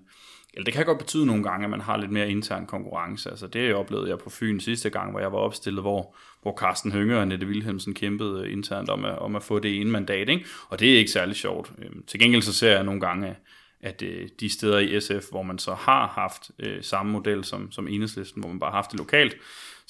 eller 0.53 0.65
det 0.65 0.73
kan 0.73 0.85
godt 0.85 0.97
betyde 0.97 1.25
nogle 1.25 1.43
gange, 1.43 1.63
at 1.63 1.69
man 1.69 1.81
har 1.81 1.97
lidt 1.97 2.11
mere 2.11 2.29
intern 2.29 2.65
konkurrence. 2.65 3.29
Altså 3.29 3.47
det 3.47 3.75
oplevede 3.75 4.09
jeg 4.09 4.17
på 4.17 4.29
Fyn 4.29 4.59
sidste 4.59 4.89
gang, 4.89 5.11
hvor 5.11 5.19
jeg 5.19 5.31
var 5.31 5.37
opstillet, 5.37 5.83
hvor, 5.83 6.15
hvor 6.41 6.57
Carsten 6.57 6.91
Hønge 6.91 7.17
og 7.17 7.27
Nette 7.27 7.47
Wilhelmsen 7.47 7.93
kæmpede 7.93 8.51
internt 8.51 8.89
om 8.89 9.05
at, 9.05 9.19
om 9.19 9.35
at 9.35 9.43
få 9.43 9.59
det 9.59 9.81
ene 9.81 9.91
mandat. 9.91 10.29
Ikke? 10.29 10.45
Og 10.69 10.79
det 10.79 10.93
er 10.93 10.97
ikke 10.97 11.11
særlig 11.11 11.35
sjovt. 11.35 11.71
Øhm, 11.77 12.03
til 12.07 12.19
gengæld 12.19 12.41
så 12.41 12.53
ser 12.53 12.71
jeg 12.71 12.83
nogle 12.83 13.01
gange, 13.01 13.35
at 13.81 14.01
øh, 14.01 14.29
de 14.39 14.49
steder 14.49 14.79
i 14.79 15.01
SF, 15.01 15.29
hvor 15.29 15.41
man 15.43 15.59
så 15.59 15.73
har 15.73 16.07
haft 16.07 16.51
øh, 16.59 16.83
samme 16.83 17.11
model 17.11 17.43
som, 17.43 17.71
som 17.71 17.87
enhedslisten, 17.87 18.41
hvor 18.41 18.49
man 18.49 18.59
bare 18.59 18.71
har 18.71 18.77
haft 18.77 18.91
det 18.91 18.99
lokalt, 18.99 19.35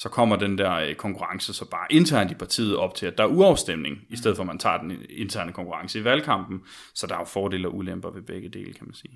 så 0.02 0.10
kommer 0.10 0.36
den 0.36 0.58
der 0.58 0.74
øh, 0.74 0.96
konkurrence 0.96 1.54
så 1.54 1.66
bare 1.66 1.88
internt 1.90 2.32
i 2.32 2.36
partiet 2.36 2.76
op 2.76 2.96
til, 2.96 3.06
at 3.06 3.18
der 3.18 3.24
er 3.24 3.28
uafstemning, 3.28 3.98
i 4.10 4.18
stedet 4.18 4.36
for 4.36 4.44
at 4.44 4.48
man 4.48 4.58
tager 4.58 4.78
den 4.78 4.98
interne 5.10 5.52
konkurrence 5.52 6.00
i 6.00 6.04
valgkampen. 6.04 6.62
Så 6.94 7.08
der 7.08 7.14
er 7.14 7.20
jo 7.20 7.26
fordele 7.26 7.68
og 7.68 7.76
ulemper 7.76 8.10
ved 8.12 8.22
begge 8.22 8.50
dele, 8.50 8.74
kan 8.74 8.86
man 8.86 8.94
sige. 8.94 9.14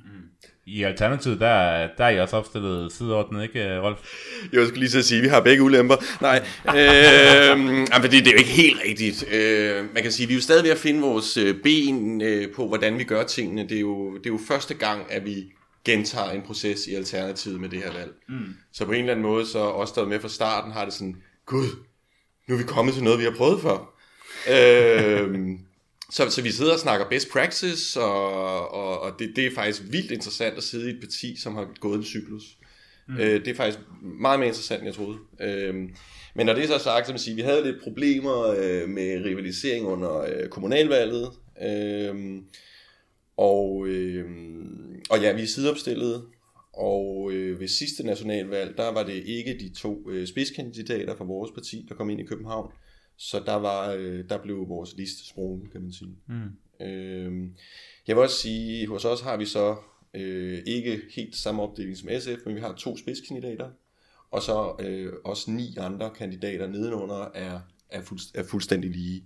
I 0.66 0.84
Alternativet, 0.84 1.40
der, 1.40 1.88
der 1.98 2.06
er 2.06 2.10
I 2.10 2.20
også 2.20 2.38
opstillet 2.38 2.92
sideordnet, 2.92 3.44
ikke 3.44 3.80
Rolf? 3.80 4.00
Jeg 4.54 4.68
skulle 4.68 4.80
lige 4.80 4.90
så 4.90 5.02
sige, 5.02 5.18
at 5.18 5.24
vi 5.24 5.28
har 5.28 5.42
begge 5.42 5.64
ulemper. 5.64 5.96
Nej, 6.22 6.46
øh, 6.68 7.88
jamen, 7.94 8.12
det, 8.12 8.12
det 8.12 8.28
er 8.28 8.32
jo 8.32 8.38
ikke 8.38 8.50
helt 8.50 8.80
rigtigt. 8.88 9.26
Øh, 9.34 9.94
man 9.94 10.04
kan 10.04 10.12
sige, 10.12 10.24
at 10.24 10.30
vi 10.30 10.34
er 10.34 10.38
jo 10.38 10.42
stadig 10.42 10.64
ved 10.64 10.72
at 10.72 10.78
finde 10.78 11.02
vores 11.02 11.38
øh, 11.38 11.56
ben 11.64 12.22
øh, 12.22 12.54
på, 12.56 12.68
hvordan 12.68 12.98
vi 12.98 13.04
gør 13.04 13.24
tingene. 13.24 13.64
Det 13.64 13.78
er, 13.78 13.82
jo, 13.82 14.18
det 14.18 14.26
er 14.26 14.34
jo 14.34 14.40
første 14.48 14.74
gang, 14.74 15.02
at 15.10 15.26
vi 15.26 15.46
gentager 15.86 16.32
en 16.32 16.42
proces 16.42 16.88
i 16.88 16.96
Alternativet 16.96 17.60
med 17.60 17.70
det 17.70 17.80
her 17.80 17.94
valg. 17.94 18.14
Mm. 18.30 18.56
Så 18.74 18.86
på 18.86 18.92
en 18.92 19.00
eller 19.00 19.12
anden 19.12 19.26
måde, 19.26 19.46
så 19.46 19.60
os, 19.60 19.92
der 19.92 20.02
er 20.02 20.06
med 20.06 20.20
fra 20.20 20.30
starten, 20.30 20.72
har 20.72 20.86
det 20.86 20.94
sådan, 20.94 21.16
gud, 21.46 21.68
nu 22.48 22.54
er 22.54 22.58
vi 22.58 22.64
kommet 22.64 22.94
til 22.94 23.04
noget, 23.04 23.20
vi 23.20 23.24
har 23.24 23.36
prøvet 23.38 23.62
før. 23.62 23.96
øh, 24.50 25.50
så, 26.12 26.30
så 26.30 26.42
vi 26.42 26.52
sidder 26.52 26.74
og 26.74 26.80
snakker 26.80 27.10
best 27.10 27.32
practice, 27.32 28.02
og, 28.02 28.74
og, 28.74 29.02
og 29.02 29.20
det, 29.20 29.34
det 29.36 29.46
er 29.46 29.56
faktisk 29.56 29.82
vildt 29.92 30.12
interessant 30.12 30.58
at 30.58 30.64
sidde 30.64 30.92
i 30.92 30.94
et 30.94 31.00
parti, 31.00 31.36
som 31.42 31.56
har 31.56 31.68
gået 31.80 31.98
en 31.98 32.04
cyklus. 32.04 32.44
Mm. 33.08 33.18
Øh, 33.18 33.46
det 33.46 33.48
er 33.48 33.56
faktisk 33.56 33.80
meget 34.02 34.40
mere 34.40 34.48
interessant, 34.48 34.82
end 34.82 34.88
jeg 34.88 34.96
troede. 34.96 35.18
Øh, 35.42 35.74
men 36.36 36.46
når 36.46 36.54
det 36.54 36.64
er 36.64 36.68
så 36.68 36.84
sagt, 36.84 37.06
så 37.06 37.14
jeg 37.14 37.20
sige, 37.20 37.36
vi 37.36 37.42
havde 37.42 37.64
lidt 37.64 37.84
problemer 37.84 38.56
øh, 38.58 38.90
med 38.90 39.26
rivalisering 39.26 39.86
under 39.86 40.22
øh, 40.22 40.50
kommunalvalget. 40.50 41.32
Øh, 41.64 42.16
og, 43.38 43.88
øh, 43.88 44.26
og 45.10 45.22
ja, 45.22 45.34
vi 45.34 45.42
er 45.42 45.48
sideopstillet. 45.48 46.26
Og 46.74 47.32
øh, 47.32 47.60
ved 47.60 47.68
sidste 47.68 48.06
nationalvalg, 48.06 48.78
der 48.78 48.92
var 48.92 49.04
det 49.04 49.14
ikke 49.14 49.58
de 49.60 49.70
to 49.70 50.10
øh, 50.10 50.28
spidskandidater 50.28 51.16
fra 51.16 51.24
vores 51.24 51.52
parti, 51.52 51.86
der 51.90 51.96
kom 51.96 52.10
ind 52.10 52.20
i 52.20 52.26
København. 52.26 52.72
Så 53.18 53.44
der, 53.46 53.56
var, 53.56 53.92
øh, 53.92 54.30
der 54.30 54.42
blev 54.42 54.70
vores 54.70 54.94
liste 54.98 55.28
sprunget, 55.28 55.72
kan 55.72 55.82
man 55.82 55.92
sige. 55.92 56.16
Mm. 56.28 56.86
Øh, 56.86 57.50
jeg 58.08 58.16
vil 58.16 58.24
også 58.24 58.42
sige, 58.42 58.88
hos 58.88 59.06
os 59.06 59.22
har 59.22 59.38
vi 59.38 59.46
så 59.46 59.76
øh, 60.14 60.64
ikke 60.66 61.02
helt 61.16 61.36
samme 61.36 61.62
opdeling 61.62 61.98
som 61.98 62.10
SF, 62.20 62.46
men 62.46 62.56
vi 62.56 62.60
har 62.60 62.74
to 62.74 62.98
spidskandidater. 62.98 63.70
Og 64.32 64.42
så 64.42 64.76
øh, 64.80 65.14
også 65.26 65.52
ni 65.52 65.76
andre 65.78 66.12
kandidater 66.18 66.68
nedenunder 66.68 67.32
er, 67.34 67.60
er, 67.90 68.02
fuldst- 68.02 68.32
er 68.34 68.44
fuldstændig 68.44 68.92
lige. 68.92 69.24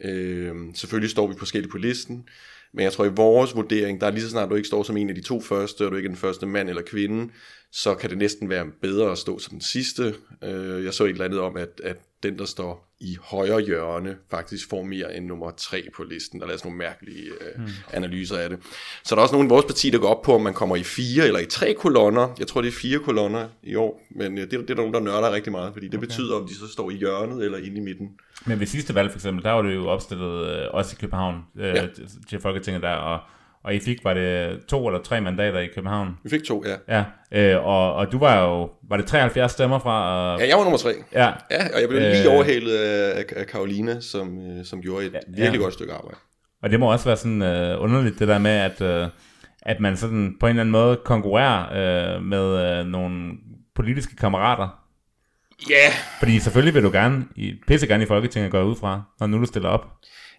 Øh, 0.00 0.54
selvfølgelig 0.74 1.10
står 1.10 1.26
vi 1.26 1.34
forskelligt 1.38 1.72
på 1.72 1.78
listen, 1.78 2.28
men 2.74 2.84
jeg 2.84 2.92
tror 2.92 3.04
i 3.04 3.12
vores 3.16 3.56
vurdering, 3.56 4.00
der 4.00 4.06
er 4.06 4.10
lige 4.10 4.22
så 4.22 4.30
snart 4.30 4.50
du 4.50 4.54
ikke 4.54 4.66
står 4.66 4.82
som 4.82 4.96
en 4.96 5.08
af 5.08 5.14
de 5.14 5.22
to 5.22 5.40
første, 5.40 5.86
og 5.86 5.90
du 5.90 5.96
ikke 5.96 6.06
er 6.06 6.10
den 6.10 6.16
første 6.16 6.46
mand 6.46 6.68
eller 6.68 6.82
kvinde, 6.82 7.32
så 7.72 7.94
kan 7.94 8.10
det 8.10 8.18
næsten 8.18 8.48
være 8.48 8.66
bedre 8.82 9.12
at 9.12 9.18
stå 9.18 9.38
som 9.38 9.50
den 9.50 9.60
sidste. 9.60 10.14
Øh, 10.44 10.84
jeg 10.84 10.94
så 10.94 11.04
et 11.04 11.10
eller 11.10 11.24
andet 11.24 11.40
om, 11.40 11.56
at, 11.56 11.80
at 11.84 11.96
den, 12.22 12.38
der 12.38 12.44
står 12.44 12.90
i 13.00 13.16
højre 13.22 13.60
hjørne, 13.60 14.16
faktisk 14.30 14.68
får 14.68 14.82
mere 14.82 15.16
end 15.16 15.26
nummer 15.26 15.50
tre 15.56 15.82
på 15.96 16.02
listen. 16.02 16.40
Der 16.40 16.46
er 16.46 16.56
sådan 16.56 16.68
nogle 16.68 16.78
mærkelige 16.78 17.24
øh, 17.24 17.62
mm. 17.62 17.68
analyser 17.92 18.38
af 18.38 18.48
det. 18.48 18.58
Så 19.04 19.14
der 19.14 19.20
er 19.20 19.22
også 19.22 19.34
nogle 19.34 19.46
i 19.46 19.48
vores 19.48 19.64
parti, 19.64 19.90
der 19.90 19.98
går 19.98 20.08
op 20.08 20.22
på, 20.22 20.34
om 20.34 20.42
man 20.42 20.54
kommer 20.54 20.76
i 20.76 20.82
fire 20.82 21.26
eller 21.26 21.40
i 21.40 21.46
tre 21.46 21.74
kolonner. 21.74 22.34
Jeg 22.38 22.46
tror, 22.46 22.60
det 22.60 22.68
er 22.68 22.72
fire 22.72 22.98
kolonner 22.98 23.48
i 23.62 23.74
år, 23.74 24.02
men 24.10 24.36
det, 24.36 24.50
det 24.50 24.60
er 24.60 24.64
der 24.64 24.74
nogen, 24.74 24.94
der 24.94 25.00
nørder 25.00 25.32
rigtig 25.32 25.52
meget, 25.52 25.72
fordi 25.72 25.88
det 25.88 25.98
okay. 25.98 26.06
betyder, 26.06 26.36
om 26.36 26.48
de 26.48 26.54
så 26.54 26.72
står 26.72 26.90
i 26.90 26.94
hjørnet 26.94 27.44
eller 27.44 27.58
inde 27.58 27.76
i 27.76 27.80
midten. 27.80 28.10
Men 28.46 28.60
ved 28.60 28.66
sidste 28.66 28.94
valg 28.94 29.10
for 29.10 29.18
eksempel, 29.18 29.44
der 29.44 29.50
var 29.50 29.62
det 29.62 29.74
jo 29.74 29.86
opstillet 29.86 30.46
øh, 30.46 30.66
også 30.70 30.96
i 30.98 31.00
København 31.00 31.36
øh, 31.58 31.64
ja. 31.64 31.86
til 32.28 32.40
Folketinget 32.40 32.82
der, 32.82 32.94
og, 32.94 33.20
og 33.64 33.74
I 33.74 33.78
fik, 33.80 34.04
var 34.04 34.14
det 34.14 34.60
to 34.68 34.86
eller 34.86 35.02
tre 35.02 35.20
mandater 35.20 35.58
i 35.58 35.66
København? 35.74 36.16
Vi 36.24 36.30
fik 36.30 36.44
to, 36.44 36.64
ja. 36.88 37.04
Ja, 37.32 37.54
øh, 37.56 37.66
og, 37.66 37.94
og 37.94 38.12
du 38.12 38.18
var 38.18 38.40
jo, 38.44 38.70
var 38.88 38.96
det 38.96 39.06
73 39.06 39.52
stemmer 39.52 39.78
fra? 39.78 40.14
Og, 40.34 40.40
Ja, 40.40 40.48
jeg 40.48 40.56
var 40.56 40.62
nummer 40.64 40.78
tre. 40.78 40.90
ja. 41.12 41.26
Ja, 41.50 41.64
og 41.74 41.80
jeg 41.80 41.88
blev 41.88 42.00
Øh. 42.00 42.10
lige 42.10 42.28
overhalet 42.30 42.76
af, 42.78 43.24
af 43.36 43.46
Karolina, 43.46 44.00
som, 44.00 44.38
øh, 44.38 44.64
som 44.64 44.82
gjorde 44.82 45.06
et 45.06 45.12
Ja, 45.12 45.18
virkelig 45.28 45.58
ja. 45.58 45.62
godt 45.64 45.74
stykke 45.74 45.92
arbejde. 45.92 46.16
Og 46.62 46.70
det 46.70 46.80
må 46.80 46.92
også 46.92 47.04
være 47.04 47.16
sådan 47.16 47.42
øh, 47.42 47.82
underligt, 47.82 48.18
det 48.18 48.28
der 48.28 48.38
med, 48.38 48.50
at, 48.50 48.80
øh, 48.80 49.08
at 49.62 49.80
man 49.80 49.96
sådan 49.96 50.36
på 50.40 50.46
en 50.46 50.50
eller 50.50 50.60
anden 50.60 50.72
måde 50.72 51.00
konkurrerer 51.04 52.14
øh, 52.16 52.22
med 52.22 52.78
øh, 52.78 52.86
nogle 52.86 53.32
politiske 53.74 54.16
kammerater. 54.16 54.68
Ja, 55.70 55.74
yeah. 55.74 55.92
Fordi 56.18 56.38
selvfølgelig 56.38 56.74
vil 56.74 56.82
du 56.82 56.90
gerne, 56.92 57.24
i, 57.36 57.54
pisse 57.66 57.86
gerne 57.86 58.02
i 58.02 58.06
Folketinget 58.06 58.50
gå 58.50 58.62
ud 58.62 58.76
fra, 58.76 59.02
når 59.20 59.26
nu 59.26 59.38
du 59.38 59.44
stiller 59.46 59.68
op. 59.68 59.86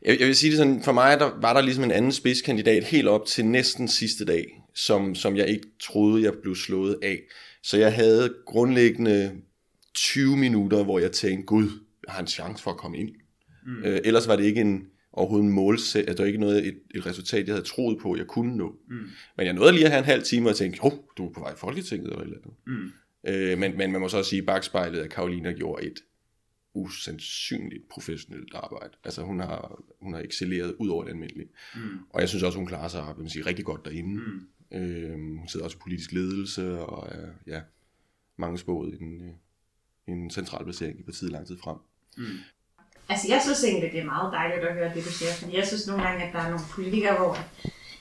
Jeg, 0.06 0.20
jeg 0.20 0.28
vil 0.28 0.36
sige 0.36 0.50
det 0.50 0.58
sådan, 0.58 0.84
for 0.84 0.92
mig 0.92 1.20
der 1.20 1.40
var 1.42 1.54
der 1.54 1.62
ligesom 1.62 1.84
en 1.84 1.92
anden 1.92 2.12
spidskandidat 2.12 2.84
helt 2.84 3.08
op 3.08 3.26
til 3.26 3.46
næsten 3.46 3.88
sidste 3.88 4.26
dag, 4.26 4.64
som, 4.74 5.16
som 5.16 5.38
jeg 5.38 5.48
ikke 5.48 5.68
troede, 5.80 6.24
jeg 6.24 6.34
blev 6.42 6.56
slået 6.56 6.98
af. 7.04 7.20
Så 7.64 7.78
jeg 7.78 7.94
havde 7.94 8.34
grundlæggende 8.46 9.32
20 9.96 10.38
minutter, 10.38 10.84
hvor 10.84 11.00
jeg 11.00 11.12
tænkte, 11.12 11.46
gud, 11.46 11.70
jeg 12.08 12.14
har 12.14 12.22
en 12.22 12.28
chance 12.28 12.64
for 12.64 12.72
at 12.72 12.78
komme 12.78 12.98
ind. 12.98 13.10
Mm. 13.66 13.84
Øh, 13.84 14.00
ellers 14.04 14.28
var 14.28 14.36
det 14.36 14.44
ikke 14.44 14.62
en, 14.62 14.84
overhovedet 15.14 15.46
en 15.46 15.52
målsæt, 15.52 16.08
altså, 16.08 16.24
ikke 16.24 16.40
noget, 16.40 16.68
et, 16.68 16.78
et 16.96 17.06
resultat, 17.06 17.48
jeg 17.48 17.56
havde 17.56 17.68
troet 17.68 17.98
på, 18.02 18.16
jeg 18.18 18.28
kunne 18.28 18.58
nå. 18.58 18.76
Mm. 18.90 18.96
Men 19.38 19.46
jeg 19.46 19.54
nåede 19.54 19.74
lige 19.74 19.86
at 19.86 19.92
have 19.92 20.00
en 20.00 20.06
halv 20.06 20.24
time, 20.24 20.50
og 20.50 20.56
tænkte, 20.56 20.80
jo, 20.84 20.92
du 21.18 21.28
er 21.28 21.34
på 21.34 21.40
vej 21.40 21.52
i 21.52 21.58
Folketinget 21.58 22.10
eller 22.10 22.20
et 22.20 22.26
eller 22.26 22.38
andet. 22.38 22.54
Mm. 22.68 22.92
Øh, 23.28 23.58
men, 23.58 23.78
men 23.78 23.92
man 23.92 24.02
må 24.02 24.10
så 24.10 24.18
også 24.18 24.30
sige, 24.30 24.40
at 24.40 24.46
bagspejlet, 24.46 25.00
at 25.00 25.10
Karolina 25.10 25.52
gjorde 25.52 25.86
et 25.86 26.00
usandsynligt 26.74 27.90
professionelt 27.90 28.54
arbejde. 28.54 28.94
Altså 29.04 29.22
hun 29.22 29.40
har, 29.40 29.82
hun 30.02 30.14
har 30.14 30.22
excelleret 30.22 30.76
ud 30.80 30.90
over 30.90 31.04
det 31.04 31.12
almindelige. 31.12 31.50
Mm. 31.76 32.00
Og 32.10 32.22
jeg 32.22 32.30
synes 32.30 32.44
også, 32.44 32.58
hun 32.58 32.68
klarer 32.68 32.88
sig 32.88 33.14
vil 33.18 33.30
sige, 33.30 33.46
rigtig 33.46 33.66
godt 33.66 33.86
derinde. 33.86 34.22
Mm. 34.22 34.78
Øh, 34.78 35.14
hun 35.14 35.48
sidder 35.48 35.66
også 35.66 35.78
i 35.78 35.84
politisk 35.84 36.12
ledelse 36.12 36.80
og 36.80 37.08
er 37.12 37.28
ja, 37.48 37.62
mange 38.38 38.58
spået 38.58 38.94
i 38.94 39.04
en, 39.04 39.22
øh, 39.22 39.34
en 40.08 40.30
central 40.30 40.64
placering 40.64 41.00
i 41.00 41.04
partiet 41.04 41.32
lang 41.32 41.48
tid 41.48 41.58
frem. 41.58 41.78
Mm. 42.18 42.24
Altså 43.10 43.28
jeg 43.30 43.42
synes 43.44 43.64
egentlig, 43.64 43.92
det 43.92 44.00
er 44.00 44.06
meget 44.06 44.34
dejligt 44.34 44.68
at 44.68 44.74
høre 44.74 44.94
det, 44.96 45.06
du 45.06 45.12
siger, 45.12 45.32
fordi 45.32 45.58
jeg 45.58 45.68
synes 45.68 45.88
nogle 45.88 46.04
gange, 46.04 46.24
at 46.24 46.34
der 46.34 46.40
er 46.40 46.50
nogle 46.50 46.66
politikere, 46.76 47.18
hvor 47.18 47.38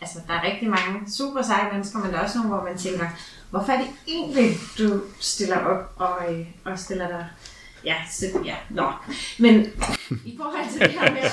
altså, 0.00 0.18
der 0.26 0.34
er 0.34 0.42
rigtig 0.50 0.70
mange 0.70 1.10
super 1.10 1.42
seje 1.42 1.72
mennesker, 1.72 1.98
men 1.98 2.10
der 2.10 2.18
er 2.18 2.22
også 2.22 2.38
nogle, 2.38 2.54
hvor 2.54 2.64
man 2.64 2.78
tænker, 2.78 3.06
hvorfor 3.50 3.72
er 3.72 3.78
det 3.78 3.90
egentlig, 4.08 4.50
du 4.78 5.00
stiller 5.20 5.58
op 5.58 5.94
og, 5.96 6.34
øh, 6.34 6.46
og 6.64 6.78
stiller 6.78 7.08
dig 7.08 7.28
Ja, 7.84 7.96
så, 8.10 8.24
ja, 8.44 8.56
nå. 8.70 8.92
Men 9.38 9.66
i 10.24 10.38
forhold 10.40 10.70
til 10.72 10.80
det 10.80 10.90
her 10.90 11.12
med... 11.12 11.22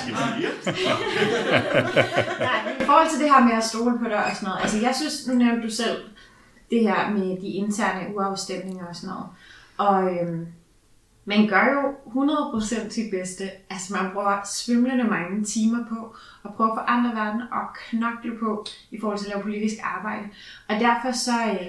nej, 2.48 2.72
i 2.80 2.84
forhold 2.84 3.10
til 3.10 3.20
det 3.20 3.30
her 3.30 3.44
med 3.44 3.52
at 3.52 3.64
stole 3.64 3.98
på 3.98 4.04
dig 4.04 4.24
og 4.24 4.36
sådan 4.36 4.46
noget. 4.48 4.60
Altså, 4.62 4.78
jeg 4.78 4.94
synes, 4.94 5.26
nu 5.26 5.34
nævnte 5.34 5.62
du 5.62 5.70
selv 5.70 6.02
det 6.70 6.80
her 6.80 7.10
med 7.10 7.40
de 7.40 7.48
interne 7.48 8.16
uafstemninger 8.16 8.86
og 8.86 8.96
sådan 8.96 9.14
noget. 9.14 9.28
Og 9.78 10.12
øhm, 10.12 10.46
man 11.24 11.48
gør 11.48 11.64
jo 11.72 11.82
100% 12.86 12.90
sit 12.90 13.10
bedste. 13.10 13.50
Altså, 13.70 13.96
man 13.96 14.12
bruger 14.12 14.40
svimlende 14.44 15.04
mange 15.04 15.44
timer 15.44 15.84
på 15.88 16.16
at 16.44 16.54
prøve 16.54 16.70
at 16.70 16.76
forandre 16.76 17.16
verden 17.16 17.42
og 17.52 17.66
knokle 17.90 18.38
på 18.38 18.66
i 18.90 19.00
forhold 19.00 19.18
til 19.18 19.26
at 19.26 19.32
lave 19.32 19.42
politisk 19.42 19.74
arbejde. 19.82 20.28
Og 20.68 20.74
derfor 20.74 21.12
så, 21.12 21.32
øh, 21.52 21.66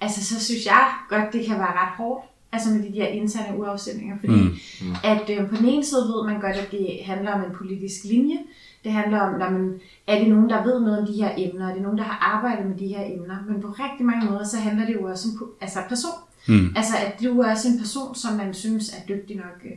altså, 0.00 0.24
så 0.24 0.44
synes 0.44 0.66
jeg 0.66 0.88
godt, 1.08 1.32
det 1.32 1.46
kan 1.46 1.58
være 1.58 1.72
ret 1.72 1.96
hårdt 1.96 2.27
altså 2.52 2.70
med 2.70 2.82
de 2.82 2.98
der 2.98 3.06
interne 3.06 3.58
uafstemninger, 3.58 4.16
fordi 4.20 4.42
mm. 4.42 4.56
Mm. 4.82 4.94
at 5.04 5.30
øh, 5.30 5.48
på 5.48 5.56
den 5.56 5.66
ene 5.66 5.84
side 5.84 6.00
ved 6.00 6.26
man 6.26 6.40
godt, 6.40 6.56
at 6.56 6.70
det 6.70 6.98
handler 7.04 7.32
om 7.32 7.40
en 7.40 7.56
politisk 7.56 8.04
linje, 8.04 8.38
det 8.84 8.92
handler 8.92 9.20
om, 9.20 9.38
når 9.38 9.50
man, 9.50 9.80
er 10.06 10.18
det 10.18 10.28
nogen, 10.28 10.50
der 10.50 10.62
ved 10.62 10.80
noget 10.80 10.98
om 10.98 11.06
de 11.06 11.12
her 11.12 11.30
emner, 11.36 11.68
er 11.68 11.72
det 11.72 11.82
nogen, 11.82 11.98
der 11.98 12.04
har 12.04 12.34
arbejdet 12.34 12.66
med 12.66 12.76
de 12.78 12.88
her 12.88 13.04
emner, 13.04 13.36
men 13.48 13.62
på 13.62 13.68
rigtig 13.68 14.06
mange 14.06 14.30
måder, 14.30 14.44
så 14.44 14.56
handler 14.56 14.86
det 14.86 14.94
jo 14.94 15.04
også 15.04 15.28
om 15.40 15.50
altså 15.60 15.78
person. 15.88 16.18
Mm. 16.48 16.72
Altså 16.76 16.92
at 17.06 17.22
du 17.22 17.40
er 17.40 17.50
også 17.50 17.68
en 17.68 17.78
person, 17.78 18.14
som 18.14 18.36
man 18.36 18.54
synes 18.54 18.88
er 18.88 19.06
dygtig 19.08 19.36
nok, 19.36 19.58
øh, 19.64 19.76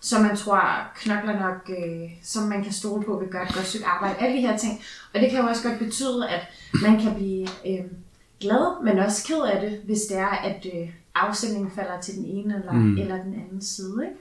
som 0.00 0.22
man 0.22 0.36
tror 0.36 0.60
knokler 0.96 1.38
nok, 1.40 1.70
øh, 1.70 2.10
som 2.22 2.42
man 2.42 2.62
kan 2.62 2.72
stole 2.72 3.04
på, 3.04 3.18
vil 3.18 3.28
gøre 3.28 3.42
et 3.42 3.54
godt 3.54 3.66
stykke 3.66 3.86
arbejde, 3.86 4.18
alle 4.18 4.36
de 4.36 4.46
her 4.46 4.56
ting. 4.56 4.80
Og 5.14 5.20
det 5.20 5.30
kan 5.30 5.40
jo 5.40 5.46
også 5.46 5.68
godt 5.68 5.78
betyde, 5.78 6.28
at 6.28 6.46
man 6.82 7.00
kan 7.00 7.14
blive 7.14 7.46
øh, 7.66 7.84
glad, 8.40 8.84
men 8.84 8.98
også 8.98 9.26
ked 9.26 9.40
af 9.40 9.60
det, 9.60 9.80
hvis 9.84 10.00
det 10.00 10.18
er, 10.18 10.26
at 10.44 10.66
øh, 10.74 10.88
afstemningen 11.22 11.70
falder 11.70 12.00
til 12.00 12.14
den 12.14 12.24
ene 12.24 12.54
eller, 12.54 12.72
mm. 12.72 12.98
eller 12.98 13.22
den 13.22 13.34
anden 13.34 13.62
side. 13.62 14.04
Ikke? 14.04 14.16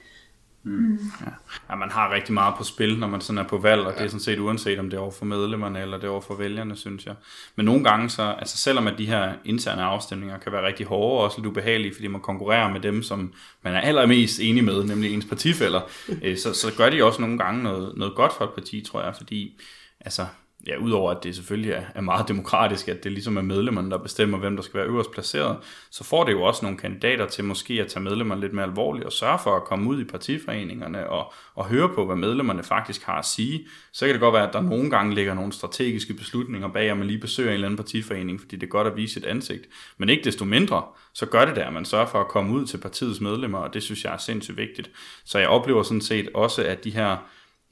Mm. 0.65 0.71
Mm. 0.71 0.99
Ja. 1.21 1.31
ja, 1.69 1.75
man 1.75 1.91
har 1.91 2.13
rigtig 2.13 2.33
meget 2.33 2.53
på 2.57 2.63
spil, 2.63 2.99
når 2.99 3.07
man 3.07 3.21
sådan 3.21 3.37
er 3.37 3.47
på 3.47 3.57
valg, 3.57 3.81
og 3.81 3.91
ja. 3.91 3.97
det 3.97 4.05
er 4.05 4.09
sådan 4.09 4.19
set 4.19 4.39
uanset, 4.39 4.79
om 4.79 4.89
det 4.89 4.97
er 4.97 5.01
over 5.01 5.11
for 5.11 5.25
medlemmerne 5.25 5.81
eller 5.81 5.97
det 5.97 6.07
er 6.07 6.11
over 6.11 6.21
for 6.21 6.35
vælgerne, 6.35 6.75
synes 6.75 7.05
jeg. 7.05 7.15
Men 7.55 7.65
nogle 7.65 7.83
gange, 7.83 8.09
så, 8.09 8.35
altså 8.39 8.57
selvom 8.57 8.87
at 8.87 8.97
de 8.97 9.05
her 9.05 9.33
interne 9.45 9.83
afstemninger 9.83 10.37
kan 10.37 10.51
være 10.51 10.67
rigtig 10.67 10.85
hårde 10.85 11.19
og 11.19 11.23
også 11.23 11.37
lidt 11.37 11.47
ubehagelige, 11.47 11.93
fordi 11.93 12.07
man 12.07 12.21
konkurrerer 12.21 12.71
med 12.71 12.79
dem, 12.79 13.03
som 13.03 13.33
man 13.63 13.73
er 13.73 13.79
allermest 13.81 14.39
enig 14.39 14.63
med, 14.63 14.83
nemlig 14.83 15.13
ens 15.13 15.25
partifælder, 15.25 15.81
øh, 16.23 16.37
så, 16.37 16.53
så 16.53 16.73
gør 16.77 16.89
de 16.89 17.03
også 17.03 17.21
nogle 17.21 17.37
gange 17.37 17.63
noget, 17.63 17.97
noget 17.97 18.15
godt 18.15 18.33
for 18.37 18.45
et 18.45 18.53
parti, 18.53 18.81
tror 18.81 19.03
jeg, 19.03 19.15
fordi 19.15 19.61
altså, 19.99 20.25
ja, 20.67 20.77
udover 20.77 21.11
at 21.11 21.23
det 21.23 21.35
selvfølgelig 21.35 21.71
er, 21.71 21.83
er 21.95 22.01
meget 22.01 22.27
demokratisk, 22.27 22.87
at 22.87 23.03
det 23.03 23.11
ligesom 23.11 23.37
er 23.37 23.41
medlemmerne, 23.41 23.91
der 23.91 23.97
bestemmer, 23.97 24.37
hvem 24.37 24.55
der 24.55 24.63
skal 24.63 24.77
være 24.77 24.87
øverst 24.87 25.11
placeret, 25.11 25.57
så 25.91 26.03
får 26.03 26.23
det 26.23 26.31
jo 26.31 26.43
også 26.43 26.65
nogle 26.65 26.77
kandidater 26.77 27.27
til 27.27 27.43
måske 27.43 27.81
at 27.81 27.87
tage 27.87 28.03
medlemmerne 28.03 28.41
lidt 28.41 28.53
mere 28.53 28.65
alvorligt 28.65 29.05
og 29.05 29.11
sørge 29.11 29.39
for 29.43 29.55
at 29.55 29.63
komme 29.63 29.89
ud 29.89 30.01
i 30.01 30.03
partiforeningerne 30.03 31.09
og, 31.09 31.33
og 31.55 31.65
høre 31.65 31.89
på, 31.95 32.05
hvad 32.05 32.15
medlemmerne 32.15 32.63
faktisk 32.63 33.03
har 33.03 33.17
at 33.17 33.25
sige. 33.25 33.67
Så 33.91 34.05
kan 34.05 34.13
det 34.13 34.21
godt 34.21 34.33
være, 34.33 34.47
at 34.47 34.53
der 34.53 34.61
nogle 34.61 34.89
gange 34.89 35.15
ligger 35.15 35.33
nogle 35.33 35.53
strategiske 35.53 36.13
beslutninger 36.13 36.67
bag, 36.67 36.89
at 36.89 36.97
man 36.97 37.07
lige 37.07 37.19
besøger 37.19 37.49
en 37.49 37.53
eller 37.53 37.67
anden 37.67 37.77
partiforening, 37.77 38.41
fordi 38.41 38.55
det 38.55 38.63
er 38.63 38.71
godt 38.71 38.87
at 38.87 38.95
vise 38.95 39.13
sit 39.13 39.25
ansigt. 39.25 39.65
Men 39.97 40.09
ikke 40.09 40.23
desto 40.23 40.45
mindre, 40.45 40.83
så 41.13 41.25
gør 41.25 41.45
det 41.45 41.55
der, 41.55 41.65
at 41.65 41.73
man 41.73 41.85
sørger 41.85 42.05
for 42.05 42.21
at 42.21 42.27
komme 42.27 42.53
ud 42.53 42.65
til 42.65 42.77
partiets 42.77 43.21
medlemmer, 43.21 43.57
og 43.57 43.73
det 43.73 43.83
synes 43.83 44.03
jeg 44.03 44.13
er 44.13 44.17
sindssygt 44.17 44.57
vigtigt. 44.57 44.91
Så 45.25 45.39
jeg 45.39 45.47
oplever 45.47 45.83
sådan 45.83 46.01
set 46.01 46.29
også, 46.33 46.63
at 46.63 46.83
de 46.83 46.89
her 46.89 47.17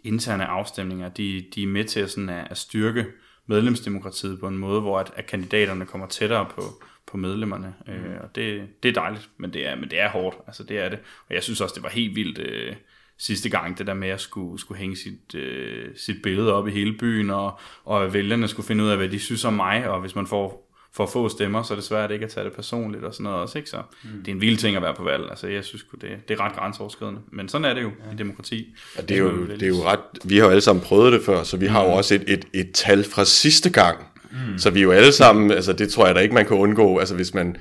interne 0.03 0.45
afstemninger, 0.45 1.09
de, 1.09 1.45
de 1.55 1.63
er 1.63 1.67
med 1.67 1.83
til 1.83 1.99
at, 1.99 2.11
sådan 2.11 2.29
at, 2.29 2.47
at 2.49 2.57
styrke 2.57 3.05
medlemsdemokratiet 3.47 4.39
på 4.39 4.47
en 4.47 4.57
måde, 4.57 4.81
hvor 4.81 4.99
at, 4.99 5.11
at 5.15 5.25
kandidaterne 5.25 5.85
kommer 5.85 6.07
tættere 6.07 6.45
på, 6.55 6.61
på 7.07 7.17
medlemmerne. 7.17 7.73
Mm. 7.87 7.93
Øh, 7.93 8.21
og 8.23 8.35
det, 8.35 8.67
det 8.83 8.89
er 8.89 8.93
dejligt, 8.93 9.29
men 9.37 9.53
det 9.53 9.67
er, 9.67 9.75
men 9.75 9.89
det 9.89 9.99
er 9.99 10.09
hårdt. 10.09 10.37
Altså 10.47 10.63
det 10.63 10.79
er 10.79 10.89
det. 10.89 10.99
Og 11.29 11.35
jeg 11.35 11.43
synes 11.43 11.61
også, 11.61 11.75
det 11.75 11.83
var 11.83 11.89
helt 11.89 12.15
vildt 12.15 12.39
øh, 12.39 12.75
sidste 13.17 13.49
gang, 13.49 13.77
det 13.77 13.87
der 13.87 13.93
med 13.93 14.09
at 14.09 14.21
skulle, 14.21 14.59
skulle 14.59 14.79
hænge 14.79 14.95
sit, 14.95 15.35
øh, 15.35 15.89
sit 15.95 16.21
billede 16.23 16.53
op 16.53 16.67
i 16.67 16.71
hele 16.71 16.97
byen, 16.97 17.29
og, 17.29 17.59
og 17.83 18.13
vælgerne 18.13 18.47
skulle 18.47 18.67
finde 18.67 18.83
ud 18.83 18.89
af, 18.89 18.97
hvad 18.97 19.09
de 19.09 19.19
synes 19.19 19.45
om 19.45 19.53
mig, 19.53 19.89
og 19.89 20.01
hvis 20.01 20.15
man 20.15 20.27
får 20.27 20.72
for 20.95 21.05
få 21.05 21.29
stemmer, 21.29 21.63
så 21.63 21.73
er 21.73 21.75
det 21.75 21.85
svært 21.85 22.11
ikke 22.11 22.25
at 22.25 22.31
tage 22.31 22.45
det 22.45 22.53
personligt 22.53 23.03
og 23.03 23.13
sådan 23.13 23.23
noget 23.23 23.39
også, 23.39 23.57
ikke? 23.57 23.69
Så 23.69 23.77
mm. 24.03 24.09
det 24.19 24.27
er 24.27 24.35
en 24.35 24.41
vild 24.41 24.57
ting 24.57 24.75
at 24.75 24.81
være 24.81 24.93
på 24.93 25.03
valg. 25.03 25.23
Altså, 25.29 25.47
jeg 25.47 25.63
synes 25.63 25.85
det, 26.01 26.09
det 26.27 26.39
er 26.39 26.45
ret 26.45 26.55
grænseoverskridende. 26.55 27.21
Men 27.31 27.49
sådan 27.49 27.65
er 27.65 27.73
det 27.73 27.81
jo 27.81 27.91
ja. 28.07 28.13
i 28.13 28.17
demokrati. 28.17 28.75
Ja, 28.97 29.01
det, 29.01 29.11
er 29.11 29.19
jo, 29.19 29.47
det 29.47 29.63
er 29.63 29.67
jo 29.67 29.83
ret... 29.83 29.99
Vi 30.23 30.37
har 30.37 30.43
jo 30.43 30.49
alle 30.49 30.61
sammen 30.61 30.83
prøvet 30.83 31.13
det 31.13 31.21
før, 31.25 31.43
så 31.43 31.57
vi 31.57 31.65
har 31.65 31.83
jo 31.83 31.87
mm. 31.89 31.93
også 31.93 32.15
et, 32.15 32.23
et, 32.27 32.45
et 32.53 32.71
tal 32.73 33.03
fra 33.03 33.25
sidste 33.25 33.69
gang. 33.69 33.97
Mm. 34.31 34.57
Så 34.57 34.69
vi 34.69 34.79
er 34.79 34.83
jo 34.83 34.91
alle 34.91 35.11
sammen... 35.11 35.51
Altså, 35.51 35.73
det 35.73 35.89
tror 35.89 36.05
jeg 36.05 36.15
da 36.15 36.19
ikke, 36.19 36.35
man 36.35 36.45
kan 36.45 36.57
undgå. 36.57 36.97
Altså, 36.97 37.15
hvis 37.15 37.33
man... 37.33 37.57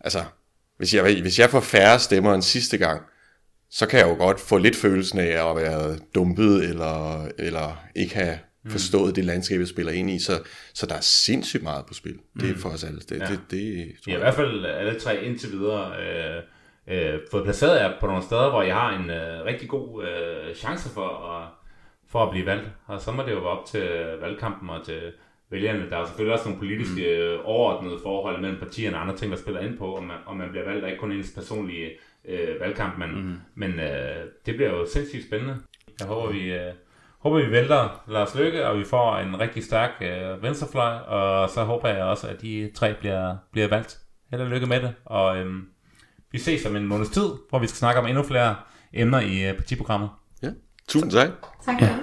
Altså, 0.00 0.24
hvis 0.76 0.94
jeg, 0.94 1.20
hvis 1.20 1.38
jeg 1.38 1.50
får 1.50 1.60
færre 1.60 1.98
stemmer 1.98 2.34
end 2.34 2.42
sidste 2.42 2.78
gang, 2.78 3.02
så 3.70 3.86
kan 3.86 3.98
jeg 3.98 4.08
jo 4.08 4.14
godt 4.14 4.40
få 4.40 4.58
lidt 4.58 4.76
følelsen 4.76 5.18
af 5.18 5.50
at 5.50 5.56
være 5.56 5.98
dumpet, 6.14 6.68
eller, 6.68 7.26
eller 7.38 7.82
ikke 7.96 8.14
have 8.14 8.38
mm. 8.68 8.72
forstået 8.72 9.16
det 9.16 9.24
landskab, 9.24 9.60
jeg 9.60 9.68
spiller 9.68 9.92
ind 9.92 10.10
i. 10.10 10.18
Så, 10.18 10.32
så 10.74 10.86
der 10.86 10.94
er 10.94 11.00
sindssygt 11.00 11.62
meget 11.62 11.86
på 11.86 11.94
spil. 11.94 12.12
Mm. 12.14 12.40
Det 12.40 12.50
er 12.50 12.54
for 12.54 12.68
os 12.68 12.84
alle. 12.84 13.00
Det, 13.00 13.18
ja. 13.20 13.26
det, 13.26 13.40
det, 13.50 13.92
tror 14.04 14.12
ja, 14.12 14.16
i 14.16 14.20
hvert 14.20 14.34
fald 14.34 14.64
alle 14.64 15.00
tre 15.00 15.24
indtil 15.24 15.52
videre 15.52 15.92
øh, 16.02 16.42
øh, 16.88 17.20
fået 17.30 17.44
placeret 17.44 17.80
jer 17.80 17.92
på 18.00 18.06
nogle 18.06 18.22
steder, 18.22 18.50
hvor 18.50 18.62
jeg 18.62 18.74
har 18.74 18.98
en 18.98 19.10
øh, 19.10 19.44
rigtig 19.44 19.68
god 19.68 20.04
øh, 20.04 20.54
chance 20.54 20.88
for 20.88 21.08
at, 21.08 21.48
for 22.08 22.24
at 22.24 22.30
blive 22.30 22.46
valgt. 22.46 22.68
Og 22.86 23.00
så 23.00 23.12
må 23.12 23.22
det 23.22 23.32
jo 23.32 23.38
være 23.38 23.58
op 23.58 23.66
til 23.66 23.88
valgkampen 24.20 24.70
og 24.70 24.86
til 24.86 25.12
vælgerne. 25.50 25.90
Der 25.90 25.96
er 25.96 26.06
selvfølgelig 26.06 26.34
også 26.34 26.48
nogle 26.48 26.60
politiske 26.60 27.00
mm. 27.00 27.22
Øh, 27.22 27.38
overordnede 27.44 27.98
forhold 28.02 28.40
mellem 28.40 28.58
partierne 28.58 28.96
og 28.96 29.02
andre 29.02 29.16
ting, 29.16 29.32
der 29.32 29.38
spiller 29.38 29.60
ind 29.60 29.78
på, 29.78 29.96
om 29.96 30.04
man, 30.04 30.16
om 30.26 30.36
man 30.36 30.50
bliver 30.50 30.64
valgt, 30.64 30.84
og 30.84 30.90
ikke 30.90 31.00
kun 31.00 31.12
ens 31.12 31.32
personlige 31.34 31.90
øh, 32.28 32.60
valgkamp. 32.60 32.98
Men, 32.98 33.10
mm. 33.10 33.36
men 33.54 33.80
øh, 33.80 34.24
det 34.46 34.54
bliver 34.56 34.70
jo 34.70 34.86
sindssygt 34.86 35.26
spændende. 35.26 35.56
Jeg 36.00 36.06
håber, 36.06 36.32
vi... 36.32 36.52
Øh, 36.52 36.72
håber, 37.20 37.46
vi 37.46 37.50
vælter 37.50 38.02
Lars 38.08 38.34
Lykke, 38.34 38.66
og 38.66 38.78
vi 38.78 38.84
får 38.84 39.16
en 39.16 39.40
rigtig 39.40 39.64
stærk 39.64 39.90
øh, 40.00 40.42
venstrefløj, 40.42 40.94
og 40.94 41.50
så 41.50 41.64
håber 41.64 41.88
jeg 41.88 42.04
også, 42.04 42.28
at 42.28 42.42
de 42.42 42.70
tre 42.74 42.94
bliver, 42.94 43.36
bliver 43.52 43.68
valgt. 43.68 43.98
Held 44.30 44.42
og 44.42 44.48
lykke 44.48 44.66
med 44.66 44.82
det, 44.82 44.94
og 45.04 45.36
øhm, 45.36 45.68
vi 46.32 46.38
ses 46.38 46.66
om 46.66 46.76
en 46.76 46.86
måneds 46.86 47.10
tid, 47.10 47.28
hvor 47.48 47.58
vi 47.58 47.66
skal 47.66 47.76
snakke 47.76 48.00
om 48.00 48.06
endnu 48.06 48.22
flere 48.22 48.56
emner 48.92 49.20
i 49.20 49.48
øh, 49.48 49.54
partiprogrammet. 49.56 50.10
Ja, 50.42 50.48
tusind 50.88 51.10
tak. 51.10 51.28
Tak. 51.64 51.82
Ja. 51.82 51.98